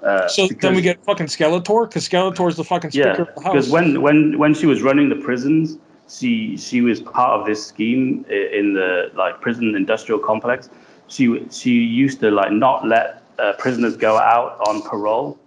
Uh, 0.03 0.27
so 0.27 0.47
then 0.61 0.75
we 0.75 0.81
get 0.81 0.97
fucking 1.05 1.27
Skeletor, 1.27 1.87
because 1.87 2.03
Skeletor 2.09 2.49
is 2.49 2.57
the 2.57 2.63
fucking 2.63 2.91
speaker 2.91 3.09
Yeah, 3.09 3.21
of 3.21 3.35
the 3.35 3.41
house. 3.41 3.53
because 3.53 3.69
when, 3.69 4.01
when, 4.01 4.37
when 4.37 4.53
she 4.53 4.65
was 4.73 4.81
running 4.81 5.07
the 5.15 5.21
prisons, 5.27 5.77
she 6.17 6.57
she 6.57 6.81
was 6.81 6.99
part 6.99 7.39
of 7.39 7.45
this 7.45 7.61
scheme 7.71 8.25
in 8.59 8.73
the 8.73 9.11
like 9.21 9.39
prison 9.41 9.75
industrial 9.75 10.19
complex. 10.19 10.69
She 11.07 11.23
she 11.59 11.73
used 12.03 12.19
to 12.21 12.31
like 12.31 12.51
not 12.51 12.77
let 12.93 13.21
uh, 13.37 13.53
prisoners 13.63 13.95
go 13.95 14.17
out 14.17 14.51
on 14.67 14.81
parole 14.81 15.37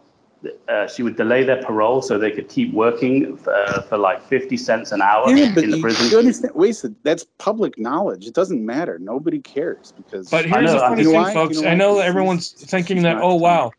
uh, 0.68 0.86
she 0.88 1.02
would 1.02 1.16
delay 1.16 1.44
their 1.44 1.62
parole 1.62 2.02
so 2.02 2.18
they 2.18 2.30
could 2.30 2.48
keep 2.48 2.72
working 2.72 3.38
uh, 3.46 3.82
for 3.82 3.96
like 3.98 4.22
50 4.26 4.56
cents 4.56 4.92
an 4.92 5.00
hour 5.02 5.30
Yeah, 5.30 5.52
but 5.54 5.64
in 5.64 5.70
the 5.70 5.76
you, 5.76 5.82
prison. 5.82 6.10
you 6.10 6.18
understand? 6.18 6.54
Wait, 6.54 6.74
so 6.76 6.92
that's 7.02 7.24
public 7.38 7.78
knowledge. 7.78 8.26
It 8.26 8.34
doesn't 8.34 8.64
matter. 8.64 8.98
Nobody 8.98 9.38
cares 9.40 9.92
because. 9.96 10.28
But 10.30 10.46
here's 10.46 10.72
know, 10.72 10.78
the 10.78 10.84
I 10.84 10.88
funny 10.88 11.04
thing, 11.04 11.14
why? 11.14 11.32
folks. 11.34 11.56
You 11.56 11.62
know 11.62 11.68
I 11.70 11.74
know 11.74 11.94
that 11.96 12.02
She's- 12.02 12.08
everyone's 12.08 12.50
thinking 12.52 13.02
that, 13.02 13.18
oh 13.20 13.34
wow, 13.34 13.72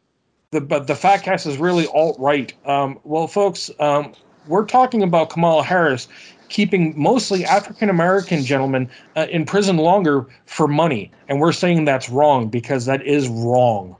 the 0.51 0.61
but 0.61 0.88
the 0.88 0.95
fat 0.95 1.24
cast 1.24 1.45
is 1.45 1.57
really 1.57 1.88
alt 1.88 2.18
right. 2.20 2.53
Um, 2.68 2.99
well, 3.03 3.28
folks, 3.28 3.70
um, 3.80 4.14
we're 4.47 4.66
talking 4.66 5.03
about 5.03 5.30
Kamala 5.30 5.64
Harris 5.64 6.07
keeping 6.49 6.93
mostly 6.95 7.43
African 7.45 7.89
American 7.89 8.43
gentlemen 8.43 8.88
uh, 9.16 9.26
in 9.32 9.43
prison 9.45 9.78
longer 9.78 10.28
for 10.45 10.68
money, 10.68 11.11
and 11.28 11.39
we're 11.39 11.51
saying 11.53 11.86
that's 11.86 12.09
wrong 12.09 12.47
because 12.47 12.86
that 12.86 13.01
is 13.05 13.28
wrong. 13.28 13.95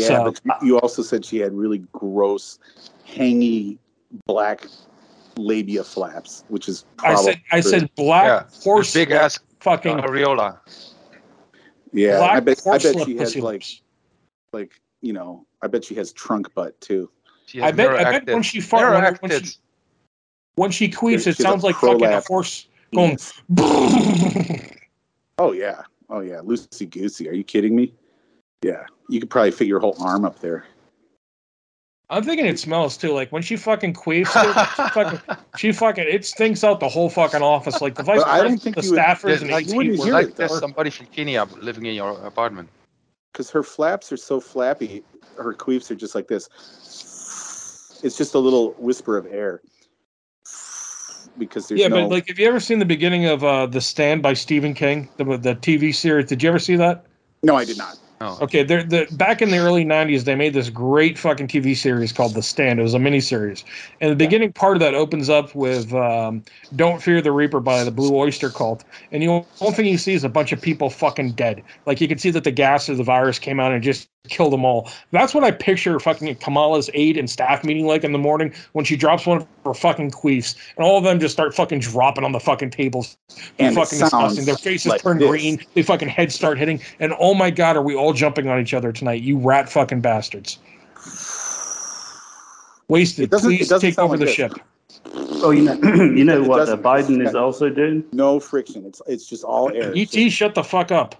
Yeah, 0.00 0.06
so- 0.08 0.34
but 0.44 0.62
you 0.62 0.78
also 0.78 1.02
said 1.02 1.24
she 1.24 1.38
had 1.38 1.52
really 1.52 1.78
gross, 1.92 2.58
hangy 3.08 3.78
black 4.26 4.66
labia 5.36 5.84
flaps, 5.84 6.44
which 6.48 6.68
is. 6.68 6.84
I 7.02 7.14
said 7.16 7.40
I 7.52 7.60
said 7.60 7.90
black 7.96 8.24
Yeah, 8.24 8.44
horse 8.62 8.92
big 8.92 9.10
ass 9.10 9.38
fucking 9.60 9.98
areola. 9.98 10.58
Yeah, 11.92 12.18
black 12.18 12.36
I 12.36 12.40
bet. 12.40 12.62
I 12.66 12.78
bet 12.78 12.96
she 13.04 13.16
has 13.16 13.36
like, 13.36 13.64
like 14.52 14.80
you 15.02 15.12
know, 15.12 15.46
I 15.62 15.66
bet 15.66 15.84
she 15.84 15.94
has 15.94 16.12
trunk 16.12 16.52
butt 16.54 16.80
too. 16.80 17.10
I 17.62 17.70
bet 17.70 17.90
I 17.90 18.10
bet 18.10 18.26
when 18.26 18.42
she 18.42 18.60
fart 18.60 18.92
when, 18.92 19.30
when 19.30 19.40
she 19.40 19.56
when 20.56 20.70
she 20.70 20.88
queefs, 20.88 21.24
She 21.24 21.30
it 21.30 21.36
sounds 21.36 21.62
like 21.64 21.76
fucking 21.76 22.02
a 22.04 22.20
horse 22.20 22.68
going. 22.94 23.10
Yes. 23.10 23.32
Oh 25.38 25.52
yeah, 25.52 25.82
oh 26.08 26.20
yeah, 26.20 26.40
Lucy 26.42 26.86
goosey. 26.86 27.28
Are 27.28 27.34
you 27.34 27.44
kidding 27.44 27.76
me? 27.76 27.92
Yeah, 28.66 28.84
you 29.08 29.20
could 29.20 29.30
probably 29.30 29.52
fit 29.52 29.68
your 29.68 29.78
whole 29.80 29.96
arm 30.00 30.24
up 30.24 30.40
there. 30.40 30.64
I'm 32.10 32.22
thinking 32.24 32.46
it 32.46 32.58
smells 32.58 32.96
too. 32.96 33.12
Like 33.12 33.30
when 33.30 33.42
she 33.42 33.56
fucking 33.56 33.94
queefs, 33.94 34.30
it, 34.34 34.68
she 34.76 34.90
fucking, 34.92 35.36
she 35.56 35.72
fucking, 35.72 36.04
it 36.08 36.24
stinks 36.24 36.64
out 36.64 36.80
the 36.80 36.88
whole 36.88 37.08
fucking 37.10 37.42
office. 37.42 37.80
Like 37.80 37.94
the 37.94 38.02
vice 38.02 38.22
But 38.22 38.28
I 38.28 38.38
president, 38.40 38.62
think 38.62 38.76
the 38.76 38.82
you 38.82 38.90
would- 38.92 38.98
staffers, 39.00 39.40
and 39.42 39.50
like, 39.50 39.68
you 39.68 39.76
wouldn't 39.76 39.98
AT 39.98 40.04
hear 40.04 40.14
were 40.14 40.22
like 40.22 40.34
there's 40.36 40.58
somebody 40.58 40.90
from 40.90 41.06
Kenya 41.06 41.46
living 41.60 41.86
in 41.86 41.94
your 41.94 42.12
apartment. 42.26 42.68
because 43.32 43.50
her 43.50 43.62
flaps 43.62 44.10
are 44.12 44.16
so 44.16 44.40
flappy. 44.40 45.04
Her 45.36 45.52
queefs 45.54 45.90
are 45.90 45.94
just 45.96 46.14
like 46.14 46.26
this. 46.28 46.48
It's 48.02 48.16
just 48.16 48.34
a 48.34 48.38
little 48.38 48.72
whisper 48.78 49.16
of 49.16 49.26
air. 49.26 49.60
Because 51.38 51.68
there's 51.68 51.80
no. 51.80 51.82
Yeah, 51.82 51.88
no. 51.88 52.02
but 52.08 52.14
like, 52.14 52.28
have 52.28 52.38
you 52.38 52.46
ever 52.48 52.60
seen 52.60 52.78
the 52.78 52.84
beginning 52.86 53.26
of 53.26 53.44
uh, 53.44 53.66
the 53.66 53.80
Stand 53.80 54.22
by 54.22 54.32
Stephen 54.32 54.74
King, 54.74 55.08
the 55.18 55.24
the 55.36 55.54
TV 55.56 55.94
series? 55.94 56.26
Did 56.26 56.42
you 56.42 56.48
ever 56.48 56.58
see 56.58 56.76
that? 56.76 57.04
no, 57.42 57.54
I 57.56 57.64
did 57.64 57.76
not. 57.78 57.98
Oh, 58.20 58.38
Okay, 58.40 58.62
they're, 58.62 58.82
the 58.82 59.06
back 59.12 59.42
in 59.42 59.50
the 59.50 59.58
early 59.58 59.84
'90s, 59.84 60.24
they 60.24 60.34
made 60.34 60.54
this 60.54 60.70
great 60.70 61.18
fucking 61.18 61.48
TV 61.48 61.76
series 61.76 62.12
called 62.12 62.32
The 62.34 62.42
Stand. 62.42 62.80
It 62.80 62.82
was 62.82 62.94
a 62.94 62.98
miniseries, 62.98 63.62
and 64.00 64.10
the 64.10 64.16
beginning 64.16 64.52
part 64.52 64.76
of 64.76 64.80
that 64.80 64.94
opens 64.94 65.28
up 65.28 65.54
with 65.54 65.92
um, 65.92 66.42
"Don't 66.76 67.02
Fear 67.02 67.20
the 67.20 67.32
Reaper" 67.32 67.60
by 67.60 67.84
the 67.84 67.90
Blue 67.90 68.16
Oyster 68.16 68.48
Cult, 68.48 68.84
and 69.12 69.22
the 69.22 69.28
only 69.28 69.74
thing 69.74 69.86
you 69.86 69.98
see 69.98 70.14
is 70.14 70.24
a 70.24 70.30
bunch 70.30 70.52
of 70.52 70.62
people 70.62 70.88
fucking 70.88 71.32
dead. 71.32 71.62
Like 71.84 72.00
you 72.00 72.08
can 72.08 72.16
see 72.16 72.30
that 72.30 72.44
the 72.44 72.50
gas 72.50 72.88
or 72.88 72.94
the 72.94 73.04
virus 73.04 73.38
came 73.38 73.60
out 73.60 73.72
and 73.72 73.82
just 73.82 74.08
killed 74.28 74.52
them 74.52 74.64
all. 74.64 74.90
That's 75.12 75.34
what 75.34 75.44
I 75.44 75.50
picture 75.50 75.98
fucking 76.00 76.34
Kamala's 76.36 76.90
aide 76.94 77.16
and 77.16 77.28
staff 77.30 77.64
meeting 77.64 77.86
like 77.86 78.04
in 78.04 78.12
the 78.12 78.18
morning 78.18 78.52
when 78.72 78.84
she 78.84 78.96
drops 78.96 79.26
one 79.26 79.38
of 79.38 79.46
her 79.64 79.74
fucking 79.74 80.10
queefs, 80.10 80.56
and 80.76 80.84
all 80.84 80.98
of 80.98 81.04
them 81.04 81.20
just 81.20 81.32
start 81.32 81.54
fucking 81.54 81.80
dropping 81.80 82.24
on 82.24 82.32
the 82.32 82.40
fucking 82.40 82.70
tables. 82.70 83.16
And 83.58 83.74
fucking 83.74 83.98
sounds 83.98 84.36
disgusting. 84.36 84.44
Their 84.46 84.56
faces 84.56 84.86
like 84.86 85.02
turn 85.02 85.18
this. 85.18 85.28
green. 85.28 85.64
They 85.74 85.82
fucking 85.82 86.08
heads 86.08 86.34
start 86.34 86.58
hitting. 86.58 86.80
And 87.00 87.12
oh 87.18 87.34
my 87.34 87.50
god, 87.50 87.76
are 87.76 87.82
we 87.82 87.94
all 87.94 88.05
jumping 88.12 88.48
on 88.48 88.60
each 88.60 88.74
other 88.74 88.92
tonight? 88.92 89.22
You 89.22 89.38
rat 89.38 89.68
fucking 89.68 90.00
bastards. 90.00 90.58
Wasted. 92.88 93.32
It 93.32 93.38
Please 93.40 93.68
take 93.68 93.98
over 93.98 94.12
like 94.12 94.20
the 94.20 94.26
this. 94.26 94.34
ship. 94.34 94.52
Oh, 95.42 95.50
you 95.50 95.62
know, 95.62 95.74
you 96.14 96.24
know 96.24 96.42
It 96.42 96.48
what 96.48 96.68
uh. 96.68 96.76
Biden 96.76 97.24
is 97.26 97.34
also 97.34 97.68
doing? 97.68 98.04
No 98.12 98.40
friction. 98.40 98.84
It's 98.86 99.02
it's 99.06 99.26
just 99.28 99.44
all 99.44 99.70
air. 99.70 99.92
ET, 99.96 100.14
E 100.14 100.30
shut 100.30 100.54
the 100.54 100.64
fuck 100.64 100.90
up. 100.92 101.14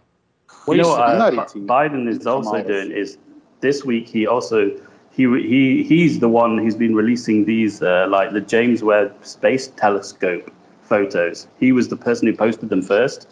You 0.68 0.76
know 0.76 0.89
what 0.89 1.03
I'm 1.03 1.16
uh, 1.20 1.30
not 1.30 1.37
Bi- 1.37 1.43
18. 1.45 1.66
Biden 1.66 2.09
is 2.09 2.26
also 2.26 2.51
Kamala's. 2.51 2.66
doing 2.66 2.93
is 2.93 3.18
this 3.61 3.84
week 3.84 4.09
he 4.09 4.26
also 4.26 4.70
he 5.11 5.24
he 5.43 5.82
he's 5.84 6.20
the 6.20 6.28
one 6.28 6.59
who's 6.59 6.74
been 6.76 6.95
releasing 6.95 7.45
these 7.45 7.82
uh, 7.82 8.07
like 8.09 8.32
the 8.32 8.41
James 8.41 8.82
Webb 8.82 9.14
Space 9.22 9.68
Telescope 9.76 10.53
photos. 10.82 11.47
He 11.59 11.72
was 11.72 11.89
the 11.89 11.97
person 11.97 12.28
who 12.28 12.34
posted 12.37 12.68
them 12.68 12.82
first, 12.82 13.28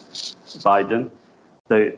Biden. 0.63 1.09
So 1.69 1.91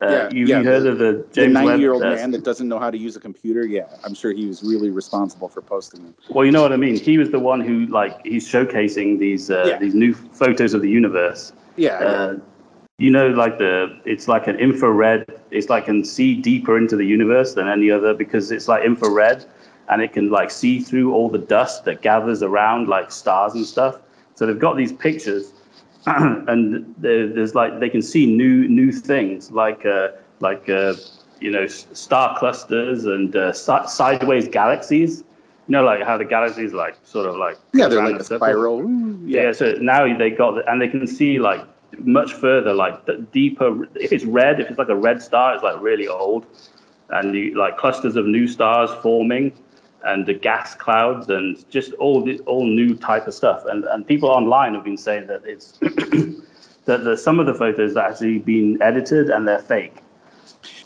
uh, 0.00 0.06
Yeah, 0.10 0.30
you, 0.30 0.46
yeah, 0.46 0.58
you 0.58 0.64
heard 0.64 0.82
the- 0.84 0.90
of 0.90 0.98
the 0.98 1.04
the 1.12 1.26
James 1.32 1.54
Webb? 1.54 1.64
90 1.66 1.80
year 1.80 1.92
old 1.92 2.02
uh, 2.02 2.10
man 2.14 2.30
that 2.30 2.44
doesn't 2.44 2.68
know 2.68 2.78
how 2.78 2.90
to 2.90 2.98
use 2.98 3.16
a 3.16 3.20
computer. 3.20 3.66
Yeah, 3.66 3.86
I'm 4.04 4.14
sure 4.14 4.32
he 4.32 4.46
was 4.46 4.62
really 4.62 4.90
responsible 4.90 5.48
for 5.48 5.60
posting 5.60 6.02
them. 6.04 6.14
Well, 6.30 6.44
you 6.44 6.52
know 6.52 6.62
what 6.62 6.72
I 6.72 6.76
mean. 6.76 6.96
He 6.96 7.18
was 7.18 7.30
the 7.30 7.38
one 7.40 7.60
who 7.60 7.86
like 7.86 8.24
he's 8.24 8.46
showcasing 8.48 9.18
these 9.18 9.50
uh, 9.50 9.64
Yeah. 9.66 9.78
these 9.78 9.94
new 9.94 10.14
photos 10.14 10.74
of 10.74 10.82
the 10.82 10.90
universe. 10.90 11.52
Yeah, 11.76 12.00
yeah. 12.00 12.06
Uh, 12.06 12.38
you 12.98 13.10
know, 13.10 13.28
like 13.28 13.58
the 13.58 13.98
it's 14.04 14.28
like 14.28 14.46
an 14.46 14.56
infrared. 14.56 15.24
It's 15.50 15.68
like 15.68 15.86
can 15.86 16.04
see 16.04 16.34
deeper 16.34 16.76
into 16.76 16.96
the 16.96 17.04
universe 17.06 17.54
than 17.54 17.68
any 17.68 17.90
other 17.90 18.14
because 18.14 18.50
it's 18.50 18.68
like 18.68 18.84
infrared, 18.84 19.44
and 19.88 20.02
it 20.02 20.12
can 20.12 20.30
like 20.30 20.50
see 20.50 20.80
through 20.80 21.12
all 21.12 21.28
the 21.28 21.38
dust 21.38 21.84
that 21.86 22.02
gathers 22.02 22.42
around 22.42 22.88
like 22.88 23.10
stars 23.10 23.54
and 23.54 23.64
stuff. 23.66 24.00
So 24.34 24.46
they've 24.46 24.58
got 24.58 24.76
these 24.76 24.92
pictures, 24.92 25.52
and 26.06 26.94
there's 26.98 27.54
like 27.54 27.80
they 27.80 27.88
can 27.88 28.02
see 28.02 28.26
new 28.26 28.68
new 28.68 28.92
things 28.92 29.50
like 29.50 29.84
uh, 29.84 30.08
like 30.40 30.68
uh, 30.68 30.94
you 31.40 31.50
know 31.50 31.66
star 31.66 32.38
clusters 32.38 33.04
and 33.04 33.34
uh, 33.36 33.52
si- 33.52 33.86
sideways 33.86 34.48
galaxies. 34.48 35.24
You 35.66 35.72
know, 35.72 35.84
like 35.84 36.02
how 36.02 36.16
the 36.16 36.24
galaxies 36.24 36.72
like 36.72 36.96
sort 37.02 37.26
of 37.26 37.36
like 37.36 37.58
yeah, 37.74 37.88
they're 37.88 38.02
like 38.02 38.20
a 38.20 38.24
spiral. 38.24 38.80
Ooh, 38.80 39.18
Yeah. 39.24 39.52
so 39.52 39.72
now 39.80 40.16
they 40.16 40.30
got 40.30 40.54
the, 40.54 40.70
and 40.70 40.80
they 40.80 40.88
can 40.88 41.06
see 41.06 41.38
like 41.38 41.60
much 41.98 42.32
further, 42.34 42.72
like 42.72 43.04
the 43.04 43.18
deeper. 43.32 43.84
If 43.94 44.12
it's 44.12 44.24
red, 44.24 44.60
if 44.60 44.68
it's 44.70 44.78
like 44.78 44.88
a 44.88 44.96
red 44.96 45.20
star, 45.22 45.54
it's 45.54 45.62
like 45.62 45.80
really 45.80 46.08
old, 46.08 46.46
and 47.10 47.34
you 47.34 47.54
like 47.58 47.76
clusters 47.76 48.16
of 48.16 48.26
new 48.26 48.46
stars 48.48 48.90
forming, 49.02 49.52
and 50.04 50.26
the 50.26 50.34
gas 50.34 50.74
clouds, 50.74 51.28
and 51.28 51.68
just 51.70 51.92
all 51.94 52.24
this 52.24 52.40
all 52.46 52.66
new 52.66 52.94
type 52.94 53.26
of 53.26 53.34
stuff. 53.34 53.64
And 53.66 53.84
and 53.84 54.06
people 54.06 54.28
online 54.28 54.74
have 54.74 54.84
been 54.84 54.96
saying 54.96 55.26
that 55.26 55.42
it's 55.44 55.72
that 56.84 57.04
the, 57.04 57.16
some 57.16 57.40
of 57.40 57.46
the 57.46 57.54
photos 57.54 57.96
are 57.96 58.08
actually 58.08 58.38
been 58.38 58.80
edited 58.82 59.30
and 59.30 59.46
they're 59.46 59.58
fake. 59.58 59.96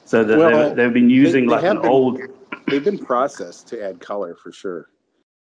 So 0.04 0.24
that 0.24 0.36
Well, 0.38 0.68
they've, 0.68 0.76
they've 0.76 0.92
been 0.92 1.10
using 1.10 1.46
they 1.46 1.52
like 1.54 1.64
have 1.64 1.76
an 1.76 1.82
been- 1.82 1.90
old 1.90 2.20
They've 2.68 2.84
been 2.84 2.98
processed 2.98 3.68
to 3.68 3.84
add 3.84 4.00
color 4.00 4.34
for 4.34 4.52
sure. 4.52 4.88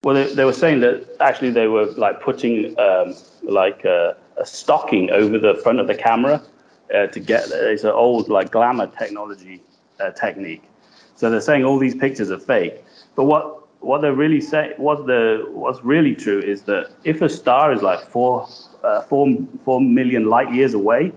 Well, 0.04 0.16
they, 0.16 0.34
they 0.34 0.46
were 0.46 0.54
saying 0.54 0.80
that 0.82 1.08
actually 1.20 1.52
they 1.52 1.68
were 1.68 1.86
like 1.92 2.20
putting 2.22 2.78
um, 2.80 3.16
like 3.44 3.86
a, 3.86 4.18
a 4.38 4.46
stocking 4.46 5.12
over 5.12 5.38
the 5.38 5.56
front 5.64 5.80
of 5.80 5.88
the 5.88 5.96
camera 5.96 6.42
uh, 6.94 7.08
to 7.08 7.20
get 7.20 7.46
it's 7.52 7.84
an 7.84 7.92
old 7.92 8.28
like 8.28 8.52
glamour 8.52 8.88
technology 8.88 9.62
uh, 10.00 10.10
technique. 10.12 10.64
So 11.16 11.30
they're 11.30 11.40
saying 11.40 11.64
all 11.64 11.78
these 11.78 11.96
pictures 11.96 12.32
are 12.32 12.40
fake. 12.40 12.84
But 13.16 13.26
what 13.26 13.61
what 13.82 14.02
they're 14.02 14.14
really 14.16 14.40
saying, 14.42 14.74
what 14.78 15.06
the 15.08 15.46
what's 15.52 15.84
really 15.84 16.16
true 16.16 16.40
is 16.40 16.62
that 16.64 16.92
if 17.04 17.22
a 17.22 17.30
star 17.30 17.74
is 17.74 17.82
like 17.82 18.00
four 18.10 18.48
uh, 18.84 19.02
four 19.02 19.28
four 19.66 19.82
million 19.82 20.26
light 20.26 20.54
years 20.54 20.74
away, 20.74 21.12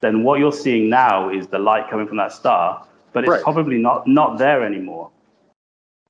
then 0.00 0.22
what 0.22 0.38
you're 0.38 0.52
seeing 0.52 0.88
now 0.88 1.30
is 1.30 1.46
the 1.48 1.58
light 1.58 1.88
coming 1.90 2.06
from 2.06 2.18
that 2.18 2.32
star, 2.32 2.86
but 3.12 3.24
it's 3.24 3.30
Right. 3.30 3.42
probably 3.42 3.78
not 3.78 4.06
not 4.06 4.38
there 4.38 4.64
anymore. 4.64 5.10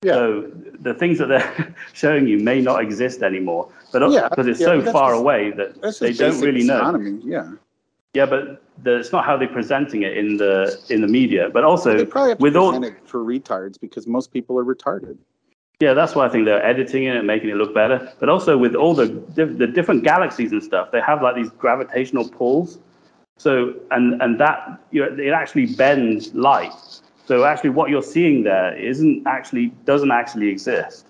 Yeah. 0.02 0.12
So 0.14 0.50
the 0.80 0.92
things 0.94 1.16
that 1.18 1.28
they're 1.28 1.74
showing 1.94 2.26
you 2.26 2.38
may 2.38 2.60
not 2.60 2.82
exist 2.82 3.22
anymore, 3.22 3.68
but 3.92 4.10
Yeah, 4.10 4.28
because 4.28 4.46
it's 4.48 4.60
yeah, 4.60 4.66
so 4.66 4.92
far 4.92 5.12
just- 5.12 5.20
away 5.20 5.50
that 5.52 5.80
they 6.00 6.12
don't 6.12 6.40
really 6.40 6.64
know. 6.64 6.74
astronomy. 6.74 7.20
Yeah, 7.24 7.52
Yeah, 8.14 8.26
but 8.26 8.60
the, 8.82 8.96
it's 8.98 9.12
not 9.12 9.24
how 9.24 9.36
they're 9.36 9.48
presenting 9.48 10.02
it 10.02 10.16
in 10.18 10.36
the 10.36 10.76
in 10.90 11.00
the 11.00 11.08
media. 11.08 11.48
But 11.50 11.62
also 11.64 11.96
they 11.96 12.04
probably 12.04 12.30
have 12.30 12.38
to 12.38 12.42
with 12.42 12.56
all 12.56 12.82
it 12.84 12.96
for 13.08 13.20
retards 13.24 13.80
because 13.80 14.06
most 14.08 14.32
people 14.32 14.58
are 14.58 14.64
retarded. 14.64 15.16
Yeah, 15.84 15.92
that's 15.92 16.14
why 16.14 16.24
I 16.24 16.30
think 16.30 16.46
they're 16.46 16.64
editing 16.64 17.04
it 17.04 17.14
and 17.14 17.26
making 17.26 17.50
it 17.50 17.56
look 17.56 17.74
better. 17.74 18.10
But 18.18 18.30
also 18.30 18.56
with 18.56 18.74
all 18.74 18.94
the 18.94 19.06
the 19.34 19.66
different 19.66 20.02
galaxies 20.02 20.50
and 20.50 20.62
stuff, 20.62 20.90
they 20.92 21.00
have 21.02 21.20
like 21.20 21.34
these 21.34 21.50
gravitational 21.50 22.26
pulls. 22.26 22.78
So 23.36 23.74
and 23.90 24.22
and 24.22 24.40
that 24.40 24.80
you 24.92 25.02
know, 25.02 25.14
it 25.22 25.32
actually 25.32 25.66
bends 25.66 26.32
light. 26.32 26.72
So 27.26 27.44
actually, 27.44 27.74
what 27.78 27.90
you're 27.90 28.08
seeing 28.16 28.44
there 28.44 28.74
isn't 28.92 29.26
actually 29.26 29.66
doesn't 29.84 30.10
actually 30.10 30.48
exist. 30.48 31.06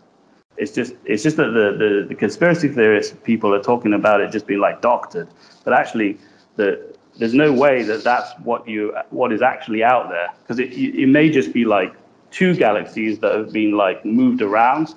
It's 0.57 0.73
just 0.73 0.95
it's 1.05 1.23
just 1.23 1.37
that 1.37 1.51
the, 1.59 1.67
the, 1.83 2.07
the 2.09 2.17
conspiracy 2.17 2.67
theorists 2.67 3.15
people 3.23 3.55
are 3.55 3.63
talking 3.63 3.95
about 3.95 4.21
it 4.23 4.33
just 4.33 4.49
being 4.49 4.61
like 4.61 4.83
doctored, 4.83 5.29
but 5.63 5.73
actually 5.73 6.19
the 6.57 6.69
there's 7.21 7.35
no 7.35 7.53
way 7.53 7.85
that 7.85 8.03
that's 8.03 8.29
what 8.43 8.67
you 8.67 8.93
what 9.11 9.33
is 9.33 9.41
actually 9.41 9.85
out 9.85 10.09
there 10.09 10.31
because 10.43 10.59
it 10.59 10.73
it 10.73 11.07
may 11.07 11.31
just 11.31 11.53
be 11.53 11.65
like 11.65 11.95
two 12.35 12.55
galaxies 12.57 13.21
that 13.21 13.33
have 13.33 13.53
been 13.53 13.77
like 13.77 14.05
moved 14.05 14.43
around. 14.43 14.95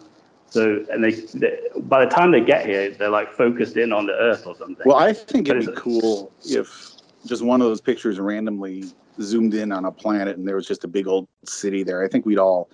So 0.50 0.84
and 0.90 1.04
they, 1.04 1.12
they 1.12 1.60
by 1.82 2.04
the 2.04 2.10
time 2.10 2.32
they 2.32 2.42
get 2.42 2.66
here, 2.66 2.90
they're 2.90 3.10
like 3.10 3.32
focused 3.32 3.78
in 3.78 3.94
on 3.94 4.08
the 4.08 4.14
Earth 4.14 4.48
or 4.48 4.56
something. 4.56 4.84
Well, 4.86 4.98
I 4.98 5.14
think 5.14 5.48
it'd 5.48 5.68
be 5.68 5.72
cool 5.76 6.32
if 6.46 6.94
just 7.26 7.44
one 7.44 7.62
of 7.62 7.68
those 7.68 7.82
pictures 7.82 8.20
randomly 8.20 8.86
zoomed 9.22 9.54
in 9.54 9.72
on 9.72 9.86
a 9.86 9.92
planet 9.92 10.38
and 10.38 10.48
there 10.48 10.56
was 10.56 10.68
just 10.68 10.84
a 10.84 10.88
big 10.88 11.08
old 11.08 11.28
city 11.46 11.84
there. 11.84 12.04
I 12.04 12.08
think 12.08 12.26
we'd 12.26 12.40
all 12.40 12.70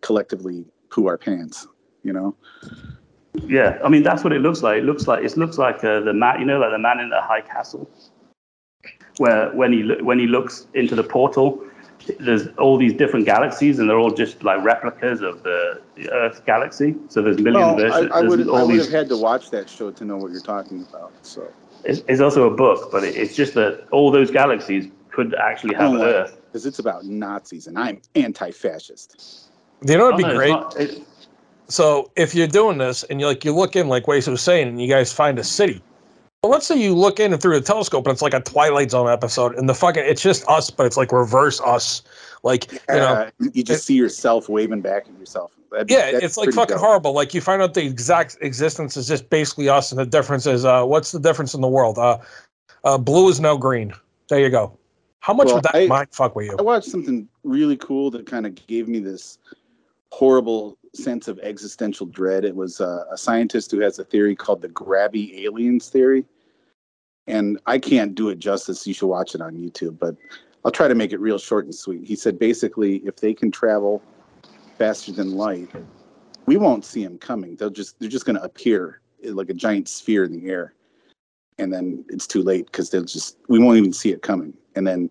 collectively 0.00 0.64
poo 0.90 1.06
our 1.06 1.18
pants. 1.18 1.68
You 2.02 2.12
know. 2.12 2.34
Yeah, 3.46 3.78
I 3.84 3.88
mean 3.88 4.02
that's 4.02 4.24
what 4.24 4.32
it 4.32 4.40
looks 4.40 4.62
like. 4.62 4.78
It 4.78 4.84
looks 4.84 5.06
like 5.06 5.22
it 5.22 5.36
looks 5.36 5.58
like 5.58 5.84
uh, 5.84 6.00
the 6.00 6.12
man, 6.12 6.40
you 6.40 6.46
know, 6.46 6.58
like 6.58 6.72
the 6.72 6.78
man 6.78 6.98
in 6.98 7.08
the 7.10 7.20
high 7.20 7.42
castle, 7.42 7.88
where 9.18 9.50
when 9.50 9.72
he 9.72 9.82
lo- 9.84 10.02
when 10.02 10.18
he 10.18 10.26
looks 10.26 10.66
into 10.74 10.96
the 10.96 11.04
portal, 11.04 11.62
there's 12.20 12.48
all 12.58 12.78
these 12.78 12.94
different 12.94 13.26
galaxies, 13.26 13.78
and 13.78 13.88
they're 13.88 13.98
all 13.98 14.10
just 14.10 14.42
like 14.42 14.62
replicas 14.64 15.20
of 15.20 15.42
the 15.42 15.80
Earth 16.10 16.44
galaxy. 16.46 16.94
So 17.08 17.22
there's 17.22 17.38
million 17.38 17.54
Well, 17.54 17.76
versions. 17.76 18.12
I, 18.12 18.18
I 18.18 18.20
there's 18.20 18.30
would 18.30 18.48
I 18.48 18.50
all 18.50 18.66
would 18.66 18.74
these. 18.76 18.84
have 18.84 18.92
had 18.92 19.08
to 19.10 19.16
watch 19.16 19.50
that 19.50 19.68
show 19.68 19.90
to 19.90 20.04
know 20.04 20.16
what 20.16 20.30
you're 20.32 20.40
talking 20.40 20.86
about. 20.88 21.12
So. 21.22 21.48
It's, 21.84 22.02
it's 22.08 22.20
also 22.20 22.52
a 22.52 22.54
book, 22.54 22.90
but 22.90 23.04
it, 23.04 23.16
it's 23.16 23.36
just 23.36 23.54
that 23.54 23.86
all 23.92 24.10
those 24.10 24.30
galaxies 24.30 24.90
could 25.10 25.34
actually 25.34 25.74
have 25.76 25.92
Oh, 25.92 26.02
Earth. 26.02 26.36
Because 26.46 26.66
it's 26.66 26.78
about 26.80 27.04
Nazis, 27.04 27.66
and 27.66 27.78
I'm 27.78 28.00
anti-fascist. 28.14 29.50
You 29.86 29.96
know 29.96 30.06
Oh, 30.06 30.10
what'd 30.10 30.18
be 30.18 30.24
no, 30.24 30.34
great? 30.34 30.50
not- 30.50 30.80
it- 30.80 31.02
So 31.68 32.10
if 32.16 32.34
you're 32.34 32.46
doing 32.48 32.78
this 32.78 33.04
and 33.04 33.20
you 33.20 33.26
like 33.26 33.44
you 33.44 33.54
look 33.54 33.76
in 33.76 33.88
like 33.88 34.08
Waste 34.08 34.26
was 34.28 34.40
saying, 34.40 34.68
and 34.68 34.80
you 34.80 34.88
guys 34.88 35.12
find 35.12 35.38
a 35.38 35.44
city. 35.44 35.82
Well, 36.48 36.54
let's 36.54 36.66
say 36.66 36.80
you 36.80 36.94
look 36.94 37.20
in 37.20 37.34
and 37.34 37.42
through 37.42 37.60
the 37.60 37.66
telescope 37.66 38.06
and 38.06 38.12
it's 38.14 38.22
like 38.22 38.32
a 38.32 38.40
Twilight 38.40 38.90
Zone 38.90 39.06
episode, 39.06 39.54
and 39.56 39.68
the 39.68 39.74
fucking 39.74 40.02
it's 40.06 40.22
just 40.22 40.48
us, 40.48 40.70
but 40.70 40.86
it's 40.86 40.96
like 40.96 41.12
reverse 41.12 41.60
us. 41.60 42.00
Like 42.42 42.72
you 42.72 42.78
know, 42.88 43.28
you 43.52 43.62
just 43.62 43.84
see 43.84 43.96
yourself 43.96 44.48
waving 44.48 44.80
back 44.80 45.08
at 45.08 45.20
yourself. 45.20 45.52
That'd 45.70 45.90
yeah, 45.90 46.08
it's 46.10 46.38
like 46.38 46.52
fucking 46.52 46.76
dope. 46.76 46.80
horrible. 46.82 47.12
Like 47.12 47.34
you 47.34 47.42
find 47.42 47.60
out 47.60 47.74
the 47.74 47.84
exact 47.84 48.38
existence 48.40 48.96
is 48.96 49.06
just 49.06 49.28
basically 49.28 49.68
us, 49.68 49.92
and 49.92 49.98
the 49.98 50.06
difference 50.06 50.46
is 50.46 50.64
uh, 50.64 50.86
what's 50.86 51.12
the 51.12 51.20
difference 51.20 51.52
in 51.52 51.60
the 51.60 51.68
world? 51.68 51.98
Uh, 51.98 52.16
uh, 52.82 52.96
blue 52.96 53.28
is 53.28 53.40
now 53.40 53.54
green. 53.54 53.92
There 54.30 54.40
you 54.40 54.48
go. 54.48 54.74
How 55.20 55.34
much 55.34 55.48
Well, 55.48 55.56
would 55.56 55.64
that 55.64 55.74
I- 55.74 55.86
mind 55.86 56.08
fuck 56.12 56.34
with 56.34 56.46
you? 56.46 56.56
I 56.58 56.62
watched 56.62 56.88
something 56.88 57.28
really 57.44 57.76
cool 57.76 58.10
that 58.12 58.24
kind 58.24 58.46
of 58.46 58.54
gave 58.66 58.88
me 58.88 59.00
this 59.00 59.36
horrible 60.12 60.78
sense 60.94 61.28
of 61.28 61.38
existential 61.40 62.06
dread. 62.06 62.46
It 62.46 62.56
was 62.56 62.80
uh, 62.80 63.04
a 63.12 63.18
scientist 63.18 63.70
who 63.70 63.80
has 63.80 63.98
a 63.98 64.04
theory 64.04 64.34
called 64.34 64.62
the 64.62 64.70
grabby 64.70 65.44
aliens 65.44 65.90
theory. 65.90 66.24
And 67.28 67.60
I 67.66 67.78
can't 67.78 68.14
do 68.14 68.30
it 68.30 68.38
justice. 68.38 68.86
You 68.86 68.94
should 68.94 69.06
watch 69.06 69.34
it 69.34 69.40
on 69.40 69.54
YouTube, 69.54 69.98
but 69.98 70.16
I'll 70.64 70.72
try 70.72 70.88
to 70.88 70.94
make 70.94 71.12
it 71.12 71.20
real 71.20 71.38
short 71.38 71.66
and 71.66 71.74
sweet. 71.74 72.04
He 72.04 72.16
said 72.16 72.38
basically, 72.38 72.96
if 72.98 73.16
they 73.16 73.34
can 73.34 73.50
travel 73.50 74.02
faster 74.78 75.12
than 75.12 75.36
light, 75.36 75.70
we 76.46 76.56
won't 76.56 76.84
see 76.84 77.04
them 77.04 77.18
coming. 77.18 77.54
They'll 77.56 77.70
just 77.70 78.00
they're 78.00 78.08
just 78.08 78.24
going 78.24 78.36
to 78.36 78.42
appear 78.42 79.00
like 79.22 79.50
a 79.50 79.54
giant 79.54 79.88
sphere 79.88 80.24
in 80.24 80.32
the 80.32 80.48
air, 80.48 80.72
and 81.58 81.72
then 81.72 82.04
it's 82.08 82.26
too 82.26 82.42
late 82.42 82.66
because 82.66 82.90
they'll 82.90 83.04
just 83.04 83.36
we 83.48 83.58
won't 83.58 83.76
even 83.76 83.92
see 83.92 84.10
it 84.10 84.22
coming. 84.22 84.54
And 84.74 84.86
then 84.86 85.10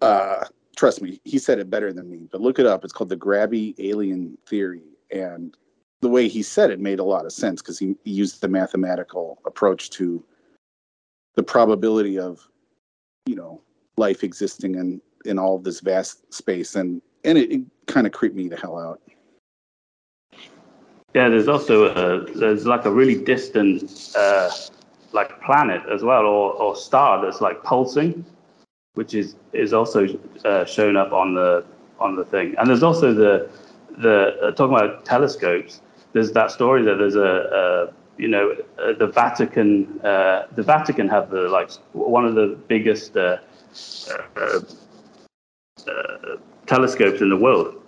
uh, 0.00 0.44
trust 0.76 1.02
me, 1.02 1.20
he 1.24 1.38
said 1.38 1.58
it 1.58 1.70
better 1.70 1.92
than 1.92 2.08
me, 2.08 2.28
but 2.30 2.40
look 2.40 2.58
it 2.58 2.66
up. 2.66 2.84
It's 2.84 2.92
called 2.92 3.08
the 3.08 3.16
grabby 3.16 3.74
alien 3.78 4.38
theory. 4.46 4.82
And 5.10 5.56
the 6.00 6.08
way 6.08 6.28
he 6.28 6.42
said 6.42 6.70
it 6.70 6.78
made 6.78 6.98
a 6.98 7.04
lot 7.04 7.24
of 7.24 7.32
sense 7.32 7.62
because 7.62 7.78
he, 7.78 7.96
he 8.04 8.12
used 8.12 8.40
the 8.40 8.48
mathematical 8.48 9.40
approach 9.46 9.90
to 9.90 10.22
the 11.34 11.42
probability 11.42 12.18
of, 12.18 12.46
you 13.26 13.36
know, 13.36 13.60
life 13.96 14.24
existing 14.24 14.74
in, 14.76 15.00
in 15.24 15.38
all 15.38 15.58
this 15.58 15.80
vast 15.80 16.32
space. 16.32 16.74
And, 16.76 17.00
and 17.24 17.38
it, 17.38 17.52
it 17.52 17.62
kind 17.86 18.06
of 18.06 18.12
creeped 18.12 18.36
me 18.36 18.48
the 18.48 18.56
hell 18.56 18.78
out. 18.78 19.00
Yeah, 21.14 21.28
there's 21.28 21.46
also 21.46 21.84
a, 21.94 22.24
there's 22.32 22.66
like 22.66 22.86
a 22.86 22.90
really 22.90 23.22
distant 23.22 24.12
uh, 24.18 24.50
like 25.12 25.40
planet 25.42 25.80
as 25.88 26.02
well, 26.02 26.26
or, 26.26 26.52
or 26.54 26.74
star 26.74 27.24
that's 27.24 27.40
like 27.40 27.62
pulsing, 27.62 28.24
which 28.94 29.14
is 29.14 29.36
is 29.52 29.72
also 29.72 30.08
uh, 30.44 30.64
shown 30.64 30.96
up 30.96 31.12
on 31.12 31.34
the 31.34 31.64
on 32.00 32.16
the 32.16 32.24
thing. 32.24 32.56
And 32.58 32.68
there's 32.68 32.82
also 32.82 33.14
the 33.14 33.48
the 33.98 34.36
uh, 34.42 34.50
talking 34.50 34.74
about 34.74 35.04
telescopes. 35.04 35.82
There's 36.14 36.32
that 36.32 36.50
story 36.50 36.82
that 36.82 36.96
there's 36.96 37.14
a, 37.14 37.92
a 37.92 37.92
you 38.16 38.28
know 38.28 38.54
uh, 38.78 38.92
the 38.92 39.06
Vatican 39.06 40.00
uh, 40.04 40.46
the 40.54 40.62
Vatican 40.62 41.08
have 41.08 41.30
the 41.30 41.42
like 41.48 41.70
one 41.92 42.24
of 42.24 42.34
the 42.34 42.58
biggest 42.68 43.16
uh, 43.16 43.38
uh, 44.36 44.60
uh, 45.86 46.36
telescopes 46.66 47.20
in 47.20 47.28
the 47.28 47.36
world. 47.36 47.80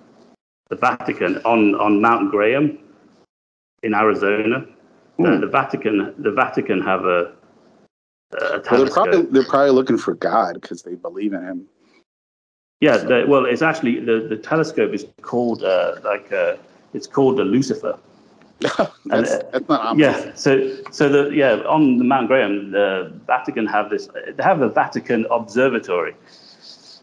The 0.69 0.77
Vatican 0.77 1.39
on 1.45 1.75
on 1.77 2.01
Mount 2.01 2.31
Graham 2.31 2.79
in 3.83 3.95
Arizona. 3.95 4.67
The, 5.19 5.39
the 5.41 5.47
Vatican, 5.47 6.15
the 6.19 6.31
Vatican 6.31 6.83
have 6.83 7.07
a, 7.07 7.33
Well, 8.33 8.51
they're 8.51 8.61
telescope. 8.61 8.93
probably, 8.93 9.23
they're 9.31 9.45
probably 9.45 9.71
looking 9.71 9.97
for 9.97 10.15
God 10.15 10.61
because 10.61 10.83
they 10.83 10.95
believe 10.95 11.33
in 11.33 11.43
him. 11.43 11.67
yeah, 12.83 12.99
the, 12.99 13.25
well, 13.27 13.47
it's 13.47 13.63
actually 13.63 14.01
the, 14.01 14.27
the 14.29 14.37
telescope 14.37 14.93
is 14.93 15.07
called 15.23 15.63
uh, 15.63 15.97
like 16.05 16.31
uh, 16.33 16.57
it's 16.93 17.07
called 17.07 17.39
the 17.39 17.45
Lucifer. 17.45 17.99
that's, 18.61 19.33
uh, 19.33 19.43
that's 19.53 19.69
not 19.69 19.81
ominous. 19.83 20.25
Yeah, 20.27 20.35
so 20.35 20.83
so 20.91 21.09
the 21.09 21.31
yeah 21.35 21.57
on 21.69 21.99
the 21.99 22.05
Mount 22.05 22.29
Graham, 22.29 22.71
the 22.71 23.13
Vatican 23.27 23.67
have 23.67 23.91
this. 23.91 24.09
They 24.35 24.43
have 24.43 24.61
the 24.61 24.69
Vatican 24.69 25.27
Observatory. 25.31 26.15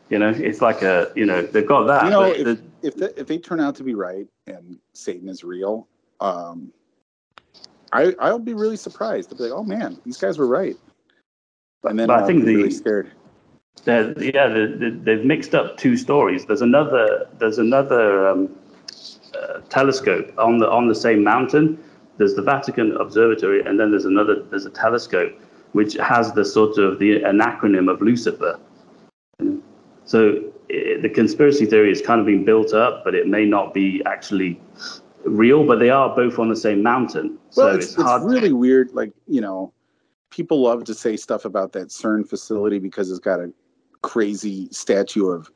You 0.09 0.19
know, 0.19 0.29
it's 0.29 0.61
like 0.61 0.81
a 0.81 1.11
you 1.15 1.25
know 1.25 1.43
they've 1.43 1.65
got 1.67 1.83
that. 1.85 2.05
you 2.05 2.09
know, 2.09 2.23
if, 2.23 2.43
the- 2.43 2.61
if, 2.81 2.95
the, 2.95 3.19
if 3.19 3.27
they 3.27 3.37
turn 3.37 3.59
out 3.59 3.75
to 3.75 3.83
be 3.83 3.93
right 3.93 4.27
and 4.47 4.77
Satan 4.93 5.29
is 5.29 5.43
real, 5.43 5.87
um, 6.19 6.71
I 7.91 8.13
I'll 8.19 8.39
be 8.39 8.53
really 8.55 8.77
surprised. 8.77 9.31
I'll 9.31 9.37
be 9.37 9.43
like, 9.45 9.53
oh 9.53 9.63
man, 9.63 9.99
these 10.03 10.17
guys 10.17 10.37
were 10.39 10.47
right. 10.47 10.75
And 11.83 11.99
then 11.99 12.07
but 12.07 12.23
I 12.23 12.27
think 12.27 12.45
the- 12.45 12.55
really 12.55 12.71
scared. 12.71 13.11
Yeah, 13.85 14.03
the, 14.03 14.75
the, 14.79 14.99
they've 15.03 15.25
mixed 15.25 15.55
up 15.55 15.77
two 15.77 15.97
stories. 15.97 16.45
There's 16.45 16.61
another. 16.61 17.27
There's 17.39 17.57
another 17.57 18.27
um, 18.27 18.55
uh, 19.35 19.59
telescope 19.69 20.31
on 20.37 20.57
the 20.57 20.69
on 20.69 20.87
the 20.87 20.95
same 20.95 21.23
mountain. 21.23 21.77
There's 22.17 22.35
the 22.35 22.41
Vatican 22.43 22.95
Observatory, 22.97 23.61
and 23.61 23.79
then 23.79 23.91
there's 23.91 24.05
another. 24.05 24.43
There's 24.43 24.65
a 24.65 24.69
telescope 24.69 25.33
which 25.73 25.95
has 25.95 26.31
the 26.33 26.45
sort 26.45 26.77
of 26.77 26.99
the 26.99 27.23
an 27.23 27.39
acronym 27.39 27.91
of 27.91 28.01
Lucifer. 28.01 28.59
So 30.05 30.51
i 30.69 30.97
the 31.01 31.09
conspiracy 31.09 31.65
theory 31.65 31.91
is 31.91 32.01
kind 32.01 32.19
of 32.19 32.25
being 32.25 32.45
built 32.45 32.73
up, 32.73 33.03
but 33.03 33.15
it 33.15 33.27
may 33.27 33.45
not 33.45 33.73
be 33.73 34.01
actually 34.05 34.59
real. 35.25 35.65
But 35.65 35.79
they 35.79 35.89
are 35.89 36.15
both 36.15 36.39
on 36.39 36.49
the 36.49 36.55
same 36.55 36.81
mountain, 36.81 37.37
so 37.49 37.65
Well, 37.65 37.75
it's, 37.75 37.85
it's, 37.87 37.93
it's 37.95 38.03
hard. 38.03 38.23
really 38.23 38.53
weird. 38.53 38.91
Like 38.93 39.11
you 39.27 39.41
know, 39.41 39.73
people 40.29 40.61
love 40.61 40.83
to 40.85 40.93
say 40.93 41.17
stuff 41.17 41.45
about 41.45 41.73
that 41.73 41.89
CERN 41.89 42.27
facility 42.27 42.79
because 42.79 43.09
it's 43.11 43.19
got 43.19 43.39
a 43.39 43.51
crazy 44.01 44.67
statue 44.71 45.27
of 45.29 45.49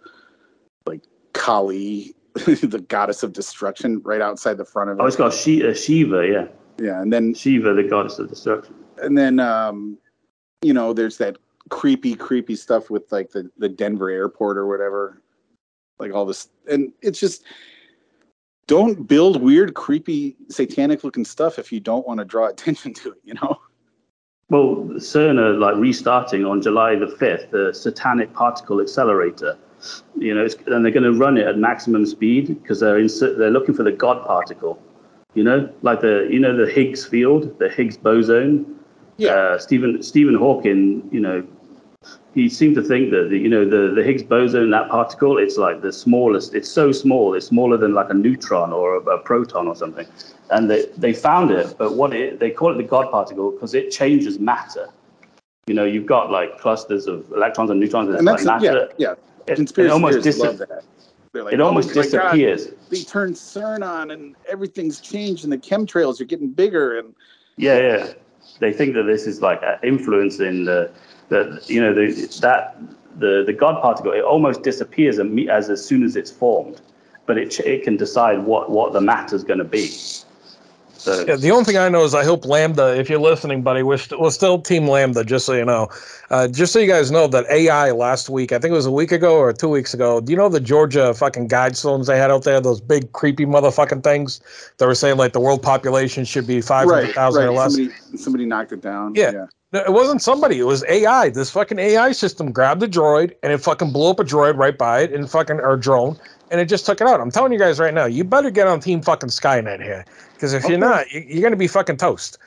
like 0.86 1.04
Kali, 1.34 2.16
the 2.46 2.86
goddess 2.88 3.24
of 3.24 3.34
destruction, 3.34 4.02
right 4.04 4.22
outside 4.22 4.58
the 4.58 4.66
front 4.66 4.90
of 4.90 5.00
it. 5.00 5.02
oh, 5.02 5.06
it's 5.06 5.16
called 5.16 5.32
got 5.32 5.40
Shi- 5.40 5.68
uh, 5.68 5.74
Shiva, 5.74 6.28
yeah, 6.28 6.48
yeah, 6.80 7.02
and 7.02 7.12
then 7.12 7.34
Shiva, 7.34 7.74
the 7.74 7.84
goddess 7.84 8.20
of 8.20 8.30
destruction. 8.30 8.76
and 9.02 9.18
then 9.18 9.40
um, 9.40 9.98
you 10.62 10.74
know, 10.74 10.94
there's 10.94 11.18
that 11.18 11.38
creepy, 11.70 12.16
creepy 12.16 12.56
stuff 12.56 12.90
with 12.90 13.12
like 13.12 13.32
the 13.32 13.50
the 13.58 13.70
Denver 13.70 14.10
airport 14.10 14.58
or 14.58 14.68
whatever, 14.68 15.22
like 16.00 16.14
all 16.14 16.26
this, 16.26 16.50
and 16.70 16.92
it's 17.02 17.20
just 17.20 17.44
don't 18.68 19.08
build 19.08 19.42
weird, 19.42 19.74
creepy, 19.74 20.36
satanic 20.50 21.04
looking 21.04 21.26
stuff 21.26 21.58
if 21.58 21.72
you 21.72 21.80
don't 21.80 22.06
want 22.06 22.20
to 22.20 22.26
draw 22.26 22.48
attention 22.50 22.94
to 22.96 23.12
it. 23.12 23.20
You 23.24 23.36
know. 23.36 23.58
Well, 24.50 24.76
CERN 24.96 25.40
are 25.40 25.54
like 25.54 25.76
restarting 25.76 26.46
on 26.46 26.62
July 26.62 26.96
the 26.96 27.08
5th, 27.08 27.52
the 27.52 27.74
Satanic 27.74 28.34
Particle 28.34 28.80
Accelerator. 28.80 29.58
You 30.18 30.34
know, 30.34 30.46
it's, 30.46 30.56
and 30.68 30.84
they're 30.84 30.92
going 30.92 31.04
to 31.04 31.14
run 31.14 31.38
it 31.38 31.48
at 31.48 31.58
maximum 31.58 32.06
speed 32.06 32.48
because 32.62 32.80
they're 32.80 32.98
in, 32.98 33.10
they're 33.38 33.52
looking 33.52 33.76
for 33.76 33.84
the 33.84 33.92
God 33.92 34.26
particle. 34.26 34.82
You 35.34 35.44
know, 35.44 35.70
like 35.84 36.02
the 36.02 36.28
you 36.32 36.40
know 36.40 36.56
the 36.56 36.72
Higgs 36.72 37.06
field, 37.06 37.58
the 37.60 37.70
Higgs 37.70 37.98
boson. 37.98 38.80
Yeah. 39.18 39.32
Uh, 39.32 39.60
Stephen 39.60 40.02
Stephen 40.02 40.36
Hawking, 40.36 41.08
you 41.12 41.20
know, 41.20 41.46
he 42.34 42.50
seemed 42.50 42.76
to 42.76 42.84
think 42.84 43.10
that 43.12 43.30
the, 43.30 43.38
you 43.38 43.50
know 43.50 43.68
the 43.68 43.94
the 43.94 44.04
Higgs 44.04 44.24
boson, 44.24 44.70
that 44.70 44.90
particle, 44.90 45.38
it's 45.38 45.58
like 45.58 45.82
the 45.82 45.92
smallest. 45.92 46.54
It's 46.54 46.70
so 46.70 46.92
small, 46.92 47.34
it's 47.34 47.48
smaller 47.48 47.78
than 47.78 47.94
like 47.94 48.10
a 48.10 48.14
neutron 48.14 48.72
or 48.72 48.98
a, 48.98 49.00
a 49.00 49.18
proton 49.20 49.68
or 49.68 49.76
something. 49.76 50.08
And 50.52 50.70
they 50.70 50.86
they 50.98 51.14
found 51.14 51.52
it, 51.52 51.76
but 51.78 51.96
what 51.96 52.14
it 52.14 52.40
they 52.40 52.52
call 52.52 52.72
it 52.72 52.78
the 52.78 52.84
God 52.84 53.12
particle 53.12 53.52
because 53.52 53.74
it 53.74 53.92
changes 53.92 54.40
matter. 54.40 54.90
You 55.66 55.74
know, 55.74 55.84
you've 55.84 56.06
got 56.06 56.32
like 56.32 56.60
clusters 56.60 57.08
of 57.08 57.30
electrons 57.32 57.70
and 57.72 57.80
neutrons, 57.80 58.10
and, 58.10 58.18
and 58.18 58.26
like 58.26 58.44
matter. 58.46 58.90
yeah, 58.98 59.10
yeah. 59.10 59.16
It, 59.48 59.60
it 59.78 59.90
almost 59.90 60.24
theorists 60.24 60.42
love 60.42 60.58
that. 60.58 60.84
They're 61.34 61.44
like, 61.44 61.54
it 61.54 61.62
almost 61.62 61.92
"Oh 61.92 62.02
disappears. 62.02 62.70
they 62.90 63.02
turned 63.04 63.36
CERN 63.36 63.86
on, 63.88 64.12
and 64.12 64.36
everything's 64.48 65.00
changed, 65.00 65.44
and 65.44 65.54
the 65.54 65.58
chemtrails 65.58 66.20
are 66.20 66.26
getting 66.26 66.50
bigger, 66.50 66.98
and 66.98 67.14
Yeah, 67.58 67.78
yeah. 67.80 68.14
They 68.60 68.74
think 68.74 68.96
that 68.96 69.04
this 69.04 69.28
is 69.28 69.42
like 69.42 69.62
influencing 69.84 70.66
the, 70.66 70.90
the 71.30 71.62
you 71.68 71.82
know, 71.82 71.94
the, 71.94 72.08
that 72.42 72.78
the 73.20 73.44
the 73.46 73.54
God 73.54 73.82
particle. 73.82 74.12
It 74.12 74.24
almost 74.24 74.64
disappears 74.64 75.20
as 75.20 75.70
as 75.70 75.86
soon 75.86 76.04
as 76.04 76.16
it's 76.16 76.32
formed, 76.32 76.82
but 77.26 77.38
it 77.38 77.60
it 77.62 77.84
can 77.84 77.98
decide 77.98 78.40
what 78.40 78.72
what 78.72 78.94
the 78.94 79.02
matter's 79.02 79.44
going 79.44 79.60
to 79.60 79.66
be. 79.66 79.92
So 81.08 81.26
Yeah, 81.26 81.38
the 81.38 81.52
only 81.52 81.64
thing 81.64 81.78
I 81.78 81.88
know 81.88 82.04
is 82.04 82.14
I 82.14 82.26
hope 82.26 82.46
Lambda, 82.46 83.00
if 83.00 83.10
you're 83.10 83.20
listening, 83.20 83.62
buddy, 83.62 83.82
we're, 83.82 83.98
st- 83.98 84.20
we're 84.20 84.30
still 84.30 84.60
Team 84.60 84.88
Lambda, 84.90 85.24
just 85.24 85.46
so 85.46 85.54
you 85.54 85.64
know. 85.64 85.88
Uh, 86.30 86.50
just 86.50 86.74
so 86.74 86.80
you 86.80 86.88
guys 86.88 87.12
know 87.12 87.28
that 87.28 87.46
AI 87.50 87.92
last 87.92 88.30
week, 88.30 88.52
I 88.52 88.60
think 88.60 88.72
it 88.72 88.76
was 88.76 88.86
a 88.86 88.92
week 88.92 89.14
ago 89.14 89.38
or 89.38 89.54
two 89.54 89.70
weeks 89.70 89.94
ago, 89.94 90.20
do 90.20 90.32
you 90.32 90.38
know 90.38 90.50
the 90.50 90.60
Georgia 90.60 91.14
fucking 91.14 91.48
guidestones 91.48 92.08
they 92.08 92.18
had 92.18 92.30
out 92.30 92.44
there? 92.44 92.60
Those 92.60 92.82
big, 92.82 93.14
creepy 93.14 93.46
motherfucking 93.46 94.04
things 94.04 94.42
that 94.80 94.86
were 94.86 94.96
saying 94.96 95.16
like 95.16 95.32
the 95.32 95.40
world 95.40 95.64
population 95.64 96.26
should 96.26 96.46
be 96.46 96.56
Right, 96.58 97.16
500,000 97.16 97.44
or 97.44 97.52
less? 97.52 97.74
Somebody, 97.74 98.18
somebody 98.18 98.46
knocked 98.46 98.74
it 98.74 98.82
down. 98.82 99.16
Yeah. 99.16 99.46
No, 99.72 99.82
It 99.82 99.92
wasn't 99.94 100.22
somebody. 100.22 100.60
It 100.60 100.66
was 100.66 100.84
AI. 100.90 101.30
This 101.30 101.50
fucking 101.52 101.80
AI 101.80 102.12
system 102.12 102.52
grabbed 102.52 102.82
the 102.82 102.88
droid 102.88 103.34
and 103.44 103.54
it 103.54 103.60
fucking 103.60 103.92
blew 103.92 104.10
up 104.10 104.20
a 104.20 104.26
droid 104.26 104.58
right 104.58 104.78
by 104.78 105.02
it 105.02 105.14
and 105.14 105.30
fucking 105.30 105.60
or 105.62 105.78
drone 105.78 106.18
and 106.52 106.60
it 106.62 106.66
just 106.66 106.86
took 106.86 107.02
it 107.02 107.08
out. 107.08 107.20
I'm 107.20 107.32
telling 107.32 107.52
you 107.52 107.60
guys 107.60 107.80
right 107.80 107.94
now, 107.94 108.06
you 108.06 108.24
better 108.24 108.50
get 108.50 108.68
on 108.68 108.80
Team 108.80 109.02
fucking 109.02 109.30
Skynet 109.30 109.82
here 109.82 110.06
because 110.34 110.54
if 110.54 110.68
you're 110.68 110.78
not, 110.78 111.12
you- 111.12 111.26
you're 111.28 111.44
gonna 111.44 111.56
be 111.56 111.68
fucking 111.68 111.98
toast. 111.98 112.38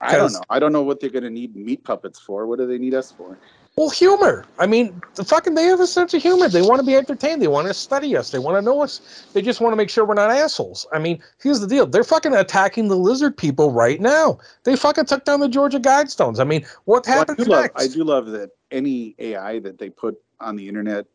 I 0.00 0.16
don't 0.18 0.32
know. 0.32 0.42
I 0.50 0.58
don't 0.58 0.72
know 0.72 0.82
what 0.82 1.00
they're 1.00 1.10
going 1.10 1.24
to 1.24 1.30
need 1.30 1.56
meat 1.56 1.82
puppets 1.82 2.18
for. 2.18 2.46
What 2.46 2.58
do 2.58 2.66
they 2.66 2.78
need 2.78 2.94
us 2.94 3.10
for? 3.10 3.38
Well, 3.76 3.90
humor. 3.90 4.44
I 4.58 4.66
mean, 4.66 5.00
the 5.14 5.24
fucking 5.24 5.54
they 5.54 5.64
have 5.64 5.80
a 5.80 5.86
sense 5.86 6.14
of 6.14 6.22
humor. 6.22 6.48
They 6.48 6.62
want 6.62 6.80
to 6.80 6.86
be 6.86 6.94
entertained. 6.94 7.42
They 7.42 7.48
want 7.48 7.66
to 7.66 7.74
study 7.74 8.16
us. 8.16 8.30
They 8.30 8.38
want 8.38 8.56
to 8.56 8.62
know 8.62 8.82
us. 8.82 9.26
They 9.32 9.42
just 9.42 9.60
want 9.60 9.72
to 9.72 9.76
make 9.76 9.90
sure 9.90 10.04
we're 10.04 10.14
not 10.14 10.30
assholes. 10.30 10.86
I 10.92 10.98
mean, 10.98 11.20
here's 11.42 11.60
the 11.60 11.66
deal. 11.66 11.86
They're 11.86 12.04
fucking 12.04 12.34
attacking 12.34 12.88
the 12.88 12.96
lizard 12.96 13.36
people 13.36 13.72
right 13.72 14.00
now. 14.00 14.38
They 14.62 14.76
fucking 14.76 15.06
took 15.06 15.24
down 15.24 15.40
the 15.40 15.48
Georgia 15.48 15.80
Guidestones. 15.80 16.38
I 16.38 16.44
mean, 16.44 16.64
what 16.84 17.06
Well, 17.06 17.14
I, 17.14 17.18
happens 17.18 17.38
do 17.38 17.44
love, 17.50 17.62
next? 17.62 17.82
I 17.82 17.88
do 17.88 18.04
love 18.04 18.26
that 18.26 18.50
any 18.70 19.16
AI 19.18 19.58
that 19.60 19.78
they 19.78 19.90
put 19.90 20.20
on 20.40 20.54
the 20.54 20.68
internet 20.68 21.06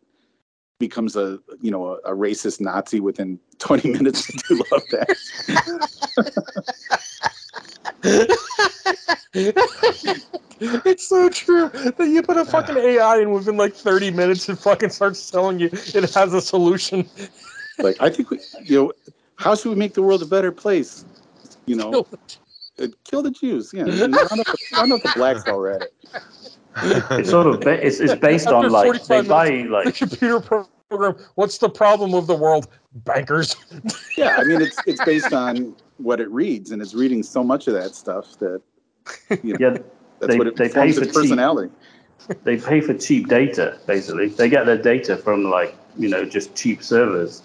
becomes 0.80 1.16
a 1.16 1.40
you 1.62 1.70
know 1.70 1.88
a, 1.88 1.98
a 2.12 2.16
racist 2.16 2.60
Nazi 2.60 3.00
within 3.00 3.40
20 3.60 3.90
minutes. 3.92 4.30
I 4.30 4.34
do 4.48 4.56
love 4.72 4.84
that. 4.92 5.10
it's 10.62 11.08
so 11.08 11.30
true 11.30 11.70
that 11.70 12.08
you 12.08 12.22
put 12.24 12.38
a 12.38 12.46
fucking 12.46 12.78
AI 12.78 13.20
and 13.20 13.34
within 13.34 13.58
like 13.58 13.76
30 13.76 14.12
minutes 14.12 14.48
it 14.50 14.58
fucking 14.58 14.90
starts 14.90 15.30
telling 15.30 15.60
you 15.60 15.70
it 15.72 16.14
has 16.14 16.34
a 16.34 16.42
solution. 16.42 17.08
Like 17.82 17.96
I 18.02 18.10
think 18.10 18.30
we, 18.30 18.42
you 18.66 18.78
know, 18.78 18.92
how 19.38 19.56
should 19.56 19.70
we 19.70 19.76
make 19.76 19.94
the 19.94 20.02
world 20.02 20.22
a 20.22 20.26
better 20.26 20.52
place? 20.52 21.06
You 21.66 21.78
know, 21.78 22.06
kill 23.06 23.22
the 23.22 23.32
Jews. 23.32 23.72
Yeah, 23.74 23.84
round 23.86 24.92
up, 24.92 25.02
the- 25.02 25.14
blacks 25.16 25.46
while 25.46 25.60
we're 25.60 25.70
at 25.70 25.84
it. 25.84 25.94
It's 26.84 27.30
sort 27.36 27.48
of 27.48 27.62
ba- 27.62 27.86
it's, 27.86 28.00
it's 28.00 28.16
based 28.16 28.48
After 28.48 28.58
on 28.68 28.72
like 28.72 29.04
they 29.04 29.22
buy 29.22 29.50
minutes, 29.50 30.00
the 30.00 30.08
computer 30.08 30.40
program. 30.40 31.16
What's 31.36 31.58
the 31.60 31.70
problem 31.70 32.14
of 32.14 32.28
the 32.28 32.36
world? 32.36 32.68
Bankers. 32.94 33.56
Yeah, 34.18 34.36
I 34.38 34.44
mean 34.44 34.62
it's 34.62 34.78
it's 34.88 35.04
based 35.06 35.32
on 35.34 35.76
what 35.98 36.20
it 36.20 36.30
reads, 36.32 36.72
and 36.72 36.82
it's 36.82 36.94
reading 36.94 37.24
so 37.24 37.44
much 37.44 37.68
of 37.68 37.74
that 37.76 37.96
stuff 37.96 38.38
that 38.40 38.62
you 39.44 39.54
know, 39.54 39.58
yeah 39.60 39.78
that's 40.20 40.32
they- 40.34 40.38
what 40.38 40.48
it 40.48 40.56
they 40.56 40.68
forms 40.70 40.74
pay 40.74 40.90
its 40.90 40.98
for 41.00 41.06
cheap. 41.06 41.14
personality. 41.32 41.74
they 42.44 42.58
pay 42.58 42.82
for 42.82 42.94
cheap 42.94 43.28
data 43.30 43.80
basically 43.88 44.28
they 44.28 44.50
get 44.50 44.66
their 44.66 44.78
data 44.78 45.16
from 45.16 45.44
like 45.46 45.74
you 45.98 46.10
know 46.10 46.26
just 46.26 46.54
cheap 46.56 46.84
servers 46.84 47.42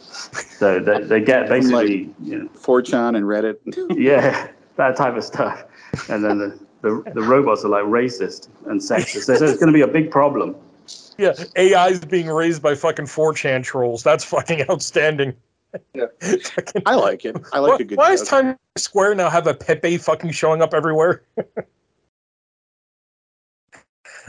so 0.58 0.80
they, 0.80 1.00
they 1.02 1.20
get 1.20 1.46
From, 1.48 1.60
like- 1.70 1.86
basically 1.86 2.14
you 2.22 2.38
know 2.42 2.48
4chan 2.56 3.16
and 3.16 3.24
Reddit. 3.24 3.56
yeah 3.98 4.48
that 4.76 4.96
type 4.96 5.16
of 5.16 5.22
stuff 5.24 5.64
and 6.10 6.24
then 6.24 6.38
the, 6.38 6.58
the, 6.84 7.02
the 7.14 7.22
robots 7.22 7.64
are 7.64 7.68
like 7.68 7.84
racist 7.84 8.48
and 8.66 8.80
sexist 8.80 9.24
so 9.24 9.32
it's 9.32 9.58
going 9.58 9.66
to 9.66 9.72
be 9.72 9.80
a 9.80 9.88
big 9.88 10.10
problem 10.10 10.54
Yeah, 11.18 11.32
AI 11.56 11.88
is 11.88 12.04
being 12.04 12.26
raised 12.28 12.60
by 12.62 12.74
fucking 12.74 13.06
4chan 13.06 13.62
trolls. 13.64 14.02
That's 14.02 14.24
fucking 14.24 14.68
outstanding. 14.70 15.34
Yeah. 15.94 16.06
Fucking- 16.20 16.82
I 16.86 16.94
like 16.96 17.24
it. 17.24 17.36
I 17.52 17.58
like 17.60 17.70
why, 17.70 17.76
a 17.76 17.84
good 17.84 17.98
why 17.98 18.10
does 18.10 18.20
joke. 18.20 18.28
Times 18.30 18.56
Square 18.76 19.14
now 19.16 19.30
have 19.30 19.46
a 19.46 19.54
Pepe 19.54 19.96
fucking 19.98 20.32
showing 20.32 20.60
up 20.60 20.74
everywhere? 20.74 21.22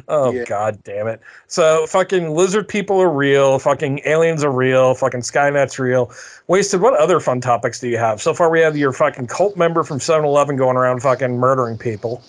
oh 0.07 0.32
Yeah. 0.32 0.44
god 0.45 0.84
damn 0.84 1.07
it. 1.07 1.22
So 1.48 1.86
fucking 1.88 2.30
lizard 2.32 2.68
people 2.68 2.99
are 3.02 3.10
real, 3.11 3.57
fucking 3.60 4.02
aliens 4.06 4.44
are 4.44 4.52
real, 4.52 4.94
fucking 4.94 5.22
Skynet's 5.22 5.80
real. 5.80 6.11
Wasted, 6.48 6.82
what 6.82 6.95
other 6.99 7.19
fun 7.19 7.41
topics 7.41 7.80
do 7.80 7.88
you 7.88 7.98
have? 7.98 8.22
So 8.22 8.34
far 8.34 8.49
we 8.49 8.60
have 8.60 8.77
your 8.77 8.94
fucking 8.94 9.27
cult 9.27 9.57
member 9.57 9.84
from 9.84 9.99
7-Eleven 9.99 10.56
going 10.56 10.77
around 10.77 11.02
fucking 11.02 11.38
murdering 11.38 11.77
people. 11.77 12.22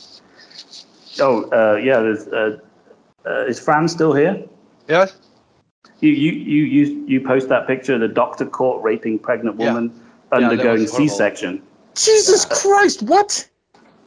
Oh 1.21 1.45
uh, 1.51 1.77
yeah 1.77 2.01
there's 2.01 2.27
uh, 2.29 2.59
uh, 3.25 3.45
is 3.47 3.59
Frans 3.59 3.93
still 3.93 4.13
here 4.13 4.45
Yes? 4.89 5.17
you, 6.01 6.11
you 6.11 6.33
you 6.33 6.65
you 6.65 7.07
you 7.07 7.21
post 7.21 7.49
that 7.49 7.67
picture 7.67 7.95
of 7.95 8.01
the 8.01 8.09
doctor 8.09 8.47
caught 8.47 8.83
raping 8.83 9.19
pregnant 9.19 9.57
woman 9.57 9.89
that 10.31 10.43
undergoing 10.43 10.83
was 10.83 10.91
horrible. 10.91 11.09
c-section 11.09 11.63
Jesus 11.95 12.45
Christ, 12.45 13.03
what? 13.03 13.49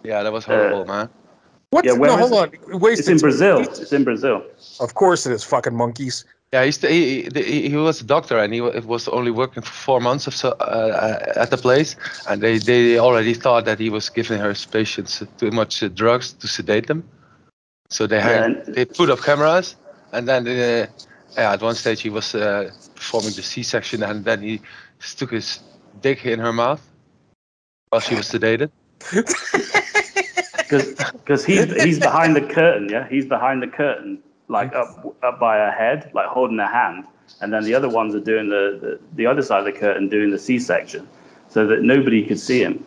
Yeah, 0.04 0.22
that 0.22 0.32
was 0.32 0.46
horrible, 0.46 0.86
man. 0.86 1.10
What? 1.72 1.86
Yeah, 1.86 1.94
where 1.94 2.12
no, 2.12 2.24
is 2.24 2.30
hold 2.30 2.54
on. 2.70 2.80
Wasted. 2.80 3.00
it's 3.00 3.08
in 3.10 3.18
brazil 3.18 3.60
it's 3.60 3.94
in 3.94 4.04
brazil 4.04 4.44
Of 4.80 4.94
course 4.94 5.26
it 5.26 5.34
is 5.34 5.44
fucking 5.44 5.76
monkeys. 5.76 6.26
Yeah, 6.52 6.66
he's 6.66 6.80
the, 6.80 6.88
he, 6.90 7.30
he 7.36 7.70
he 7.70 7.76
was 7.76 8.02
a 8.02 8.04
doctor 8.04 8.40
and 8.40 8.52
he 8.52 8.60
was 8.62 9.08
only 9.08 9.30
working 9.30 9.62
for 9.62 9.72
four 9.72 10.00
months 10.02 10.28
or 10.28 10.32
so 10.32 10.50
uh, 10.60 11.34
at 11.36 11.52
the 11.52 11.58
place, 11.58 11.96
and 12.28 12.42
they, 12.42 12.58
they 12.58 12.98
already 12.98 13.36
thought 13.36 13.66
that 13.66 13.78
he 13.78 13.92
was 13.92 14.10
giving 14.10 14.40
her 14.40 14.54
patients 14.72 15.24
too 15.38 15.52
much 15.52 15.84
uh, 15.84 15.90
drugs 15.90 16.34
to 16.34 16.48
sedate 16.48 16.88
them, 16.88 17.04
so 17.92 18.08
they 18.08 18.20
had, 18.20 18.42
and- 18.42 18.76
they 18.76 18.84
put 18.86 19.12
up 19.12 19.20
cameras, 19.22 19.76
and 20.12 20.28
then 20.28 20.48
uh, 20.48 20.88
yeah, 21.38 21.54
at 21.54 21.62
one 21.62 21.76
stage 21.76 22.02
he 22.02 22.10
was 22.10 22.34
uh, 22.34 22.72
performing 22.96 23.34
the 23.34 23.44
C-section, 23.44 24.02
and 24.02 24.26
then 24.26 24.42
he 24.42 24.60
stuck 24.98 25.30
his 25.30 25.60
dick 26.02 26.26
in 26.26 26.40
her 26.40 26.52
mouth 26.52 26.82
while 27.90 28.02
she 28.02 28.16
was 28.16 28.26
sedated. 28.28 28.72
because 30.70 31.46
he's 31.46 31.72
he's 31.84 32.00
behind 32.00 32.36
the 32.36 32.42
curtain, 32.42 32.90
yeah. 32.90 33.08
He's 33.08 33.26
behind 33.26 33.62
the 33.62 33.68
curtain, 33.68 34.22
like 34.50 34.74
up 34.74 35.16
up 35.24 35.40
by 35.40 35.58
her 35.58 35.72
head, 35.72 36.12
like 36.14 36.28
holding 36.28 36.58
her 36.58 36.66
hand, 36.66 37.06
and 37.42 37.54
then 37.54 37.64
the 37.64 37.74
other 37.74 37.88
ones 37.88 38.14
are 38.16 38.20
doing 38.20 38.50
the 38.50 38.78
the, 38.82 39.00
the 39.16 39.26
other 39.26 39.42
side 39.42 39.60
of 39.60 39.66
the 39.66 39.72
curtain, 39.80 40.10
doing 40.10 40.32
the 40.32 40.40
C-section, 40.40 41.08
so 41.48 41.66
that 41.68 41.82
nobody 41.84 42.26
could 42.26 42.40
see 42.40 42.62
him. 42.62 42.84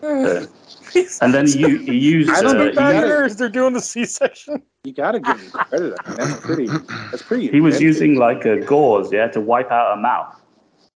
So- 0.00 0.46
and 1.20 1.34
then 1.34 1.46
you, 1.48 1.78
he 1.78 1.94
used. 1.94 2.30
I 2.30 2.42
don't 2.42 2.56
uh, 2.56 2.64
think 2.64 2.76
that 2.76 3.24
used- 3.24 3.38
they're 3.38 3.48
doing 3.48 3.72
the 3.72 3.80
C-section. 3.80 4.62
You 4.84 4.92
got 4.92 5.12
to 5.12 5.20
give 5.20 5.38
him 5.40 5.50
credit. 5.50 5.98
I 6.04 6.08
mean, 6.08 6.16
that's 6.18 6.40
pretty. 6.40 6.66
That's 7.10 7.22
pretty. 7.22 7.48
he 7.48 7.60
was 7.60 7.80
using 7.80 8.14
like 8.14 8.44
a 8.44 8.60
gauze, 8.60 9.12
yeah, 9.12 9.26
to 9.28 9.40
wipe 9.40 9.72
out 9.72 9.96
her 9.96 10.00
mouth. 10.00 10.40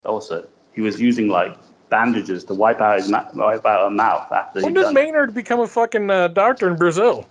Also, 0.04 0.46
he 0.74 0.82
was 0.82 1.00
using 1.00 1.28
like 1.28 1.56
bandages 1.88 2.44
to 2.44 2.54
wipe 2.54 2.80
out 2.80 2.98
his 2.98 3.08
ma- 3.08 3.26
wipe 3.34 3.64
out 3.64 3.84
her 3.84 3.90
mouth 3.90 4.30
after 4.30 4.60
When 4.60 4.70
he 4.70 4.74
did 4.74 4.82
done. 4.82 4.94
Maynard 4.94 5.32
become 5.32 5.60
a 5.60 5.66
fucking 5.66 6.10
uh, 6.10 6.28
doctor 6.28 6.68
in 6.68 6.76
Brazil? 6.76 7.26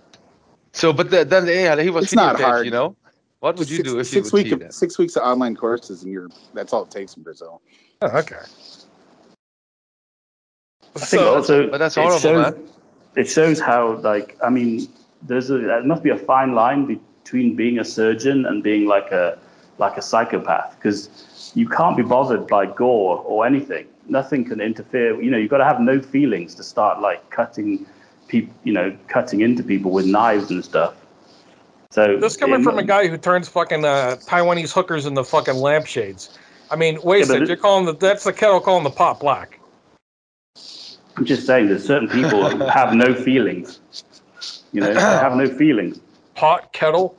So, 0.78 0.92
but 0.92 1.10
the, 1.10 1.24
then 1.24 1.46
yeah, 1.48 1.80
he 1.82 1.90
was 1.90 2.04
It's 2.04 2.14
not 2.14 2.36
videotaped, 2.36 2.40
hard. 2.44 2.64
you 2.66 2.70
know. 2.70 2.94
What 3.40 3.56
would 3.56 3.68
you 3.68 3.78
six, 3.78 3.88
do 3.88 3.98
if 3.98 4.06
six 4.06 4.14
you 4.14 4.22
would 4.22 4.32
week 4.32 4.60
see 4.60 4.66
of, 4.66 4.72
six 4.72 4.98
weeks 4.98 5.16
of 5.16 5.22
online 5.24 5.56
courses 5.56 6.04
and 6.04 6.12
you're 6.12 6.28
that's 6.54 6.72
all 6.72 6.84
it 6.84 6.90
takes 6.92 7.16
in 7.16 7.22
Brazil. 7.24 7.60
Oh, 8.00 8.06
okay. 8.18 8.36
I 10.94 10.98
think 11.00 11.20
So- 11.20 11.34
also, 11.34 11.68
but 11.68 11.78
that's 11.78 11.96
it 11.96 12.20
shows, 12.20 12.54
man. 12.54 12.68
It 13.16 13.28
shows 13.28 13.58
how, 13.58 13.96
like, 13.98 14.36
I 14.44 14.50
mean, 14.50 14.88
there's 15.22 15.50
a 15.50 15.58
there 15.58 15.82
must 15.82 16.04
be 16.04 16.10
a 16.10 16.16
fine 16.16 16.54
line 16.54 16.84
between 17.24 17.56
being 17.56 17.80
a 17.80 17.84
surgeon 17.84 18.46
and 18.46 18.62
being 18.62 18.86
like 18.86 19.10
a 19.10 19.36
like 19.78 19.96
a 19.96 20.02
psychopath 20.02 20.76
because 20.76 21.50
you 21.54 21.68
can't 21.68 21.96
be 21.96 22.04
bothered 22.04 22.46
by 22.46 22.66
gore 22.66 23.18
or 23.26 23.44
anything. 23.46 23.86
Nothing 24.08 24.44
can 24.44 24.60
interfere. 24.60 25.20
You 25.20 25.30
know, 25.32 25.38
you've 25.38 25.50
got 25.50 25.58
to 25.58 25.64
have 25.64 25.80
no 25.80 26.00
feelings 26.00 26.54
to 26.56 26.62
start 26.62 27.00
like 27.00 27.28
cutting 27.30 27.84
people. 28.28 28.54
You 28.64 28.72
know, 28.72 28.96
cutting 29.08 29.40
into 29.40 29.62
people 29.62 29.90
with 29.90 30.06
knives 30.06 30.50
and 30.50 30.64
stuff. 30.64 30.94
So 31.90 32.18
This 32.18 32.36
coming 32.36 32.60
it- 32.60 32.64
from 32.64 32.78
a 32.78 32.82
guy 32.82 33.08
who 33.08 33.16
turns 33.16 33.48
fucking 33.48 33.84
uh, 33.84 34.16
Taiwanese 34.26 34.72
hookers 34.72 35.06
into 35.06 35.24
fucking 35.24 35.54
lampshades. 35.56 36.38
I 36.70 36.76
mean, 36.76 36.98
wait 37.02 37.20
Yeah, 37.20 37.24
but 37.24 37.26
second. 37.28 37.42
it- 37.44 37.48
You're 37.48 37.56
calling 37.56 37.86
the 37.86 37.94
that's 37.94 38.24
the 38.24 38.32
kettle 38.32 38.60
calling 38.60 38.84
the 38.84 38.90
pot 38.90 39.20
black. 39.20 39.58
I'm 41.16 41.24
just 41.24 41.46
saying, 41.46 41.68
that 41.68 41.80
certain 41.80 42.08
people 42.08 42.68
have 42.70 42.94
no 42.94 43.12
feelings. 43.14 43.80
You 44.72 44.82
know, 44.82 44.94
they 44.94 45.00
have 45.00 45.34
no 45.34 45.48
feelings. 45.58 45.98
Pot 46.34 46.72
kettle. 46.72 47.16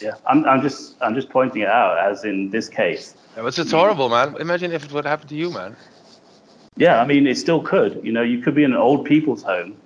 Yeah, 0.00 0.12
I'm, 0.26 0.44
I'm 0.44 0.62
just 0.62 0.94
I'm 1.02 1.14
just 1.14 1.28
pointing 1.28 1.62
it 1.62 1.68
out 1.68 1.98
as 1.98 2.24
in 2.24 2.50
this 2.50 2.68
case. 2.68 3.14
Yeah, 3.36 3.42
but 3.42 3.58
it's 3.58 3.70
horrible, 3.72 4.08
man. 4.08 4.36
Imagine 4.38 4.70
if 4.72 4.84
it 4.84 4.92
would 4.92 5.04
happen 5.04 5.26
to 5.28 5.34
you, 5.34 5.50
man. 5.50 5.76
Yeah, 6.78 7.00
I 7.00 7.06
mean 7.06 7.26
it 7.26 7.36
still 7.36 7.60
could. 7.60 8.00
You 8.04 8.12
know, 8.12 8.22
you 8.22 8.40
could 8.40 8.54
be 8.54 8.64
in 8.64 8.72
an 8.72 8.78
old 8.78 9.04
people's 9.04 9.42
home, 9.42 9.76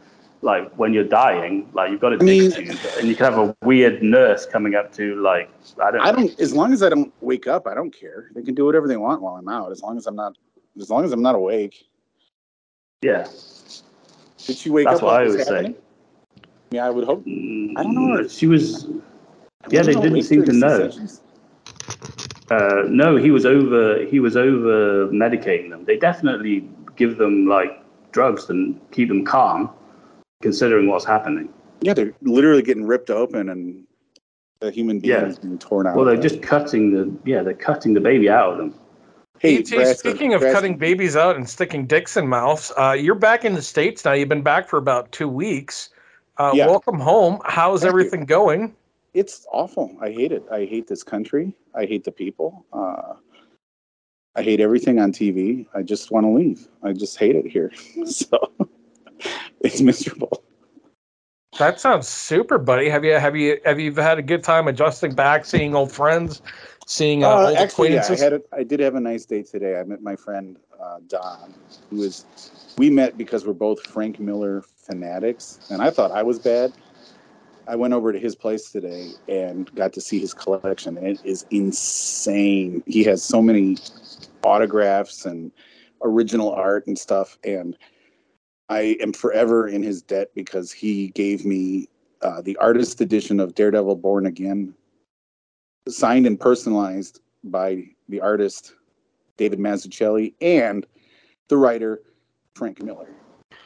like 0.42 0.70
when 0.74 0.92
you're 0.92 1.04
dying, 1.04 1.68
like 1.72 1.90
you've 1.90 2.00
got 2.00 2.12
a 2.12 2.16
I 2.16 2.22
mean- 2.22 2.50
tube, 2.52 2.78
and 2.98 3.08
you 3.08 3.16
could 3.16 3.24
have 3.24 3.38
a 3.38 3.56
weird 3.62 4.02
nurse 4.02 4.44
coming 4.44 4.74
up 4.74 4.92
to 4.94 5.16
like 5.16 5.50
I 5.82 5.90
don't. 5.90 6.00
I 6.00 6.10
know. 6.10 6.16
don't. 6.18 6.40
As 6.40 6.54
long 6.54 6.72
as 6.72 6.82
I 6.82 6.90
don't 6.90 7.12
wake 7.22 7.46
up, 7.46 7.66
I 7.66 7.74
don't 7.74 7.90
care. 7.90 8.30
They 8.34 8.42
can 8.42 8.54
do 8.54 8.66
whatever 8.66 8.86
they 8.86 8.98
want 8.98 9.22
while 9.22 9.36
I'm 9.36 9.48
out. 9.48 9.72
As 9.72 9.80
long 9.80 9.96
as 9.96 10.06
I'm 10.06 10.16
not. 10.16 10.36
As 10.78 10.90
long 10.90 11.04
as 11.04 11.12
I'm 11.12 11.22
not 11.22 11.34
awake. 11.34 11.86
Yeah, 13.02 13.26
Did 14.46 14.56
she 14.56 14.70
wake 14.70 14.86
That's 14.86 15.02
up? 15.02 15.02
That's 15.02 15.02
what 15.02 15.22
I 15.22 15.26
would 15.26 15.44
say. 15.44 15.74
Yeah, 16.70 16.86
I 16.86 16.90
would 16.90 17.04
hope. 17.04 17.24
Mm, 17.26 17.72
I 17.76 17.82
don't 17.82 17.94
know. 17.94 18.28
She 18.28 18.46
was. 18.46 18.86
Yeah, 19.70 19.82
they 19.82 19.94
didn't 19.94 20.22
seem 20.22 20.44
to 20.44 20.52
know. 20.52 20.90
Uh, 22.50 22.84
no, 22.88 23.16
he 23.16 23.30
was 23.30 23.44
over. 23.44 24.04
He 24.04 24.20
was 24.20 24.36
over 24.36 25.08
medicating 25.08 25.70
them. 25.70 25.84
They 25.84 25.96
definitely 25.96 26.68
give 26.96 27.18
them 27.18 27.46
like 27.46 27.70
drugs 28.12 28.48
and 28.50 28.80
keep 28.90 29.08
them 29.08 29.24
calm, 29.24 29.70
considering 30.42 30.88
what's 30.88 31.04
happening. 31.04 31.48
Yeah, 31.80 31.94
they're 31.94 32.12
literally 32.22 32.62
getting 32.62 32.84
ripped 32.84 33.10
open 33.10 33.48
and 33.48 33.84
the 34.60 34.70
human 34.70 35.00
being 35.00 35.12
Yeah. 35.12 35.26
is 35.26 35.38
being 35.38 35.58
torn 35.58 35.86
out. 35.86 35.96
Well, 35.96 36.04
they're 36.04 36.16
just 36.16 36.42
cutting 36.42 36.92
the 36.92 37.12
yeah, 37.28 37.42
they're 37.42 37.54
cutting 37.54 37.94
the 37.94 38.00
baby 38.00 38.28
out 38.28 38.52
of 38.52 38.58
them. 38.58 38.74
Hey, 39.40 39.58
ET, 39.58 39.68
Braska, 39.70 39.96
speaking 39.98 40.34
of 40.34 40.40
Braska, 40.40 40.54
cutting 40.54 40.76
babies 40.78 41.16
out 41.16 41.34
and 41.34 41.48
sticking 41.48 41.84
dicks 41.86 42.16
in 42.16 42.28
mouths, 42.28 42.70
uh, 42.78 42.92
you're 42.92 43.16
back 43.16 43.44
in 43.44 43.54
the 43.54 43.62
states 43.62 44.04
now. 44.04 44.12
You've 44.12 44.28
been 44.28 44.42
back 44.42 44.68
for 44.68 44.76
about 44.76 45.10
two 45.10 45.28
weeks. 45.28 45.90
Uh, 46.38 46.52
Yeah. 46.54 46.66
Welcome 46.68 47.00
home. 47.00 47.40
How's 47.44 47.80
Thank 47.80 47.92
you. 47.92 47.98
everything 48.00 48.24
going? 48.24 48.74
it's 49.14 49.46
awful. 49.52 49.94
I 50.00 50.10
hate 50.10 50.32
it. 50.32 50.42
I 50.50 50.64
hate 50.64 50.86
this 50.86 51.02
country. 51.02 51.54
I 51.74 51.84
hate 51.84 52.04
the 52.04 52.12
people. 52.12 52.64
Uh, 52.72 53.12
I 54.34 54.42
hate 54.42 54.60
everything 54.60 54.98
on 54.98 55.12
TV. 55.12 55.66
I 55.74 55.82
just 55.82 56.10
want 56.10 56.24
to 56.24 56.30
leave. 56.30 56.68
I 56.82 56.92
just 56.92 57.18
hate 57.18 57.36
it 57.36 57.46
here. 57.46 57.72
so 58.06 58.52
it's 59.60 59.80
miserable. 59.80 60.42
That 61.58 61.80
sounds 61.80 62.08
super, 62.08 62.56
buddy. 62.58 62.88
Have 62.88 63.04
you 63.04 63.18
have 63.18 63.36
you 63.36 63.60
have 63.64 63.78
you 63.78 63.94
had 63.94 64.18
a 64.18 64.22
good 64.22 64.42
time 64.42 64.68
adjusting 64.68 65.14
back, 65.14 65.44
seeing 65.44 65.74
old 65.74 65.92
friends, 65.92 66.40
seeing 66.86 67.24
uh, 67.24 67.28
Uh, 67.28 67.46
old 67.48 67.56
actually, 67.58 67.92
yeah, 67.92 68.06
I 68.08 68.16
had 68.16 68.32
a, 68.32 68.42
I 68.52 68.62
did 68.62 68.80
have 68.80 68.94
a 68.94 69.00
nice 69.00 69.26
day 69.26 69.42
today. 69.42 69.78
I 69.78 69.84
met 69.84 70.02
my 70.02 70.16
friend 70.16 70.58
uh, 70.80 71.00
Don, 71.08 71.52
who 71.90 72.02
is 72.02 72.24
we 72.78 72.88
met 72.88 73.18
because 73.18 73.46
we're 73.46 73.52
both 73.52 73.86
Frank 73.86 74.18
Miller 74.18 74.64
fanatics, 74.76 75.60
and 75.70 75.82
I 75.82 75.90
thought 75.90 76.10
I 76.10 76.22
was 76.22 76.38
bad. 76.38 76.72
I 77.72 77.74
went 77.74 77.94
over 77.94 78.12
to 78.12 78.18
his 78.18 78.34
place 78.36 78.70
today 78.70 79.12
and 79.30 79.74
got 79.74 79.94
to 79.94 80.00
see 80.02 80.20
his 80.20 80.34
collection, 80.34 80.98
and 80.98 81.06
it 81.06 81.20
is 81.24 81.46
insane. 81.50 82.82
He 82.86 83.02
has 83.04 83.22
so 83.22 83.40
many 83.40 83.78
autographs 84.44 85.24
and 85.24 85.50
original 86.02 86.52
art 86.52 86.86
and 86.86 86.98
stuff, 86.98 87.38
and 87.44 87.78
I 88.68 88.98
am 89.00 89.14
forever 89.14 89.68
in 89.68 89.82
his 89.82 90.02
debt 90.02 90.32
because 90.34 90.70
he 90.70 91.08
gave 91.12 91.46
me 91.46 91.88
uh, 92.20 92.42
the 92.42 92.58
artist 92.58 93.00
edition 93.00 93.40
of 93.40 93.54
Daredevil 93.54 93.96
Born 93.96 94.26
Again 94.26 94.74
signed 95.88 96.26
and 96.26 96.38
personalized 96.38 97.22
by 97.42 97.84
the 98.10 98.20
artist 98.20 98.74
David 99.38 99.58
Mazzucchelli 99.58 100.34
and 100.42 100.86
the 101.48 101.56
writer 101.56 102.02
Frank 102.54 102.82
Miller. 102.82 103.08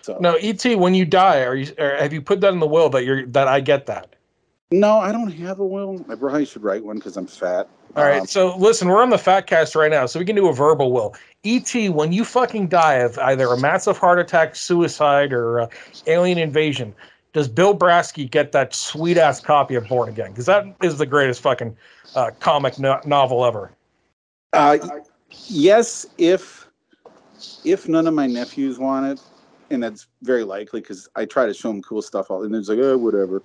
So 0.06 0.18
no, 0.20 0.34
ET. 0.36 0.64
When 0.78 0.94
you 0.94 1.04
die, 1.04 1.42
are 1.42 1.56
you 1.56 1.74
have 1.78 2.12
you 2.12 2.22
put 2.22 2.40
that 2.42 2.52
in 2.52 2.60
the 2.60 2.66
will 2.66 2.88
that 2.90 3.04
you're 3.04 3.26
that 3.26 3.48
I 3.48 3.58
get 3.58 3.86
that? 3.86 4.14
no, 4.70 4.98
I 4.98 5.10
don't 5.10 5.32
have 5.32 5.58
a 5.58 5.66
will. 5.66 6.04
I 6.08 6.14
probably 6.14 6.44
should 6.44 6.62
write 6.62 6.84
one 6.84 6.96
because 6.96 7.16
I'm 7.16 7.26
fat. 7.26 7.68
All 7.96 8.04
right. 8.04 8.20
Um, 8.20 8.26
so 8.26 8.56
listen, 8.56 8.86
we're 8.86 9.02
on 9.02 9.10
the 9.10 9.18
fat 9.18 9.48
cast 9.48 9.74
right 9.74 9.90
now, 9.90 10.06
so 10.06 10.20
we 10.20 10.24
can 10.24 10.36
do 10.36 10.48
a 10.48 10.52
verbal 10.52 10.92
will. 10.92 11.16
ET, 11.44 11.72
when 11.90 12.12
you 12.12 12.24
fucking 12.24 12.68
die 12.68 12.94
of 12.94 13.18
either 13.18 13.46
a 13.48 13.58
massive 13.58 13.98
heart 13.98 14.20
attack, 14.20 14.54
suicide, 14.54 15.32
or 15.32 15.62
uh, 15.62 15.68
alien 16.06 16.38
invasion, 16.38 16.94
does 17.32 17.48
Bill 17.48 17.76
Brasky 17.76 18.30
get 18.30 18.52
that 18.52 18.76
sweet 18.76 19.18
ass 19.18 19.40
copy 19.40 19.74
of 19.74 19.88
Born 19.88 20.08
Again? 20.08 20.30
Because 20.30 20.46
that 20.46 20.66
is 20.82 20.98
the 20.98 21.06
greatest 21.06 21.40
fucking 21.40 21.76
uh, 22.14 22.30
comic 22.38 22.78
no- 22.78 23.00
novel 23.04 23.44
ever. 23.44 23.72
Uh, 24.52 24.78
yes, 25.48 26.06
if 26.16 26.68
if 27.64 27.88
none 27.88 28.06
of 28.06 28.14
my 28.14 28.28
nephews 28.28 28.78
want 28.78 29.06
it, 29.06 29.20
and 29.70 29.82
that's 29.82 30.06
very 30.22 30.44
likely 30.44 30.80
because 30.80 31.08
I 31.16 31.24
try 31.24 31.46
to 31.46 31.54
show 31.54 31.68
them 31.68 31.82
cool 31.82 32.02
stuff 32.02 32.30
all, 32.30 32.44
and 32.44 32.54
there's 32.54 32.68
like, 32.68 32.78
oh, 32.78 32.96
whatever. 32.96 33.42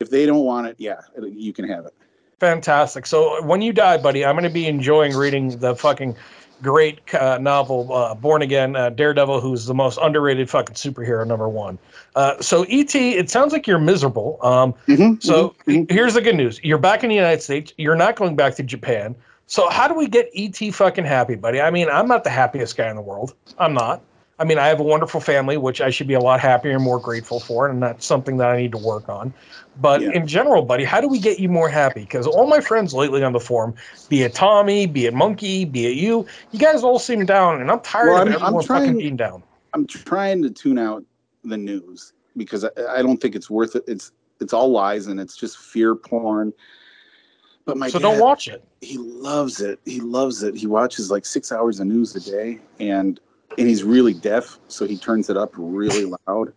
If 0.00 0.10
they 0.10 0.26
don't 0.26 0.44
want 0.44 0.66
it, 0.66 0.76
yeah, 0.78 1.00
you 1.22 1.52
can 1.52 1.68
have 1.68 1.86
it. 1.86 1.94
Fantastic. 2.40 3.06
So 3.06 3.42
when 3.44 3.62
you 3.62 3.72
die, 3.72 3.96
buddy, 3.96 4.24
I'm 4.24 4.34
going 4.34 4.44
to 4.44 4.50
be 4.50 4.66
enjoying 4.66 5.16
reading 5.16 5.58
the 5.58 5.74
fucking 5.76 6.16
great 6.62 7.14
uh, 7.14 7.38
novel 7.38 7.92
uh, 7.92 8.14
Born 8.14 8.42
Again, 8.42 8.74
uh, 8.74 8.90
Daredevil, 8.90 9.40
who's 9.40 9.66
the 9.66 9.74
most 9.74 9.98
underrated 10.02 10.50
fucking 10.50 10.74
superhero, 10.74 11.26
number 11.26 11.48
one. 11.48 11.78
Uh, 12.16 12.40
so 12.40 12.64
ET, 12.64 12.94
it 12.94 13.30
sounds 13.30 13.52
like 13.52 13.66
you're 13.66 13.78
miserable. 13.78 14.38
Um, 14.42 14.74
Mhm, 14.88 15.22
so 15.22 15.54
mhm, 15.66 15.86
mhm. 15.86 15.90
here's 15.90 16.14
the 16.14 16.20
good 16.20 16.36
news: 16.36 16.60
you're 16.62 16.78
back 16.78 17.02
in 17.04 17.08
the 17.08 17.14
United 17.14 17.42
States. 17.42 17.72
You're 17.76 17.96
not 17.96 18.16
going 18.16 18.34
back 18.34 18.56
to 18.56 18.62
Japan. 18.62 19.14
So 19.46 19.68
how 19.68 19.86
do 19.86 19.94
we 19.94 20.08
get 20.08 20.30
ET 20.34 20.58
fucking 20.74 21.04
happy, 21.04 21.34
buddy? 21.34 21.60
I 21.60 21.70
mean, 21.70 21.88
I'm 21.88 22.08
not 22.08 22.24
the 22.24 22.30
happiest 22.30 22.76
guy 22.76 22.88
in 22.88 22.96
the 22.96 23.02
world. 23.02 23.34
I'm 23.58 23.74
not. 23.74 24.02
I 24.38 24.44
mean, 24.44 24.58
I 24.58 24.66
have 24.66 24.80
a 24.80 24.84
wonderful 24.84 25.20
family, 25.20 25.56
which 25.56 25.80
I 25.80 25.90
should 25.90 26.08
be 26.08 26.14
a 26.14 26.20
lot 26.20 26.40
happier 26.40 26.72
and 26.72 26.82
more 26.82 26.98
grateful 26.98 27.38
for, 27.38 27.68
and 27.68 27.80
that's 27.82 28.04
something 28.04 28.36
that 28.38 28.48
I 28.50 28.56
need 28.56 28.72
to 28.72 28.78
work 28.78 29.08
on. 29.08 29.32
But 29.80 30.02
Yeah. 30.02 30.10
in 30.10 30.26
general, 30.26 30.62
buddy, 30.62 30.82
how 30.84 31.00
do 31.00 31.08
we 31.08 31.20
get 31.20 31.38
you 31.38 31.48
more 31.48 31.68
happy? 31.68 32.00
Because 32.00 32.26
all 32.26 32.46
my 32.46 32.60
friends 32.60 32.92
lately 32.94 33.22
on 33.22 33.32
the 33.32 33.38
forum, 33.40 33.74
be 34.08 34.22
it 34.22 34.34
Tommy, 34.34 34.86
be 34.86 35.06
it 35.06 35.14
Monkey, 35.14 35.64
be 35.64 35.86
it 35.86 35.96
you, 35.96 36.26
you 36.50 36.58
guys 36.58 36.82
all 36.82 36.98
seem 36.98 37.24
down, 37.26 37.60
and 37.60 37.70
I'm 37.70 37.80
tired 37.80 38.06
Well, 38.08 38.16
of 38.16 38.28
I'm- 38.28 38.28
I'm 38.28 38.42
everyone 38.42 38.64
fucking 38.64 38.98
being 38.98 39.16
down. 39.16 39.42
I'm 39.72 39.86
trying 39.86 40.42
to 40.42 40.50
tune 40.50 40.78
out 40.78 41.04
the 41.44 41.56
news 41.56 42.12
because 42.36 42.64
I, 42.64 42.70
I 42.88 43.02
don't 43.02 43.18
think 43.18 43.36
it's 43.36 43.50
worth 43.50 43.76
it. 43.76 43.84
It's 43.86 44.10
it's 44.40 44.52
all 44.52 44.70
lies 44.70 45.06
and 45.06 45.20
it's 45.20 45.36
just 45.36 45.58
fear 45.58 45.94
porn. 45.94 46.52
But 47.64 47.76
my 47.76 47.88
So 47.88 47.98
dad, 47.98 48.04
don't 48.06 48.18
watch 48.18 48.48
it. 48.48 48.62
he 48.80 48.98
loves 48.98 49.60
it. 49.60 49.78
He 49.84 50.00
loves 50.00 50.42
it. 50.42 50.56
He 50.56 50.66
watches 50.66 51.10
like 51.10 51.24
six 51.24 51.50
hours 51.52 51.78
of 51.80 51.86
news 51.86 52.14
a 52.16 52.20
day, 52.20 52.58
and 52.80 53.20
and 53.58 53.68
he's 53.68 53.84
really 53.84 54.14
deaf, 54.14 54.58
so 54.68 54.86
he 54.86 54.96
turns 54.96 55.30
it 55.30 55.36
up 55.36 55.50
really 55.54 56.12
loud. 56.26 56.52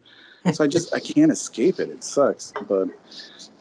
So 0.53 0.63
I 0.63 0.67
just 0.67 0.93
I 0.93 0.99
can't 0.99 1.31
escape 1.31 1.79
it. 1.79 1.89
It 1.89 2.03
sucks, 2.03 2.53
but 2.67 2.87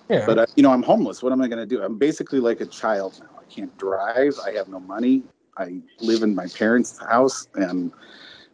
Yeah. 0.08 0.24
but 0.26 0.38
uh, 0.38 0.46
you 0.54 0.62
know 0.62 0.70
I'm 0.70 0.82
homeless. 0.82 1.22
What 1.22 1.32
am 1.32 1.42
I 1.42 1.48
going 1.48 1.58
to 1.58 1.66
do? 1.66 1.82
I'm 1.82 1.98
basically 1.98 2.38
like 2.38 2.60
a 2.60 2.66
child 2.66 3.20
now. 3.20 3.40
I 3.40 3.44
can't 3.52 3.76
drive. 3.76 4.34
I 4.44 4.52
have 4.52 4.68
no 4.68 4.80
money. 4.80 5.24
I 5.58 5.80
live 6.00 6.22
in 6.22 6.34
my 6.34 6.46
parents' 6.46 6.98
house, 6.98 7.48
and 7.54 7.92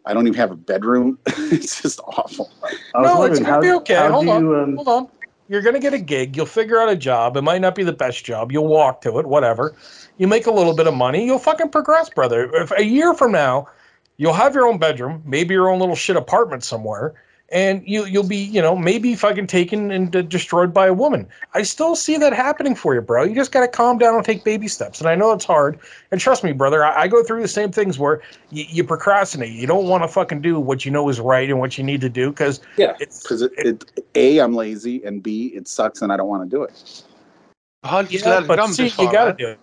I 0.06 0.14
don't 0.14 0.26
even 0.26 0.38
have 0.38 0.50
a 0.50 0.56
bedroom. 0.56 1.18
it's 1.26 1.82
just 1.82 2.00
awful. 2.06 2.50
I 2.94 3.00
was 3.00 3.12
no, 3.12 3.22
it's 3.24 3.40
gonna 3.40 3.52
how, 3.52 3.60
be 3.60 3.70
okay. 3.72 4.08
Hold 4.08 4.28
on, 4.28 4.42
you 4.42 4.56
um, 4.56 4.76
hold 4.76 4.88
on. 4.88 5.08
You're 5.48 5.62
gonna 5.62 5.80
get 5.80 5.92
a 5.92 5.98
gig. 5.98 6.36
You'll 6.36 6.46
figure 6.46 6.80
out 6.80 6.88
a 6.88 6.96
job. 6.96 7.36
It 7.36 7.42
might 7.42 7.60
not 7.60 7.74
be 7.74 7.82
the 7.82 7.92
best 7.92 8.24
job. 8.24 8.52
You'll 8.52 8.68
walk 8.68 9.02
to 9.02 9.18
it. 9.18 9.26
Whatever. 9.26 9.74
You 10.16 10.26
make 10.28 10.46
a 10.46 10.50
little 10.50 10.74
bit 10.74 10.86
of 10.86 10.94
money. 10.94 11.26
You'll 11.26 11.38
fucking 11.38 11.70
progress, 11.70 12.08
brother. 12.08 12.50
If 12.54 12.70
a 12.72 12.84
year 12.84 13.12
from 13.12 13.32
now, 13.32 13.68
you'll 14.22 14.32
have 14.32 14.54
your 14.54 14.68
own 14.68 14.78
bedroom, 14.78 15.20
maybe 15.26 15.52
your 15.52 15.68
own 15.68 15.80
little 15.80 15.96
shit 15.96 16.14
apartment 16.14 16.62
somewhere, 16.62 17.12
and 17.48 17.82
you 17.84 18.04
you'll 18.04 18.22
be 18.22 18.36
you 18.36 18.62
know 18.62 18.76
maybe 18.76 19.16
fucking 19.16 19.48
taken 19.48 19.90
and 19.90 20.14
uh, 20.14 20.22
destroyed 20.22 20.72
by 20.72 20.86
a 20.86 20.94
woman. 20.94 21.28
I 21.54 21.64
still 21.64 21.96
see 21.96 22.16
that 22.18 22.32
happening 22.32 22.76
for 22.76 22.94
you, 22.94 23.00
bro. 23.00 23.24
You 23.24 23.34
just 23.34 23.50
gotta 23.50 23.66
calm 23.66 23.98
down 23.98 24.14
and 24.14 24.24
take 24.24 24.44
baby 24.44 24.68
steps. 24.68 25.00
And 25.00 25.08
I 25.08 25.16
know 25.16 25.32
it's 25.32 25.44
hard. 25.44 25.80
And 26.12 26.20
trust 26.20 26.44
me, 26.44 26.52
brother, 26.52 26.84
I, 26.84 27.02
I 27.02 27.08
go 27.08 27.24
through 27.24 27.42
the 27.42 27.48
same 27.48 27.72
things 27.72 27.98
where 27.98 28.22
you, 28.50 28.64
you 28.68 28.84
procrastinate. 28.84 29.52
You 29.52 29.66
don't 29.66 29.88
want 29.88 30.04
to 30.04 30.08
fucking 30.08 30.40
do 30.40 30.60
what 30.60 30.84
you 30.84 30.92
know 30.92 31.08
is 31.08 31.18
right 31.18 31.50
and 31.50 31.58
what 31.58 31.76
you 31.76 31.82
need 31.82 32.00
to 32.02 32.08
do 32.08 32.30
because 32.30 32.60
Yeah, 32.76 32.94
it's 33.00 33.24
because 33.24 33.42
it, 33.42 33.52
it 33.58 34.04
a 34.14 34.38
I'm 34.38 34.54
lazy 34.54 35.04
and 35.04 35.20
b 35.20 35.46
it 35.48 35.66
sucks 35.66 36.00
and 36.00 36.12
I 36.12 36.16
don't 36.16 36.28
want 36.28 36.48
to 36.48 36.56
do 36.56 36.62
it. 36.62 37.02
How 37.82 38.02
did 38.02 38.12
you 38.12 38.20
Yeah, 38.20 38.30
let 38.30 38.44
it 38.44 38.48
but 38.48 38.60
come 38.60 38.70
see, 38.70 38.84
this 38.84 38.92
far? 38.94 39.06
you 39.06 39.12
gotta 39.12 39.30
man? 39.30 39.36
do 39.36 39.48
it. 39.48 39.60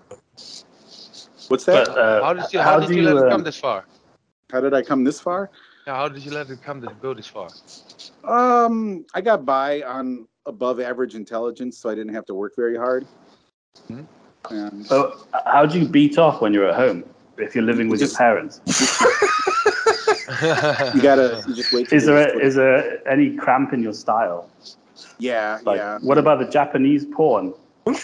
What's 1.47 1.63
that? 1.65 1.87
but, 1.87 1.97
uh, 1.97 2.23
How 2.23 2.33
did 2.33 2.53
you 2.53 2.59
how, 2.59 2.79
did 2.79 2.89
you, 2.95 3.01
let 3.03 3.15
it 3.15 3.23
um, 3.23 3.29
come 3.31 3.43
this 3.43 3.57
far? 3.57 3.85
How 4.51 4.59
did 4.61 4.73
I 4.73 4.81
come 4.81 5.03
this 5.03 5.19
far? 5.19 5.51
Yeah, 5.85 5.95
how 5.95 6.07
did 6.09 6.23
you 6.25 6.31
let 6.31 6.49
it 6.49 6.61
come 6.61 6.81
to 6.81 6.87
go 7.01 7.13
this 7.13 7.27
far? 7.27 7.49
Um, 8.23 9.05
I 9.13 9.21
got 9.21 9.45
by 9.45 9.81
on 9.83 10.27
above 10.45 10.79
average 10.79 11.15
intelligence, 11.15 11.77
so 11.77 11.89
I 11.89 11.95
didn't 11.95 12.13
have 12.13 12.25
to 12.25 12.33
work 12.33 12.55
very 12.55 12.75
hard. 12.75 13.05
Hmm. 13.87 14.01
And 14.49 14.85
so 14.85 15.17
how 15.45 15.65
do 15.65 15.79
you 15.79 15.87
beat 15.87 16.17
off 16.17 16.41
when 16.41 16.53
you're 16.53 16.67
at 16.67 16.75
home 16.75 17.03
if 17.37 17.53
you're 17.53 17.63
living 17.63 17.89
with 17.89 17.99
Just- 17.99 18.13
your 18.13 18.17
parents? 18.19 18.61
you 20.95 21.01
gotta 21.01 21.43
you 21.47 21.55
just 21.55 21.71
wait. 21.73 21.91
Is 21.91 22.05
they 22.05 22.13
there 22.13 22.25
just- 22.31 22.41
is 22.43 22.55
there 22.55 23.07
any 23.07 23.35
cramp 23.35 23.73
in 23.73 23.83
your 23.83 23.93
style? 23.93 24.49
yeah, 25.19 25.59
Like, 25.63 25.77
yeah. 25.77 25.97
what 26.01 26.17
about 26.17 26.39
the 26.39 26.45
Japanese 26.45 27.05
porn? 27.05 27.53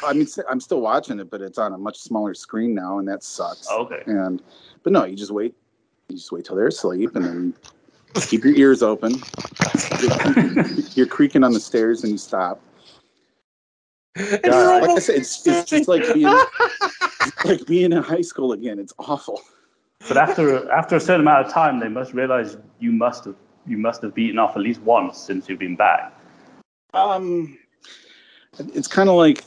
I 0.04 0.14
mean, 0.14 0.28
I'm 0.50 0.60
still 0.60 0.82
watching 0.82 1.20
it, 1.20 1.30
but 1.30 1.42
it's 1.42 1.58
on 1.58 1.74
a 1.74 1.78
much 1.78 2.00
smaller 2.00 2.34
screen 2.34 2.74
now, 2.74 3.00
and 3.00 3.08
that 3.08 3.24
sucks. 3.24 3.70
Okay. 3.70 4.02
And 4.08 4.42
but 4.84 4.92
no, 4.94 5.06
you 5.06 5.16
just 5.16 5.32
wait. 5.32 5.56
You 6.10 6.18
just 6.18 6.32
wait 6.32 6.46
till 6.46 6.56
they're 6.56 6.68
asleep, 6.68 7.16
and 7.16 7.26
then 7.26 7.54
keep 8.16 8.44
your 8.44 8.56
ears 8.56 8.84
open. 8.84 9.22
You're 10.94 11.08
creaking 11.08 11.44
on 11.44 11.54
the 11.54 11.60
stairs, 11.60 12.04
and 12.04 12.12
you 12.12 12.18
stop. 12.18 12.62
And 14.16 14.44
like 14.46 14.82
Like 14.82 14.90
I 14.92 15.00
said, 15.00 15.16
it's, 15.16 15.46
it's 15.46 15.70
just 15.70 15.88
like 15.88 16.14
being 16.14 16.38
like 17.44 17.66
being 17.66 17.92
in 17.92 18.04
high 18.04 18.22
school 18.22 18.54
again. 18.54 18.80
It's 18.80 18.94
awful. 19.00 19.42
But 20.08 20.18
after 20.18 20.72
after 20.72 20.96
a 20.96 21.00
certain 21.00 21.22
amount 21.22 21.48
of 21.48 21.54
time, 21.54 21.80
they 21.80 21.90
must 21.90 22.14
realize 22.14 22.58
you 22.80 22.92
must 22.92 23.26
have 23.26 23.36
you 23.66 23.78
must 23.78 24.02
have 24.04 24.14
beaten 24.14 24.38
off 24.38 24.56
at 24.56 24.62
least 24.62 24.82
once 24.82 25.18
since 25.18 25.50
you've 25.50 25.60
been 25.60 25.76
back. 25.76 26.14
Um, 26.94 27.58
it's 28.60 28.88
kind 28.88 29.10
of 29.10 29.16
like 29.16 29.44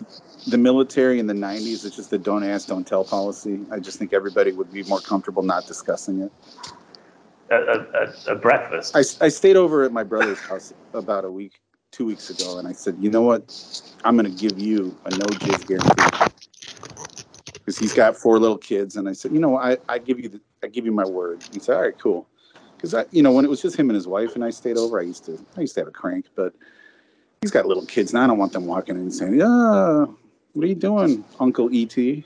the 0.49 0.59
military 0.59 1.19
in 1.21 1.27
the 1.27 1.35
'90s. 1.35 1.85
It's 1.87 1.97
just 1.97 2.11
the 2.11 2.19
"don't 2.19 2.45
ask, 2.45 2.69
don't 2.69 2.87
tell" 2.87 3.05
policy. 3.05 3.61
I 3.71 3.81
just 3.81 3.99
think 3.99 4.13
everybody 4.13 4.53
would 4.53 4.73
be 4.73 4.85
more 4.85 5.01
comfortable 5.01 5.43
not 5.43 5.67
discussing 5.67 6.23
it. 6.23 6.33
A, 7.51 7.87
at, 8.03 8.29
at 8.29 8.43
breakfast. 8.43 8.97
I, 8.97 9.01
I 9.25 9.29
stayed 9.29 9.57
over 9.57 9.85
at 9.85 9.93
my 9.93 10.05
brother's 10.05 10.41
house 10.41 10.73
about 10.95 11.25
a 11.25 11.31
week, 11.31 11.61
two 11.93 12.07
weeks 12.07 12.31
ago, 12.31 12.59
and 12.59 12.69
I 12.69 12.73
said, 12.73 12.97
you 13.01 13.11
know 13.11 13.23
what? 13.23 13.45
I'm 14.05 14.17
going 14.17 14.31
to 14.33 14.49
give 14.49 14.59
you 14.61 14.97
a 15.07 15.11
no 15.11 15.27
jizz 15.27 15.67
guarantee 15.69 16.35
because 17.55 17.79
he's 17.79 17.95
got 17.95 18.17
four 18.17 18.39
little 18.39 18.59
kids, 18.59 18.97
and 18.97 19.09
I 19.09 19.13
said, 19.15 19.33
you 19.33 19.41
know, 19.41 19.51
what? 19.51 19.65
I 19.89 19.95
I 19.95 19.99
give 19.99 20.21
you 20.21 20.29
the 20.31 20.41
I 20.63 20.69
give 20.69 20.87
you 20.87 20.93
my 20.93 21.07
word. 21.07 21.45
He 21.53 21.61
said, 21.61 21.77
all 21.77 21.83
right, 21.83 21.99
cool. 21.99 22.27
because 22.77 22.95
I, 22.95 23.07
you 23.11 23.23
know, 23.23 23.33
when 23.33 23.45
it 23.45 23.49
was 23.49 23.63
just 23.63 23.77
him 23.77 23.91
and 23.91 23.97
his 23.97 24.09
wife 24.09 24.37
and 24.37 24.45
I 24.45 24.51
stayed 24.51 24.77
over, 24.79 25.01
I 25.01 25.05
used 25.05 25.25
to, 25.27 25.39
I 25.57 25.63
used 25.63 25.75
to 25.75 25.81
have 25.83 25.89
a 25.89 25.93
crank, 25.93 26.27
but 26.37 26.55
he's 27.41 27.51
got 27.51 27.67
little 27.67 27.87
kids 27.87 28.13
now. 28.13 28.25
I 28.25 28.27
don't 28.27 28.39
want 28.39 28.53
them 28.53 28.67
walking 28.67 28.97
in 28.97 29.03
and 29.03 29.15
saying, 29.15 29.41
"Ah, 29.43 30.07
what 30.53 30.65
are 30.65 30.69
you 30.69 30.75
doing, 30.75 31.25
Uncle 31.41 31.69
ET?" 31.73 31.97
Et, 31.99 32.25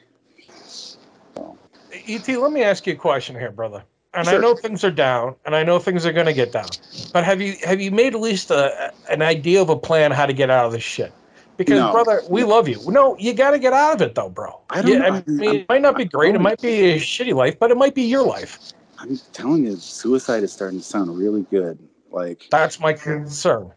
let 2.28 2.52
me 2.52 2.62
ask 2.62 2.86
you 2.86 2.94
a 2.94 2.96
question 2.96 3.36
here, 3.38 3.50
brother. 3.50 3.84
And 4.14 4.28
I 4.28 4.38
know 4.38 4.54
things 4.54 4.84
are 4.84 4.90
down, 4.90 5.36
and 5.44 5.54
I 5.54 5.62
know 5.62 5.78
things 5.78 6.04
are 6.04 6.12
going 6.12 6.26
to 6.26 6.32
get 6.32 6.52
down. 6.52 6.70
But 7.12 7.24
have 7.24 7.40
you 7.40 7.54
have 7.64 7.80
you 7.80 7.90
made 7.90 8.14
at 8.14 8.20
least 8.20 8.50
a, 8.50 8.92
an 9.10 9.22
idea 9.22 9.60
of 9.60 9.68
a 9.70 9.76
plan 9.76 10.10
how 10.10 10.26
to 10.26 10.32
get 10.32 10.50
out 10.50 10.66
of 10.66 10.72
this 10.72 10.82
shit? 10.82 11.12
Because, 11.58 11.78
No. 11.80 11.92
brother, 11.92 12.22
we 12.28 12.44
love 12.44 12.66
you. 12.66 12.80
No, 12.86 13.16
you 13.18 13.34
got 13.34 13.50
to 13.50 13.58
get 13.58 13.72
out 13.74 13.96
of 13.96 14.02
it, 14.02 14.14
though, 14.14 14.30
bro. 14.30 14.58
I 14.70 14.80
don't 14.80 14.90
Yeah, 14.90 14.98
know. 14.98 15.04
I 15.04 15.10
mean, 15.10 15.48
I'm- 15.48 15.56
it 15.56 15.68
might 15.68 15.82
not 15.82 15.96
be 15.98 16.06
great. 16.06 16.34
It 16.34 16.40
might 16.40 16.60
be 16.62 16.92
a 16.92 16.96
shitty 16.98 17.34
life, 17.34 17.58
but 17.58 17.70
it 17.70 17.76
might 17.76 17.94
be 17.94 18.02
your 18.02 18.22
life. 18.26 18.58
I'm 18.98 19.18
telling 19.32 19.64
you, 19.66 19.76
suicide 19.76 20.42
is 20.42 20.52
starting 20.52 20.78
to 20.78 20.84
sound 20.84 21.16
really 21.16 21.42
good. 21.50 21.78
Like, 22.10 22.46
That's 22.50 22.80
my 22.80 22.94
concern. 22.94 23.72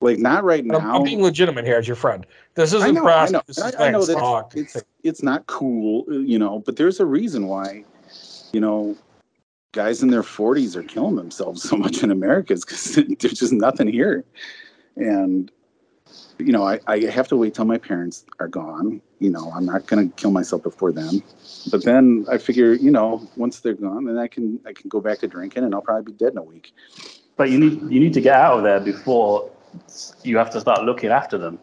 Like 0.00 0.18
not 0.18 0.44
right 0.44 0.62
And 0.62 0.74
I'm, 0.74 0.82
now. 0.82 0.96
I'm 0.96 1.02
being 1.04 1.22
legitimate 1.22 1.64
here 1.66 1.76
as 1.76 1.86
your 1.86 1.96
friend. 1.96 2.26
This 2.54 2.72
isn't 2.72 2.94
know, 2.94 3.06
I 3.06 3.28
know, 3.28 3.42
This 3.46 3.58
is 3.58 3.74
I, 3.74 3.88
I 3.88 3.90
know 3.90 4.04
that 4.04 4.14
talk. 4.14 4.56
it's, 4.56 4.76
it's 4.76 4.84
it's 5.02 5.22
not 5.22 5.46
cool, 5.46 6.04
uh, 6.10 6.14
you 6.14 6.38
know. 6.38 6.60
But 6.60 6.76
there's 6.76 7.00
a 7.00 7.06
reason 7.06 7.46
why, 7.46 7.84
you 8.52 8.60
know, 8.60 8.96
guys 9.72 10.02
in 10.02 10.08
their 10.08 10.22
40s 10.22 10.74
are 10.74 10.82
killing 10.82 11.16
themselves 11.16 11.62
so 11.68 11.76
much 11.76 12.02
in 12.02 12.10
America 12.10 12.52
is 12.52 12.64
because 12.64 12.94
there's 13.20 13.38
just 13.38 13.52
nothing 13.52 13.88
here, 13.88 14.24
and 14.96 15.50
you 16.38 16.52
know, 16.52 16.66
I, 16.66 16.80
I 16.86 17.00
have 17.00 17.28
to 17.28 17.36
wait 17.36 17.54
till 17.54 17.66
my 17.66 17.76
parents 17.76 18.24
are 18.38 18.48
gone. 18.48 19.02
You 19.18 19.30
know, 19.30 19.52
I'm 19.54 19.66
not 19.66 19.86
gonna 19.86 20.08
kill 20.08 20.30
myself 20.30 20.62
before 20.62 20.92
them. 20.92 21.22
But 21.70 21.84
then 21.84 22.24
I 22.30 22.38
figure, 22.38 22.72
you 22.72 22.90
know, 22.90 23.28
once 23.36 23.60
they're 23.60 23.74
gone, 23.74 24.06
then 24.06 24.16
I 24.16 24.28
can 24.28 24.58
I 24.66 24.72
can 24.72 24.88
go 24.88 25.00
back 25.00 25.18
to 25.18 25.28
drinking, 25.28 25.64
and 25.64 25.74
I'll 25.74 25.82
probably 25.82 26.10
be 26.12 26.18
dead 26.18 26.32
in 26.32 26.38
a 26.38 26.42
week. 26.42 26.72
But 27.36 27.50
you 27.50 27.58
need 27.58 27.82
you 27.82 28.00
need 28.00 28.14
to 28.14 28.20
get 28.22 28.34
out 28.34 28.58
of 28.58 28.62
there 28.64 28.80
before 28.80 29.50
you 30.22 30.36
have 30.38 30.50
to 30.50 30.60
start 30.60 30.84
looking 30.84 31.10
after 31.10 31.38
them 31.38 31.58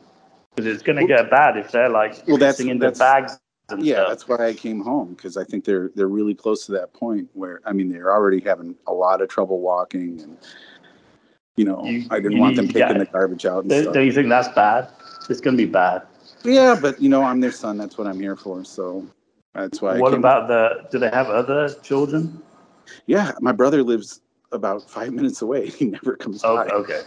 because 0.55 0.71
it's 0.71 0.83
going 0.83 0.97
to 0.97 1.05
get 1.07 1.29
bad 1.29 1.57
if 1.57 1.71
they're 1.71 1.89
like 1.89 2.23
Well, 2.27 2.37
that's- 2.37 2.57
singing 2.57 2.79
the 2.79 2.91
bags 2.91 3.37
and 3.69 3.83
yeah 3.83 3.95
stuff. 3.95 4.07
that's 4.09 4.27
why 4.29 4.47
i 4.47 4.53
came 4.53 4.79
home 4.79 5.13
because 5.13 5.35
i 5.35 5.43
think 5.43 5.65
they're 5.65 5.91
they're 5.93 6.07
really 6.07 6.33
close 6.33 6.65
to 6.67 6.71
that 6.71 6.93
point 6.93 7.29
where 7.33 7.59
i 7.65 7.73
mean 7.73 7.89
they're 7.91 8.11
already 8.13 8.39
having 8.39 8.75
a 8.87 8.93
lot 8.93 9.21
of 9.21 9.27
trouble 9.27 9.59
walking 9.59 10.21
and 10.21 10.37
you 11.57 11.65
know 11.65 11.83
You- 11.83 12.05
i 12.09 12.15
didn't 12.15 12.33
you 12.33 12.39
want 12.39 12.55
them 12.55 12.69
taking 12.69 12.97
the 12.97 13.05
garbage 13.05 13.45
out 13.45 13.63
and 13.63 13.69
Don't, 13.69 13.81
stuff 13.83 13.93
don't 13.93 14.05
you 14.05 14.13
think 14.13 14.29
that's 14.29 14.47
bad? 14.49 14.89
It's 15.29 15.41
going 15.41 15.57
to 15.57 15.65
be 15.65 15.69
bad. 15.69 16.03
yeah 16.45 16.77
but 16.81 17.01
you 17.01 17.09
know 17.09 17.23
i'm 17.23 17.41
their 17.41 17.51
son 17.51 17.77
that's 17.77 17.97
what 17.97 18.07
i'm 18.07 18.19
here 18.21 18.37
for 18.37 18.63
so 18.63 19.05
that's 19.53 19.81
why 19.81 19.99
what 19.99 20.13
about 20.13 20.47
the? 20.47 20.87
Do 20.91 20.97
they 20.99 21.09
have 21.09 21.27
other 21.27 21.67
children? 21.83 22.41
yeah 23.05 23.33
my 23.41 23.51
brother 23.51 23.83
lives 23.83 24.21
about 24.53 24.89
five 24.89 25.11
minutes 25.11 25.41
away 25.41 25.67
he 25.79 25.85
never 25.87 26.15
comes 26.15 26.41
Oh, 26.45 26.55
by 26.55 26.67
okay. 26.69 27.01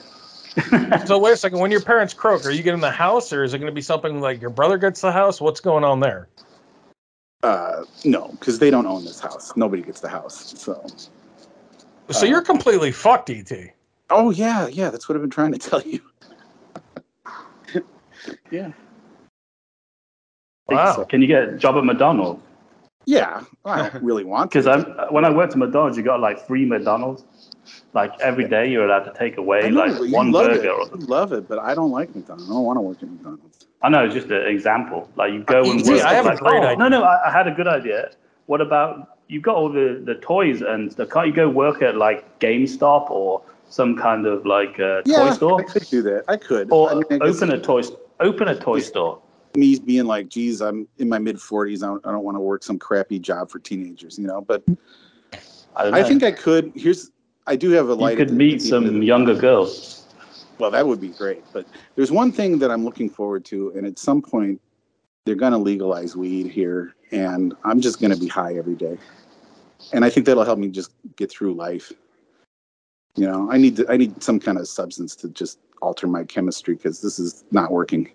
So 1.06 1.18
wait 1.18 1.32
a 1.32 1.36
second. 1.36 1.59
When 1.60 1.70
your 1.70 1.81
parents 1.82 2.12
croak, 2.14 2.44
are 2.47 2.51
you 2.51 2.62
getting 2.62 2.81
the 2.81 2.90
house, 2.90 3.32
or 3.32 3.44
is 3.44 3.55
it 3.55 3.59
going 3.59 3.70
to 3.70 3.74
be 3.74 3.81
something 3.82 4.20
like 4.20 4.40
your 4.40 4.51
brother 4.51 4.78
gets 4.78 5.01
the 5.01 5.12
house? 5.12 5.40
What's 5.40 5.60
going 5.60 5.85
on 5.85 6.01
there? 6.01 6.28
uh 7.43 7.85
no 8.05 8.28
because 8.39 8.59
they 8.59 8.70
don't 8.70 8.85
own 8.86 9.02
this 9.02 9.18
house 9.18 9.56
nobody 9.56 9.82
gets 9.82 9.98
the 10.01 10.09
house 10.09 10.52
so 10.59 10.85
So 12.10 12.27
Uh, 12.27 12.28
you're 12.28 12.43
completely 12.43 12.93
fucked, 12.93 13.31
Et. 13.31 13.51
oh 14.10 14.31
yeah 14.31 14.66
yeah 14.68 14.90
that's 14.90 15.09
what 15.09 15.16
i've 15.16 15.22
been 15.22 15.31
trying 15.31 15.52
to 15.52 15.59
tell 15.59 15.81
you 15.82 16.01
yeah 18.51 18.72
Wow. 20.68 21.02
Can 21.05 21.20
you 21.22 21.27
get 21.27 21.48
a 21.48 21.56
job 21.56 21.77
at 21.77 21.85
McDonald's? 21.85 22.43
yeah 23.06 23.43
i 23.64 23.89
don't 23.89 24.02
really 24.05 24.24
want 24.24 24.51
Because 24.51 24.66
I'm 24.66 24.82
when 25.10 25.24
I 25.24 25.31
worked 25.31 25.52
at 25.52 25.59
McDonald's, 25.59 25.97
you 25.97 26.02
got 26.05 26.20
like 26.20 26.47
free 26.47 26.66
McDonald's. 26.66 27.24
Like 27.92 28.12
every 28.20 28.48
day, 28.48 28.70
you're 28.70 28.84
allowed 28.84 29.05
to 29.05 29.18
take 29.18 29.36
away 29.36 29.68
know, 29.68 29.80
like 29.80 29.98
but 29.98 30.05
you 30.05 30.14
one 30.14 30.30
love 30.30 30.47
burger 30.48 30.62
it. 30.62 30.92
or 30.94 30.98
You 30.98 31.06
love 31.06 31.32
it, 31.32 31.48
but 31.48 31.59
I 31.59 31.74
don't 31.74 31.90
like 31.90 32.14
McDonald's. 32.14 32.51
I 32.51 32.55
don't 32.55 32.64
want 32.64 32.76
to 32.76 32.82
work 32.82 33.02
at 33.02 33.10
McDonald's. 33.10 33.66
I 33.82 33.88
know, 33.88 34.05
it's 34.05 34.14
just 34.14 34.28
an 34.28 34.47
example. 34.47 35.09
Like 35.16 35.32
you 35.32 35.42
go 35.42 35.68
and 35.70 35.84
See, 35.84 35.94
work. 35.94 36.02
I 36.02 36.14
have 36.14 36.26
a 36.26 36.36
great 36.36 36.62
oh, 36.62 36.66
idea. 36.66 36.76
No, 36.76 36.88
no, 36.88 37.02
I, 37.02 37.28
I 37.28 37.32
had 37.32 37.48
a 37.48 37.52
good 37.52 37.66
idea. 37.66 38.10
What 38.47 38.60
about 38.60 39.18
you've 39.28 39.42
got 39.42 39.56
all 39.56 39.70
the, 39.70 40.02
the 40.05 40.16
toys 40.16 40.60
and 40.62 40.92
stuff? 40.92 41.09
Can't 41.10 41.28
you 41.28 41.32
go 41.32 41.48
work 41.48 41.82
at 41.82 41.97
like 41.97 42.38
GameStop 42.40 43.10
or 43.10 43.42
some 43.68 43.97
kind 43.97 44.26
of 44.26 44.44
like 44.44 44.78
uh, 44.78 45.02
toy 45.02 45.30
store? 45.30 45.60
I 45.60 45.64
could 45.64 45.88
do 45.88 46.02
that. 46.02 46.24
I 46.28 46.36
could. 46.36 46.70
Or 46.70 46.90
I 46.90 46.94
mean, 46.94 47.22
I 47.22 47.26
open 47.26 47.51
a 47.52 47.60
toy 47.60 47.82
open 48.20 48.48
a 48.48 48.59
toy 48.59 48.80
store. 48.80 49.20
me 49.56 49.78
being 49.78 50.05
like, 50.05 50.28
geez, 50.28 50.60
I'm 50.60 50.86
in 50.98 51.09
my 51.09 51.18
mid 51.18 51.36
40s. 51.36 51.82
I 51.82 51.86
don't, 51.86 52.06
I 52.06 52.12
don't 52.12 52.24
want 52.24 52.36
to 52.36 52.40
work 52.40 52.62
some 52.62 52.78
crappy 52.78 53.18
job 53.18 53.51
for 53.51 53.59
teenagers, 53.59 54.18
you 54.18 54.26
know. 54.26 54.40
But 54.40 54.62
I, 55.76 55.84
don't 55.84 55.94
I 55.94 56.02
think 56.02 56.22
I 56.22 56.32
could. 56.32 56.72
Here's, 56.74 57.10
I 57.46 57.56
do 57.56 57.70
have 57.70 57.88
a 57.88 57.94
life. 57.94 57.98
you 57.98 58.04
light. 58.04 58.16
could 58.16 58.30
meet 58.36 58.54
at 58.54 58.60
the 58.60 58.76
end 58.76 58.84
of 58.86 58.92
some 58.92 59.02
younger 59.02 59.34
girls. 59.34 60.06
Well, 60.58 60.70
that 60.70 60.86
would 60.86 61.00
be 61.00 61.08
great. 61.08 61.42
But 61.52 61.66
there's 61.96 62.12
one 62.12 62.32
thing 62.32 62.58
that 62.58 62.70
I'm 62.70 62.84
looking 62.84 63.08
forward 63.08 63.44
to, 63.46 63.72
and 63.74 63.86
at 63.86 63.98
some 63.98 64.20
point, 64.20 64.60
they're 65.24 65.34
going 65.34 65.52
to 65.52 65.58
legalize 65.58 66.16
weed 66.16 66.48
here, 66.48 66.94
and 67.10 67.54
I'm 67.64 67.80
just 67.80 68.00
going 68.00 68.12
to 68.12 68.18
be 68.18 68.28
high 68.28 68.54
every 68.54 68.74
day. 68.74 68.98
And 69.92 70.04
I 70.04 70.10
think 70.10 70.26
that'll 70.26 70.44
help 70.44 70.58
me 70.58 70.68
just 70.68 70.92
get 71.16 71.30
through 71.30 71.54
life. 71.54 71.92
You 73.16 73.26
know, 73.26 73.50
I 73.50 73.56
need 73.56 73.76
to, 73.76 73.90
I 73.90 73.96
need 73.96 74.22
some 74.22 74.38
kind 74.38 74.58
of 74.58 74.68
substance 74.68 75.16
to 75.16 75.28
just 75.30 75.58
alter 75.82 76.06
my 76.06 76.24
chemistry 76.24 76.74
because 76.74 77.00
this 77.00 77.18
is 77.18 77.44
not 77.50 77.70
working. 77.72 78.10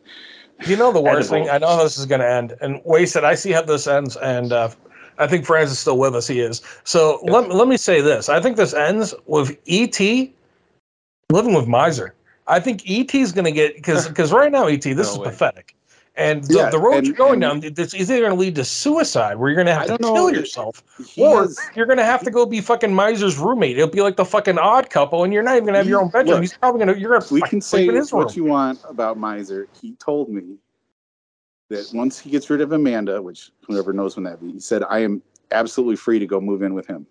You 0.68 0.78
know 0.78 0.92
the 0.94 1.02
worst 1.02 1.32
Edible. 1.32 1.48
thing. 1.48 1.54
I 1.54 1.58
know 1.58 1.68
how 1.68 1.84
this 1.84 1.98
is 1.98 2.06
going 2.06 2.22
to 2.22 2.30
end. 2.30 2.56
And 2.62 2.82
wasted. 2.86 3.24
I 3.24 3.36
see 3.36 3.52
how 3.52 3.62
this 3.64 3.88
ends, 3.88 4.16
and 4.18 4.54
uh, 4.54 4.70
I 5.18 5.28
think 5.28 5.46
Frans 5.46 5.72
is 5.72 5.80
still 5.80 5.98
with 5.98 6.16
us. 6.16 6.28
He 6.28 6.40
is. 6.40 6.62
So 6.84 7.20
let 7.24 7.50
let 7.50 7.68
me 7.68 7.78
say 7.78 8.02
this. 8.02 8.30
I 8.30 8.40
think 8.42 8.58
this 8.58 8.74
ends 8.74 9.14
with 9.26 9.58
ET 9.68 10.00
living 11.32 11.54
with 11.54 11.68
Miser. 11.68 12.14
I 12.48 12.60
think 12.60 12.84
ET 12.90 13.14
is 13.16 13.32
going 13.32 13.46
to 13.46 13.52
get 13.52 13.76
because 13.76 14.08
because 14.08 14.32
right 14.42 14.52
now 14.52 14.68
ET 14.68 14.82
this 14.82 14.96
No 14.96 15.02
is 15.02 15.18
way. 15.20 15.26
pathetic. 15.26 15.76
And 16.18 16.46
the, 16.46 16.54
Yeah, 16.56 16.70
the 16.70 16.80
road 16.80 17.00
and- 17.00 17.08
you're 17.08 17.16
going 17.16 17.44
and- 17.44 17.62
down, 17.62 17.74
it's 17.78 17.94
either 17.94 18.20
going 18.20 18.30
to 18.32 18.38
lead 18.40 18.56
to 18.56 18.64
suicide, 18.64 19.36
where 19.36 19.50
you're 19.50 19.56
going 19.56 19.68
to 19.68 19.74
I 19.74 19.80
have 19.80 19.88
to 19.88 19.98
don't 19.98 20.02
know 20.02 20.14
kill 20.14 20.34
yourself, 20.34 20.82
He 21.06 21.22
or 21.22 21.42
has- 21.42 21.60
you're 21.76 21.88
going 21.88 21.98
to 21.98 22.06
have 22.06 22.24
to 22.24 22.32
go 22.32 22.46
be 22.46 22.62
fucking 22.62 22.96
Miser's 22.96 23.38
roommate. 23.38 23.76
It'll 23.78 23.90
be 23.90 24.02
like 24.02 24.16
the 24.16 24.24
fucking 24.24 24.58
odd 24.58 24.90
couple, 24.90 25.26
and 25.26 25.34
you're 25.34 25.44
not 25.44 25.56
even 25.56 25.66
going 25.66 25.74
to 25.74 25.80
have 25.80 25.90
your 25.90 26.02
own 26.02 26.08
bedroom. 26.08 26.36
look, 26.36 26.42
He's 26.42 26.56
probably 26.58 26.86
going 26.86 26.96
to 26.96 27.02
you're 27.02 27.10
going 27.12 27.22
to 27.22 27.34
we 27.34 27.42
can 27.42 27.60
say 27.60 27.80
sleep 27.80 27.90
in 27.90 27.96
his 27.98 28.14
room. 28.14 28.24
what 28.24 28.36
you 28.38 28.46
want 28.46 28.80
about 28.88 29.18
Miser. 29.18 29.68
He 29.82 29.92
told 29.96 30.30
me 30.30 30.56
that 31.70 31.90
once 31.94 32.20
he 32.20 32.30
gets 32.30 32.50
rid 32.50 32.62
of 32.62 32.72
Amanda, 32.72 33.22
which 33.22 33.52
whoever 33.68 33.94
knows 33.94 34.16
when 34.16 34.24
that 34.26 34.42
be, 34.42 34.54
he 34.54 34.60
said, 34.60 34.84
I 34.84 35.00
am 35.00 35.22
absolutely 35.52 35.96
free 35.96 36.20
to 36.20 36.26
go 36.28 36.40
move 36.40 36.62
in 36.62 36.74
with 36.74 36.86
him. 36.88 37.06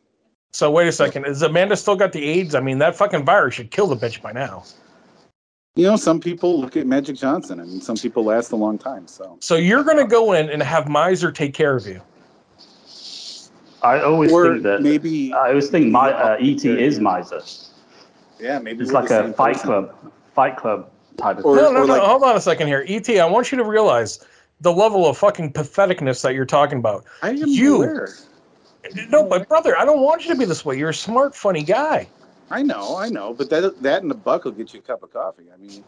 So 0.53 0.71
wait 0.71 0.87
a 0.87 0.93
second. 0.93 1.27
Is 1.27 1.43
Amanda 1.43 1.77
still 1.77 1.97
got 1.97 2.13
the 2.13 2.25
AIDS? 2.25 2.55
I 2.55 2.61
mean, 2.61 2.79
that 2.79 2.95
fucking 2.95 3.25
virus 3.25 3.55
should 3.55 3.71
kill 3.73 3.89
the 3.89 3.97
bitch 3.97 4.23
by 4.23 4.33
now. 4.33 4.65
You 5.75 5.87
know, 5.89 5.97
some 5.97 6.21
people 6.21 6.61
look 6.61 6.77
at 6.77 6.87
Magic 6.87 7.17
Johnson 7.17 7.59
and 7.59 7.83
some 7.83 7.97
people 7.97 8.23
last 8.25 8.53
a 8.53 8.57
long 8.57 8.79
time. 8.79 9.09
So, 9.09 9.37
So 9.41 9.57
you're 9.57 9.83
gonna 9.83 10.07
go 10.07 10.33
in 10.33 10.49
and 10.49 10.63
have 10.63 10.89
Miser 10.89 11.33
take 11.33 11.53
care 11.53 11.75
of 11.77 11.85
you. 11.87 12.01
I 13.83 14.01
always 14.01 14.33
or 14.33 14.53
think 14.53 14.63
that 14.63 14.83
maybe, 14.83 15.33
I 15.35 15.49
always 15.49 15.69
think 15.69 15.89
my 15.91 16.11
uh, 16.13 16.37
ET 16.41 16.65
is 16.65 17.01
miser. 17.01 17.43
yeah, 18.41 18.59
maybe 18.61 18.83
It's 18.83 18.93
like 18.93 19.11
a 19.11 19.33
fight 19.35 19.55
person. 19.55 19.67
club, 19.69 20.13
fight 20.35 20.57
club 20.57 20.91
type 21.19 21.39
of 21.39 21.45
Or- 21.45 21.57
no, 21.57 21.71
no, 21.73 21.85
no. 21.85 21.93
like- 21.95 22.03
hold 22.03 22.23
on 22.23 22.37
a 22.37 22.41
second 22.41 22.69
here, 22.69 22.85
ET. 22.89 23.11
I 23.11 23.27
want 23.27 23.51
you 23.53 23.59
to 23.59 23.65
realize 23.65 24.21
the 24.61 24.73
level 24.73 25.07
of 25.07 25.19
fucking 25.19 25.53
patheticness 25.53 26.23
that 26.23 26.35
you're 26.35 26.45
talking 26.47 26.79
about. 26.79 27.05
I 27.23 27.31
am 27.31 27.37
You- 27.47 27.77
aware. 27.77 28.09
No, 29.09 29.25
but 29.25 29.49
brother, 29.49 29.77
I 29.79 29.85
don't 29.85 30.01
want 30.01 30.25
you 30.27 30.33
to 30.35 30.39
be 30.39 30.45
this 30.45 30.65
way. 30.65 30.77
You're 30.79 30.91
a 30.91 30.95
smart, 30.95 31.35
funny 31.35 31.63
guy. 31.63 32.07
I 32.51 32.63
know, 32.63 32.97
I 32.97 33.09
know, 33.09 33.33
but 33.33 33.49
that 33.51 33.83
that 33.83 34.03
and 34.03 34.13
a 34.13 34.15
buck 34.15 34.45
will 34.45 34.53
get 34.53 34.75
you 34.75 34.81
a 34.81 34.83
cup 34.83 35.03
of 35.03 35.11
coffee. 35.13 35.45
I 35.53 35.57
mean, 35.57 35.83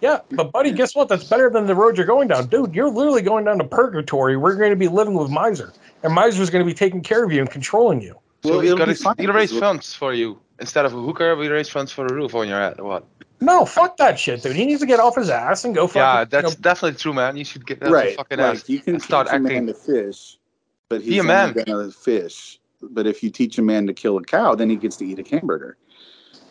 Yeah, 0.00 0.20
but 0.30 0.52
buddy, 0.52 0.72
guess 0.72 0.94
what? 0.94 1.08
That's 1.08 1.24
better 1.24 1.50
than 1.50 1.66
the 1.66 1.74
road 1.74 1.96
you're 1.96 2.06
going 2.06 2.28
down, 2.28 2.46
dude. 2.46 2.74
You're 2.74 2.90
literally 2.90 3.22
going 3.22 3.44
down 3.44 3.58
to 3.58 3.64
purgatory. 3.64 4.36
We're 4.36 4.54
going 4.56 4.70
to 4.70 4.76
be 4.76 4.88
living 4.88 5.14
with 5.14 5.30
Miser, 5.30 5.72
and 6.04 6.14
Miser's 6.14 6.50
going 6.50 6.64
to 6.64 6.68
be 6.68 6.74
taking 6.74 7.02
care 7.02 7.24
of 7.24 7.32
you 7.32 7.40
and 7.40 7.50
controlling 7.50 8.00
you. 8.00 8.16
So 8.44 8.50
Well, 8.50 8.58
we 8.60 8.66
it'll 8.70 8.84
be 8.86 8.94
to 8.94 9.00
fine, 9.00 9.14
we'll 9.18 9.32
raise 9.32 9.50
'cause 9.50 9.60
funds 9.60 9.94
for 9.94 10.12
you 10.12 10.38
instead 10.60 10.84
of 10.84 10.94
a 10.94 11.00
hooker. 11.00 11.36
We 11.36 11.48
raise 11.48 11.68
funds 11.68 11.92
for 11.92 12.06
a 12.06 12.12
roof 12.12 12.34
on 12.34 12.48
your 12.48 12.58
head. 12.60 12.80
What? 12.80 13.04
No, 13.42 13.64
fuck 13.64 13.96
that 13.96 14.18
shit, 14.18 14.42
dude. 14.42 14.54
He 14.54 14.64
needs 14.66 14.80
to 14.80 14.86
get 14.86 15.00
off 15.00 15.16
his 15.16 15.28
ass 15.28 15.64
and 15.64 15.74
go. 15.74 15.86
Fucking, 15.88 16.00
yeah, 16.00 16.20
you 16.20 16.26
that's 16.28 16.54
know, 16.54 16.62
definitely 16.62 16.98
true, 16.98 17.12
man. 17.12 17.36
You 17.36 17.44
should 17.44 17.66
get 17.66 17.80
that 17.80 17.90
right? 17.90 18.16
fucking 18.16 18.38
like 18.38 18.58
ass 18.58 18.68
you 18.68 18.78
can 18.80 18.94
and 18.94 19.02
teach 19.02 19.06
start 19.06 19.28
a 19.32 19.38
man 19.38 19.52
acting. 19.52 19.66
to 19.66 19.74
fish, 19.74 20.38
but 20.88 21.00
he's 21.02 21.10
Be 21.10 21.18
a 21.18 21.24
man. 21.24 21.52
gonna 21.52 21.90
fish. 21.90 22.60
But 22.80 23.06
if 23.06 23.22
you 23.22 23.30
teach 23.30 23.58
a 23.58 23.62
man 23.62 23.86
to 23.88 23.94
kill 23.94 24.16
a 24.16 24.22
cow, 24.22 24.54
then 24.54 24.70
he 24.70 24.76
gets 24.76 24.96
to 24.98 25.06
eat 25.06 25.18
a 25.18 25.28
hamburger. 25.28 25.76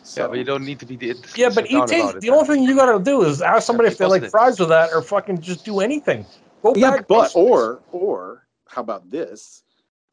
So, 0.02 0.22
Yeah, 0.22 0.28
but 0.28 0.38
you 0.38 0.44
don't 0.44 0.64
need 0.64 0.80
to 0.80 0.86
be 0.86 0.96
the 0.96 1.14
Yeah, 1.34 1.48
but 1.54 1.70
down 1.70 1.82
ET, 1.84 1.88
about 1.92 2.16
it, 2.16 2.20
the 2.20 2.28
man. 2.30 2.38
only 2.38 2.46
thing 2.56 2.62
you 2.64 2.76
gotta 2.76 3.02
do 3.02 3.22
is 3.22 3.40
ask 3.40 3.66
somebody 3.66 3.88
be 3.88 3.92
if 3.92 3.98
they 3.98 4.04
like 4.06 4.22
positive. 4.22 4.30
fries 4.30 4.60
with 4.60 4.68
that, 4.68 4.92
or 4.92 5.00
fucking 5.02 5.40
just 5.40 5.64
do 5.64 5.80
anything. 5.80 6.26
Go 6.62 6.74
yeah, 6.74 6.90
back. 6.90 7.08
but 7.08 7.32
or 7.34 7.80
or 7.92 8.46
how 8.68 8.82
about 8.82 9.10
this? 9.10 9.62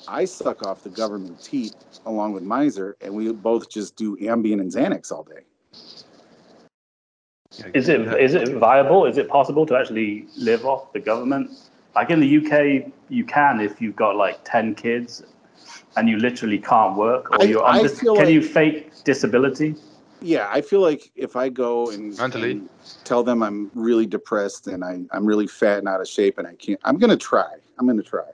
I 0.08 0.26
suck 0.26 0.64
off 0.64 0.84
the 0.84 0.90
government 0.90 1.44
teat 1.44 1.76
along 2.06 2.34
with 2.34 2.44
Miser, 2.44 2.96
and 3.02 3.14
we 3.14 3.32
both 3.34 3.70
just 3.70 3.98
do 3.98 4.16
Ambien 4.18 4.62
and 4.62 4.72
Xanax 4.72 5.12
all 5.12 5.24
day. 5.24 5.42
Yeah, 7.58 7.66
Is 7.74 7.90
it 7.90 8.02
yeah. 8.02 8.16
is 8.16 8.36
it 8.36 8.50
viable? 8.58 9.06
Is 9.06 9.18
it 9.18 9.28
possible 9.28 9.66
to 9.66 9.76
actually 9.76 10.28
live 10.38 10.66
off 10.66 10.94
the 10.94 11.00
government? 11.00 11.52
Like 11.96 12.12
in 12.12 12.20
the 12.20 12.38
UK, 12.38 12.92
you 13.10 13.26
can 13.26 13.60
if 13.60 13.82
you've 13.82 13.96
got 13.96 14.16
like 14.16 14.40
ten 14.46 14.76
kids, 14.76 15.24
and 15.98 16.08
you 16.08 16.18
literally 16.18 16.60
can't 16.60 16.96
work, 16.96 17.32
or 17.32 17.42
I- 17.42 17.46
you're 17.46 17.64
I 17.66 17.80
under, 17.80 17.90
can 17.90 18.14
like- 18.16 18.30
you 18.30 18.42
fake 18.44 18.92
disability? 19.04 19.76
Yeah, 20.22 20.50
I 20.52 20.60
feel 20.62 20.82
like 20.82 21.10
if 21.16 21.38
I 21.38 21.48
go 21.48 21.90
and, 21.92 22.16
Mentally. 22.18 22.52
and 22.52 22.70
tell 23.06 23.24
them 23.24 23.42
I'm 23.42 23.72
really 23.74 24.06
depressed 24.06 24.68
and 24.68 24.84
I, 24.84 25.00
I'm 25.12 25.26
really 25.26 25.48
fat 25.48 25.78
and 25.80 25.88
out 25.88 26.02
of 26.02 26.10
shape 26.10 26.38
and 26.38 26.46
I 26.46 26.56
can't, 26.56 26.78
I'm 26.84 26.98
gonna 26.98 27.16
try. 27.16 27.48
I'm 27.80 27.88
gonna 27.88 28.04
try. 28.04 28.26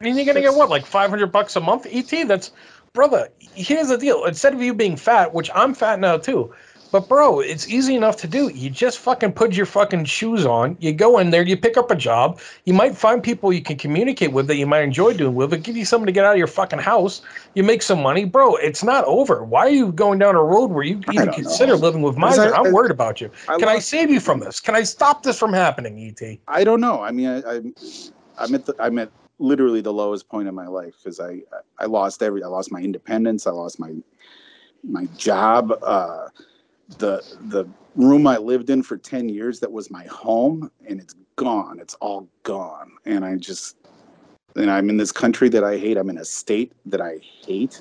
I 0.00 0.04
mean, 0.04 0.16
you're 0.16 0.26
gonna 0.26 0.40
get 0.40 0.54
what, 0.54 0.68
like 0.70 0.84
500 0.84 1.30
bucks 1.30 1.54
a 1.54 1.60
month? 1.60 1.86
Et, 1.88 2.02
that's 2.26 2.50
brother. 2.94 3.28
Here's 3.54 3.88
the 3.88 3.96
deal. 3.96 4.24
Instead 4.24 4.54
of 4.54 4.60
you 4.60 4.74
being 4.74 4.96
fat, 4.96 5.32
which 5.32 5.50
I'm 5.54 5.72
fat 5.72 6.00
now 6.00 6.18
too, 6.18 6.52
but 6.92 7.08
bro, 7.08 7.40
it's 7.40 7.68
easy 7.68 7.94
enough 7.94 8.16
to 8.18 8.26
do. 8.26 8.48
You 8.48 8.70
just 8.70 8.98
fucking 8.98 9.32
put 9.32 9.54
your 9.54 9.66
fucking 9.66 10.04
shoes 10.06 10.44
on. 10.44 10.76
You 10.80 10.92
go 10.92 11.18
in 11.18 11.30
there. 11.30 11.42
You 11.42 11.56
pick 11.56 11.76
up 11.76 11.90
a 11.90 11.94
job. 11.94 12.40
You 12.64 12.74
might 12.74 12.96
find 12.96 13.22
people 13.22 13.52
you 13.52 13.62
can 13.62 13.76
communicate 13.76 14.32
with 14.32 14.46
that 14.48 14.56
you 14.56 14.66
might 14.66 14.82
enjoy 14.82 15.14
doing 15.14 15.34
with. 15.34 15.52
It 15.52 15.62
give 15.62 15.76
you 15.76 15.84
something 15.84 16.06
to 16.06 16.12
get 16.12 16.24
out 16.24 16.32
of 16.32 16.38
your 16.38 16.46
fucking 16.46 16.80
house. 16.80 17.22
You 17.54 17.62
make 17.62 17.82
some 17.82 18.02
money, 18.02 18.24
bro. 18.24 18.56
It's 18.56 18.82
not 18.82 19.04
over. 19.04 19.44
Why 19.44 19.60
are 19.66 19.70
you 19.70 19.92
going 19.92 20.18
down 20.18 20.34
a 20.34 20.42
road 20.42 20.70
where 20.70 20.84
you 20.84 20.96
even 21.12 21.14
don't 21.14 21.26
know. 21.26 21.32
consider 21.32 21.76
living 21.76 22.02
with 22.02 22.16
miser? 22.16 22.54
I- 22.54 22.58
I'm 22.58 22.66
I- 22.66 22.70
worried 22.72 22.90
about 22.90 23.20
you. 23.20 23.30
I 23.48 23.58
Can 23.58 23.68
I 23.68 23.78
save 23.78 24.10
you 24.10 24.20
from 24.20 24.40
this? 24.40 24.58
Can 24.60 24.74
I 24.74 24.82
stop 24.82 25.22
this 25.22 25.38
from 25.38 25.52
happening, 25.52 25.98
Et? 26.20 26.38
I 26.48 26.64
don't 26.64 26.80
know. 26.80 27.02
I 27.02 27.10
mean, 27.12 27.28
I, 27.28 27.56
I'm, 27.56 27.74
I'm 28.38 28.54
at 28.54 28.66
the, 28.66 28.74
I'm 28.80 28.98
at 28.98 29.10
literally 29.38 29.80
the 29.80 29.92
lowest 29.92 30.28
point 30.28 30.48
in 30.48 30.54
my 30.54 30.66
life 30.66 30.94
because 31.02 31.20
I, 31.20 31.40
I 31.78 31.86
lost 31.86 32.22
every, 32.22 32.42
I 32.42 32.48
lost 32.48 32.72
my 32.72 32.80
independence. 32.80 33.46
I 33.46 33.52
lost 33.52 33.78
my, 33.78 33.94
my 34.82 35.06
job. 35.16 35.72
Uh, 35.82 36.28
the, 36.98 37.22
the 37.42 37.66
room 37.96 38.26
I 38.26 38.36
lived 38.36 38.70
in 38.70 38.82
for 38.82 38.96
10 38.96 39.28
years 39.28 39.60
that 39.60 39.70
was 39.70 39.90
my 39.90 40.04
home 40.04 40.70
and 40.86 41.00
it's 41.00 41.14
gone. 41.36 41.78
It's 41.80 41.94
all 41.94 42.28
gone. 42.42 42.92
And 43.06 43.24
I 43.24 43.36
just, 43.36 43.76
and 44.56 44.70
I'm 44.70 44.90
in 44.90 44.96
this 44.96 45.12
country 45.12 45.48
that 45.50 45.64
I 45.64 45.78
hate. 45.78 45.96
I'm 45.96 46.10
in 46.10 46.18
a 46.18 46.24
state 46.24 46.72
that 46.86 47.00
I 47.00 47.18
hate. 47.18 47.80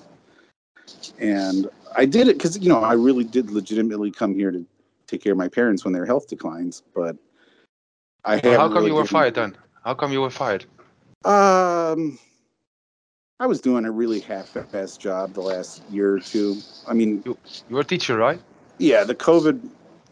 And 1.19 1.68
I 1.95 2.06
did 2.06 2.27
it 2.27 2.38
because, 2.38 2.57
you 2.57 2.69
know, 2.69 2.81
I 2.81 2.94
really 2.94 3.23
did 3.23 3.52
legitimately 3.52 4.11
come 4.11 4.34
here 4.34 4.52
to 4.52 4.65
take 5.07 5.23
care 5.23 5.31
of 5.34 5.38
my 5.38 5.48
parents 5.48 5.84
when 5.84 5.94
their 5.94 6.06
health 6.06 6.27
declines. 6.27 6.84
But 6.95 7.15
I 8.26 8.40
Well, 8.44 8.60
how 8.60 8.68
come 8.68 8.77
really 8.77 8.88
you 8.88 8.95
were 8.95 9.06
fired 9.06 9.36
then? 9.36 9.57
How 9.84 9.94
come 9.94 10.11
you 10.11 10.22
were 10.22 10.30
fired? 10.30 10.65
Um, 11.26 12.19
I 13.40 13.48
was 13.48 13.61
doing 13.61 13.86
a 13.86 13.91
really 13.91 14.19
half-assed 14.19 14.99
job 14.99 15.34
the 15.34 15.41
last 15.41 15.81
year 15.90 16.15
or 16.15 16.19
two. 16.19 16.57
I 16.88 16.94
mean, 16.94 17.23
you, 17.26 17.38
you're 17.69 17.81
a 17.81 17.86
teacher, 17.86 18.18
right? 18.18 18.41
Yeah, 18.80 19.03
the 19.03 19.15
COVID 19.15 19.61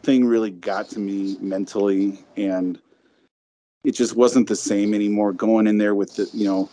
thing 0.03 0.25
really 0.25 0.51
got 0.51 0.89
to 0.89 0.99
me 0.99 1.37
mentally, 1.39 2.19
and 2.35 2.79
it 3.83 3.93
just 3.93 4.15
wasn't 4.15 4.47
the 4.47 4.55
same 4.55 4.93
anymore. 4.93 5.33
Going 5.33 5.67
in 5.67 5.77
there 5.77 5.95
with 5.95 6.15
the, 6.15 6.29
you 6.33 6.45
know, 6.45 6.69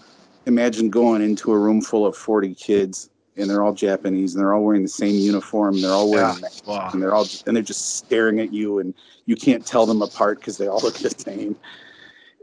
imagine 0.46 0.90
going 0.90 1.22
into 1.22 1.52
a 1.52 1.58
room 1.58 1.80
full 1.80 2.04
of 2.04 2.16
40 2.16 2.54
kids, 2.54 3.08
and 3.36 3.48
they're 3.48 3.62
all 3.62 3.72
Japanese, 3.72 4.34
and 4.34 4.42
they're 4.42 4.52
all 4.54 4.64
wearing 4.64 4.82
the 4.82 4.88
same 4.88 5.14
uniform, 5.14 5.80
they're 5.80 5.92
all 5.92 6.10
wearing 6.10 6.34
Yeah. 6.34 6.40
masks, 6.40 6.66
Wow. 6.66 6.90
and 6.92 7.00
they're 7.02 7.14
all, 7.14 7.26
and 7.46 7.56
they're 7.56 7.62
just 7.62 7.96
staring 7.96 8.40
at 8.40 8.52
you, 8.52 8.80
and 8.80 8.92
you 9.26 9.36
can't 9.36 9.64
tell 9.64 9.86
them 9.86 10.02
apart 10.02 10.40
because 10.40 10.58
they 10.58 10.66
all 10.66 10.80
look 10.80 10.98
the 10.98 11.10
same. 11.10 11.56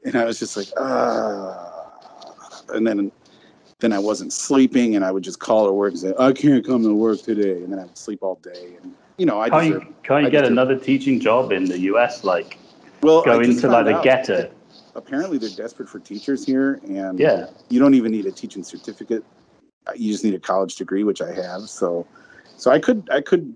And 0.03 0.15
I 0.15 0.26
was 0.26 0.40
just 0.40 0.57
like, 0.57 0.68
ah. 0.78 1.68
And 2.73 2.88
then, 2.88 3.11
then 3.80 3.91
I 3.94 3.99
wasn't 3.99 4.34
sleeping, 4.34 4.95
and 4.95 5.03
I 5.03 5.11
would 5.11 5.23
just 5.23 5.40
call 5.40 5.68
at 5.68 5.73
work 5.73 5.91
and 5.91 5.99
say, 5.99 6.14
I 6.18 6.32
can't 6.32 6.65
come 6.65 6.84
to 6.84 6.95
work 6.95 7.22
today, 7.22 7.61
and 7.64 7.72
then 7.72 7.80
I 7.80 7.84
would 7.84 7.98
sleep 7.98 8.19
all 8.23 8.36
day, 8.36 8.78
and 8.82 8.94
you 9.22 9.27
know, 9.27 9.39
I 9.39 9.52
Can't 9.52 9.64
deserve. 9.65 9.84
you, 9.84 9.95
can't 10.02 10.22
you 10.23 10.27
I 10.27 10.31
get 10.31 10.39
deserve- 10.41 10.52
another 10.53 10.76
teaching 10.80 11.19
job 11.19 11.52
in 11.52 11.65
the 11.65 11.77
US? 11.91 12.23
Like 12.23 12.57
Well, 13.03 13.22
go 13.22 13.39
into 13.39 13.68
like 13.68 13.85
found 13.85 13.88
the 13.88 14.02
ghetto. 14.02 14.52
Apparently, 14.95 15.38
they're 15.38 15.49
desperate 15.56 15.88
for 15.88 15.99
teachers 15.99 16.43
here, 16.43 16.80
and 16.88 17.19
Yeah. 17.19 17.45
you 17.69 17.80
don't 17.80 17.93
even 17.93 18.11
need 18.11 18.26
a 18.26 18.31
teaching 18.31 18.64
certificate. 18.64 19.23
Uh, 19.85 19.91
You 19.95 20.11
just 20.11 20.23
need 20.23 20.34
a 20.34 20.39
college 20.39 20.76
degree, 20.76 21.03
which 21.03 21.22
I 21.22 21.31
have. 21.34 21.69
So, 21.69 22.07
so 22.57 22.72
I 22.72 22.80
could, 22.80 23.07
I 23.11 23.22
could 23.22 23.53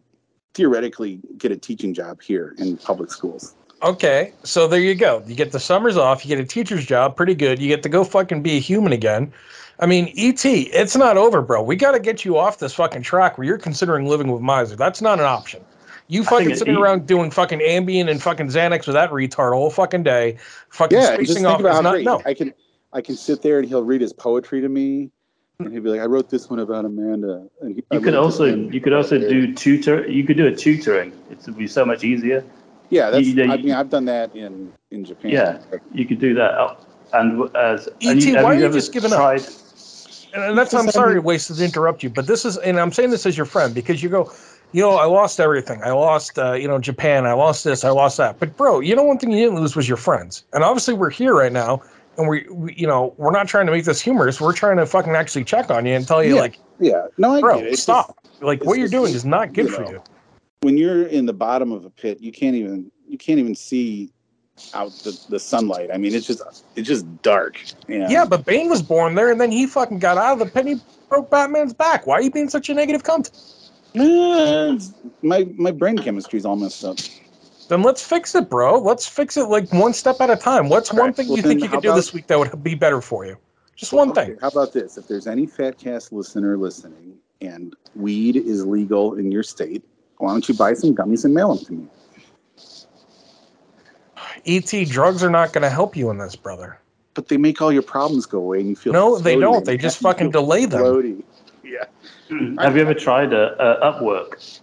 theoretically 0.53 1.19
get 1.39 1.51
a 1.51 1.57
teaching 1.57 1.95
job 1.95 2.21
here 2.21 2.53
in 2.59 2.77
public 2.77 3.09
schools. 3.11 3.55
Okay, 3.81 4.33
so 4.43 4.67
there 4.67 4.79
you 4.79 4.93
go. 4.93 5.23
You 5.25 5.33
get 5.35 5.51
the 5.51 5.59
summers 5.59 5.97
off. 5.97 6.23
You 6.23 6.29
get 6.35 6.43
a 6.43 6.47
teacher's 6.47 6.85
job, 6.85 7.15
pretty 7.17 7.33
good. 7.35 7.59
You 7.59 7.67
get 7.67 7.81
to 7.83 7.89
go 7.89 8.03
fucking 8.03 8.43
be 8.43 8.57
a 8.57 8.59
human 8.59 8.93
again. 8.93 9.33
I 9.79 9.85
mean, 9.85 10.13
ET, 10.17 10.45
it's 10.45 10.95
not 10.95 11.17
over, 11.17 11.41
bro. 11.41 11.61
We 11.61 11.75
got 11.75 11.91
to 11.91 11.99
get 11.99 12.23
you 12.23 12.37
off 12.37 12.59
this 12.59 12.73
fucking 12.73 13.01
track 13.01 13.37
where 13.37 13.45
you're 13.45 13.57
considering 13.57 14.05
living 14.05 14.31
with 14.31 14.41
miser. 14.41 14.75
That's 14.75 15.01
not 15.01 15.19
an 15.19 15.25
option. 15.25 15.63
You 16.07 16.23
fucking 16.23 16.55
sitting 16.55 16.75
he- 16.75 16.81
around 16.81 17.07
doing 17.07 17.31
fucking 17.31 17.59
Ambien 17.59 18.09
and 18.09 18.21
fucking 18.21 18.47
Xanax 18.47 18.85
with 18.87 18.93
that 18.93 19.09
retard 19.11 19.53
all 19.55 19.69
fucking 19.71 20.03
day, 20.03 20.37
fucking 20.69 20.97
Yeah, 20.97 21.15
spacing 21.15 21.45
off. 21.45 21.59
about 21.59 21.77
Is 21.77 21.81
not, 21.83 22.01
no, 22.01 22.21
I 22.25 22.33
can. 22.33 22.53
I 22.93 23.01
can 23.01 23.15
sit 23.17 23.41
there 23.41 23.59
and 23.59 23.67
he'll 23.67 23.83
read 23.83 23.99
his 23.99 24.13
poetry 24.13 24.61
to 24.61 24.69
me, 24.69 25.09
and 25.59 25.73
he'll 25.73 25.81
be 25.81 25.89
like, 25.89 25.99
"I 25.99 26.05
wrote 26.05 26.29
this 26.29 26.49
one 26.49 26.59
about 26.59 26.85
Amanda." 26.85 27.45
And 27.59 27.75
he, 27.75 27.83
I 27.91 27.95
You 27.95 28.01
could 28.01 28.13
wrote 28.13 28.23
also 28.23 28.45
this 28.45 28.55
one 28.55 28.71
you 28.71 28.79
could 28.79 28.93
also 28.93 29.17
do 29.17 29.53
tutor. 29.53 30.07
You 30.07 30.23
could 30.23 30.37
do 30.37 30.45
a 30.47 30.55
tutoring. 30.55 31.11
It 31.29 31.39
would 31.45 31.57
be 31.57 31.67
so 31.67 31.83
much 31.83 32.03
easier. 32.05 32.45
Yeah, 32.91 33.09
that's. 33.09 33.25
you- 33.27 33.43
I 33.43 33.57
mean, 33.57 33.71
I've 33.71 33.89
done 33.89 34.05
that 34.05 34.33
in 34.35 34.71
in 34.91 35.03
Japan. 35.03 35.31
Yeah, 35.31 35.57
you 35.91 36.05
could 36.05 36.19
do 36.19 36.33
that. 36.35 36.53
Oh, 36.57 36.77
And 37.13 37.53
as 37.57 37.87
and 38.01 38.21
E.T., 38.21 38.35
why 38.35 38.43
are 38.43 38.53
you 38.53 38.63
ever 38.65 38.75
just 38.75 38.93
giving 38.93 39.11
up? 39.11 39.17
tried, 39.17 39.41
And- 39.41 39.55
And 40.35 40.57
that's 40.57 40.73
I'm 40.73 40.89
sorry, 40.91 41.19
Waste, 41.19 41.55
to 41.55 41.63
interrupt 41.63 42.03
you, 42.03 42.09
but 42.09 42.27
this 42.27 42.43
is, 42.45 42.57
and 42.57 42.79
I'm 42.79 42.91
saying 42.91 43.09
this 43.11 43.25
as 43.25 43.37
your 43.37 43.45
friend 43.45 43.73
because 43.73 44.03
you 44.03 44.09
go, 44.09 44.31
you 44.73 44.81
know, 44.81 44.91
I 44.97 45.05
lost 45.05 45.39
everything. 45.39 45.81
I 45.83 45.91
lost, 45.91 46.37
uh, 46.37 46.53
you 46.53 46.67
know, 46.67 46.77
Japan. 46.79 47.25
I 47.25 47.33
lost 47.33 47.63
this. 47.63 47.85
I 47.85 47.89
lost 47.91 48.17
that. 48.17 48.39
But 48.39 48.57
bro, 48.57 48.81
you 48.81 48.95
know, 48.95 49.03
one 49.03 49.17
thing 49.17 49.31
you 49.31 49.37
didn't 49.37 49.55
lose 49.59 49.75
was 49.75 49.87
your 49.87 49.97
friends. 49.97 50.43
And 50.51 50.63
obviously, 50.63 50.93
we're 50.93 51.09
here 51.09 51.33
right 51.33 51.51
now, 51.51 51.81
and 52.17 52.27
we, 52.27 52.45
we 52.51 52.73
you 52.75 52.85
know, 52.85 53.13
we're 53.17 53.31
not 53.31 53.47
trying 53.47 53.65
to 53.67 53.71
make 53.71 53.85
this 53.85 54.01
humorous. 54.01 54.41
We're 54.41 54.51
trying 54.53 54.77
to 54.77 54.85
fucking 54.85 55.15
actually 55.15 55.45
check 55.45 55.69
on 55.71 55.85
you 55.85 55.93
and 55.93 56.05
tell 56.05 56.21
you, 56.23 56.35
Yeah, 56.35 56.41
like, 56.41 56.59
Yeah, 56.79 57.07
no, 57.17 57.35
I 57.35 57.39
bro, 57.41 57.59
get 57.59 57.67
it. 57.67 57.79
Stop. 57.79 58.17
just- 58.23 58.43
like, 58.43 58.65
what 58.65 58.77
you're 58.77 58.87
just- 58.87 58.91
doing 58.91 59.13
is 59.13 59.23
not 59.23 59.53
good 59.53 59.67
you 59.67 59.71
for 59.71 59.81
know. 59.83 59.91
you. 59.91 60.03
when 60.61 60.77
you're 60.77 61.05
in 61.07 61.25
the 61.25 61.33
bottom 61.33 61.71
of 61.71 61.85
a 61.85 61.89
pit, 61.89 62.19
you 62.19 62.31
can't 62.33 62.55
even 62.55 62.91
you 63.07 63.17
can't 63.17 63.39
even 63.39 63.55
see 63.55 64.11
out 64.73 64.91
the, 65.03 65.17
the 65.29 65.39
sunlight. 65.39 65.89
I 65.93 65.97
mean, 65.97 66.13
it's 66.13 66.27
just 66.27 66.41
it's 66.75 66.87
just 66.87 67.05
dark. 67.21 67.61
And 67.87 68.09
Yeah, 68.11 68.25
but 68.25 68.45
Bane 68.45 68.69
was 68.69 68.81
born 68.81 69.15
there, 69.15 69.31
and 69.31 69.39
then 69.39 69.51
he 69.51 69.65
fucking 69.67 69.99
got 69.99 70.17
out 70.17 70.33
of 70.33 70.39
the 70.39 70.45
pit. 70.45 70.65
And 70.65 70.69
he 70.69 70.81
broke 71.09 71.29
Batman's 71.29 71.73
back. 71.73 72.07
Why 72.07 72.15
are 72.15 72.21
you 72.21 72.31
being 72.31 72.49
such 72.49 72.69
a 72.69 72.73
negative 72.73 73.03
cunt? 73.03 73.31
Eh, 73.95 73.99
it's- 74.01 74.93
my 75.21 75.47
my 75.57 75.71
brain 75.71 75.97
chemistry's 75.97 76.45
all 76.45 76.55
messed 76.55 76.83
up. 76.83 76.97
Then 77.67 77.81
let's 77.81 78.03
fix 78.03 78.35
it, 78.35 78.49
bro. 78.49 78.77
Let's 78.79 79.07
fix 79.07 79.37
it 79.37 79.45
like 79.45 79.71
one 79.73 79.93
step 79.93 80.21
at 80.21 80.29
a 80.29 80.35
time. 80.35 80.69
What's 80.69 80.91
All 80.91 80.97
one 80.97 81.07
right, 81.07 81.15
thing 81.15 81.27
well 81.27 81.37
you 81.37 81.43
think 81.43 81.63
you 81.63 81.69
could 81.69 81.81
do 81.81 81.93
this 81.93 82.13
week 82.13 82.27
that 82.27 82.37
would 82.37 82.63
be 82.63 82.75
better 82.75 83.01
for 83.01 83.25
you? 83.25 83.37
Just 83.75 83.91
one 83.91 84.11
Okay, 84.11 84.27
thing. 84.27 84.37
How 84.39 84.49
about 84.49 84.71
this? 84.71 84.97
If 84.97 85.07
there's 85.07 85.25
any 85.27 85.45
fat 85.47 85.77
cast 85.77 86.13
listener 86.13 86.57
listening, 86.57 87.17
and 87.41 87.75
weed 87.95 88.35
is 88.37 88.65
legal 88.65 89.15
in 89.15 89.31
your 89.31 89.43
state, 89.43 89.83
why 90.19 90.31
don't 90.31 90.47
you 90.47 90.55
buy 90.55 90.73
some 90.73 90.95
gummies 90.95 91.25
and 91.25 91.33
mail 91.33 91.55
them 91.55 91.65
to 91.65 91.73
me? 91.73 91.87
ET 94.45 94.71
drugs 94.89 95.23
are 95.23 95.29
not 95.29 95.53
going 95.53 95.63
to 95.63 95.69
help 95.69 95.95
you 95.95 96.09
in 96.09 96.17
this, 96.17 96.35
brother. 96.35 96.79
But 97.13 97.29
they 97.29 97.37
make 97.37 97.61
all 97.61 97.71
your 97.71 97.81
problems 97.81 98.25
go 98.25 98.39
away, 98.39 98.59
and 98.59 98.69
you 98.69 98.75
feel 98.75 98.93
No, 98.93 99.17
they 99.17 99.39
don't. 99.39 99.65
They 99.65 99.77
just 99.77 99.97
fucking 100.01 100.31
delay 100.31 100.65
them. 100.65 100.81
floaty. 100.81 101.23
Yeah. 101.63 101.85
have 102.63 102.75
you 102.75 102.81
ever 102.81 102.93
tried 102.93 103.33
a, 103.33 103.79
a 103.81 103.93
Upwork? 103.93 104.59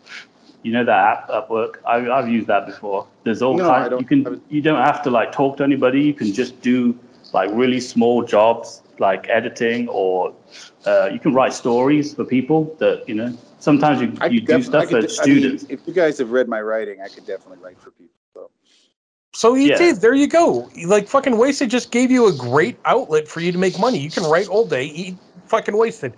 You 0.63 0.73
know 0.73 0.85
that 0.85 0.97
app, 0.97 1.29
Upwork. 1.29 1.77
I, 1.87 2.09
I've 2.09 2.29
used 2.29 2.47
that 2.47 2.67
before. 2.67 3.07
There's 3.25 3.43
all 3.43 3.57
No, 3.57 3.69
kinds. 3.69 3.93
You 3.99 4.07
can 4.07 4.41
you 4.49 4.61
don't 4.61 4.81
have 4.83 5.03
to 5.03 5.11
like 5.11 5.33
talk 5.33 5.57
to 5.57 5.65
anybody. 5.65 6.01
You 6.03 6.15
can 6.15 6.33
just 6.33 6.61
do 6.61 6.97
like 7.33 7.51
really 7.53 7.81
small 7.81 8.23
jobs 8.23 8.83
like 8.99 9.29
editing 9.29 9.89
or 9.89 10.33
uh, 10.87 11.09
you 11.13 11.19
can 11.19 11.35
write 11.35 11.53
stories 11.53 12.15
for 12.15 12.25
people 12.25 12.77
that 12.79 13.09
you 13.09 13.15
know. 13.15 13.37
Sometimes 13.59 14.01
you, 14.01 14.09
you 14.31 14.41
do 14.41 14.57
def- 14.59 14.67
stuff 14.67 14.89
could 14.89 15.03
for 15.03 15.07
de- 15.09 15.23
I 15.23 15.27
mean, 15.27 15.41
students. 15.41 15.67
if 15.69 15.81
you 15.87 15.93
guys 15.93 16.19
have 16.19 16.31
read 16.31 16.49
my 16.49 16.61
writing, 16.61 17.01
I 17.01 17.09
could 17.09 17.27
definitely 17.27 17.59
write 17.59 17.79
for 17.81 17.91
people. 17.93 18.12
So. 19.35 19.55
ET, 19.55 19.81
Yeah. 19.81 19.93
there 19.93 20.15
you 20.15 20.27
go. 20.27 20.71
Like 20.85 21.09
fucking 21.09 21.37
wasted 21.37 21.71
just 21.71 21.91
gave 21.91 22.11
you 22.11 22.27
a 22.27 22.33
great 22.33 22.79
outlet 22.85 23.29
for 23.29 23.41
you 23.41 23.53
to 23.53 23.59
make 23.59 23.79
money. 23.79 23.99
You 23.99 24.11
can 24.11 24.25
write 24.25 24.49
all 24.49 24.67
day, 24.67 24.85
eat 24.85 25.17
fucking 25.47 25.77
wasted. 25.77 26.15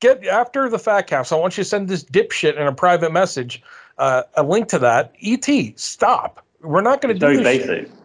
Get 0.00 0.26
after 0.26 0.68
the 0.68 0.78
fat 0.78 1.02
cast. 1.06 1.32
I 1.32 1.36
want 1.36 1.58
you 1.58 1.64
to 1.64 1.68
send 1.68 1.88
this 1.88 2.02
dipshit 2.04 2.56
in 2.56 2.66
a 2.66 2.72
private 2.72 3.12
message, 3.12 3.62
uh, 3.98 4.22
a 4.36 4.42
link 4.42 4.68
to 4.68 4.78
that. 4.78 5.12
ET, 5.22 5.46
stop. 5.78 6.44
We're 6.62 6.80
not 6.80 7.02
going 7.02 7.14
to 7.14 7.18
do 7.18 7.26
very 7.26 7.58
this. 7.58 7.66
shit. 7.66 7.88
basic. 7.88 7.98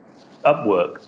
Upwork. 0.43 1.05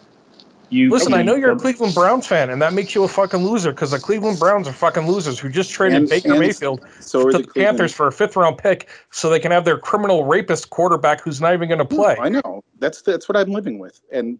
You 0.69 0.89
Listen, 0.89 1.13
I 1.13 1.21
know 1.21 1.35
you're 1.35 1.49
a 1.51 1.53
um, 1.53 1.59
Cleveland 1.59 1.95
Browns 1.95 2.27
fan, 2.27 2.49
and 2.49 2.61
that 2.61 2.73
makes 2.73 2.93
you 2.93 3.03
a 3.03 3.07
fucking 3.07 3.39
loser 3.39 3.71
because 3.71 3.91
the 3.91 3.99
Cleveland 3.99 4.37
Browns 4.37 4.67
are 4.67 4.73
fucking 4.73 5.07
losers 5.07 5.39
who 5.39 5.47
just 5.49 5.71
traded 5.71 5.99
And- 5.99 6.09
Baker 6.09 6.31
and 6.31 6.39
Mayfield 6.39 6.85
So 6.99 7.29
to 7.29 7.37
the 7.37 7.43
the 7.43 7.47
Panthers 7.53 7.93
for 7.93 8.07
a 8.07 8.11
fifth 8.11 8.35
round 8.35 8.57
pick 8.57 8.89
so 9.11 9.29
they 9.29 9.39
can 9.39 9.51
have 9.51 9.63
their 9.63 9.77
criminal 9.77 10.25
rapist 10.25 10.69
quarterback 10.69 11.21
who's 11.21 11.39
not 11.39 11.53
even 11.53 11.69
going 11.69 11.79
to 11.79 11.85
play. 11.85 12.17
I 12.19 12.27
know. 12.27 12.63
That's 12.79 13.01
that's 13.01 13.29
what 13.29 13.37
I'm 13.37 13.51
living 13.51 13.79
with, 13.79 14.01
and, 14.11 14.39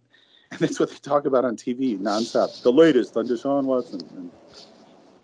and 0.50 0.60
that's 0.60 0.78
what 0.78 0.90
they 0.90 0.96
talk 0.96 1.24
about 1.24 1.46
on 1.46 1.56
TV 1.56 1.98
nonstop. 1.98 2.62
The 2.62 2.72
latest 2.72 3.16
on 3.16 3.26
Deshaun 3.26 3.64
Watson. 3.64 4.30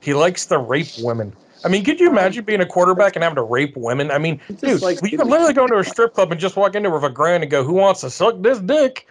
He 0.01 0.15
likes 0.15 0.47
to 0.47 0.59
rape 0.59 0.89
women. 1.01 1.35
I 1.65 1.69
mean, 1.69 1.85
could 1.85 2.01
you 2.01 2.11
imagine 2.11 2.45
being 2.45 2.61
a 2.61 2.67
quarterback 2.67 3.17
and 3.17 3.23
having 3.23 3.37
to 3.37 3.43
rape 3.43 3.75
women? 3.77 4.11
I 4.11 4.19
mean, 4.19 4.41
dude, 4.61 4.81
like- 4.83 5.01
you 5.03 5.19
could 5.19 5.27
literally 5.27 5.53
go 5.55 5.65
into 5.65 5.79
a 5.79 5.85
strip 5.85 6.15
club 6.15 6.31
and 6.33 6.41
just 6.41 6.57
walk 6.57 6.75
in 6.75 6.83
there 6.83 6.93
with 6.93 7.05
a 7.05 7.11
grand 7.11 7.43
and 7.43 7.51
go, 7.51 7.63
"Who 7.63 7.75
wants 7.75 8.01
to 8.03 8.11
suck 8.11 8.41
this 8.41 8.59
dick?" 8.59 9.07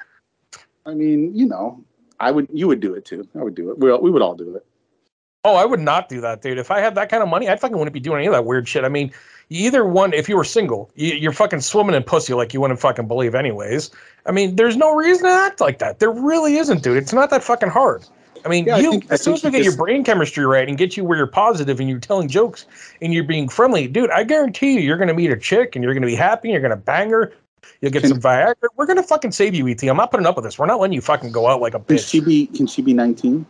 I 0.85 0.93
mean, 0.93 1.35
you 1.35 1.45
know, 1.47 1.84
I 2.19 2.31
would. 2.31 2.47
You 2.51 2.68
would 2.68 2.80
do 2.80 2.93
it 2.93 3.05
too. 3.05 3.27
I 3.35 3.43
would 3.43 3.55
do 3.55 3.72
it. 3.72 3.80
We 3.80 3.91
we 3.97 4.11
would 4.11 4.22
all 4.22 4.35
do 4.35 4.55
it. 4.55 4.65
Oh, 5.45 5.55
I 5.55 5.65
would 5.65 5.81
not 5.81 6.07
do 6.07 6.22
that, 6.22 6.41
dude. 6.41 6.57
If 6.57 6.72
I 6.72 6.80
had 6.80 6.95
that 6.95 7.10
kind 7.10 7.22
of 7.22 7.27
money, 7.27 7.49
I 7.49 7.57
fucking 7.57 7.77
wouldn't 7.77 7.93
be 7.93 7.99
doing 7.99 8.19
any 8.19 8.27
of 8.27 8.31
that 8.34 8.45
weird 8.45 8.65
shit. 8.65 8.85
I 8.85 8.89
mean, 8.89 9.11
either 9.49 9.85
one, 9.85 10.14
if 10.14 10.30
you 10.30 10.38
were 10.38 10.45
single, 10.45 10.89
you, 10.95 11.15
you're 11.15 11.34
fucking 11.34 11.60
swimming 11.60 11.95
in 11.95 12.03
pussy 12.03 12.34
like 12.34 12.53
you 12.53 12.61
wouldn't 12.61 12.80
fucking 12.80 13.10
believe, 13.10 13.35
anyways. 13.35 13.91
I 14.26 14.31
mean, 14.31 14.55
there's 14.55 14.77
no 14.77 14.95
reason 14.95 15.26
to 15.26 15.31
act 15.31 15.60
like 15.60 15.80
that. 15.80 15.99
There 15.99 16.11
really 16.11 16.55
isn't, 16.55 16.81
dude. 16.81 16.95
It's 16.95 17.11
not 17.11 17.30
that 17.31 17.43
fucking 17.43 17.69
hard. 17.69 18.05
I 18.45 18.47
mean, 18.49 18.65
Yeah, 18.65 18.76
I 18.76 18.80
you 18.80 18.91
think- 18.91 19.11
I 19.11 19.15
as 19.15 19.22
soon 19.22 19.34
as 19.34 19.41
we 19.43 19.47
think 19.51 19.55
get 19.55 19.65
you 19.65 19.72
your 19.72 19.77
brain 19.77 20.05
chemistry 20.05 20.45
right 20.45 20.68
and 20.68 20.77
get 20.77 20.95
you 20.95 21.03
where 21.03 21.18
you're 21.18 21.27
positive 21.27 21.81
and 21.81 21.89
you're 21.89 21.99
telling 21.99 22.30
jokes 22.30 22.65
and 23.01 23.14
you're 23.14 23.23
being 23.26 23.49
friendly, 23.49 23.88
dude, 23.88 24.11
I 24.11 24.23
guarantee 24.23 24.76
you, 24.76 24.80
you're 24.80 24.97
gonna 24.97 25.14
meet 25.14 25.31
a 25.31 25.38
chick 25.38 25.76
and 25.76 25.84
you're 25.84 25.93
gonna 25.93 26.05
be 26.07 26.15
happy. 26.15 26.47
And 26.49 26.53
you're 26.53 26.61
gonna 26.61 26.77
bang 26.77 27.10
her. 27.10 27.34
You'll 27.81 27.91
get 27.91 28.02
Can- 28.02 28.10
some 28.10 28.22
Viagra. 28.22 28.68
We're 28.77 28.85
gonna 28.85 29.03
fucking 29.03 29.31
save 29.31 29.53
you, 29.56 29.68
ET. 29.68 29.84
I'm 29.84 29.98
not 29.98 30.11
putting 30.11 30.26
up 30.26 30.35
with 30.35 30.45
this. 30.45 30.57
We're 30.57 30.65
not 30.65 30.80
letting 30.80 30.94
you 30.94 31.02
fucking 31.02 31.31
go 31.31 31.48
out 31.48 31.61
like 31.61 31.73
a 31.73 31.80
bitch. 31.80 31.88
Can 31.88 31.98
she 31.98 32.19
be? 32.19 32.48
Can 32.48 32.68
she 32.68 32.81
be 32.81 32.94
19? 32.94 33.45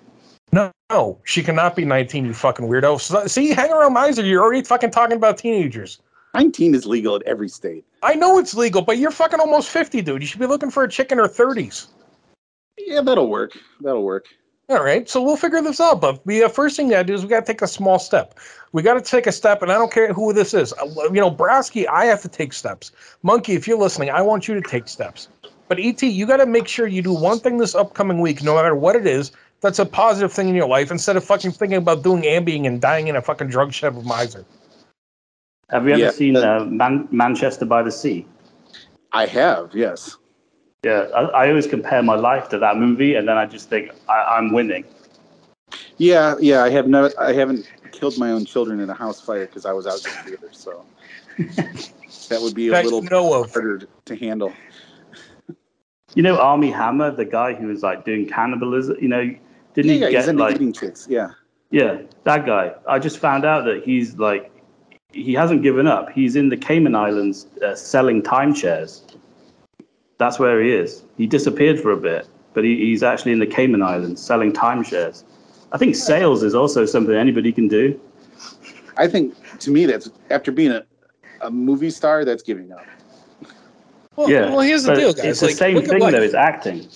No, 0.51 0.71
no, 0.91 1.17
she 1.23 1.41
cannot 1.41 1.75
be 1.75 1.83
19, 1.83 2.25
you 2.25 2.33
fucking 2.33 2.67
weirdo. 2.67 3.01
So- 3.01 3.25
See, 3.25 3.49
hang 3.49 3.71
around 3.71 3.93
Miser, 3.93 4.23
you're 4.23 4.43
already 4.43 4.63
fucking 4.63 4.91
talking 4.91 5.17
about 5.17 5.39
teenagers. 5.39 5.99
19 6.35 6.75
is 6.75 6.85
legal 6.85 7.15
at 7.15 7.23
every 7.23 7.49
state. 7.49 7.85
I 8.03 8.13
know 8.15 8.37
it's 8.37 8.53
legal, 8.53 8.81
but 8.81 8.97
you're 8.97 9.11
fucking 9.11 9.39
almost 9.39 9.69
50, 9.69 10.01
dude. 10.01 10.21
You 10.21 10.27
should 10.27 10.39
be 10.39 10.45
looking 10.45 10.69
for 10.69 10.83
a 10.83 10.89
chick 10.89 11.11
in 11.11 11.17
her 11.17 11.27
30s. 11.27 11.87
Yeah, 12.77 13.01
that'll 13.01 13.29
work. 13.29 13.57
That'll 13.81 14.03
work. 14.03 14.25
All 14.73 14.83
right, 14.83 15.07
so 15.07 15.21
we'll 15.21 15.37
figure 15.37 15.61
this 15.61 15.79
out. 15.79 16.01
But 16.01 16.25
the 16.25 16.43
uh, 16.45 16.49
first 16.49 16.75
thing 16.75 16.87
you 16.87 16.93
gotta 16.93 17.03
do 17.03 17.13
is 17.13 17.21
we 17.21 17.27
gotta 17.29 17.45
take 17.45 17.61
a 17.61 17.67
small 17.67 17.99
step. 17.99 18.39
We 18.71 18.81
gotta 18.81 19.01
take 19.01 19.27
a 19.27 19.31
step, 19.31 19.61
and 19.61 19.71
I 19.71 19.75
don't 19.75 19.91
care 19.91 20.11
who 20.11 20.33
this 20.33 20.55
is. 20.55 20.73
Uh, 20.73 20.87
You 21.13 21.21
know, 21.21 21.29
Brasky, 21.29 21.87
I 21.87 22.05
have 22.05 22.23
to 22.23 22.27
take 22.27 22.53
steps. 22.53 22.91
Monkey, 23.21 23.53
if 23.53 23.67
you're 23.67 23.77
listening, 23.77 24.09
I 24.09 24.23
want 24.23 24.47
you 24.47 24.55
to 24.55 24.61
take 24.67 24.87
steps. 24.87 25.27
But 25.67 25.79
ET, 25.79 26.01
you 26.01 26.25
gotta 26.25 26.47
make 26.47 26.67
sure 26.67 26.87
you 26.87 27.03
do 27.03 27.13
one 27.13 27.39
thing 27.39 27.57
this 27.59 27.75
upcoming 27.75 28.19
week, 28.19 28.41
no 28.41 28.55
matter 28.55 28.73
what 28.75 28.95
it 28.95 29.05
is, 29.05 29.31
that's 29.61 29.77
a 29.77 29.85
positive 29.85 30.33
thing 30.33 30.49
in 30.49 30.55
your 30.55 30.67
life, 30.67 30.89
instead 30.89 31.17
of 31.17 31.23
fucking 31.23 31.51
thinking 31.51 31.77
about 31.77 32.01
doing 32.01 32.23
ambying 32.23 32.65
and 32.65 32.81
dying 32.81 33.09
in 33.09 33.15
a 33.15 33.21
fucking 33.21 33.49
drug 33.49 33.73
shed 33.73 33.95
with 33.95 34.05
Miser. 34.05 34.43
Have 35.69 35.85
you 35.85 35.91
ever 35.93 36.01
Yeah. 36.01 36.09
seen 36.09 36.35
uh, 36.35 36.65
Man- 36.65 37.07
Manchester 37.11 37.65
by 37.65 37.83
the 37.83 37.91
Sea? 37.91 38.25
I 39.11 39.27
have, 39.27 39.69
yes. 39.75 40.17
Yeah, 40.83 41.07
I, 41.15 41.21
I 41.21 41.49
always 41.49 41.67
compare 41.67 42.03
my 42.03 42.15
life 42.15 42.49
to 42.49 42.59
that 42.59 42.77
movie, 42.77 43.15
and 43.15 43.27
then 43.27 43.37
I 43.37 43.45
just 43.45 43.69
think 43.69 43.91
I, 44.09 44.37
I'm 44.37 44.51
winning. 44.51 44.83
Yeah, 45.97 46.35
yeah. 46.39 46.63
I 46.63 46.69
have 46.69 46.87
no. 46.87 47.09
I 47.19 47.33
haven't 47.33 47.71
killed 47.91 48.17
my 48.17 48.31
own 48.31 48.45
children 48.45 48.79
in 48.79 48.89
a 48.89 48.93
house 48.93 49.21
fire 49.21 49.45
because 49.45 49.65
I 49.65 49.71
was 49.71 49.87
out 49.87 50.05
in 50.05 50.11
the 50.11 50.37
theater. 50.37 50.49
So 50.51 50.83
that 52.29 52.41
would 52.41 52.53
be 52.53 52.67
a 52.67 52.71
That 52.71 52.83
little 52.83 53.01
know 53.01 53.43
harder 53.43 53.87
to 54.05 54.15
handle. 54.15 54.51
You 56.15 56.21
know, 56.21 56.37
Armie 56.37 56.69
Hammer, 56.69 57.11
the 57.11 57.25
guy 57.25 57.53
who 57.53 57.67
was 57.67 57.81
like 57.81 58.03
doing 58.03 58.27
cannibalism. 58.27 58.97
You 59.01 59.07
know, 59.07 59.35
didn't 59.73 59.89
Yeah, 59.89 59.95
he 59.95 60.01
yeah. 60.01 60.09
Get 60.11 60.29
into 60.29 60.43
like 60.43 60.55
eating 60.55 60.73
chicks. 60.73 61.07
Yeah. 61.09 61.29
Yeah, 61.71 62.01
that 62.25 62.45
guy. 62.45 62.73
I 62.87 62.99
just 62.99 63.17
found 63.17 63.45
out 63.45 63.65
that 63.65 63.83
he's 63.83 64.15
like, 64.19 64.51
he 65.11 65.33
hasn't 65.33 65.63
given 65.63 65.87
up. 65.87 66.11
He's 66.11 66.35
in 66.35 66.49
the 66.49 66.57
Cayman 66.57 66.93
Islands 66.93 67.47
uh, 67.65 67.73
selling 67.73 68.21
timeshares. 68.21 69.12
That's 70.17 70.39
where 70.39 70.61
he 70.61 70.71
is. 70.71 71.03
He 71.17 71.27
disappeared 71.27 71.79
for 71.79 71.91
a 71.91 71.97
bit, 71.97 72.27
but 72.53 72.63
he, 72.63 72.77
he's 72.77 73.03
actually 73.03 73.31
in 73.31 73.39
the 73.39 73.47
Cayman 73.47 73.81
Islands 73.81 74.21
selling 74.21 74.53
timeshares. 74.53 75.23
I 75.71 75.77
think 75.77 75.95
sales 75.95 76.43
is 76.43 76.53
also 76.53 76.85
something 76.85 77.15
anybody 77.15 77.51
can 77.51 77.67
do. 77.67 77.99
I 78.97 79.07
think 79.07 79.35
to 79.59 79.71
me 79.71 79.85
that's 79.85 80.09
after 80.29 80.51
being 80.51 80.71
a, 80.71 80.85
a 81.41 81.49
movie 81.49 81.89
star, 81.89 82.25
that's 82.25 82.43
giving 82.43 82.71
up. 82.71 82.85
Well, 84.15 84.29
yeah. 84.29 84.49
well 84.51 84.59
here's 84.59 84.83
the 84.83 84.93
deal, 84.93 85.13
guys. 85.13 85.25
It's 85.25 85.39
the 85.39 85.49
same 85.49 85.81
thing 85.81 85.99
life. 85.99 86.13
though. 86.13 86.21
It's 86.21 86.35
acting. 86.35 86.87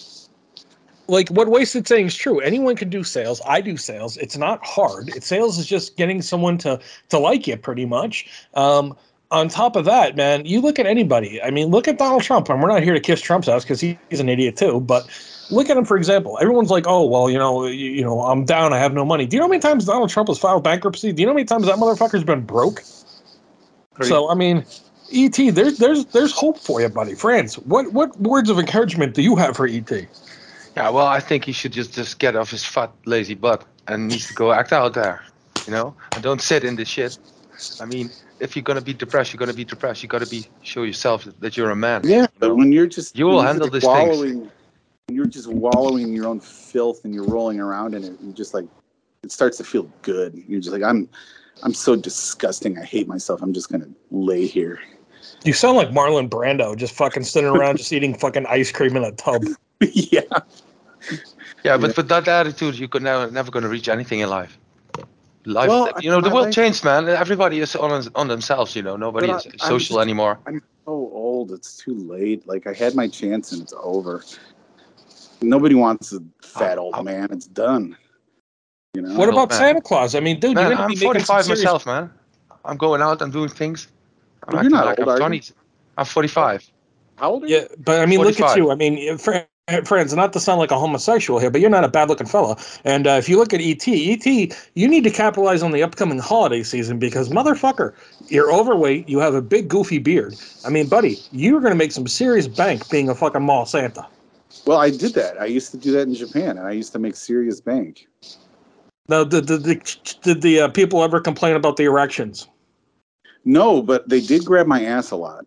like 1.07 1.29
what 1.29 1.47
wasted 1.47 1.87
saying 1.87 2.07
is 2.07 2.15
true 2.15 2.39
anyone 2.39 2.75
can 2.75 2.89
do 2.89 3.03
sales 3.03 3.41
i 3.45 3.61
do 3.61 3.77
sales 3.77 4.17
it's 4.17 4.37
not 4.37 4.63
hard 4.65 5.09
it 5.09 5.23
sales 5.23 5.57
is 5.57 5.65
just 5.65 5.95
getting 5.95 6.21
someone 6.21 6.57
to 6.57 6.79
to 7.09 7.17
like 7.17 7.47
you 7.47 7.55
pretty 7.55 7.85
much 7.85 8.27
um 8.55 8.95
on 9.31 9.49
top 9.49 9.75
of 9.75 9.85
that 9.85 10.15
man 10.15 10.45
you 10.45 10.61
look 10.61 10.79
at 10.79 10.85
anybody. 10.85 11.41
I 11.41 11.51
mean 11.51 11.67
look 11.67 11.87
at 11.87 11.97
donald 11.97 12.23
trump 12.23 12.49
and 12.49 12.61
we're 12.61 12.69
not 12.69 12.83
here 12.83 12.93
to 12.93 12.99
kiss 12.99 13.21
trump's 13.21 13.47
ass 13.47 13.63
because 13.63 13.81
he, 13.81 13.97
he's 14.09 14.19
an 14.19 14.29
idiot 14.29 14.55
too 14.57 14.79
but 14.81 15.07
look 15.51 15.69
at 15.69 15.77
him 15.77 15.85
for 15.85 15.97
example. 15.97 16.37
Everyone's 16.41 16.69
like 16.69 16.85
oh 16.87 17.05
well 17.05 17.29
you 17.29 17.37
know 17.37 17.65
you, 17.65 17.91
you 17.91 18.03
know 18.03 18.21
i'm 18.21 18.45
down 18.45 18.73
i 18.73 18.77
have 18.77 18.93
no 18.93 19.05
money. 19.05 19.25
Do 19.25 19.35
you 19.35 19.39
know 19.39 19.47
how 19.47 19.49
many 19.49 19.61
times 19.61 19.85
donald 19.85 20.09
trump 20.09 20.29
has 20.29 20.39
filed 20.39 20.63
bankruptcy? 20.63 21.11
Do 21.11 21.21
you 21.21 21.25
know 21.25 21.33
how 21.33 21.35
many 21.35 21.45
times 21.45 21.65
that 21.65 21.75
motherfucker's 21.77 22.23
been 22.23 22.41
broke? 22.41 22.81
So 24.01 24.29
i 24.29 24.35
mean 24.35 24.65
et 25.13 25.37
there's 25.53 25.77
there's 25.77 26.05
there's 26.07 26.31
hope 26.31 26.57
for 26.59 26.81
you 26.81 26.89
buddy. 26.89 27.15
Frans 27.15 27.55
what 27.59 27.91
what 27.93 28.19
words 28.19 28.49
of 28.49 28.59
encouragement 28.59 29.13
do 29.13 29.21
you 29.21 29.35
have 29.35 29.55
for 29.55 29.67
et 29.67 29.91
Yeah, 29.91 30.89
well, 30.89 31.07
I 31.07 31.19
think 31.19 31.45
he 31.45 31.51
should 31.51 31.71
just 31.71 31.93
just 31.93 32.19
get 32.19 32.35
off 32.35 32.51
his 32.51 32.63
fat 32.63 32.91
lazy 33.05 33.35
butt 33.35 33.63
and 33.87 34.07
needs 34.07 34.27
to 34.27 34.33
go 34.33 34.51
act 34.51 34.73
out 34.73 34.93
there, 34.93 35.23
you 35.65 35.71
know, 35.71 35.95
and 36.13 36.23
don't 36.23 36.41
sit 36.41 36.63
in 36.63 36.75
this 36.75 36.89
shit. 36.89 37.17
I 37.81 37.85
mean, 37.85 38.11
if 38.39 38.55
you're 38.55 38.63
gonna 38.63 38.81
be 38.81 38.93
depressed, 38.93 39.33
you're 39.33 39.39
gonna 39.39 39.53
be 39.53 39.65
depressed. 39.65 40.03
You 40.03 40.09
gotta 40.09 40.27
be 40.27 40.45
show 40.61 40.83
yourself 40.83 41.27
that 41.39 41.57
you're 41.57 41.71
a 41.71 41.75
man. 41.75 42.01
Yeah, 42.03 42.27
but 42.39 42.55
when 42.55 42.71
you're 42.71 42.87
just 42.87 43.17
You 43.17 43.25
will 43.25 43.37
when 43.37 43.43
you're 43.43 43.47
handle 43.47 43.67
just 43.67 43.73
these 43.73 43.91
things. 43.91 44.09
wallowing, 44.17 44.39
when 45.07 45.15
you're 45.15 45.25
just 45.25 45.47
wallowing 45.47 46.03
in 46.03 46.13
your 46.13 46.27
own 46.27 46.39
filth 46.39 47.03
and 47.05 47.13
you're 47.13 47.27
rolling 47.27 47.59
around 47.59 47.95
in 47.95 48.03
it, 48.03 48.13
you 48.21 48.33
just 48.33 48.53
like 48.53 48.65
it 49.23 49.31
starts 49.31 49.57
to 49.57 49.63
feel 49.63 49.89
good. 50.01 50.41
You're 50.47 50.59
just 50.59 50.73
like 50.73 50.83
I'm, 50.83 51.09
I'm 51.63 51.73
so 51.73 51.95
disgusting. 51.95 52.77
I 52.77 52.83
hate 52.83 53.07
myself. 53.07 53.41
I'm 53.41 53.53
just 53.53 53.71
gonna 53.71 53.89
lay 54.11 54.45
here. 54.45 54.79
You 55.43 55.53
sound 55.53 55.77
like 55.77 55.89
Marlon 55.89 56.29
Brando, 56.29 56.75
just 56.75 56.93
fucking 56.93 57.23
sitting 57.23 57.49
around, 57.49 57.77
just 57.77 57.91
eating 57.91 58.15
fucking 58.15 58.45
ice 58.47 58.71
cream 58.71 58.95
in 58.95 59.03
a 59.03 59.11
tub. 59.11 59.43
yeah. 59.81 60.21
Yeah, 61.63 61.77
but 61.77 61.95
with 61.97 62.07
that 62.09 62.27
attitude, 62.27 62.77
you're 62.77 62.89
never 62.99 63.31
never 63.31 63.51
gonna 63.51 63.69
reach 63.69 63.89
anything 63.89 64.19
in 64.19 64.29
life. 64.29 64.57
Life, 65.47 65.69
Well, 65.69 65.89
you 66.01 66.09
know, 66.11 66.19
the 66.19 66.29
world 66.29 66.47
like- 66.47 66.53
changed, 66.53 66.83
man. 66.83 67.07
Everybody 67.07 67.61
is 67.61 67.73
on 67.75 68.05
on 68.15 68.27
themselves. 68.27 68.75
You 68.75 68.81
know, 68.83 68.97
nobody 68.97 69.29
is 69.31 69.45
I- 69.47 69.49
I'm 69.51 69.59
social 69.59 69.95
just- 69.95 70.05
anymore. 70.05 70.37
I'm 70.45 70.61
so 70.85 70.91
old. 71.13 71.51
It's 71.53 71.77
too 71.77 71.95
late. 71.95 72.45
Like 72.47 72.67
I 72.67 72.73
had 72.73 72.95
my 72.95 73.07
chance 73.07 73.53
and 73.53 73.61
it's 73.61 73.73
over. 73.81 74.23
Nobody 75.41 75.75
wants 75.75 76.11
a 76.11 76.19
fat 76.41 76.77
old 76.77 77.01
man. 77.05 77.29
It's 77.31 77.47
done. 77.47 77.95
You 78.93 79.03
know. 79.03 79.15
What 79.17 79.29
about 79.29 79.49
man. 79.51 79.59
Santa 79.59 79.81
Claus? 79.81 80.15
I 80.15 80.19
mean, 80.19 80.39
dude, 80.39 80.55
Man, 80.55 80.65
you're 80.67 80.75
gonna 80.75 80.83
I'm 80.83 80.89
be 80.89 80.95
45 80.97 81.45
serious- 81.45 81.63
myself, 81.63 81.85
man. 81.85 82.09
I'm 82.65 82.75
going 82.77 83.01
out 83.01 83.21
and 83.21 83.31
doing 83.31 83.49
things. 83.49 83.87
I'm 84.47 84.61
You're 84.63 84.69
not 84.69 84.85
like 84.85 84.99
old, 84.99 85.07
I'm 85.07 85.13
are 85.13 85.33
you? 85.33 85.39
20. 85.41 85.41
I'm 85.97 86.05
45. 86.05 86.69
How 87.15 87.31
old 87.31 87.43
are 87.43 87.47
you? 87.47 87.55
Yeah, 87.55 87.65
but 87.85 88.01
I 88.01 88.05
mean, 88.05 88.19
look 88.21 88.39
at 88.39 88.57
you. 88.57 88.69
I 88.71 88.75
mean, 88.75 89.17
fr- 89.17 89.47
Frans, 89.83 90.13
not 90.13 90.31
to 90.31 90.39
sound 90.39 90.59
like 90.59 90.71
a 90.71 90.79
homosexual 90.79 91.41
here, 91.41 91.51
but 91.51 91.59
you're 91.59 91.69
not 91.69 91.83
a 91.83 91.89
bad-looking 91.89 92.25
fella. 92.25 92.55
And 92.85 93.05
uh, 93.05 93.11
if 93.11 93.27
you 93.27 93.37
look 93.37 93.53
at 93.53 93.59
ET, 93.59 93.85
ET, 93.85 94.25
you 94.75 94.87
need 94.87 95.03
to 95.03 95.09
capitalize 95.09 95.61
on 95.61 95.71
the 95.71 95.83
upcoming 95.83 96.19
holiday 96.19 96.63
season 96.63 96.99
because 96.99 97.27
motherfucker, 97.27 97.93
you're 98.29 98.49
overweight. 98.49 99.09
You 99.09 99.19
have 99.19 99.35
a 99.35 99.41
big 99.41 99.67
goofy 99.67 99.97
beard. 99.97 100.35
I 100.65 100.69
mean, 100.69 100.87
buddy, 100.87 101.17
you're 101.33 101.59
gonna 101.59 101.75
make 101.75 101.91
some 101.91 102.07
serious 102.07 102.47
bank 102.47 102.89
being 102.89 103.09
a 103.09 103.15
fucking 103.15 103.43
mall 103.43 103.65
Santa. 103.65 104.07
Well, 104.65 104.77
I 104.77 104.89
did 104.89 105.13
that. 105.15 105.39
I 105.41 105.45
used 105.47 105.71
to 105.71 105.77
do 105.77 105.91
that 105.91 106.03
in 106.03 106.15
Japan, 106.15 106.57
and 106.57 106.65
I 106.65 106.71
used 106.71 106.93
to 106.93 106.99
make 106.99 107.17
serious 107.17 107.59
bank. 107.59 108.07
Now, 109.09 109.25
did, 109.25 109.47
did, 109.47 109.63
did, 109.63 109.99
did 110.21 110.41
the 110.41 110.61
uh, 110.61 110.67
people 110.69 111.03
ever 111.03 111.19
complain 111.19 111.57
about 111.57 111.75
the 111.75 111.83
erections? 111.83 112.47
No, 113.43 113.81
but 113.81 114.07
they 114.07 114.21
did 114.21 114.45
grab 114.45 114.65
my 114.65 114.85
ass 114.85 115.11
a 115.11 115.17
lot. 115.17 115.45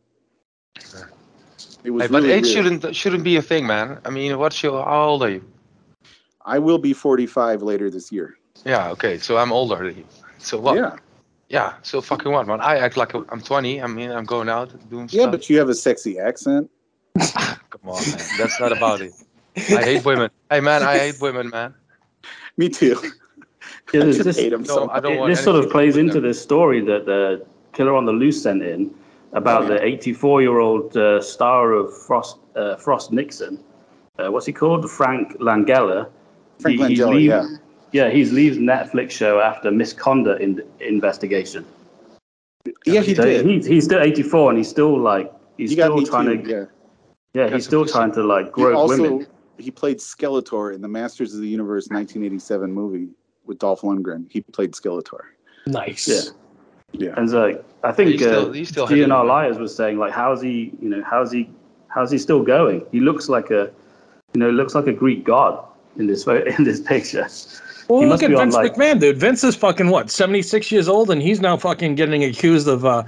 It 1.84 1.90
was 1.90 2.02
Hey, 2.02 2.08
but 2.08 2.22
really 2.22 2.32
age 2.34 2.44
weird. 2.44 2.54
shouldn't 2.80 2.96
shouldn't 2.96 3.24
be 3.24 3.36
a 3.36 3.42
thing, 3.42 3.66
man. 3.66 3.98
I 4.04 4.10
mean, 4.10 4.38
what's 4.38 4.62
your 4.62 4.84
how 4.84 5.04
old 5.08 5.22
are 5.22 5.30
you? 5.30 5.44
I 6.44 6.58
will 6.58 6.78
be 6.78 6.92
45 6.92 7.62
later 7.62 7.90
this 7.90 8.10
year. 8.12 8.36
Yeah, 8.64 8.90
okay, 8.90 9.18
so 9.18 9.36
I'm 9.38 9.52
older 9.52 9.76
than 9.76 9.96
you. 9.98 10.04
So 10.38 10.58
what? 10.58 10.76
Yeah. 10.76 10.96
Yeah, 11.48 11.74
so 11.82 12.00
fucking 12.00 12.30
what, 12.30 12.46
man? 12.46 12.60
I 12.60 12.76
act 12.78 12.96
like 12.96 13.12
I'm 13.14 13.40
20. 13.40 13.82
I 13.82 13.86
mean, 13.88 14.10
I'm 14.12 14.24
going 14.24 14.48
out 14.48 14.68
doing 14.88 15.02
Yeah, 15.04 15.08
stuff. 15.08 15.20
Yeah, 15.20 15.26
but 15.30 15.50
you 15.50 15.58
have 15.58 15.68
a 15.68 15.74
sexy 15.74 16.18
accent. 16.18 16.70
Come 17.18 17.88
on, 17.88 18.00
man. 18.08 18.20
That's 18.38 18.60
not 18.60 18.70
about 18.70 19.00
it. 19.00 19.12
I 19.56 19.82
hate 19.82 20.04
women. 20.04 20.30
Hey, 20.48 20.60
man, 20.60 20.84
I 20.84 20.96
hate 20.98 21.20
women, 21.20 21.50
man. 21.50 21.74
Me 22.56 22.68
too. 22.68 22.96
Yeah, 23.92 24.02
I 24.02 24.04
this- 24.04 24.36
hate 24.36 24.52
him 24.52 24.64
so 24.64 24.88
I 24.90 25.00
don't 25.00 25.14
It- 25.14 25.18
want 25.18 25.30
this 25.32 25.42
sort 25.42 25.56
of 25.64 25.70
plays 25.70 25.96
into 25.96 26.14
them. 26.14 26.22
this 26.22 26.40
story 26.40 26.80
that 26.82 27.04
the 27.06 27.44
Killer 27.72 27.96
on 27.96 28.04
the 28.06 28.12
Loose 28.12 28.40
sent 28.42 28.62
in 28.62 28.94
about 29.32 29.64
Oh, 29.64 29.68
the 29.68 29.84
84 29.84 30.42
year 30.42 30.58
old 30.58 30.96
uh, 30.96 31.20
star 31.20 31.72
of 31.72 31.96
Frost 32.06 32.38
uh, 32.56 32.76
Frost 32.76 33.12
Nixon. 33.12 33.62
Uh, 34.18 34.30
what's 34.30 34.46
he 34.46 34.52
called? 34.52 34.90
Frank 34.90 35.38
Langella. 35.38 36.08
Frank 36.58 36.78
He- 36.80 36.86
he's 36.88 36.98
Langella, 37.00 37.10
leave- 37.14 37.28
yeah. 37.30 37.46
Yeah, 37.92 38.08
he's 38.08 38.32
leaves 38.32 38.56
Netflix 38.56 39.10
show 39.10 39.40
after 39.40 39.72
misconduct 39.72 40.40
in, 40.40 40.62
investigation. 40.78 41.64
Yeah, 42.86 43.00
he 43.00 43.16
So 43.16 43.24
did. 43.24 43.44
He's, 43.44 43.66
he's 43.66 43.84
still 43.84 44.00
84 44.00 44.50
and 44.50 44.58
he's 44.58 44.68
still 44.68 44.96
like 44.96 45.32
he's 45.56 45.70
He 45.70 45.76
got 45.76 45.86
still 45.86 46.06
trying 46.06 46.26
too. 46.26 46.42
to 46.44 46.50
Yeah. 47.34 47.44
yeah 47.46 47.52
he's 47.54 47.64
still 47.64 47.84
trying 47.84 48.12
to 48.12 48.22
like 48.22 48.52
grow 48.52 48.76
also 48.76 49.02
women. 49.02 49.26
he 49.58 49.72
played 49.72 49.98
Skeletor 49.98 50.72
in 50.72 50.80
the 50.82 50.86
Masters 50.88 51.34
of 51.34 51.40
the 51.40 51.48
Universe 51.48 51.88
1987 51.88 52.72
movie 52.72 53.08
with 53.44 53.58
Dolph 53.58 53.80
Lundgren. 53.80 54.30
He 54.30 54.40
played 54.40 54.70
Skeletor. 54.72 55.22
Nice. 55.66 56.06
Yeah. 56.06 56.30
Yeah. 56.92 57.14
And 57.16 57.28
so 57.30 57.62
I 57.84 57.92
think 57.92 58.10
He's 58.12 58.20
still- 58.20 58.50
uh, 58.50 58.52
he's 58.52 58.68
still 58.68 58.86
hitting 58.86 59.04
GNR 59.08 59.20
women. 59.22 59.28
Liars 59.28 59.58
was 59.58 59.74
saying 59.74 59.98
like, 59.98 60.12
how's 60.12 60.40
he, 60.42 60.72
you 60.80 60.88
know, 60.88 61.02
how's 61.04 61.30
he, 61.32 61.48
how's 61.88 62.10
he 62.10 62.18
still 62.18 62.42
going? 62.42 62.84
He 62.92 63.00
looks 63.00 63.28
like 63.28 63.50
a, 63.50 63.70
you 64.34 64.40
know, 64.40 64.50
looks 64.50 64.74
like 64.74 64.86
a 64.86 64.92
Greek 64.92 65.24
god 65.24 65.64
in 65.96 66.06
this 66.06 66.24
photo, 66.24 66.50
in 66.58 66.64
this 66.64 66.80
picture. 66.80 67.26
Well, 67.88 68.02
He 68.02 68.06
look 68.06 68.22
at 68.22 68.28
be 68.28 68.34
on, 68.36 68.42
Vince 68.42 68.54
like- 68.54 68.74
McMahon, 68.74 69.00
dude. 69.00 69.16
Vince 69.18 69.42
is 69.44 69.56
fucking 69.56 69.88
what, 69.88 70.10
76 70.10 70.70
years 70.70 70.88
old, 70.88 71.10
and 71.10 71.20
he's 71.20 71.40
now 71.40 71.56
fucking 71.56 71.96
getting 71.96 72.22
accused 72.24 72.68
of 72.68 72.84
uh, 72.84 73.02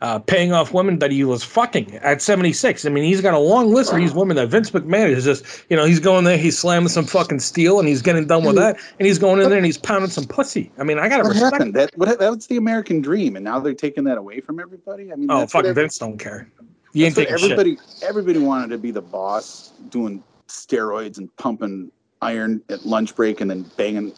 uh, 0.00 0.18
paying 0.20 0.52
off 0.52 0.72
women 0.72 0.98
that 1.00 1.10
he 1.10 1.24
was 1.24 1.42
fucking 1.42 1.96
at 1.96 2.22
76. 2.22 2.84
I 2.84 2.88
mean, 2.88 3.04
he's 3.04 3.20
got 3.20 3.34
a 3.34 3.38
long 3.38 3.72
list 3.74 3.90
of 3.92 3.98
these 3.98 4.12
women 4.12 4.36
that 4.36 4.48
Vince 4.48 4.70
McMahon 4.70 5.08
is 5.08 5.24
just, 5.24 5.44
you 5.68 5.76
know, 5.76 5.84
he's 5.84 5.98
going 6.00 6.24
there, 6.24 6.36
he's 6.38 6.56
slamming 6.58 6.88
some 6.88 7.04
fucking 7.04 7.40
steel, 7.40 7.78
and 7.80 7.88
he's 7.88 8.00
getting 8.02 8.26
done 8.26 8.44
with 8.44 8.56
that, 8.56 8.78
and 8.98 9.06
he's 9.06 9.18
going 9.18 9.40
in 9.40 9.48
there 9.48 9.58
and 9.58 9.66
he's 9.66 9.78
pounding 9.78 10.10
some 10.10 10.24
pussy. 10.24 10.70
I 10.78 10.84
mean, 10.84 10.98
I 10.98 11.08
gotta 11.08 11.24
What 11.24 11.30
respect. 11.32 11.52
happened? 11.54 11.74
That 11.74 11.90
what 11.96 12.18
that 12.18 12.30
was 12.30 12.46
the 12.46 12.56
American 12.56 13.00
dream, 13.00 13.34
and 13.36 13.44
now 13.44 13.58
they're 13.58 13.74
taking 13.74 14.04
that 14.04 14.18
away 14.18 14.40
from 14.40 14.60
everybody. 14.60 15.12
I 15.12 15.16
mean, 15.16 15.30
Oh, 15.30 15.40
that's 15.40 15.52
fucking 15.52 15.70
every- 15.70 15.82
Vince 15.82 15.98
don't 15.98 16.18
care. 16.18 16.48
He 16.92 17.04
ain't 17.04 17.14
taking 17.16 17.36
shit. 17.36 17.50
everybody 17.52 17.78
everybody 18.02 18.38
wanted 18.38 18.68
to 18.70 18.78
be 18.78 18.90
the 18.90 19.02
boss, 19.02 19.72
doing 19.90 20.22
steroids 20.48 21.18
and 21.18 21.34
pumping 21.36 21.90
iron 22.22 22.62
at 22.70 22.86
lunch 22.86 23.14
break, 23.16 23.40
and 23.40 23.50
then 23.50 23.64
banging 23.76 24.12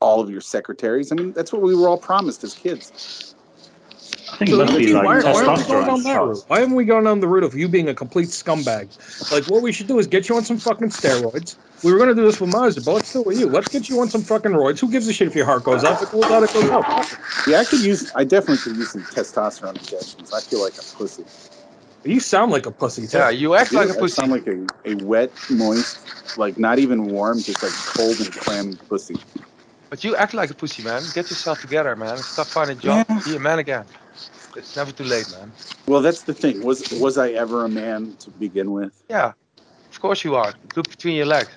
all 0.00 0.20
of 0.20 0.28
your 0.30 0.40
secretaries. 0.40 1.12
I 1.12 1.14
mean, 1.14 1.32
that's 1.32 1.52
what 1.52 1.62
we 1.62 1.74
were 1.74 1.88
all 1.88 1.98
promised 1.98 2.42
as 2.44 2.54
kids. 2.54 3.34
I 4.32 4.36
think 4.38 4.50
So, 4.50 4.56
must 4.56 4.76
be 4.76 4.92
like 4.92 5.04
why, 5.04 5.32
why 5.32 5.44
haven't 5.44 5.58
we 5.58 5.72
gone 5.72 5.86
down 5.86 6.02
that 6.02 6.14
route? 6.16 6.44
Why 6.48 6.60
haven't 6.60 6.74
we 6.74 6.84
gone 6.84 7.04
down 7.04 7.20
the 7.20 7.28
route 7.28 7.44
of 7.44 7.54
you 7.54 7.68
being 7.68 7.88
a 7.88 7.94
complete 7.94 8.28
scumbag? 8.28 8.90
Like, 9.30 9.48
what 9.48 9.62
we 9.62 9.72
should 9.72 9.86
do 9.86 9.98
is 9.98 10.06
get 10.06 10.28
you 10.28 10.36
on 10.36 10.44
some 10.44 10.58
fucking 10.58 10.88
steroids. 10.88 11.56
We 11.84 11.92
were 11.92 11.98
gonna 11.98 12.14
do 12.14 12.24
this 12.24 12.40
with 12.40 12.52
Mazda, 12.52 12.80
but 12.80 12.94
let's 12.94 13.12
do 13.12 13.20
it 13.20 13.26
with 13.26 13.38
you. 13.38 13.46
Let's 13.46 13.68
get 13.68 13.88
you 13.88 14.00
on 14.00 14.08
some 14.08 14.22
fucking 14.22 14.52
roids. 14.52 14.80
Who 14.80 14.90
gives 14.90 15.06
a 15.08 15.12
shit 15.12 15.28
if 15.28 15.36
your 15.36 15.44
heart 15.44 15.62
goes 15.62 15.84
up? 15.84 16.02
It 16.02 16.10
goes 16.10 16.24
out, 16.24 16.42
it 16.42 16.52
goes 16.52 16.70
out. 16.70 16.84
Yeah, 17.46 17.60
I 17.60 17.64
could 17.64 17.80
use. 17.80 18.10
I 18.14 18.24
definitely 18.24 18.58
could 18.58 18.76
use 18.76 18.92
some 18.92 19.02
testosterone 19.02 19.76
injections. 19.78 20.32
I 20.32 20.40
feel 20.40 20.62
like 20.62 20.74
a 20.74 20.82
pussy. 20.96 21.24
You 22.04 22.20
sound 22.20 22.52
like 22.52 22.66
a 22.66 22.70
pussy. 22.70 23.06
Too. 23.06 23.18
Yeah, 23.18 23.30
you 23.30 23.54
act 23.54 23.72
like 23.72 23.88
a 23.88 23.92
I 23.92 23.98
pussy. 23.98 24.14
sound 24.14 24.32
like 24.32 24.46
a, 24.46 24.66
a 24.84 24.94
wet, 25.04 25.30
moist, 25.50 25.98
like 26.38 26.58
not 26.58 26.78
even 26.78 27.06
warm, 27.06 27.40
just 27.40 27.62
like 27.62 27.72
cold 27.72 28.18
and 28.20 28.32
clammy 28.32 28.76
pussy. 28.88 29.16
But 29.90 30.02
you 30.02 30.16
act 30.16 30.34
like 30.34 30.50
a 30.50 30.54
pussy, 30.54 30.82
man. 30.82 31.02
Get 31.14 31.30
yourself 31.30 31.60
together, 31.60 31.94
man. 31.94 32.18
Stop 32.18 32.46
finding 32.48 32.78
a 32.78 32.80
job. 32.80 33.06
Yeah. 33.08 33.20
Be 33.24 33.36
a 33.36 33.40
man 33.40 33.58
again. 33.58 33.84
It's 34.56 34.74
never 34.76 34.90
too 34.92 35.04
late, 35.04 35.30
man. 35.32 35.52
Well, 35.86 36.00
that's 36.00 36.22
the 36.22 36.34
thing. 36.34 36.62
Was 36.64 36.90
was 36.92 37.18
I 37.18 37.30
ever 37.30 37.64
a 37.64 37.68
man 37.68 38.16
to 38.20 38.30
begin 38.30 38.72
with? 38.72 39.02
Yeah, 39.08 39.32
of 39.90 40.00
course 40.00 40.24
you 40.24 40.34
are. 40.34 40.54
Look 40.74 40.88
between 40.88 41.16
your 41.16 41.26
legs. 41.26 41.50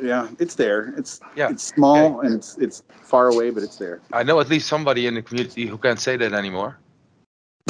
Yeah, 0.00 0.28
it's 0.38 0.54
there. 0.54 0.94
It's 0.96 1.20
Yeah. 1.34 1.50
it's 1.50 1.64
small 1.64 2.20
and 2.20 2.34
it's 2.34 2.56
it's 2.58 2.82
far 3.02 3.28
away, 3.28 3.50
but 3.50 3.62
it's 3.62 3.76
there. 3.76 4.00
I 4.12 4.22
know 4.22 4.38
at 4.40 4.48
least 4.48 4.68
somebody 4.68 5.06
in 5.06 5.14
the 5.14 5.22
community 5.22 5.66
who 5.66 5.78
can't 5.78 5.98
say 5.98 6.16
that 6.16 6.32
anymore. 6.32 6.78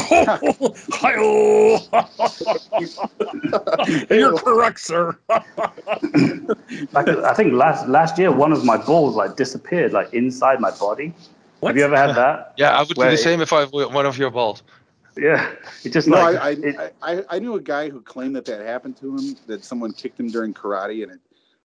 Hi-oh. 0.01 1.79
You're 4.11 4.39
correct, 4.39 4.81
sir. 4.81 5.17
Like, 6.93 7.09
I 7.31 7.35
think 7.35 7.53
last 7.53 7.89
last 7.89 8.19
year, 8.19 8.31
one 8.33 8.53
of 8.53 8.65
my 8.65 8.77
balls 8.77 9.17
like 9.17 9.37
disappeared, 9.37 9.93
like 9.93 10.13
inside 10.15 10.61
my 10.61 10.71
body. 10.71 11.13
What? 11.61 11.71
Have 11.71 11.77
you 11.77 11.85
ever 11.85 11.97
had 11.97 12.15
that? 12.17 12.55
Yeah, 12.59 12.77
I 12.77 12.81
would 12.81 12.89
do 12.89 13.01
Wait. 13.01 13.11
the 13.11 13.17
same 13.17 13.41
if 13.41 13.53
I 13.53 13.65
were 13.67 13.89
one 13.89 14.07
of 14.07 14.19
your 14.19 14.31
balls. 14.31 14.63
Yeah, 15.17 15.53
it 15.85 15.93
just 15.93 16.07
No, 16.09 16.17
like 16.17 16.37
I 16.37 16.49
I, 16.49 16.51
it, 16.51 16.95
I 17.03 17.25
I 17.31 17.39
knew 17.41 17.55
a 17.55 17.61
guy 17.61 17.89
who 17.89 18.01
claimed 18.01 18.37
that 18.37 18.45
that 18.47 18.65
happened 18.65 18.97
to 18.99 19.17
him. 19.17 19.37
That 19.47 19.65
someone 19.65 19.93
kicked 19.93 20.19
him 20.21 20.29
during 20.29 20.55
karate 20.55 21.03
and 21.03 21.13
it, 21.13 21.21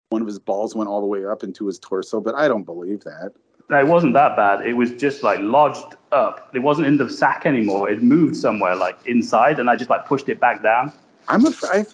one 0.09 0.21
of 0.21 0.27
his 0.27 0.39
balls 0.39 0.75
went 0.75 0.89
all 0.89 1.01
the 1.01 1.07
way 1.07 1.25
up 1.25 1.43
into 1.43 1.67
his 1.67 1.79
torso. 1.79 2.21
But 2.21 2.35
I 2.35 2.47
don't 2.47 2.63
believe 2.63 3.03
that. 3.03 3.33
no, 3.69 3.79
it 3.79 3.87
wasn't 3.87 4.13
that 4.13 4.35
bad. 4.37 4.65
It 4.65 4.73
was 4.73 4.91
just 4.93 5.23
like 5.23 5.39
lodged 5.41 5.95
up. 6.11 6.49
It 6.53 6.59
wasn't 6.59 6.87
in 6.87 6.97
the 6.97 7.09
sack 7.09 7.45
anymore. 7.45 7.89
It 7.89 8.01
moved 8.01 8.35
somewhere 8.37 8.75
like 8.75 8.97
inside, 9.05 9.59
and 9.59 9.69
I 9.69 9.75
just 9.75 9.89
like 9.89 10.05
pushed 10.05 10.29
it 10.29 10.39
back 10.39 10.63
down. 10.63 10.93
I'm 11.27 11.45
afraid. 11.45 11.87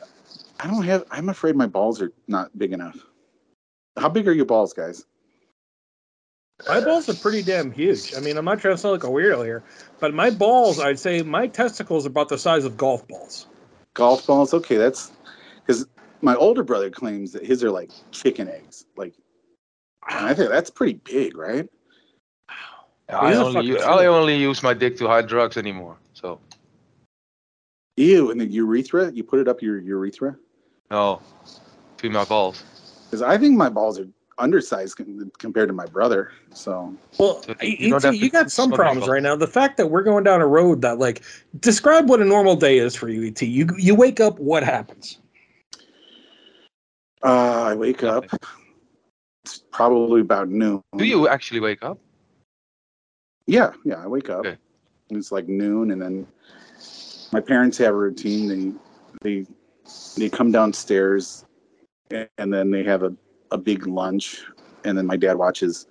I 0.60 0.68
don't 0.68 0.84
have. 0.84 1.06
I'm 1.12 1.30
afraid 1.30 1.56
my 1.56 1.68
balls 1.68 2.02
are 2.02 2.12
not 2.28 2.56
big 2.58 2.72
enough. 2.74 2.98
How 3.98 4.10
big 4.10 4.28
are 4.28 4.34
your 4.34 4.46
balls, 4.46 4.74
guys? 4.74 5.06
My 6.66 6.80
balls 6.82 7.08
are 7.08 7.14
pretty 7.14 7.44
damn 7.44 7.72
huge. 7.72 8.16
I 8.16 8.20
mean, 8.20 8.38
I'm 8.38 8.46
not 8.46 8.60
trying 8.60 8.74
to 8.74 8.78
sound 8.78 8.94
like 8.94 9.04
a 9.04 9.08
weirdo 9.08 9.46
here, 9.46 9.64
but 10.00 10.14
my 10.14 10.32
balls, 10.32 10.80
I'd 10.80 11.00
say 11.00 11.22
my 11.22 11.48
testicles 11.48 12.06
are 12.06 12.10
about 12.10 12.30
the 12.30 12.38
size 12.38 12.66
of 12.66 12.78
golf 12.78 13.08
balls. 13.08 13.46
Golf 13.94 14.26
balls. 14.26 14.54
Okay, 14.54 14.78
that's 14.78 15.12
because 15.66 15.86
my 16.22 16.36
older 16.36 16.64
brother 16.64 16.90
claims 16.90 17.32
that 17.34 17.46
his 17.46 17.64
are 17.64 17.70
like 17.70 17.92
chicken 18.12 18.50
eggs. 18.50 18.86
Like, 18.96 19.14
I 20.04 20.34
think 20.34 20.50
that's 20.50 20.72
pretty 20.72 21.00
big, 21.04 21.38
right? 21.38 21.70
Yeah, 23.08 23.18
I 23.18 23.36
only, 23.36 23.54
fucking 23.54 23.70
u- 23.70 23.78
true. 23.78 23.86
I 23.86 24.06
only 24.08 24.36
use 24.36 24.64
my 24.64 24.74
dick 24.74 24.98
to 24.98 25.08
hide 25.08 25.28
drugs 25.28 25.58
anymore. 25.58 25.98
So 26.14 26.40
Ew, 27.98 28.32
and 28.32 28.42
the 28.42 28.46
urethra. 28.46 29.12
You 29.12 29.24
put 29.24 29.40
it 29.40 29.48
up 29.48 29.62
your 29.62 29.78
urethra. 29.80 30.36
no, 30.90 31.22
between 31.96 32.14
my 32.14 32.26
balls. 32.26 32.64
Because 33.06 33.22
I 33.22 33.38
think 33.38 33.56
my 33.56 33.70
balls 33.70 34.00
are 34.00 34.08
undersized 34.40 34.98
com- 34.98 35.32
compared 35.40 35.68
to 35.70 35.74
my 35.74 35.86
brother. 35.86 36.32
So 36.54 36.94
Well, 37.20 37.42
So 37.44 37.56
you, 37.62 37.78
you 37.80 38.00
don't 38.00 38.16
you 38.16 38.30
got 38.30 38.52
some 38.52 38.72
problems 38.72 39.02
balls. 39.02 39.10
right 39.10 39.24
now. 39.24 39.36
The 39.36 39.48
fact 39.48 39.78
that 39.78 39.88
we're 39.88 40.04
going 40.04 40.24
down 40.24 40.42
a 40.42 40.48
road 40.48 40.82
that, 40.82 41.00
like, 41.00 41.24
describe 41.60 42.10
what 42.10 42.22
a 42.22 42.26
normal 42.26 42.56
day 42.56 42.78
is 42.78 42.96
for 42.96 43.10
you, 43.10 43.24
Et. 43.28 43.42
You 43.42 43.68
you 43.78 43.96
wake 43.96 44.20
up, 44.20 44.40
what 44.40 44.64
happens? 44.64 45.20
uh, 47.24 47.64
I 47.64 47.74
wake 47.74 48.04
up. 48.04 48.26
It's 49.44 49.64
probably 49.72 50.22
about 50.22 50.50
noon. 50.50 50.84
Do 50.98 51.06
you 51.06 51.28
actually 51.28 51.60
wake 51.60 51.82
up? 51.84 51.98
Yeah, 53.48 53.72
yeah. 53.86 54.04
I 54.04 54.08
wake 54.08 54.30
up. 54.30 54.46
Okay. 54.46 54.58
It's 55.10 55.32
like 55.32 55.48
noon, 55.48 55.92
and 55.92 56.02
then 56.02 56.28
my 57.32 57.40
parents 57.40 57.78
have 57.78 57.94
a 57.94 57.98
routine. 57.98 58.78
They 59.22 59.44
they 59.46 59.46
they 60.18 60.30
come 60.30 60.52
downstairs, 60.52 61.46
a- 62.12 62.28
and 62.38 62.54
then 62.54 62.72
they 62.72 62.84
have 62.84 63.04
a, 63.04 63.16
a 63.52 63.58
big 63.58 63.88
lunch, 63.88 64.44
and 64.84 64.98
then 64.98 65.06
my 65.06 65.18
dad 65.18 65.38
watches 65.38 65.88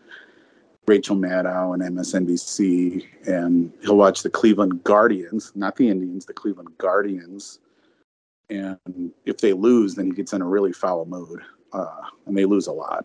Rachel 0.87 1.16
Maddow 1.16 1.74
and 1.74 1.83
MSNBC, 1.97 3.05
and 3.27 3.73
he'll 3.83 3.97
watch 3.97 4.23
the 4.23 4.31
Cleveland 4.31 4.85
Guardians, 4.85 5.53
not 5.55 5.77
the 5.77 5.89
Indians, 5.89 6.27
the 6.27 6.33
Cleveland 6.33 6.70
Guardians. 6.78 7.61
And 8.49 9.11
if 9.24 9.39
they 9.39 9.53
lose, 9.53 9.97
then 9.97 10.07
he 10.07 10.12
gets 10.12 10.33
in 10.33 10.41
a 10.41 10.47
really 10.47 10.73
foul 10.73 11.05
mood, 11.05 11.41
uh, 11.73 12.03
and 12.27 12.37
they 12.37 12.45
lose 12.45 12.69
a 12.69 12.73
lot. 12.73 13.05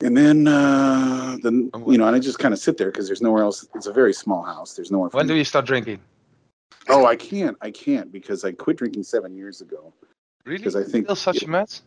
And 0.00 0.16
then, 0.16 0.48
uh, 0.48 1.36
then 1.42 1.70
you 1.86 1.98
know, 1.98 2.06
and 2.06 2.16
I 2.16 2.18
just 2.18 2.38
kind 2.38 2.54
of 2.54 2.58
sit 2.58 2.76
there 2.76 2.90
because 2.90 3.06
there's 3.06 3.22
nowhere 3.22 3.42
else. 3.44 3.68
It's 3.74 3.86
a 3.86 3.92
very 3.92 4.12
small 4.14 4.42
house. 4.42 4.74
There's 4.74 4.90
nowhere. 4.90 5.10
When 5.10 5.26
do 5.26 5.34
you 5.34 5.44
start 5.44 5.66
drinking? 5.66 6.00
Oh, 6.88 7.06
I 7.06 7.14
can't. 7.14 7.56
I 7.60 7.70
can't 7.70 8.10
because 8.10 8.44
I 8.44 8.52
quit 8.52 8.78
drinking 8.78 9.04
seven 9.04 9.36
years 9.36 9.60
ago. 9.60 9.92
Really? 10.44 10.58
Because 10.58 10.74
I 10.74 10.82
think- 10.82 11.06
Still 11.06 11.14
such 11.14 11.42
a 11.42 11.48
mess? 11.48 11.82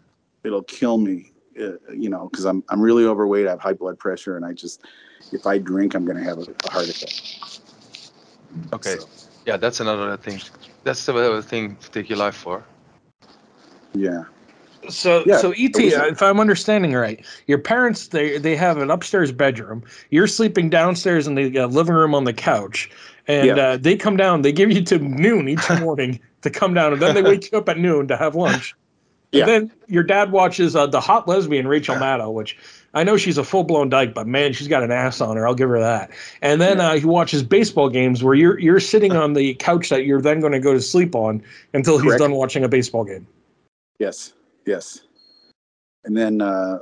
It'll 0.45 0.63
kill 0.63 0.97
me, 0.97 1.31
uh, 1.59 1.73
you 1.93 2.09
know, 2.09 2.29
because 2.29 2.45
I'm 2.45 2.63
I'm 2.69 2.81
really 2.81 3.05
overweight. 3.05 3.47
I 3.47 3.51
have 3.51 3.59
high 3.59 3.73
blood 3.73 3.97
pressure, 3.99 4.37
and 4.37 4.45
I 4.45 4.53
just 4.53 4.83
if 5.31 5.47
I 5.47 5.57
drink, 5.57 5.95
I'm 5.95 6.05
gonna 6.05 6.23
have 6.23 6.37
a, 6.37 6.45
a 6.65 6.71
heart 6.71 6.89
attack. 6.89 7.13
Okay. 8.73 8.97
So, 8.97 9.09
Yeah, 9.45 9.57
that's 9.57 9.79
another 9.79 10.15
thing. 10.17 10.41
That's 10.83 11.05
the 11.05 11.13
other 11.15 11.41
thing 11.41 11.75
to 11.77 11.91
take 11.91 12.09
your 12.09 12.19
life 12.19 12.35
for. 12.35 12.63
yeah. 13.93 14.23
So, 14.89 15.25
Yeah, 15.25 15.37
so 15.37 15.53
Et, 15.57 15.75
was 15.75 15.93
if 15.95 16.21
I'm 16.21 16.39
understanding 16.39 16.93
right, 16.93 17.25
your 17.47 17.57
parents 17.57 18.09
they 18.09 18.37
they 18.37 18.55
have 18.55 18.77
an 18.77 18.91
upstairs 18.91 19.31
bedroom. 19.31 19.83
You're 20.11 20.27
sleeping 20.27 20.69
downstairs 20.69 21.27
in 21.27 21.35
the 21.35 21.59
uh, 21.59 21.67
living 21.67 21.95
room 21.95 22.13
on 22.13 22.25
the 22.25 22.33
couch, 22.33 22.89
and 23.27 23.57
Yeah. 23.57 23.63
uh, 23.63 23.77
they 23.77 23.95
come 23.95 24.15
down. 24.15 24.43
They 24.43 24.51
give 24.51 24.71
you 24.71 24.83
to 24.83 24.99
noon 24.99 25.49
each 25.49 25.71
morning 25.79 26.19
to 26.41 26.51
come 26.51 26.75
down, 26.75 26.93
and 26.93 27.01
then 27.01 27.15
they 27.15 27.23
wake 27.23 27.51
you 27.51 27.57
up 27.57 27.67
at 27.69 27.79
noon 27.79 28.07
to 28.09 28.17
have 28.17 28.35
lunch. 28.35 28.75
Yeah. 29.31 29.41
And 29.41 29.49
then 29.49 29.71
your 29.87 30.03
dad 30.03 30.31
watches 30.31 30.75
uh, 30.75 30.87
the 30.87 31.01
hot 31.01 31.27
lesbian 31.27 31.67
Rachel 31.67 31.95
Maddow, 31.95 32.33
which 32.33 32.57
I 32.93 33.03
know 33.03 33.17
she's 33.17 33.37
a 33.37 33.43
full 33.43 33.63
blown 33.63 33.89
dyke, 33.89 34.13
but 34.13 34.27
man, 34.27 34.53
she's 34.53 34.67
got 34.67 34.83
an 34.83 34.91
ass 34.91 35.19
on 35.19 35.35
her. 35.35 35.47
I'll 35.47 35.55
give 35.55 35.69
her 35.69 35.79
that. 35.79 36.11
And 36.41 36.61
then 36.61 36.79
uh, 36.79 36.95
he 36.95 37.05
watches 37.05 37.43
baseball 37.43 37.89
games 37.89 38.23
where 38.23 38.35
you're 38.35 38.57
you're 38.59 38.79
sitting 38.79 39.11
on 39.15 39.33
the 39.33 39.55
couch 39.55 39.89
that 39.89 40.05
you're 40.05 40.21
then 40.21 40.39
going 40.39 40.53
to 40.53 40.59
go 40.59 40.73
to 40.73 40.81
sleep 40.81 41.15
on 41.15 41.43
until 41.73 41.97
he's 41.97 42.07
Correct. 42.07 42.21
done 42.21 42.31
watching 42.31 42.63
a 42.63 42.69
baseball 42.69 43.03
game. 43.03 43.27
Yes. 43.99 44.33
Yes. 44.65 45.01
And 46.05 46.15
then, 46.15 46.41
uh, 46.41 46.79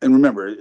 and 0.00 0.12
remember, 0.12 0.54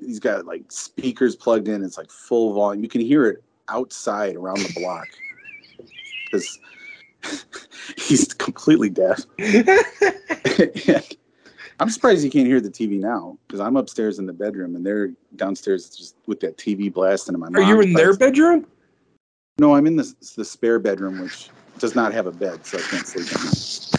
he's 0.00 0.18
got 0.18 0.46
like 0.46 0.70
speakers 0.72 1.36
plugged 1.36 1.68
in. 1.68 1.84
It's 1.84 1.98
like 1.98 2.10
full 2.10 2.54
volume. 2.54 2.82
You 2.82 2.88
can 2.88 3.00
hear 3.00 3.26
it 3.26 3.42
outside 3.68 4.34
around 4.34 4.58
the 4.58 4.72
block 4.80 5.06
because 6.24 6.58
he's 7.96 8.32
completely 8.34 8.90
deaf. 8.90 9.20
I'm 11.80 11.90
surprised 11.90 12.24
you 12.24 12.30
can't 12.30 12.46
hear 12.46 12.60
the 12.60 12.70
TV 12.70 12.98
now 12.98 13.38
because 13.46 13.60
I'm 13.60 13.76
upstairs 13.76 14.18
in 14.18 14.26
the 14.26 14.32
bedroom 14.32 14.74
and 14.74 14.84
they're 14.84 15.10
downstairs 15.36 15.90
just 15.90 16.16
with 16.26 16.40
that 16.40 16.56
TV 16.56 16.92
blasting. 16.92 17.34
And 17.34 17.40
my 17.40 17.60
Are 17.60 17.62
you 17.62 17.80
in 17.80 17.92
their 17.92 18.16
bedroom? 18.16 18.66
No, 19.58 19.74
I'm 19.74 19.86
in 19.86 19.96
the 19.96 20.14
the 20.36 20.44
spare 20.44 20.78
bedroom, 20.78 21.20
which 21.20 21.50
does 21.78 21.94
not 21.94 22.12
have 22.12 22.26
a 22.26 22.32
bed, 22.32 22.66
so 22.66 22.78
I 22.78 22.80
can't 22.82 23.06
sleep 23.06 23.26
in. 23.30 23.52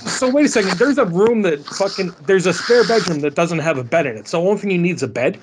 So 0.10 0.30
wait 0.30 0.46
a 0.46 0.50
second. 0.50 0.78
There's 0.78 0.98
a 0.98 1.06
room 1.06 1.42
that 1.44 1.66
fucking 1.66 2.14
there's 2.26 2.46
a 2.46 2.54
spare 2.54 2.86
bedroom 2.86 3.22
that 3.22 3.36
doesn't 3.36 3.60
have 3.60 3.78
a 3.78 3.84
bed 3.84 4.06
in 4.06 4.18
it. 4.18 4.28
So 4.28 4.42
the 4.42 4.48
only 4.50 4.62
thing 4.62 4.72
you 4.72 4.78
need 4.78 4.96
is 4.98 5.04
a 5.04 5.08
bed. 5.08 5.40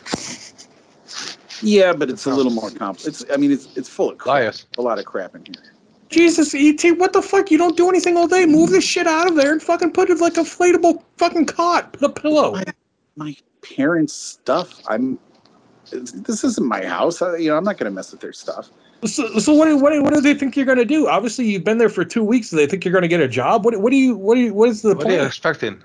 Yeah, 1.63 1.95
but 1.95 2.11
it's 2.11 2.27
a 2.27 2.31
little 2.31 2.53
oh. 2.53 2.55
more 2.55 2.71
complex. 2.71 3.07
It's, 3.07 3.33
I 3.33 3.37
mean, 3.37 3.51
it's 3.51 3.75
it's 3.77 3.89
full 3.89 4.11
of 4.11 4.19
crap. 4.19 4.35
Liars. 4.35 4.67
A 4.79 4.83
lot 4.83 4.99
of 4.99 5.07
crap 5.07 5.35
in 5.35 5.45
here. 5.45 5.76
Jesus, 6.09 6.55
ET, 6.55 6.83
what 6.99 7.13
the 7.13 7.23
fuck? 7.23 7.51
You 7.51 7.59
don't 7.59 7.77
do 7.77 7.89
anything 7.89 8.17
all 8.17 8.29
day. 8.29 8.47
Move 8.47 8.71
this 8.71 8.85
shit 8.85 9.07
out 9.07 9.29
of 9.29 9.37
there 9.37 9.53
and 9.53 9.63
fucking 9.63 9.93
put 9.93 10.09
it 10.11 10.21
like 10.21 10.37
a 10.37 10.41
inflatable 10.41 11.03
fucking 11.17 11.47
cot. 11.47 11.93
Put 11.93 12.03
a 12.05 12.09
pillow. 12.09 12.61
my 13.17 13.37
parents' 13.63 14.15
stuff. 14.15 14.81
I'm. 14.87 15.19
This 15.91 16.43
isn't 16.45 16.67
my 16.67 16.85
house. 16.85 17.23
I, 17.23 17.37
you 17.37 17.49
know, 17.49 17.57
I'm 17.57 17.65
not 17.65 17.79
going 17.79 17.91
to 17.91 17.95
mess 17.95 18.11
with 18.11 18.21
their 18.21 18.33
stuff. 18.33 18.71
So, 19.05 19.39
so 19.39 19.53
what, 19.53 19.67
do- 19.67 19.77
what, 19.77 20.01
what 20.03 20.15
do 20.15 20.21
they 20.21 20.35
think 20.35 20.57
you're 20.57 20.67
going 20.67 20.79
to 20.79 20.85
do? 20.85 21.07
Obviously, 21.09 21.47
you've 21.47 21.65
been 21.65 21.79
there 21.79 21.89
for 21.89 22.05
two 22.05 22.25
weeks. 22.25 22.51
Do 22.51 22.57
they 22.57 22.67
think 22.67 22.85
you're 22.85 22.93
going 22.93 23.03
to 23.03 23.09
get 23.09 23.21
a 23.21 23.29
job? 23.29 23.65
What, 23.65 23.77
what 23.81 23.91
do 23.91 23.97
you, 23.97 24.17
what 24.17 24.35
do 24.35 24.41
you, 24.41 24.55
what 24.55 24.69
is 24.69 24.83
the 24.83 24.95
What 24.95 25.07
are 25.07 25.13
you 25.13 25.23
expecting? 25.23 25.83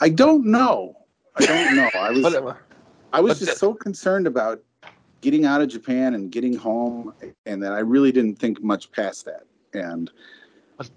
I 0.00 0.08
don't 0.08 0.46
know. 0.46 0.96
I 1.36 1.46
don't 1.46 1.76
know. 1.76 1.90
I 1.94 2.10
was. 2.10 2.22
What, 2.22 2.58
I 3.12 3.20
was 3.20 3.38
but 3.38 3.44
just 3.46 3.52
the- 3.52 3.58
so 3.58 3.74
concerned 3.74 4.26
about 4.26 4.60
getting 5.22 5.46
out 5.46 5.62
of 5.62 5.68
Japan 5.68 6.14
and 6.14 6.30
getting 6.30 6.54
home, 6.54 7.14
and 7.46 7.62
then 7.62 7.72
I 7.72 7.78
really 7.78 8.12
didn't 8.12 8.38
think 8.38 8.62
much 8.62 8.92
past 8.92 9.24
that. 9.24 9.44
And 9.72 10.10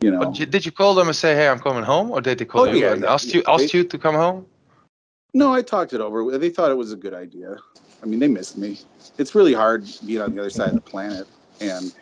you 0.01 0.11
know, 0.11 0.19
but 0.19 0.33
did 0.33 0.65
you 0.65 0.71
call 0.71 0.95
them 0.95 1.07
and 1.07 1.15
say, 1.15 1.33
"Hey, 1.35 1.47
I'm 1.47 1.59
coming 1.59 1.83
home," 1.83 2.11
or 2.11 2.19
did 2.19 2.39
they 2.39 2.45
call 2.45 2.67
Oh, 2.67 2.71
you 2.73 2.79
yeah, 2.79 2.91
and 2.93 3.03
yeah, 3.03 3.13
asked 3.13 3.29
yeah. 3.29 3.35
you 3.37 3.43
asked 3.47 3.71
They- 3.71 3.77
you 3.77 3.83
to 3.85 3.97
come 3.97 4.15
home? 4.15 4.45
no, 5.33 5.53
I 5.53 5.61
talked 5.61 5.93
it 5.93 6.01
over. 6.01 6.37
They 6.37 6.49
thought 6.49 6.71
it 6.71 6.75
was 6.77 6.91
a 6.91 6.95
good 6.97 7.13
idea. 7.13 7.55
I 8.03 8.05
mean, 8.05 8.19
they 8.19 8.27
missed 8.27 8.57
me. 8.57 8.79
It's 9.17 9.33
really 9.35 9.53
hard 9.53 9.85
being 10.05 10.21
on 10.21 10.33
the 10.35 10.39
other 10.39 10.49
side 10.49 10.69
of 10.69 10.75
the 10.75 10.81
planet, 10.81 11.27
and 11.61 11.93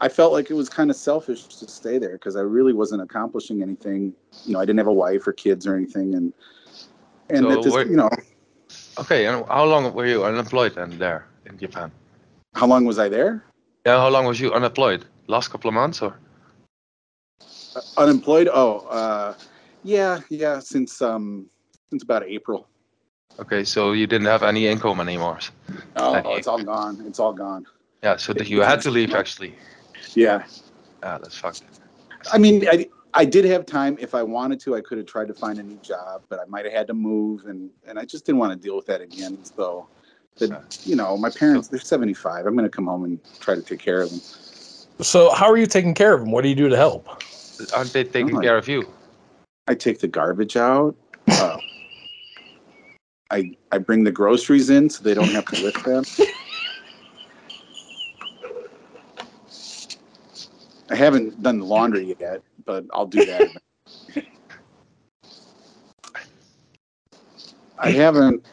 I 0.00 0.08
felt 0.08 0.32
like 0.32 0.50
it 0.50 0.54
was 0.54 0.68
kind 0.68 0.90
of 0.90 0.96
selfish 0.96 1.46
to 1.60 1.68
stay 1.68 1.98
there 1.98 2.12
because 2.12 2.36
I 2.36 2.42
really 2.42 2.72
wasn't 2.72 3.02
accomplishing 3.02 3.62
anything. 3.62 4.12
You 4.44 4.52
know, 4.54 4.60
I 4.60 4.64
didn't 4.64 4.78
have 4.78 4.86
a 4.88 4.92
wife 4.92 5.26
or 5.26 5.32
kids 5.32 5.66
or 5.66 5.76
anything, 5.76 6.14
and 6.14 6.32
and 7.30 7.38
So 7.38 7.48
that 7.50 7.62
just, 7.62 7.78
you 7.90 7.96
know, 7.96 8.10
Okay, 8.98 9.26
and 9.26 9.44
how 9.46 9.64
long 9.64 9.92
were 9.92 10.06
you 10.06 10.24
unemployed 10.24 10.74
then 10.74 10.98
there 10.98 11.26
in 11.46 11.58
Japan? 11.58 11.90
how 12.56 12.66
long 12.66 12.84
was 12.86 12.98
I 12.98 13.08
there? 13.08 13.44
Yeah, 13.84 13.98
how 13.98 14.08
long 14.08 14.24
was 14.24 14.40
you 14.40 14.52
unemployed? 14.52 15.04
Last 15.26 15.48
couple 15.48 15.68
of 15.68 15.74
months 15.74 16.02
or? 16.02 16.16
Unemployed? 17.98 18.48
Oh, 18.52 18.78
uh, 18.88 19.34
yeah, 19.84 20.20
yeah, 20.30 20.58
since 20.58 21.02
um, 21.02 21.46
since 21.90 22.02
about 22.02 22.24
April. 22.24 22.66
Okay, 23.38 23.64
so 23.64 23.92
you 23.92 24.06
didn't 24.06 24.26
have 24.26 24.42
any 24.42 24.66
income 24.66 25.00
anymore. 25.00 25.38
Oh, 25.96 26.14
it's 26.36 26.46
all 26.46 26.62
gone. 26.62 27.04
It's 27.06 27.20
all 27.20 27.34
gone. 27.34 27.66
Yeah, 28.02 28.16
so 28.16 28.32
that 28.32 28.48
you 28.48 28.60
had 28.62 28.80
to 28.82 28.90
leave 28.90 29.14
actually. 29.14 29.54
Yeah. 30.14 30.44
Yeah, 31.02 31.18
that's 31.18 31.36
fucked. 31.36 31.62
I 32.32 32.38
mean, 32.38 32.66
I, 32.68 32.88
I 33.12 33.24
did 33.24 33.44
have 33.44 33.66
time. 33.66 33.96
If 34.00 34.14
I 34.14 34.22
wanted 34.22 34.58
to, 34.60 34.74
I 34.74 34.80
could 34.80 34.98
have 34.98 35.06
tried 35.06 35.28
to 35.28 35.34
find 35.34 35.58
a 35.58 35.62
new 35.62 35.76
job, 35.76 36.22
but 36.28 36.40
I 36.40 36.46
might 36.46 36.64
have 36.64 36.72
had 36.72 36.86
to 36.86 36.94
move, 36.94 37.44
and, 37.44 37.70
and 37.86 37.98
I 37.98 38.04
just 38.04 38.24
didn't 38.24 38.38
want 38.38 38.52
to 38.52 38.58
deal 38.58 38.76
with 38.76 38.86
that 38.86 39.02
again. 39.02 39.44
So, 39.44 39.88
that, 40.38 40.78
you 40.84 40.96
know, 40.96 41.16
my 41.16 41.30
parents, 41.30 41.68
they're 41.68 41.80
75. 41.80 42.46
I'm 42.46 42.54
going 42.54 42.64
to 42.64 42.70
come 42.70 42.86
home 42.86 43.04
and 43.04 43.18
try 43.40 43.54
to 43.54 43.62
take 43.62 43.80
care 43.80 44.02
of 44.02 44.10
them. 44.10 44.20
So 45.00 45.30
how 45.32 45.50
are 45.50 45.56
you 45.56 45.66
taking 45.66 45.94
care 45.94 46.14
of 46.14 46.20
them? 46.20 46.30
What 46.30 46.42
do 46.42 46.48
you 46.48 46.54
do 46.54 46.68
to 46.68 46.76
help? 46.76 47.08
Aren't 47.74 47.92
they 47.92 48.04
taking 48.04 48.36
Oh, 48.36 48.40
care 48.40 48.56
of 48.56 48.68
you? 48.68 48.86
I 49.68 49.74
take 49.74 49.98
the 49.98 50.08
garbage 50.08 50.56
out. 50.56 50.94
Uh, 51.28 51.58
I, 53.30 53.56
I 53.72 53.78
bring 53.78 54.04
the 54.04 54.12
groceries 54.12 54.70
in 54.70 54.88
so 54.88 55.02
they 55.02 55.14
don't 55.14 55.28
have 55.30 55.46
to 55.46 55.60
lift 55.62 55.84
them. 55.84 56.04
I 60.88 60.94
haven't 60.94 61.42
done 61.42 61.58
the 61.58 61.64
laundry 61.64 62.14
yet, 62.20 62.42
but 62.64 62.84
I'll 62.92 63.06
do 63.06 63.18
that. 63.24 63.48
I 67.78 67.90
haven't. 67.90 68.46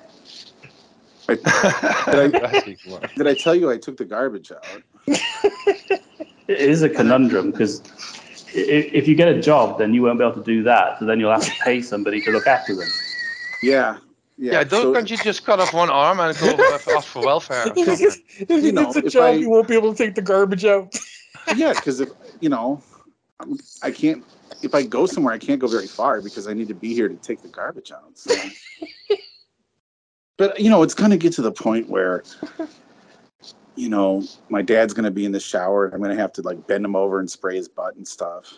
I, 1.30 1.36
did, 1.36 2.36
I, 2.44 2.74
did 3.16 3.28
I 3.28 3.34
tell 3.34 3.56
you 3.56 3.72
I 3.72 3.78
took 3.78 3.98
the 3.98 4.06
garbage 4.06 4.52
out? 4.52 4.82
It 5.08 6.60
is 6.60 6.82
a 6.84 6.90
conundrum 6.90 7.52
because 7.52 7.82
if, 8.54 8.94
if 8.94 9.08
you 9.08 9.16
get 9.16 9.30
a 9.30 9.42
job, 9.42 9.78
then 9.80 9.94
you 9.94 10.02
won't 10.04 10.20
be 10.20 10.26
able 10.26 10.36
to 10.36 10.44
do 10.44 10.64
that. 10.64 11.00
So 11.00 11.06
then 11.06 11.20
you'll 11.20 11.32
have 11.32 11.46
to 11.46 11.52
pay 11.64 11.82
somebody 11.82 12.22
to 12.22 12.32
look 12.32 12.46
after 12.48 12.76
them. 12.76 12.90
Yeah. 13.62 13.98
Yeah. 14.38 14.52
Yeah, 14.54 14.64
don't, 14.64 14.82
so- 14.82 14.94
can't 14.94 15.10
you 15.10 15.18
just 15.18 15.46
cut 15.46 15.60
off 15.60 15.74
one 15.74 15.90
arm 15.90 16.20
and 16.20 16.38
go 16.38 16.48
ask 16.96 17.08
for 17.08 17.22
welfare? 17.26 17.66
If 17.76 17.76
he 17.76 18.04
gets, 18.04 18.18
You 18.66 18.72
know, 18.74 18.86
gets 18.86 18.96
a 18.98 19.02
job, 19.10 19.24
I- 19.24 19.38
he 19.38 19.46
won't 19.46 19.68
be 19.68 19.76
able 19.76 19.94
to 19.94 19.98
take 19.98 20.16
the 20.16 20.22
garbage 20.22 20.66
out. 20.66 20.94
yeah, 21.56 21.72
because 21.74 22.00
if 22.02 22.10
you 22.42 22.50
know, 22.50 22.82
I'm- 23.40 23.58
I 23.82 23.92
can't. 23.92 24.24
If 24.62 24.74
I 24.74 24.84
go 24.84 25.06
somewhere, 25.06 25.34
I 25.34 25.38
can't 25.38 25.60
go 25.60 25.68
very 25.68 25.88
far 25.88 26.22
because 26.22 26.48
I 26.48 26.54
need 26.54 26.68
to 26.70 26.74
be 26.74 26.94
here 26.94 27.10
to 27.10 27.16
take 27.16 27.42
the 27.42 27.50
garbage 27.50 27.92
out. 27.92 28.18
So. 28.18 28.34
but 30.38 30.60
you 30.60 30.70
know, 30.70 30.84
it's 30.84 30.94
gonna 30.94 31.18
get 31.18 31.34
to 31.34 31.42
the 31.42 31.52
point 31.52 31.90
where, 31.90 32.24
you 33.76 33.90
know, 33.90 34.24
my 34.50 34.62
dad's 34.62 34.94
gonna 34.94 35.12
be 35.12 35.26
in 35.26 35.32
the 35.32 35.40
shower, 35.40 35.86
and 35.86 35.94
I'm 35.94 36.02
gonna 36.02 36.16
have 36.16 36.34
to 36.34 36.42
like 36.42 36.66
bend 36.68 36.86
him 36.86 36.96
over 36.96 37.20
and 37.20 37.30
spray 37.30 37.56
his 37.56 37.68
butt 37.68 37.96
and 37.96 38.08
stuff. 38.08 38.54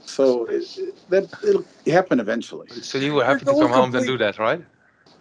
so 0.00 0.44
it, 0.46 0.76
it- 0.78 0.94
that 1.10 1.24
it'll 1.46 1.64
happen 1.86 2.20
eventually. 2.20 2.68
So 2.82 2.98
you 2.98 3.14
were 3.14 3.24
happy 3.24 3.40
to 3.40 3.44
come 3.46 3.54
going 3.54 3.72
home 3.72 3.94
and 3.94 4.06
do 4.06 4.18
that, 4.18 4.38
right? 4.38 4.64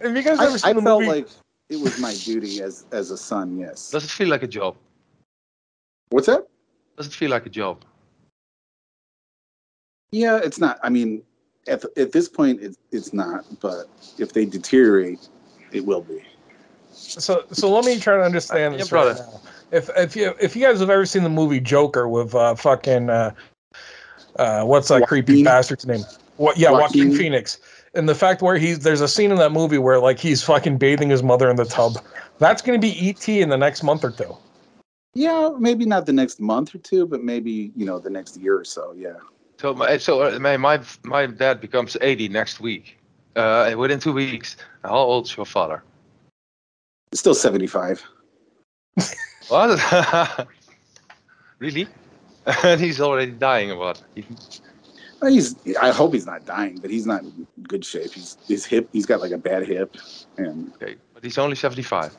Have 0.02 0.16
you 0.16 0.22
guys 0.24 0.40
I, 0.40 0.46
ever 0.46 0.54
I 0.54 0.58
seen 0.58 0.76
the 0.76 0.82
felt 0.82 1.02
movie? 1.04 1.22
like 1.22 1.30
it 1.70 1.80
was 1.80 2.00
my 2.00 2.14
duty 2.14 2.62
as 2.62 2.86
as 2.92 3.12
a 3.12 3.18
son. 3.18 3.58
Yes. 3.58 3.92
Does 3.92 4.04
it 4.06 4.10
feel 4.12 4.28
like 4.28 4.44
a 4.44 4.48
job? 4.48 4.76
What's 6.10 6.28
that? 6.28 6.48
Does 6.98 7.08
it 7.08 7.14
feel 7.14 7.30
like 7.32 7.46
a 7.46 7.50
job? 7.50 7.84
Yeah, 10.12 10.38
it's 10.42 10.60
not. 10.60 10.80
I 10.84 10.90
mean, 10.90 11.22
at, 11.68 11.84
at 11.98 12.12
this 12.12 12.30
point, 12.30 12.62
it's 12.62 12.78
it's 12.92 13.14
not. 13.14 13.46
But 13.60 13.86
if 14.18 14.34
they 14.34 14.46
deteriorate, 14.46 15.28
it 15.72 15.86
will 15.86 16.02
be. 16.02 16.22
So, 16.92 17.46
so 17.52 17.70
let 17.72 17.86
me 17.86 18.00
try 18.00 18.18
to 18.18 18.24
understand 18.24 18.74
Yeah, 18.74 18.80
this 18.80 18.92
right 18.92 19.16
brother. 19.16 19.26
now. 19.32 19.42
If 19.72 19.90
if 19.98 20.16
you 20.16 20.34
if 20.40 20.56
you 20.56 20.62
guys 20.64 20.80
have 20.80 20.90
ever 20.90 21.06
seen 21.06 21.24
the 21.24 21.30
movie 21.30 21.60
Joker 21.60 22.08
with 22.08 22.34
uh, 22.34 22.56
fucking 22.56 23.10
uh, 23.10 23.32
uh, 24.38 24.64
what's 24.64 24.88
that 24.88 25.08
creepy 25.08 25.44
bastard's 25.44 25.86
name? 25.86 26.04
What? 26.38 26.58
Yeah, 26.58 26.72
Joaquin 26.72 27.10
Joaquin. 27.10 27.18
Phoenix. 27.18 27.60
And 27.94 28.08
the 28.08 28.16
fact 28.16 28.42
where 28.42 28.58
he's 28.58 28.80
there's 28.80 29.02
a 29.02 29.08
scene 29.08 29.32
in 29.32 29.38
that 29.38 29.52
movie 29.52 29.78
where 29.78 30.00
like 30.00 30.20
he's 30.20 30.44
fucking 30.44 30.78
bathing 30.78 31.10
his 31.10 31.24
mother 31.24 31.50
in 31.50 31.56
the 31.56 31.66
tub. 31.66 31.98
That's 32.40 32.62
gonna 32.62 32.80
be 32.80 33.10
ET 33.10 33.28
in 33.28 33.50
the 33.50 33.58
next 33.58 33.84
month 33.84 34.04
or 34.04 34.12
two. 34.12 34.38
Yeah, 35.14 35.52
maybe 35.58 35.86
not 35.86 36.06
the 36.06 36.14
next 36.14 36.40
month 36.40 36.76
or 36.76 36.78
two, 36.78 37.08
but 37.08 37.24
maybe 37.24 37.72
you 37.76 37.86
know 37.86 38.00
the 38.00 38.10
next 38.10 38.38
year 38.38 38.58
or 38.58 38.66
so. 38.66 38.94
Yeah. 38.96 39.16
So 39.58 39.74
my 39.74 39.98
so 39.98 40.22
uh, 40.22 40.40
my 40.40 40.58
my, 40.58 40.80
my 41.04 41.26
dad 41.26 41.60
becomes 41.62 41.98
80 42.02 42.30
next 42.30 42.60
week. 42.60 42.98
Uh, 43.36 43.76
within 43.78 44.00
two 44.00 44.14
weeks. 44.14 44.58
How 44.84 44.96
old's 44.98 45.36
your 45.38 45.46
father? 45.46 45.84
Still 47.14 47.36
seventy 47.36 47.68
five. 47.68 48.04
What? 49.50 49.80
really? 51.60 51.88
and 52.64 52.82
he's 52.86 53.00
already 53.00 53.32
dying. 53.32 53.78
What? 53.78 54.02
He's. 55.22 55.56
I 55.82 55.92
hope 55.92 56.14
he's 56.14 56.26
not 56.26 56.46
dying, 56.46 56.80
but 56.80 56.92
he's 56.92 57.06
not 57.06 57.24
in 57.24 57.48
good 57.64 57.86
shape. 57.86 58.12
He's 58.14 58.38
his 58.46 58.66
hip. 58.66 58.90
He's 58.92 59.06
got 59.06 59.22
like 59.22 59.32
a 59.32 59.38
bad 59.38 59.66
hip, 59.66 59.96
and 60.38 60.74
Okay, 60.76 60.96
but 61.14 61.24
he's 61.24 61.38
only 61.38 61.56
75. 61.56 62.16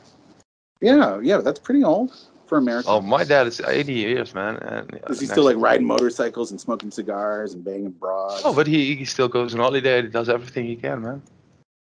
yeah, 0.81 1.21
yeah, 1.23 1.39
that's 1.39 1.59
pretty 1.59 1.85
old 1.85 2.17
for 2.49 2.59
America. 2.59 2.89
Oh, 2.89 3.01
my 3.01 3.25
dad 3.25 3.47
is 3.47 3.61
80 3.61 3.93
years, 3.93 4.35
man. 4.35 4.57
And, 4.57 5.01
Is 5.11 5.21
he 5.21 5.27
still 5.27 5.45
like 5.45 5.57
riding 5.59 5.87
motorcycles 5.87 6.51
and 6.51 6.61
smoking 6.61 6.91
cigars 6.91 7.55
and 7.55 7.65
banging 7.65 7.91
broads? 7.91 8.43
Oh, 8.45 8.55
but 8.55 8.67
he, 8.67 8.95
he 8.95 9.05
still 9.05 9.29
goes 9.29 9.55
on 9.55 9.61
holiday. 9.61 10.03
He 10.03 10.09
does 10.09 10.29
everything 10.29 10.67
he 10.67 10.77
can, 10.77 11.03
man. 11.03 11.23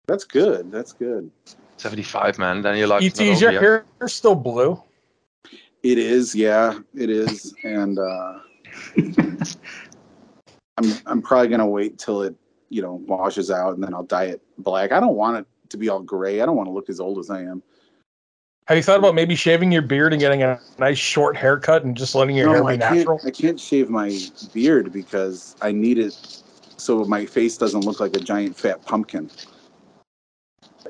that's 0.07 0.25
good. 0.25 0.71
That's 0.71 0.93
good. 0.93 1.31
75, 1.79 2.39
man. 2.39 2.63
Then 2.63 2.77
you're 2.77 2.87
like, 2.87 3.03
ET, 3.03 3.21
is 3.21 3.41
your 3.41 3.53
hair 3.53 3.85
still 4.07 4.35
blue? 4.35 4.81
It 5.83 5.99
is, 5.99 6.33
yeah, 6.35 6.79
it 6.95 7.11
is, 7.11 7.55
and 7.65 7.99
uh, 7.99 8.39
I'm 10.79 10.95
I'm 11.07 11.21
probably 11.21 11.49
gonna 11.49 11.67
wait 11.67 11.99
till 11.99 12.23
it 12.23 12.37
you 12.69 12.83
know 12.83 13.03
washes 13.07 13.51
out, 13.51 13.75
and 13.75 13.83
then 13.83 13.93
I'll 13.93 14.05
dye 14.05 14.27
it 14.27 14.41
black. 14.59 14.93
I 14.93 15.01
don't 15.01 15.17
want 15.17 15.39
it 15.39 15.47
to 15.71 15.77
be 15.77 15.89
all 15.89 16.01
gray. 16.01 16.41
I 16.41 16.47
don't 16.47 16.57
want 16.57 16.69
to 16.69 16.73
look 16.73 16.89
as 16.89 17.01
old 17.01 17.19
as 17.19 17.31
I 17.31 17.43
am. 17.43 17.65
Have 18.67 18.77
you 18.77 18.83
thought 18.83 18.99
about 18.99 19.15
maybe 19.15 19.35
shaving 19.35 19.73
your 19.73 19.83
beard 19.83 20.13
and 20.13 20.21
getting 20.21 20.43
a 20.43 20.59
nice 20.79 20.99
short 20.99 21.37
haircut 21.37 21.85
and 21.85 21.97
just 21.97 22.15
letting 22.15 22.37
your 22.37 22.49
hair 22.49 22.63
No, 22.63 22.69
I 22.69 22.73
be 22.75 22.79
can't. 22.79 22.99
natural? 22.99 23.21
I 23.25 23.31
can't 23.31 23.59
shave 23.59 23.91
my 23.91 24.19
beard 24.53 24.93
because 24.93 25.57
I 25.61 25.73
need 25.73 25.99
it 25.99 26.17
so 26.77 27.05
my 27.05 27.27
face 27.27 27.57
doesn't 27.57 27.85
look 27.85 27.99
like 28.01 28.17
a 28.17 28.21
giant 28.21 28.57
fat 28.57 28.85
pumpkin. 28.85 29.31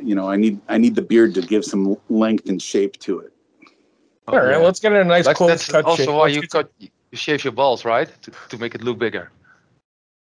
You 0.01 0.15
know, 0.15 0.29
I 0.29 0.37
need 0.37 0.61
I 0.69 0.79
need 0.79 0.95
the 0.95 1.03
beard 1.03 1.35
to 1.35 1.43
give 1.43 1.65
some 1.65 1.97
length 2.09 2.49
and 2.49 2.61
shape 2.61 2.99
to 3.01 3.21
it. 3.21 3.33
Oh, 4.29 4.35
All 4.35 4.45
right, 4.45 4.61
let's 4.61 4.79
get 4.81 4.93
a 4.93 5.05
nice 5.05 5.27
Like, 5.27 5.37
close 5.37 5.51
that's 5.51 5.67
cut. 5.69 5.85
also 5.85 5.97
shave. 5.97 6.09
why 6.09 6.25
Let's 6.25 6.37
you 6.37 6.43
cut, 6.49 6.73
you 6.79 6.89
shave 7.13 7.43
your 7.45 7.53
balls, 7.53 7.85
right? 7.85 8.09
To, 8.23 8.33
to 8.51 8.59
make 8.59 8.75
it 8.75 8.83
look 8.83 8.99
bigger. 8.99 9.31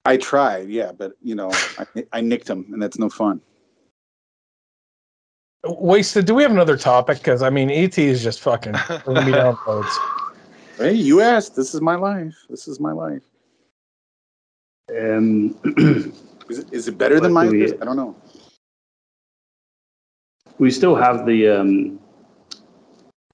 I 0.05 0.17
tried, 0.17 0.69
yeah, 0.69 0.93
but 0.93 1.13
you 1.23 1.35
know, 1.35 1.51
I, 1.79 1.87
I 2.13 2.21
nicked 2.21 2.47
them, 2.47 2.67
and 2.73 2.83
that's 2.83 2.99
no 2.99 3.09
fun. 3.09 3.41
Wasted. 5.65 6.27
Do 6.27 6.35
we 6.35 6.43
have 6.43 6.51
another 6.51 6.77
topic? 6.77 7.19
Because 7.19 7.43
I 7.43 7.51
mean, 7.51 7.71
ET 7.71 7.97
is 7.99 8.23
just 8.23 8.41
fucking 8.41 8.75
bringing 9.05 9.27
me 9.27 9.33
down 9.33 9.57
roads. 9.67 9.99
Hey, 10.79 10.95
you 10.95 11.21
asked. 11.21 11.55
This 11.55 11.75
is 11.75 11.81
my 11.83 11.95
life. 11.95 12.35
This 12.49 12.67
is 12.67 12.81
my 12.81 12.91
life. 12.93 13.23
Um, 14.91 15.55
Is 16.49 16.59
it, 16.59 16.73
is 16.73 16.89
it 16.89 16.99
better 16.99 17.21
than 17.21 17.33
What 17.35 17.45
do 17.45 17.51
mine? 17.53 17.61
we- 17.61 17.73
I 17.81 17.85
don't 17.85 17.95
know. 17.97 18.17
we 20.59 20.71
still 20.71 20.97
have 20.97 21.25
the 21.25 21.47
um, 21.49 22.01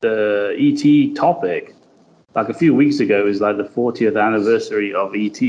the 0.03 0.55
ET 0.59 1.17
topic. 1.17 1.75
Like 2.35 2.49
a 2.51 2.55
few 2.55 2.75
weeks 2.75 3.01
ago, 3.01 3.21
it 3.21 3.25
was 3.25 3.41
like 3.41 3.57
the 3.57 3.65
40th 3.65 4.21
anniversary 4.23 4.93
of 4.93 5.15
ET, 5.17 5.41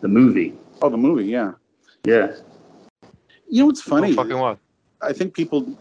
the 0.00 0.08
movie. 0.08 0.54
Oh, 0.80 0.88
the 0.88 0.96
movie, 0.96 1.26
yeah. 1.26 1.52
Yeah. 2.04 2.34
You 3.48 3.62
know 3.62 3.66
what's 3.66 3.82
funny? 3.82 4.12
Oh, 4.12 4.16
fucking 4.16 4.38
what? 4.38 4.58
I 5.02 5.12
think 5.12 5.34
people, 5.34 5.78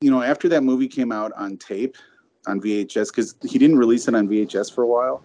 you 0.00 0.10
know, 0.10 0.22
after 0.22 0.48
that 0.48 0.62
movie 0.62 0.88
came 0.88 1.12
out 1.12 1.32
on 1.32 1.56
tape, 1.56 1.96
on 2.46 2.60
VHS, 2.60 3.08
because 3.08 3.34
he 3.44 3.58
didn't 3.58 3.78
release 3.78 4.08
it 4.08 4.14
on 4.14 4.28
VHS 4.28 4.72
for 4.74 4.82
a 4.82 4.86
while. 4.86 5.24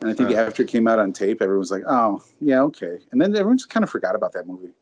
And 0.00 0.10
I 0.10 0.14
think 0.14 0.30
Uh. 0.30 0.34
after 0.34 0.62
it 0.62 0.68
came 0.68 0.86
out 0.86 0.98
on 0.98 1.12
tape, 1.12 1.42
everyone 1.42 1.60
was 1.60 1.70
like, 1.70 1.84
oh, 1.86 2.22
yeah, 2.40 2.62
okay. 2.62 2.98
And 3.12 3.20
then 3.20 3.34
everyone 3.36 3.58
just 3.58 3.70
kind 3.70 3.84
of 3.84 3.90
forgot 3.90 4.14
about 4.14 4.32
that 4.32 4.46
movie. 4.46 4.72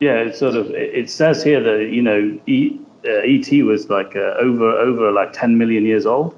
Yeah, 0.00 0.14
it's 0.18 0.38
sort 0.38 0.56
of. 0.56 0.70
It 0.70 0.94
it 0.94 1.10
says 1.10 1.44
here 1.44 1.60
that 1.62 1.90
you 1.90 2.02
know, 2.02 2.38
e, 2.46 2.80
uh, 3.06 3.22
ET 3.22 3.50
was 3.62 3.88
like 3.88 4.16
uh, 4.16 4.34
over 4.40 4.68
over 4.72 5.12
like 5.12 5.32
10 5.32 5.56
million 5.56 5.84
years 5.84 6.06
old. 6.06 6.34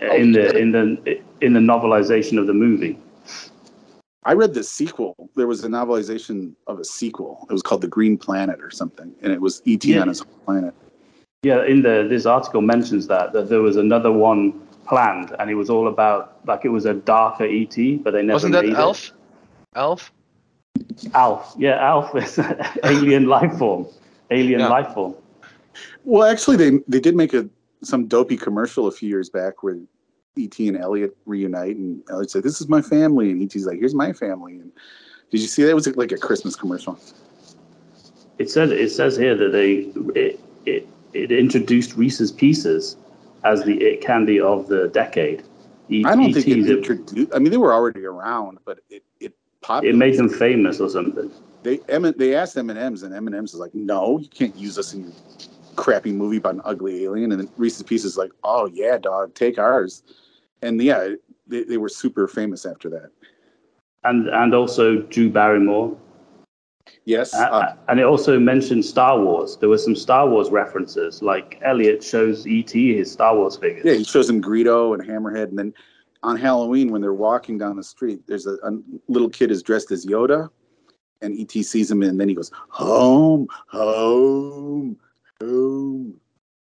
Uh, 0.00 0.14
in 0.14 0.30
the 0.30 0.56
in 0.56 0.70
the 0.70 1.20
in 1.40 1.54
the 1.54 1.60
novelization 1.60 2.38
of 2.38 2.46
the 2.46 2.54
movie. 2.54 2.96
I 4.24 4.32
read 4.34 4.54
the 4.54 4.62
sequel. 4.64 5.30
There 5.36 5.46
was 5.46 5.64
a 5.64 5.68
novelization 5.68 6.52
of 6.66 6.80
a 6.80 6.84
sequel. 6.84 7.46
It 7.48 7.52
was 7.52 7.62
called 7.62 7.80
The 7.80 7.88
Green 7.88 8.18
Planet 8.18 8.60
or 8.60 8.70
something. 8.70 9.14
And 9.22 9.32
it 9.32 9.40
was 9.40 9.62
E.T. 9.64 9.92
Yeah. 9.92 10.00
on 10.02 10.08
his 10.08 10.22
planet. 10.44 10.74
Yeah, 11.44 11.64
in 11.64 11.82
the 11.82 12.04
this 12.10 12.26
article 12.26 12.60
mentions 12.60 13.06
that 13.06 13.32
that 13.32 13.48
there 13.48 13.62
was 13.62 13.76
another 13.76 14.10
one 14.10 14.60
planned, 14.86 15.36
and 15.38 15.48
it 15.48 15.54
was 15.54 15.70
all 15.70 15.86
about 15.86 16.40
like 16.46 16.64
it 16.64 16.70
was 16.70 16.84
a 16.84 16.94
darker 16.94 17.44
ET, 17.44 17.76
but 18.02 18.10
they 18.10 18.22
never 18.22 18.34
Wasn't 18.34 18.52
that 18.54 18.64
made 18.64 18.74
Elf? 18.74 19.12
Elf? 19.76 20.12
Alf, 21.14 21.54
yeah, 21.56 21.76
Alf 21.76 22.16
is 22.16 22.40
alien 22.84 23.26
life 23.26 23.56
form, 23.56 23.86
alien 24.32 24.60
Yeah. 24.60 24.68
life 24.68 24.92
form. 24.94 25.14
Well, 26.04 26.28
actually, 26.28 26.56
they 26.56 26.80
they 26.88 26.98
did 26.98 27.14
make 27.14 27.34
a 27.34 27.48
some 27.84 28.08
dopey 28.08 28.36
commercial 28.36 28.88
a 28.88 28.90
few 28.90 29.08
years 29.08 29.30
back 29.30 29.62
where 29.62 29.78
E.T. 30.38 30.68
and 30.68 30.76
Elliot 30.76 31.16
reunite, 31.26 31.76
and 31.76 32.02
Elliot 32.10 32.30
said, 32.30 32.42
"This 32.42 32.60
is 32.60 32.68
my 32.68 32.80
family," 32.82 33.30
and 33.30 33.42
E.T.'s 33.42 33.66
like, 33.66 33.78
"Here's 33.78 33.94
my 33.94 34.12
family." 34.12 34.54
And 34.54 34.72
did 35.30 35.40
you 35.40 35.46
see 35.46 35.62
that? 35.64 35.70
It 35.70 35.74
was 35.74 35.86
like 35.96 36.12
a 36.12 36.18
Christmas 36.18 36.56
commercial. 36.56 36.98
It 38.38 38.50
says 38.50 38.70
it 38.70 38.90
says 38.90 39.16
here 39.16 39.36
that 39.36 39.52
they 39.52 39.90
it 40.18 40.40
it, 40.64 40.88
it 41.12 41.32
introduced 41.32 41.96
Reese's 41.96 42.30
Pieces 42.32 42.96
as 43.44 43.64
the 43.64 43.74
it 43.82 44.00
candy 44.00 44.40
of 44.40 44.68
the 44.68 44.88
decade. 44.88 45.42
E- 45.88 46.04
I 46.04 46.14
don't 46.14 46.32
think 46.32 46.46
ET, 46.48 46.58
it 46.58 46.68
introduced. 46.68 47.34
I 47.34 47.38
mean, 47.38 47.50
they 47.50 47.56
were 47.56 47.72
already 47.72 48.04
around, 48.04 48.58
but 48.64 48.80
it 48.90 49.02
it 49.20 49.34
popped. 49.60 49.86
it 49.86 49.94
made 49.94 50.16
them 50.16 50.28
famous 50.28 50.80
or 50.80 50.88
something. 50.88 51.30
They 51.62 51.80
M- 51.88 52.14
they 52.16 52.34
asked 52.34 52.56
M 52.56 52.70
and 52.70 52.78
M's, 52.78 53.02
and 53.02 53.14
M 53.14 53.26
and 53.26 53.34
M's 53.34 53.54
is 53.54 53.60
like, 53.60 53.74
"No, 53.74 54.18
you 54.18 54.28
can't 54.28 54.54
use 54.56 54.78
us 54.78 54.94
in 54.94 55.02
your 55.02 55.12
crappy 55.76 56.12
movie 56.12 56.36
about 56.36 56.54
an 56.54 56.62
ugly 56.64 57.04
alien." 57.04 57.32
And 57.32 57.40
then 57.40 57.48
Reese's 57.56 57.82
Pieces 57.82 58.12
is 58.12 58.18
like, 58.18 58.30
"Oh 58.44 58.66
yeah, 58.66 58.98
dog, 58.98 59.34
take 59.34 59.58
ours." 59.58 60.02
And 60.62 60.80
yeah, 60.82 61.10
they, 61.46 61.64
they 61.64 61.76
were 61.76 61.88
super 61.88 62.28
famous 62.28 62.66
after 62.66 62.88
that. 62.90 63.10
And 64.04 64.28
and 64.28 64.54
also 64.54 65.02
Drew 65.02 65.30
Barrymore. 65.30 65.96
Yes, 67.04 67.34
Uh, 67.34 67.38
uh, 67.38 67.74
and 67.88 68.00
it 68.00 68.04
also 68.04 68.38
mentioned 68.38 68.84
Star 68.84 69.20
Wars. 69.20 69.56
There 69.58 69.68
were 69.68 69.78
some 69.78 69.94
Star 69.96 70.28
Wars 70.28 70.50
references, 70.50 71.22
like 71.22 71.58
Elliot 71.62 72.02
shows 72.02 72.46
ET 72.48 72.70
his 72.70 73.10
Star 73.12 73.36
Wars 73.36 73.56
figures. 73.56 73.84
Yeah, 73.84 73.94
he 73.94 74.04
shows 74.04 74.28
him 74.28 74.42
Greedo 74.42 74.94
and 74.94 75.06
Hammerhead, 75.06 75.48
and 75.48 75.58
then 75.58 75.74
on 76.22 76.36
Halloween 76.36 76.90
when 76.90 77.00
they're 77.00 77.14
walking 77.14 77.58
down 77.58 77.76
the 77.76 77.84
street, 77.84 78.20
there's 78.26 78.46
a, 78.46 78.54
a 78.62 78.70
little 79.08 79.28
kid 79.28 79.50
is 79.50 79.62
dressed 79.62 79.90
as 79.90 80.06
Yoda, 80.06 80.48
and 81.20 81.38
ET 81.38 81.50
sees 81.50 81.90
him, 81.90 82.02
and 82.02 82.18
then 82.18 82.28
he 82.28 82.34
goes 82.34 82.50
home, 82.68 83.46
home, 83.68 84.96
home. 85.40 86.14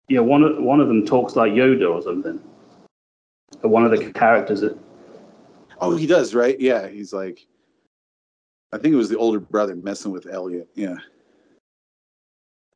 Yeah, 0.08 0.20
one 0.20 0.42
of 0.42 0.62
one 0.62 0.80
of 0.80 0.88
them 0.88 1.04
talks 1.04 1.34
like 1.36 1.52
Yoda 1.52 1.92
or 1.92 2.02
something. 2.02 2.40
One 3.68 3.84
of 3.84 3.90
the 3.90 4.12
characters. 4.12 4.60
That, 4.60 4.78
Oh, 5.80 5.96
he 5.96 6.06
does, 6.06 6.34
right? 6.34 6.58
Yeah, 6.58 6.86
he's 6.88 7.12
like, 7.12 7.46
I 8.72 8.78
think 8.78 8.94
it 8.94 8.96
was 8.96 9.08
the 9.08 9.18
older 9.18 9.40
brother 9.40 9.74
messing 9.76 10.12
with 10.12 10.26
Elliot. 10.26 10.68
Yeah, 10.74 10.96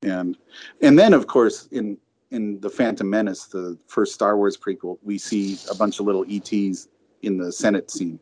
and 0.02 0.36
and 0.82 0.98
then 0.98 1.12
of 1.12 1.26
course 1.26 1.68
in 1.72 1.96
in 2.30 2.60
the 2.60 2.68
Phantom 2.68 3.08
Menace, 3.08 3.46
the 3.46 3.78
first 3.86 4.14
Star 4.14 4.36
Wars 4.36 4.56
prequel, 4.56 4.98
we 5.02 5.16
see 5.16 5.58
a 5.70 5.74
bunch 5.74 5.98
of 6.00 6.06
little 6.06 6.24
ETs 6.28 6.88
in 7.22 7.38
the 7.38 7.50
Senate 7.50 7.90
scene. 7.90 8.18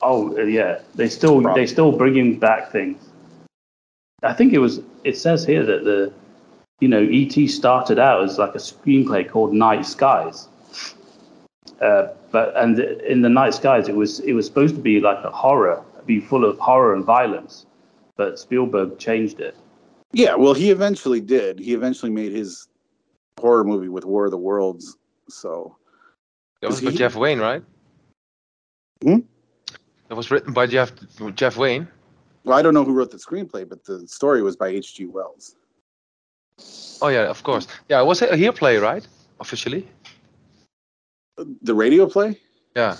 oh 0.00 0.36
uh, 0.38 0.42
yeah, 0.42 0.80
they 0.94 1.08
still 1.08 1.40
Right. 1.40 1.54
they 1.54 1.66
still 1.66 1.92
bringing 1.92 2.38
back 2.38 2.70
things. 2.72 3.02
I 4.22 4.32
think 4.32 4.52
it 4.52 4.58
was. 4.58 4.80
It 5.04 5.16
says 5.16 5.44
here 5.44 5.64
that 5.64 5.84
the, 5.84 6.12
you 6.80 6.88
know, 6.88 7.06
ET 7.10 7.48
started 7.48 7.98
out 7.98 8.22
as 8.22 8.38
like 8.38 8.54
a 8.54 8.58
screenplay 8.58 9.28
called 9.28 9.52
Night 9.54 9.86
Skies. 9.86 10.48
Uh, 11.80 12.08
but 12.30 12.56
and 12.56 12.78
in 12.78 13.22
the 13.22 13.28
Night 13.28 13.54
Skies, 13.54 13.88
it 13.88 13.94
was 13.96 14.20
it 14.20 14.32
was 14.32 14.46
supposed 14.46 14.74
to 14.74 14.80
be 14.80 15.00
like 15.00 15.22
a 15.24 15.30
horror, 15.30 15.82
be 16.06 16.20
full 16.20 16.44
of 16.44 16.58
horror 16.58 16.94
and 16.94 17.04
violence, 17.04 17.66
but 18.16 18.38
Spielberg 18.38 18.98
changed 18.98 19.40
it. 19.40 19.56
Yeah, 20.12 20.34
well, 20.34 20.54
he 20.54 20.70
eventually 20.70 21.20
did. 21.20 21.58
He 21.58 21.72
eventually 21.72 22.10
made 22.10 22.32
his 22.32 22.68
horror 23.40 23.64
movie 23.64 23.88
with 23.88 24.04
War 24.04 24.24
of 24.26 24.30
the 24.32 24.36
Worlds. 24.38 24.96
So 25.28 25.76
That 26.60 26.68
was 26.68 26.78
Is 26.78 26.84
by 26.84 26.90
he- 26.90 26.96
Jeff 26.98 27.14
Wayne, 27.14 27.38
right? 27.38 27.62
Hmm? 29.02 29.18
That 30.08 30.16
was 30.16 30.30
written 30.30 30.52
by 30.52 30.66
Jeff 30.66 30.92
Jeff 31.36 31.56
Wayne. 31.56 31.86
well, 32.44 32.58
I 32.58 32.62
don't 32.62 32.74
know 32.74 32.84
who 32.84 32.92
wrote 32.92 33.10
the 33.12 33.16
screenplay, 33.16 33.66
but 33.66 33.84
the 33.84 34.06
story 34.08 34.42
was 34.42 34.56
by 34.56 34.68
H.G. 34.68 35.06
Wells. 35.06 35.54
Oh 37.00 37.08
yeah, 37.08 37.30
of 37.30 37.42
course. 37.42 37.66
Yeah, 37.88 38.00
it 38.02 38.06
was 38.06 38.20
it 38.20 38.30
a 38.30 38.36
here 38.36 38.52
play, 38.52 38.76
right? 38.76 39.06
Officially. 39.38 39.88
The 41.62 41.74
radio 41.74 42.06
play? 42.06 42.38
Yeah. 42.76 42.96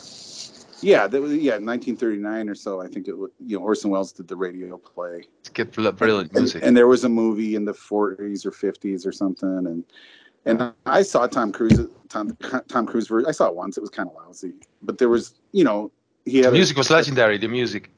Yeah, 0.83 1.07
that 1.07 1.21
was 1.21 1.33
yeah, 1.35 1.59
1939 1.59 2.49
or 2.49 2.55
so. 2.55 2.81
I 2.81 2.87
think 2.87 3.07
it 3.07 3.17
was. 3.17 3.31
You 3.45 3.59
know, 3.59 3.65
Orson 3.65 3.91
Welles 3.91 4.13
did 4.13 4.29
the 4.29 4.37
radio 4.37 4.79
play. 4.79 5.25
It's 5.41 5.51
brilliant 5.51 6.31
and, 6.33 6.41
music. 6.41 6.63
and 6.65 6.75
there 6.77 6.87
was 6.87 7.05
a 7.05 7.09
movie 7.09 7.55
in 7.55 7.65
the 7.67 7.75
40s 7.75 8.47
or 8.47 8.51
50s 8.51 9.07
or 9.07 9.13
something 9.13 9.67
and 9.67 9.85
and 10.47 10.73
I 10.87 11.03
saw 11.03 11.27
Tom 11.27 11.53
Cruise 11.53 11.81
Tom 12.09 12.35
Tom 12.69 12.87
Cruise 12.87 13.09
ver- 13.09 13.29
I 13.29 13.33
saw 13.33 13.49
it 13.49 13.55
once 13.55 13.77
it 13.77 13.83
was 13.83 13.91
kind 13.91 14.09
of 14.09 14.15
lousy 14.15 14.55
but 14.81 14.97
there 14.97 15.11
was 15.11 15.35
you 15.53 15.65
know 15.65 15.91
he 16.25 16.39
the 16.39 16.45
had 16.45 16.55
a- 16.55 16.57
music 16.57 16.77
was 16.79 16.89
legendary. 16.89 17.37
The 17.37 17.49
music. 17.49 17.91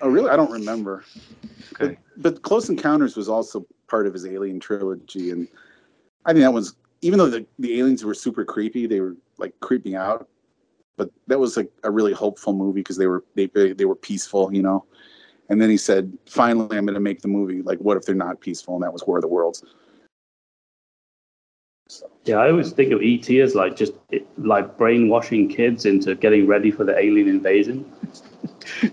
oh 0.00 0.08
really 0.08 0.30
I 0.30 0.36
don't 0.36 0.52
remember 0.52 1.04
Okay. 1.80 1.96
but, 2.16 2.22
but 2.34 2.42
Close 2.42 2.68
Encounters 2.68 3.16
was 3.16 3.28
also 3.28 3.66
part 3.88 4.06
of 4.06 4.12
his 4.12 4.24
Alien 4.24 4.60
trilogy 4.60 5.30
and 5.32 5.48
I 6.26 6.32
think 6.32 6.44
that 6.44 6.52
was 6.52 6.76
even 7.00 7.18
though 7.18 7.30
the, 7.30 7.46
the 7.58 7.78
aliens 7.78 8.04
were 8.04 8.14
super 8.14 8.44
creepy 8.44 8.86
they 8.86 9.00
were 9.00 9.16
like 9.38 9.58
creeping 9.60 9.94
out. 9.94 10.28
But 10.96 11.10
that 11.28 11.38
was 11.38 11.56
like 11.56 11.70
a 11.84 11.90
really 11.90 12.12
hopeful 12.12 12.52
movie 12.52 12.80
because 12.80 12.96
they 12.96 13.06
were 13.06 13.24
they, 13.34 13.46
they 13.46 13.84
were 13.84 13.96
peaceful 13.96 14.52
you 14.52 14.62
know? 14.62 14.84
And 15.48 15.60
then 15.60 15.70
he 15.70 15.76
said 15.76 16.16
finally 16.26 16.76
I'm 16.76 16.84
going 16.84 16.94
to 16.94 17.00
make 17.00 17.22
the 17.22 17.28
movie. 17.28 17.62
Like 17.62 17.78
what 17.78 17.96
if 17.96 18.04
they're 18.04 18.14
not 18.14 18.40
peaceful 18.40 18.74
and 18.74 18.82
that 18.82 18.92
was 18.92 19.06
War 19.06 19.18
of 19.18 19.22
the 19.22 19.28
Worlds? 19.28 19.64
Yeah, 22.24 22.36
I 22.36 22.50
always 22.50 22.72
think 22.72 22.92
of 22.92 23.00
ET 23.02 23.30
as 23.30 23.54
like 23.54 23.74
just 23.76 23.94
like 24.36 24.76
brainwashing 24.76 25.48
kids 25.48 25.86
into 25.86 26.14
getting 26.14 26.46
ready 26.46 26.70
for 26.70 26.84
the 26.84 26.98
alien 26.98 27.28
invasion. 27.28 27.90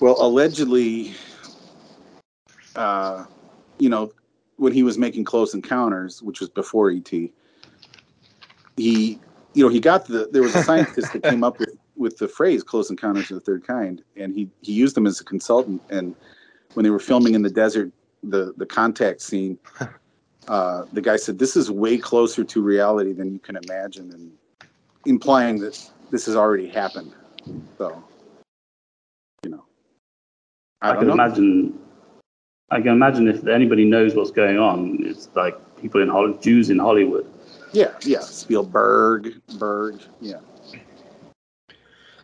Well, 0.00 0.16
allegedly, 0.18 1.14
uh, 2.74 3.24
you 3.78 3.88
know, 3.88 4.12
when 4.56 4.72
he 4.72 4.82
was 4.82 4.98
making 4.98 5.24
Close 5.24 5.54
Encounters, 5.54 6.22
which 6.22 6.40
was 6.40 6.48
before 6.48 6.90
ET, 6.90 7.10
he, 7.10 7.30
you 8.76 9.20
know, 9.56 9.68
he 9.68 9.80
got 9.80 10.06
the. 10.06 10.28
There 10.30 10.42
was 10.42 10.54
a 10.54 10.62
scientist 10.62 11.12
that 11.12 11.22
came 11.22 11.44
up 11.44 11.58
with 11.58 11.76
with 11.96 12.18
the 12.18 12.28
phrase 12.28 12.62
"Close 12.62 12.90
Encounters 12.90 13.30
of 13.30 13.36
the 13.36 13.40
Third 13.40 13.66
Kind," 13.66 14.02
and 14.16 14.34
he 14.34 14.50
he 14.62 14.72
used 14.72 14.96
them 14.96 15.06
as 15.06 15.20
a 15.20 15.24
consultant. 15.24 15.82
And 15.90 16.14
when 16.74 16.84
they 16.84 16.90
were 16.90 16.98
filming 16.98 17.34
in 17.34 17.42
the 17.42 17.50
desert, 17.50 17.92
the 18.22 18.52
the 18.56 18.66
contact 18.66 19.22
scene, 19.22 19.58
uh, 20.48 20.84
the 20.92 21.00
guy 21.00 21.16
said, 21.16 21.38
"This 21.38 21.56
is 21.56 21.70
way 21.70 21.98
closer 21.98 22.44
to 22.44 22.62
reality 22.62 23.12
than 23.12 23.32
you 23.32 23.38
can 23.38 23.56
imagine," 23.56 24.12
and 24.12 24.32
implying 25.06 25.58
that 25.60 25.90
this 26.10 26.26
has 26.26 26.36
already 26.36 26.68
happened. 26.68 27.12
So, 27.78 28.02
you 29.42 29.50
know, 29.50 29.64
I, 30.80 30.92
don't 30.92 30.98
can 30.98 31.08
know. 31.08 31.14
imagine. 31.14 31.78
I 32.74 32.80
can 32.80 32.88
imagine 32.88 33.28
if 33.28 33.46
anybody 33.46 33.84
knows 33.84 34.16
what's 34.16 34.32
going 34.32 34.58
on, 34.58 34.98
it's 35.00 35.28
like 35.36 35.56
people 35.80 36.02
in 36.02 36.08
Hollywood, 36.08 36.42
Jews 36.42 36.70
in 36.70 36.80
Hollywood. 36.80 37.24
Yeah, 37.72 37.92
yeah. 38.02 38.18
Spielberg, 38.18 39.32
Berg, 39.60 40.00
yeah. 40.20 40.40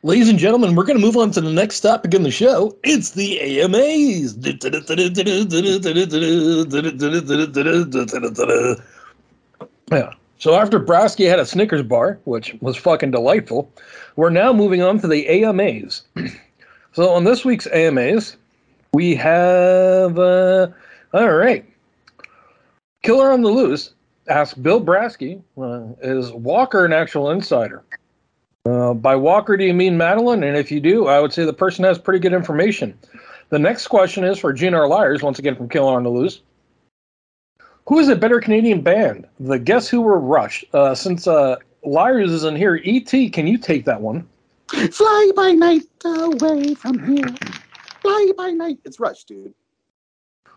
Ladies 0.02 0.28
and 0.28 0.40
gentlemen, 0.40 0.74
we're 0.74 0.84
going 0.84 0.98
to 0.98 1.04
move 1.04 1.16
on 1.16 1.30
to 1.32 1.40
the 1.40 1.52
next 1.52 1.80
topic 1.80 2.14
in 2.14 2.24
the 2.24 2.32
show. 2.32 2.76
It's 2.82 3.10
the 3.12 3.38
AMAs. 3.60 4.34
Yeah. 9.92 10.12
So 10.38 10.54
after 10.54 10.80
Brasky 10.80 11.28
had 11.28 11.38
a 11.38 11.46
Snickers 11.46 11.82
bar, 11.84 12.18
which 12.24 12.56
was 12.60 12.76
fucking 12.76 13.12
delightful, 13.12 13.72
we're 14.16 14.30
now 14.30 14.52
moving 14.52 14.82
on 14.82 14.98
to 14.98 15.06
the 15.06 15.28
AMAs. 15.28 16.02
so 16.92 17.10
on 17.10 17.22
this 17.22 17.44
week's 17.44 17.68
AMAs, 17.68 18.36
we 18.92 19.14
have 19.14 20.18
uh, 20.18 20.68
all 21.12 21.32
right. 21.32 21.64
Killer 23.02 23.30
on 23.30 23.42
the 23.42 23.48
Loose 23.48 23.94
asks 24.28 24.54
Bill 24.54 24.80
Brasky, 24.80 25.42
uh, 25.58 25.94
is 26.02 26.30
Walker 26.32 26.84
an 26.84 26.92
actual 26.92 27.30
insider? 27.30 27.82
Uh, 28.66 28.92
by 28.92 29.16
Walker, 29.16 29.56
do 29.56 29.64
you 29.64 29.72
mean 29.72 29.96
Madeline? 29.96 30.42
And 30.42 30.56
if 30.56 30.70
you 30.70 30.80
do, 30.80 31.06
I 31.06 31.18
would 31.18 31.32
say 31.32 31.44
the 31.44 31.52
person 31.52 31.84
has 31.84 31.98
pretty 31.98 32.20
good 32.20 32.34
information. 32.34 32.96
The 33.48 33.58
next 33.58 33.88
question 33.88 34.22
is 34.22 34.38
for 34.38 34.52
GNR 34.52 34.88
Liars, 34.88 35.22
once 35.22 35.38
again 35.38 35.56
from 35.56 35.68
Killer 35.68 35.96
on 35.96 36.04
the 36.04 36.10
Loose. 36.10 36.42
Who 37.88 37.98
is 37.98 38.08
a 38.08 38.14
better 38.14 38.40
Canadian 38.40 38.82
band? 38.82 39.26
The 39.40 39.58
Guess 39.58 39.88
Who 39.88 40.02
were 40.02 40.20
Rush. 40.20 40.64
Uh, 40.72 40.94
since 40.94 41.26
uh, 41.26 41.56
Liars 41.82 42.30
isn't 42.30 42.56
here, 42.56 42.76
E.T., 42.76 43.30
can 43.30 43.46
you 43.46 43.58
take 43.58 43.84
that 43.86 44.00
one? 44.00 44.28
Fly 44.68 45.30
by 45.34 45.52
night 45.52 45.82
away 46.04 46.74
from 46.74 46.98
here. 47.04 47.34
Fly 48.00 48.32
by 48.36 48.50
night. 48.50 48.78
It's 48.84 48.98
Rush, 48.98 49.24
dude. 49.24 49.54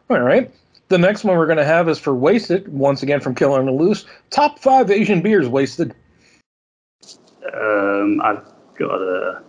All 0.10 0.20
right. 0.20 0.54
The 0.90 0.98
next 0.98 1.24
one 1.24 1.38
we're 1.38 1.46
going 1.46 1.58
to 1.58 1.66
have 1.66 1.90
is 1.90 1.98
for 1.98 2.14
Wasted, 2.14 2.68
once 2.68 3.04
again 3.04 3.20
from 3.20 3.36
Kill 3.36 3.54
on 3.54 3.66
the 3.66 3.72
Loose. 3.72 4.06
Top 4.30 4.60
five 4.60 4.92
Asian 4.92 5.22
beers, 5.22 5.48
Wasted. 5.48 5.96
Um, 7.54 8.22
I've 8.24 8.44
got 8.78 9.02
a. 9.02 9.42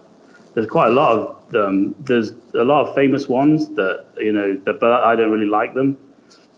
There's 0.55 0.69
quite 0.69 0.89
a 0.89 0.93
lot 0.93 1.19
of 1.19 1.51
them. 1.51 1.95
There's 1.99 2.33
a 2.55 2.65
lot 2.65 2.87
of 2.87 2.95
famous 2.95 3.29
ones 3.29 3.69
that 3.71 4.07
you 4.17 4.33
know, 4.33 4.61
that, 4.65 4.79
but 4.81 4.93
I 4.93 5.17
don't 5.17 5.33
really 5.33 5.47
like 5.47 5.75
them. 5.75 5.99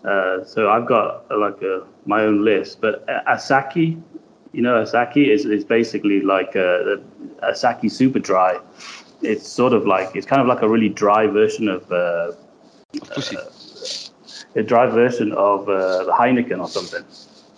Uh, 0.05 0.45
so 0.45 0.71
I've 0.71 0.87
got 0.87 1.25
uh, 1.31 1.39
like 1.39 1.61
a, 1.63 1.85
my 2.05 2.23
own 2.23 2.45
list. 2.45 2.81
But 2.81 3.09
uh, 3.09 3.23
Asahi, 3.29 4.01
you 4.53 4.63
know, 4.63 4.75
Asahi 4.83 5.29
is, 5.29 5.45
is 5.47 5.65
basically 5.65 6.21
like 6.21 6.55
a, 6.55 7.01
a 7.43 7.53
Asahi 7.53 7.91
Super 7.91 8.19
Dry. 8.19 8.59
It's 9.23 9.49
sort 9.49 9.73
of 9.73 9.87
like 9.87 10.15
it's 10.15 10.27
kind 10.27 10.43
of 10.43 10.49
like 10.49 10.63
a 10.63 10.69
really 10.69 10.89
dry 10.89 11.27
version 11.27 11.69
of 11.69 11.91
uh, 11.91 12.33
Pussy. 13.01 13.37
a 14.55 14.63
dry 14.63 14.87
version 14.87 15.33
of 15.33 15.69
uh, 15.69 16.07
Heineken 16.19 16.61
or 16.61 16.69
something. 16.69 17.05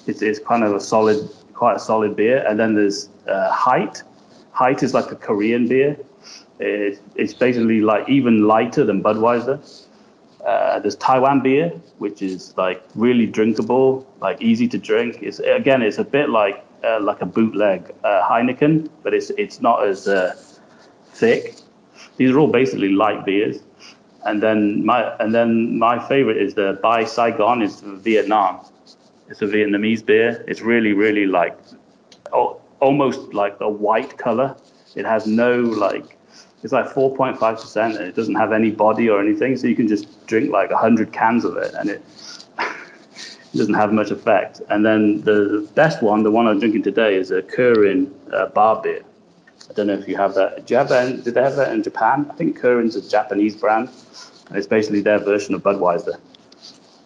It's, 0.07 0.23
it's 0.23 0.39
kind 0.39 0.65
of 0.65 0.75
a 0.75 0.81
solid, 0.81 1.29
quite 1.55 1.77
a 1.77 1.79
solid 1.79 2.17
beer. 2.17 2.45
And 2.47 2.59
then 2.59 2.75
there's 2.75 3.09
uh, 3.29 3.51
Hite. 3.53 4.03
Hite 4.53 4.83
is 4.83 4.95
like 4.95 5.11
a 5.13 5.17
Korean 5.17 5.69
beer. 5.69 5.97
It, 6.59 7.01
it's 7.15 7.35
basically 7.35 7.81
like 7.81 8.09
even 8.09 8.47
lighter 8.47 8.85
than 8.85 9.03
Budweiser. 9.03 9.61
Uh, 10.45 10.79
there's 10.81 10.97
Taiwan 10.97 11.43
beer, 11.43 11.71
which 11.99 12.23
is 12.23 12.57
like 12.57 12.83
really 12.95 13.27
drinkable, 13.27 14.07
like 14.21 14.41
easy 14.41 14.67
to 14.69 14.79
drink. 14.79 15.19
It's 15.21 15.41
again, 15.41 15.83
it's 15.83 15.99
a 15.99 16.05
bit 16.05 16.31
like 16.31 16.65
uh, 16.85 17.01
like 17.01 17.21
a 17.21 17.27
bootleg 17.27 17.93
uh, 18.05 18.27
Heineken, 18.29 18.89
but 19.03 19.15
it's 19.15 19.31
it's 19.31 19.61
not 19.61 19.87
as 19.87 20.09
uh, 20.09 20.35
thick. 21.19 21.55
These 22.17 22.31
are 22.31 22.39
all 22.39 22.49
basically 22.49 22.91
light 22.91 23.25
beers. 23.25 23.59
And 24.25 24.43
then 24.43 24.85
my 24.85 25.15
and 25.21 25.35
then 25.35 25.79
my 25.79 25.99
favorite 26.09 26.37
is 26.37 26.55
the 26.55 26.79
Bia 26.83 27.07
Saigon 27.07 27.63
is 27.63 27.81
Vietnam. 27.81 28.61
It's 29.29 29.43
a 29.43 29.47
Vietnamese 29.47 30.05
beer. 30.05 30.45
It's 30.49 30.61
really 30.61 30.93
really 30.93 31.27
like 31.27 31.57
oh, 32.33 32.61
almost 32.81 33.33
like 33.33 33.57
a 33.61 33.69
white 33.71 34.19
color. 34.19 34.57
It 34.97 35.07
has 35.07 35.27
no 35.27 35.61
like 35.61 36.19
it's 36.63 36.73
like 36.73 36.87
4.5 36.87 37.39
percent 37.39 37.97
and 37.97 38.05
it 38.05 38.17
doesn't 38.17 38.35
have 38.35 38.53
any 38.53 38.71
body 38.71 39.09
or 39.09 39.21
anything. 39.21 39.57
So 39.57 39.67
you 39.69 39.77
can 39.77 39.87
just 39.87 40.27
drink 40.27 40.51
like 40.51 40.71
100 40.71 41.13
cans 41.13 41.45
of 41.45 41.57
it 41.57 41.73
and 41.75 41.89
it 41.91 42.03
doesn't 43.55 43.75
have 43.75 43.93
much 43.93 44.11
effect. 44.11 44.61
And 44.69 44.85
then 44.85 45.21
the 45.23 45.69
best 45.75 46.03
one, 46.03 46.25
the 46.25 46.33
one 46.33 46.49
I'm 46.49 46.59
drinking 46.59 46.83
today, 46.83 47.15
is 47.15 47.31
a 47.31 47.43
Kirin 47.43 48.11
uh, 48.33 48.47
bar 48.47 48.83
beer. 48.83 49.03
I 49.69 49.73
don't 49.75 49.87
know 49.87 49.95
if 49.95 50.09
you 50.09 50.17
have 50.17 50.35
that. 50.35 50.67
Do 50.67 50.75
you 50.75 50.79
have 50.79 50.89
that? 50.89 51.09
In, 51.09 51.21
did 51.23 51.35
they 51.35 51.43
have 51.43 51.57
that 51.57 51.73
in 51.73 51.83
Japan? 51.83 52.27
I 52.31 52.35
think 52.35 52.59
Kirin's 52.59 52.97
a 52.97 53.09
Japanese 53.09 53.55
brand, 53.57 53.91
and 54.49 54.57
it's 54.57 54.67
basically 54.67 55.01
their 55.01 55.19
version 55.19 55.55
of 55.55 55.63
Budweiser. 55.63 56.19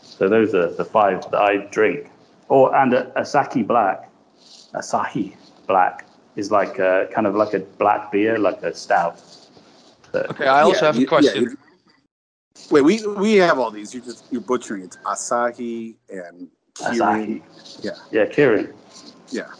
So 0.03 0.29
those 0.29 0.55
are 0.55 0.71
the 0.73 0.85
five 0.85 1.29
that 1.31 1.41
I 1.41 1.57
drink. 1.67 2.11
Or 2.49 2.75
and 2.77 2.93
a, 2.95 3.07
Asahi 3.17 3.67
Black, 3.67 4.09
Asahi 4.75 5.35
Black 5.67 6.07
is 6.37 6.51
like 6.51 6.79
a, 6.79 7.09
kind 7.13 7.27
of 7.27 7.35
like 7.35 7.55
a 7.55 7.61
black 7.61 8.13
beer, 8.13 8.39
like 8.39 8.63
a 8.63 8.75
stout. 8.75 9.19
So, 10.13 10.27
Okay, 10.31 10.47
I 10.47 10.61
also 10.63 10.87
Yeah, 10.87 10.93
have 10.93 10.99
a 11.03 11.07
question. 11.07 11.43
yeah, 11.45 11.49
Wait, 12.71 12.83
we 12.83 13.05
we 13.07 13.35
have 13.35 13.59
all 13.59 13.71
these. 13.71 13.93
You're 13.95 14.05
just 14.05 14.25
you're 14.31 14.41
butchering. 14.43 14.83
It's 14.85 14.97
Asahi 14.99 15.95
and 16.11 16.49
Asahi. 16.75 17.43
Kirin. 17.43 17.43
Yeah. 17.83 17.93
Yeah, 18.11 18.27
Kirin. 18.27 18.73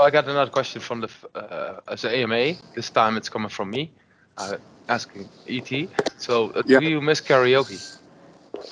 I 0.01 0.11
got 0.11 0.29
another 0.29 0.51
question 0.51 0.81
from 0.81 1.01
the 1.01 1.09
uh, 1.35 1.81
as 1.89 2.05
an 2.05 2.13
AMA. 2.13 2.55
This 2.75 2.91
time 2.91 3.17
it's 3.17 3.29
coming 3.29 3.49
from 3.49 3.71
me, 3.71 3.91
uh, 4.39 4.57
asking 4.89 5.29
ET. 5.49 5.89
So, 6.19 6.51
uh, 6.51 6.63
Yeah. 6.67 6.81
do 6.81 6.87
you 6.89 7.01
miss 7.01 7.21
karaoke? 7.21 7.81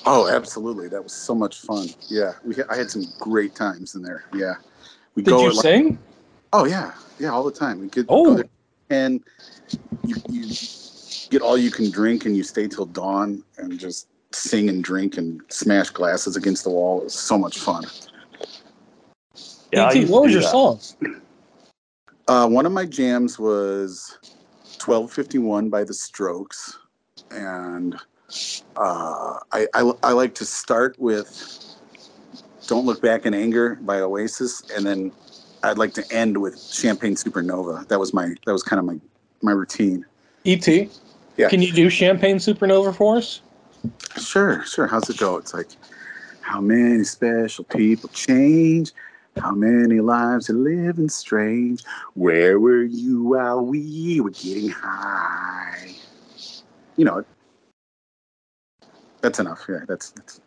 Oh, 0.05 0.27
absolutely. 0.29 0.87
That 0.89 1.03
was 1.03 1.13
so 1.13 1.33
much 1.35 1.59
fun. 1.61 1.87
Yeah, 2.07 2.33
we 2.45 2.55
had, 2.55 2.67
I 2.69 2.75
had 2.77 2.89
some 2.91 3.05
great 3.19 3.55
times 3.55 3.95
in 3.95 4.01
there. 4.03 4.23
Yeah, 4.33 4.55
we 5.15 5.23
Did 5.23 5.31
go 5.31 5.41
you 5.41 5.49
at, 5.49 5.55
like- 5.55 5.63
sing? 5.63 5.97
Oh 6.53 6.65
yeah, 6.65 6.91
yeah, 7.19 7.29
all 7.31 7.43
the 7.43 7.51
time. 7.51 7.79
We 7.79 7.87
could 7.89 8.05
Oh. 8.09 8.25
go 8.25 8.33
there 8.35 8.49
and 8.89 9.23
you 10.05 10.15
you 10.29 10.45
get 11.29 11.41
all 11.41 11.57
you 11.57 11.71
can 11.71 11.89
drink 11.89 12.25
and 12.25 12.35
you 12.35 12.43
stay 12.43 12.67
till 12.67 12.85
dawn 12.85 13.43
and 13.57 13.79
just 13.79 14.07
sing 14.33 14.69
and 14.69 14.83
drink 14.83 15.17
and 15.17 15.41
smash 15.49 15.89
glasses 15.89 16.35
against 16.35 16.63
the 16.63 16.69
wall. 16.69 16.99
It 17.01 17.05
was 17.05 17.13
so 17.13 17.37
much 17.37 17.57
fun. 17.59 17.85
Yeah, 19.71 19.85
I 19.85 19.93
ET, 19.93 20.09
what 20.09 20.23
was 20.23 20.33
your 20.33 20.41
that. 20.41 20.51
song? 20.51 20.79
Uh, 22.27 22.47
one 22.47 22.65
of 22.65 22.71
my 22.71 22.85
jams 22.85 23.39
was 23.39 24.17
1251 24.83 25.69
by 25.69 25.83
the 25.83 25.93
Strokes. 25.93 26.77
And 27.31 27.95
uh, 28.75 29.39
I, 29.51 29.67
I, 29.73 29.91
I 30.03 30.11
like 30.11 30.35
to 30.35 30.45
start 30.45 30.99
with 30.99 31.75
Don't 32.67 32.85
Look 32.85 33.01
Back 33.01 33.25
in 33.25 33.33
Anger 33.33 33.75
by 33.81 33.99
Oasis. 34.01 34.63
And 34.75 34.85
then 34.85 35.11
I'd 35.63 35.77
like 35.77 35.93
to 35.93 36.03
end 36.11 36.37
with 36.37 36.59
Champagne 36.61 37.15
Supernova. 37.15 37.87
That 37.87 37.99
was 37.99 38.13
my, 38.13 38.33
that 38.45 38.51
was 38.51 38.63
kind 38.63 38.79
of 38.79 38.85
my, 38.85 38.99
my 39.41 39.51
routine. 39.51 40.05
ET, 40.45 40.67
Yeah. 41.37 41.49
can 41.49 41.61
you 41.61 41.71
do 41.71 41.89
Champagne 41.89 42.37
Supernova 42.37 42.95
for 42.95 43.17
us? 43.17 43.41
Sure, 44.19 44.63
sure. 44.65 44.87
How's 44.87 45.09
it 45.09 45.17
go? 45.17 45.37
It's 45.37 45.53
like, 45.53 45.69
how 46.41 46.59
many 46.59 47.03
special 47.03 47.63
people 47.63 48.09
change? 48.09 48.91
How 49.37 49.51
many 49.51 50.01
lives 50.01 50.49
are 50.49 50.53
living 50.53 51.09
strange? 51.09 51.83
Where 52.13 52.59
were 52.59 52.83
you 52.83 53.23
while 53.23 53.65
we 53.65 54.19
were 54.19 54.31
getting 54.31 54.69
high? 54.69 55.93
You 56.97 57.05
know, 57.05 57.25
that's 59.21 59.39
enough. 59.39 59.65
Yeah, 59.69 59.79
that's, 59.87 60.11
that's 60.11 60.41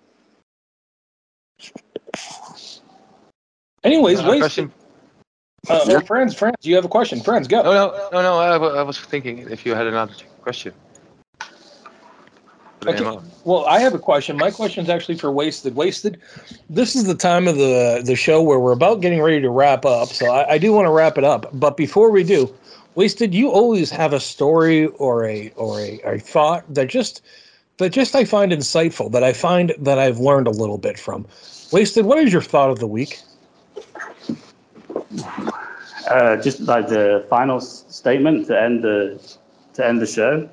Anyways, 3.82 4.19
Another 4.19 4.32
wait. 4.32 4.39
question? 4.40 4.73
Uh, 5.69 5.85
Yeah. 5.86 5.97
oh, 5.97 6.01
Frans, 6.01 6.35
Frans, 6.35 6.56
you 6.62 6.74
have 6.74 6.85
a 6.85 6.89
question. 6.89 7.20
Frans, 7.20 7.48
go. 7.48 7.62
No, 7.62 7.73
no, 7.73 8.09
no, 8.12 8.23
no. 8.23 8.39
I, 8.39 8.56
I 8.78 8.82
was 8.82 8.98
thinking 8.98 9.39
if 9.51 9.65
you 9.65 9.74
had 9.74 9.86
another 9.86 10.15
question. 10.43 10.74
Lay 12.85 12.97
'em 12.97 13.06
Okay. 13.06 13.27
Well, 13.44 13.65
I 13.66 13.78
have 13.81 13.94
a 13.94 13.98
question. 13.98 14.36
My 14.36 14.51
question 14.51 14.85
is 14.85 14.90
actually 14.90 15.16
for 15.16 15.31
Wasted. 15.31 15.74
Wasted, 15.77 16.20
this 16.70 16.94
is 16.97 17.05
the 17.05 17.15
time 17.15 17.48
of 17.48 17.56
the 17.56 18.02
the 18.05 18.16
show 18.16 18.43
where 18.43 18.59
we're 18.59 18.73
about 18.73 19.01
getting 19.01 19.20
ready 19.23 19.40
to 19.40 19.51
wrap 19.51 19.85
up. 19.85 20.09
So 20.09 20.31
I, 20.31 20.55
I 20.55 20.59
do 20.59 20.73
want 20.73 20.86
to 20.86 20.90
wrap 20.90 21.19
it 21.19 21.24
up. 21.24 21.48
But 21.52 21.77
before 21.77 22.11
we 22.11 22.24
do, 22.24 22.52
Wasted, 22.94 23.35
you 23.35 23.51
always 23.51 23.90
have 23.90 24.12
a 24.12 24.20
story 24.20 24.86
or 24.98 25.24
a 25.27 25.51
or 25.56 25.81
a, 25.81 26.01
a 26.05 26.19
thought 26.19 26.65
that 26.74 26.89
just 26.89 27.23
that 27.78 27.90
just 27.90 28.15
I 28.15 28.24
find 28.24 28.52
insightful. 28.52 29.11
That 29.12 29.24
I 29.24 29.32
find 29.32 29.74
that 29.78 29.98
I've 29.98 30.19
learned 30.19 30.47
a 30.47 30.51
little 30.52 30.78
bit 30.78 30.98
from. 30.98 31.27
Wasted, 31.73 32.05
what 32.05 32.19
is 32.19 32.32
your 32.32 32.43
thought 32.43 32.70
of 32.70 32.78
the 32.78 32.86
week? 32.86 33.20
Uh, 36.09 36.36
just 36.36 36.61
like 36.61 36.89
the 36.89 37.24
final 37.31 37.56
s- 37.56 37.85
statement 37.89 38.47
to 38.47 38.61
end 38.61 38.82
the 38.85 39.19
to 39.74 39.86
end 39.86 40.01
the 40.01 40.06
show. 40.06 40.48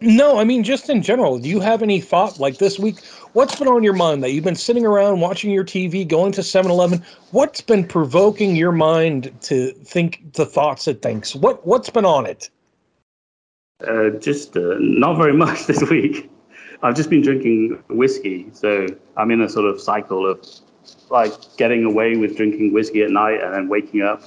No, 0.00 0.38
I 0.38 0.44
mean 0.44 0.62
just 0.62 0.90
in 0.90 1.02
general. 1.02 1.38
Do 1.38 1.48
you 1.48 1.60
have 1.60 1.82
any 1.82 2.00
thought 2.00 2.38
like 2.38 2.58
this 2.58 2.78
week? 2.78 3.02
What's 3.32 3.58
been 3.58 3.68
on 3.68 3.82
your 3.82 3.94
mind 3.94 4.22
that 4.22 4.32
you've 4.32 4.44
been 4.44 4.54
sitting 4.54 4.84
around 4.84 5.20
watching 5.20 5.50
your 5.50 5.64
TV, 5.64 6.06
going 6.06 6.32
to 6.32 6.42
7-Eleven? 6.42 7.02
What's 7.30 7.60
been 7.60 7.86
provoking 7.86 8.56
your 8.56 8.72
mind 8.72 9.34
to 9.42 9.72
think 9.72 10.32
the 10.34 10.44
thoughts 10.44 10.86
it 10.86 11.00
thinks? 11.00 11.34
What 11.34 11.66
what's 11.66 11.88
been 11.88 12.04
on 12.04 12.26
it? 12.26 12.50
Uh, 13.86 14.10
just 14.10 14.56
uh, 14.56 14.76
not 14.78 15.16
very 15.16 15.32
much 15.44 15.66
this 15.66 15.82
week. 15.88 16.30
I've 16.82 16.94
just 16.94 17.08
been 17.08 17.22
drinking 17.22 17.82
whiskey, 17.88 18.48
so 18.52 18.86
I'm 19.16 19.30
in 19.30 19.40
a 19.40 19.48
sort 19.48 19.66
of 19.66 19.80
cycle 19.80 20.30
of 20.30 20.46
like 21.10 21.32
getting 21.56 21.84
away 21.84 22.16
with 22.16 22.36
drinking 22.36 22.72
whiskey 22.72 23.02
at 23.02 23.10
night 23.10 23.40
and 23.42 23.54
then 23.54 23.68
waking 23.68 24.02
up 24.02 24.22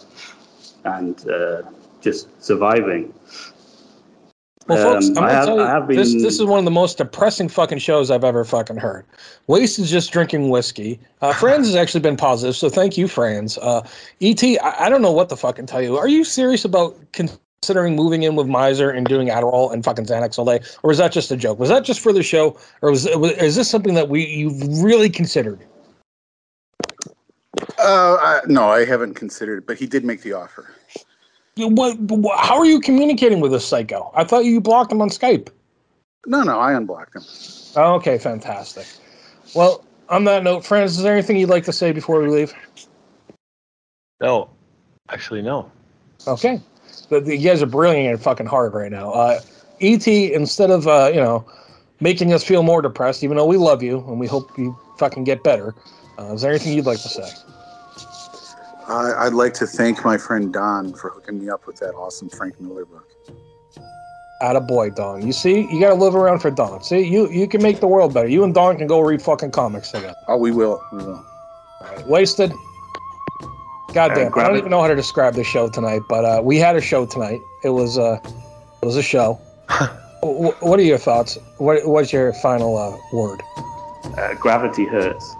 and 0.83 1.29
uh, 1.29 1.61
just 2.01 2.27
surviving. 2.43 3.13
Well, 4.69 4.93
folks, 4.93 5.07
Um, 5.09 5.17
I'm 5.17 5.23
I 5.23 5.27
gonna 5.27 5.33
have- 5.33 5.45
tell 5.47 5.55
you, 5.57 5.63
I 5.63 5.67
have 5.69 5.87
this 5.87 6.13
been- 6.13 6.21
this 6.23 6.35
is 6.35 6.45
one 6.45 6.59
of 6.59 6.65
the 6.65 6.71
most 6.71 6.99
depressing 6.99 7.49
fucking 7.49 7.79
shows 7.79 8.11
I've 8.11 8.23
ever 8.23 8.45
fucking 8.45 8.77
heard. 8.77 9.03
Waste 9.47 9.79
is 9.79 9.89
just 9.89 10.11
drinking 10.11 10.49
whiskey. 10.49 10.99
Uh, 11.21 11.33
Frans 11.63 11.65
has 11.65 11.75
actually 11.75 12.01
been 12.01 12.15
positive, 12.15 12.55
so 12.55 12.69
thank 12.69 12.95
you, 12.95 13.07
Frans. 13.07 13.57
Uh, 13.57 13.81
Et, 14.21 14.43
I, 14.43 14.85
I 14.85 14.89
don't 14.89 15.01
know 15.01 15.11
what 15.11 15.27
to 15.29 15.35
fucking 15.35 15.65
tell 15.65 15.81
you. 15.81 15.97
Are 15.97 16.07
you 16.07 16.23
serious 16.23 16.65
about 16.65 16.95
considering 17.13 17.95
moving 17.95 18.21
in 18.21 18.35
with 18.35 18.45
Miser 18.47 18.91
and 18.91 19.07
doing 19.07 19.29
Adderall 19.29 19.73
and 19.73 19.83
fucking 19.83 20.05
Xanax 20.05 20.37
all 20.37 20.45
day, 20.45 20.59
or 20.83 20.89
was 20.89 20.99
that 20.99 21.11
just 21.11 21.31
a 21.31 21.35
joke? 21.35 21.57
Was 21.57 21.69
that 21.69 21.83
just 21.83 21.99
for 21.99 22.13
the 22.13 22.21
show, 22.21 22.55
or 22.83 22.91
was, 22.91 23.05
was 23.15 23.31
is 23.31 23.55
this 23.55 23.67
something 23.69 23.95
that 23.95 24.07
we 24.07 24.23
you've 24.25 24.83
really 24.83 25.09
considered? 25.09 25.59
Uh, 27.79 28.17
I, 28.21 28.41
no, 28.47 28.69
I 28.69 28.85
haven't 28.85 29.15
considered 29.15 29.57
it, 29.59 29.67
but 29.67 29.77
he 29.79 29.87
did 29.87 30.05
make 30.05 30.21
the 30.21 30.33
offer. 30.33 30.69
What, 31.67 31.99
what? 31.99 32.39
How 32.39 32.57
are 32.57 32.65
you 32.65 32.79
communicating 32.79 33.39
with 33.39 33.51
this 33.51 33.67
psycho? 33.67 34.11
I 34.15 34.23
thought 34.23 34.45
you 34.45 34.61
blocked 34.61 34.91
him 34.91 35.01
on 35.01 35.09
Skype. 35.09 35.49
No, 36.25 36.43
no, 36.43 36.59
I 36.59 36.73
unblocked 36.73 37.15
him. 37.15 37.23
Oh, 37.75 37.95
okay, 37.95 38.17
fantastic. 38.17 38.85
Well, 39.55 39.83
on 40.09 40.23
that 40.25 40.43
note, 40.43 40.65
Francis, 40.65 40.97
is 40.97 41.03
there 41.03 41.13
anything 41.13 41.37
you'd 41.37 41.49
like 41.49 41.65
to 41.65 41.73
say 41.73 41.91
before 41.91 42.21
we 42.21 42.27
leave? 42.27 42.53
No, 44.21 44.49
actually, 45.09 45.41
no. 45.41 45.71
Okay. 46.27 46.61
The, 47.09 47.21
the, 47.21 47.37
you 47.37 47.49
guys 47.49 47.61
are 47.61 47.67
brilliant 47.67 48.13
and 48.13 48.21
fucking 48.21 48.45
hard 48.45 48.73
right 48.73 48.91
now. 48.91 49.11
Uh, 49.11 49.39
ET, 49.81 50.07
instead 50.07 50.71
of 50.71 50.87
uh, 50.87 51.09
you 51.13 51.21
know 51.21 51.45
making 51.99 52.33
us 52.33 52.43
feel 52.43 52.63
more 52.63 52.81
depressed, 52.81 53.23
even 53.23 53.37
though 53.37 53.45
we 53.45 53.57
love 53.57 53.81
you 53.81 53.99
and 54.07 54.19
we 54.19 54.27
hope 54.27 54.57
you 54.57 54.77
fucking 54.97 55.23
get 55.23 55.43
better, 55.43 55.73
uh, 56.19 56.33
is 56.33 56.41
there 56.41 56.51
anything 56.51 56.73
you'd 56.73 56.85
like 56.85 57.01
to 57.01 57.09
say? 57.09 57.29
I, 58.89 59.25
I'd 59.25 59.33
like 59.33 59.53
to 59.55 59.67
thank 59.67 60.03
my 60.03 60.17
friend 60.17 60.51
Don 60.51 60.93
for 60.93 61.09
hooking 61.11 61.39
me 61.39 61.49
up 61.49 61.67
with 61.67 61.77
that 61.77 61.93
awesome 61.93 62.29
Frank 62.29 62.59
Miller 62.59 62.85
book. 62.85 63.07
Atta 64.41 64.61
boy, 64.61 64.89
Don. 64.89 65.25
You 65.25 65.33
see, 65.33 65.67
you 65.71 65.79
got 65.79 65.89
to 65.89 65.95
live 65.95 66.15
around 66.15 66.39
for 66.39 66.49
Don. 66.49 66.81
See, 66.81 67.01
you 67.01 67.29
you 67.29 67.47
can 67.47 67.61
make 67.61 67.81
the 67.81 67.87
world 67.87 68.13
better. 68.13 68.27
You 68.27 68.43
and 68.43 68.53
Don 68.53 68.77
can 68.77 68.87
go 68.87 69.01
read 69.01 69.21
fucking 69.21 69.51
comics 69.51 69.91
together. 69.91 70.15
Oh, 70.27 70.37
we 70.37 70.51
will. 70.51 70.81
We 70.93 70.99
will. 70.99 71.25
Wasted. 72.07 72.51
Goddamn, 73.93 74.31
I 74.35 74.43
don't 74.43 74.55
it. 74.55 74.59
even 74.59 74.69
know 74.71 74.81
how 74.81 74.87
to 74.87 74.95
describe 74.95 75.33
the 75.33 75.43
show 75.43 75.67
tonight, 75.67 76.01
but 76.07 76.23
uh, 76.23 76.41
we 76.43 76.57
had 76.57 76.75
a 76.75 76.81
show 76.81 77.05
tonight. 77.05 77.41
It 77.63 77.69
was 77.69 77.97
uh, 77.97 78.19
it 78.23 78.85
was 78.85 78.95
a 78.95 79.03
show. 79.03 79.39
W- 80.21 80.51
what 80.59 80.79
are 80.79 80.83
your 80.83 80.97
thoughts? 80.97 81.37
What 81.57 81.85
what's 81.87 82.13
your 82.13 82.31
final 82.33 82.77
uh, 82.77 82.97
word? 83.11 83.41
Uh, 84.17 84.35
gravity 84.35 84.85
hurts. 84.85 85.35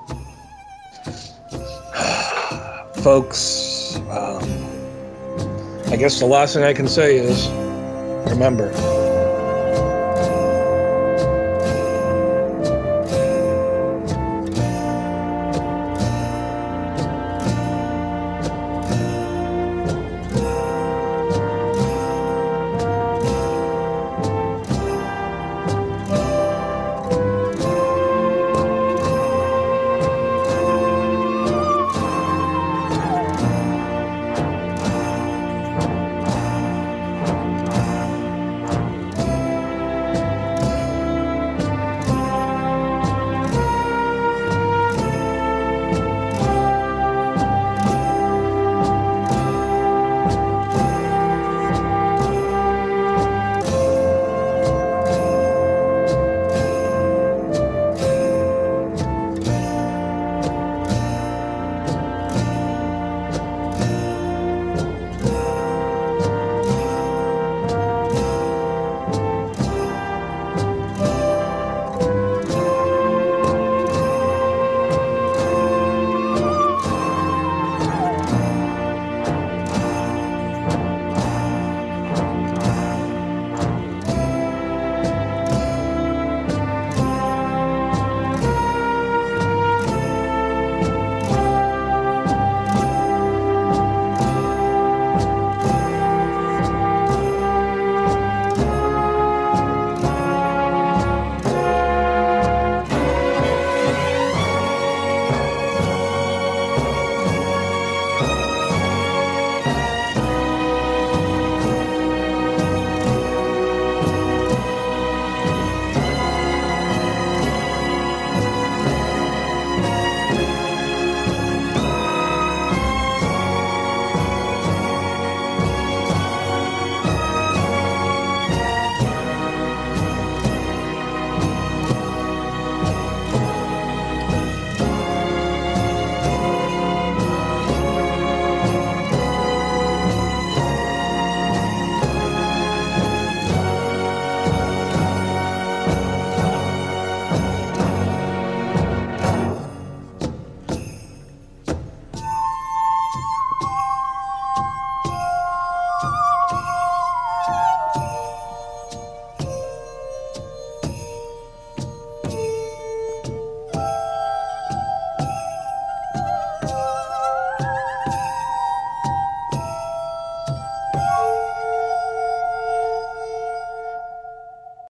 Folks. 2.99 3.95
Um, 4.09 4.43
I 5.87 5.95
guess 5.95 6.19
the 6.19 6.25
last 6.25 6.53
thing 6.53 6.63
I 6.63 6.73
can 6.73 6.87
say 6.87 7.17
is 7.17 7.47
remember, 8.29 8.71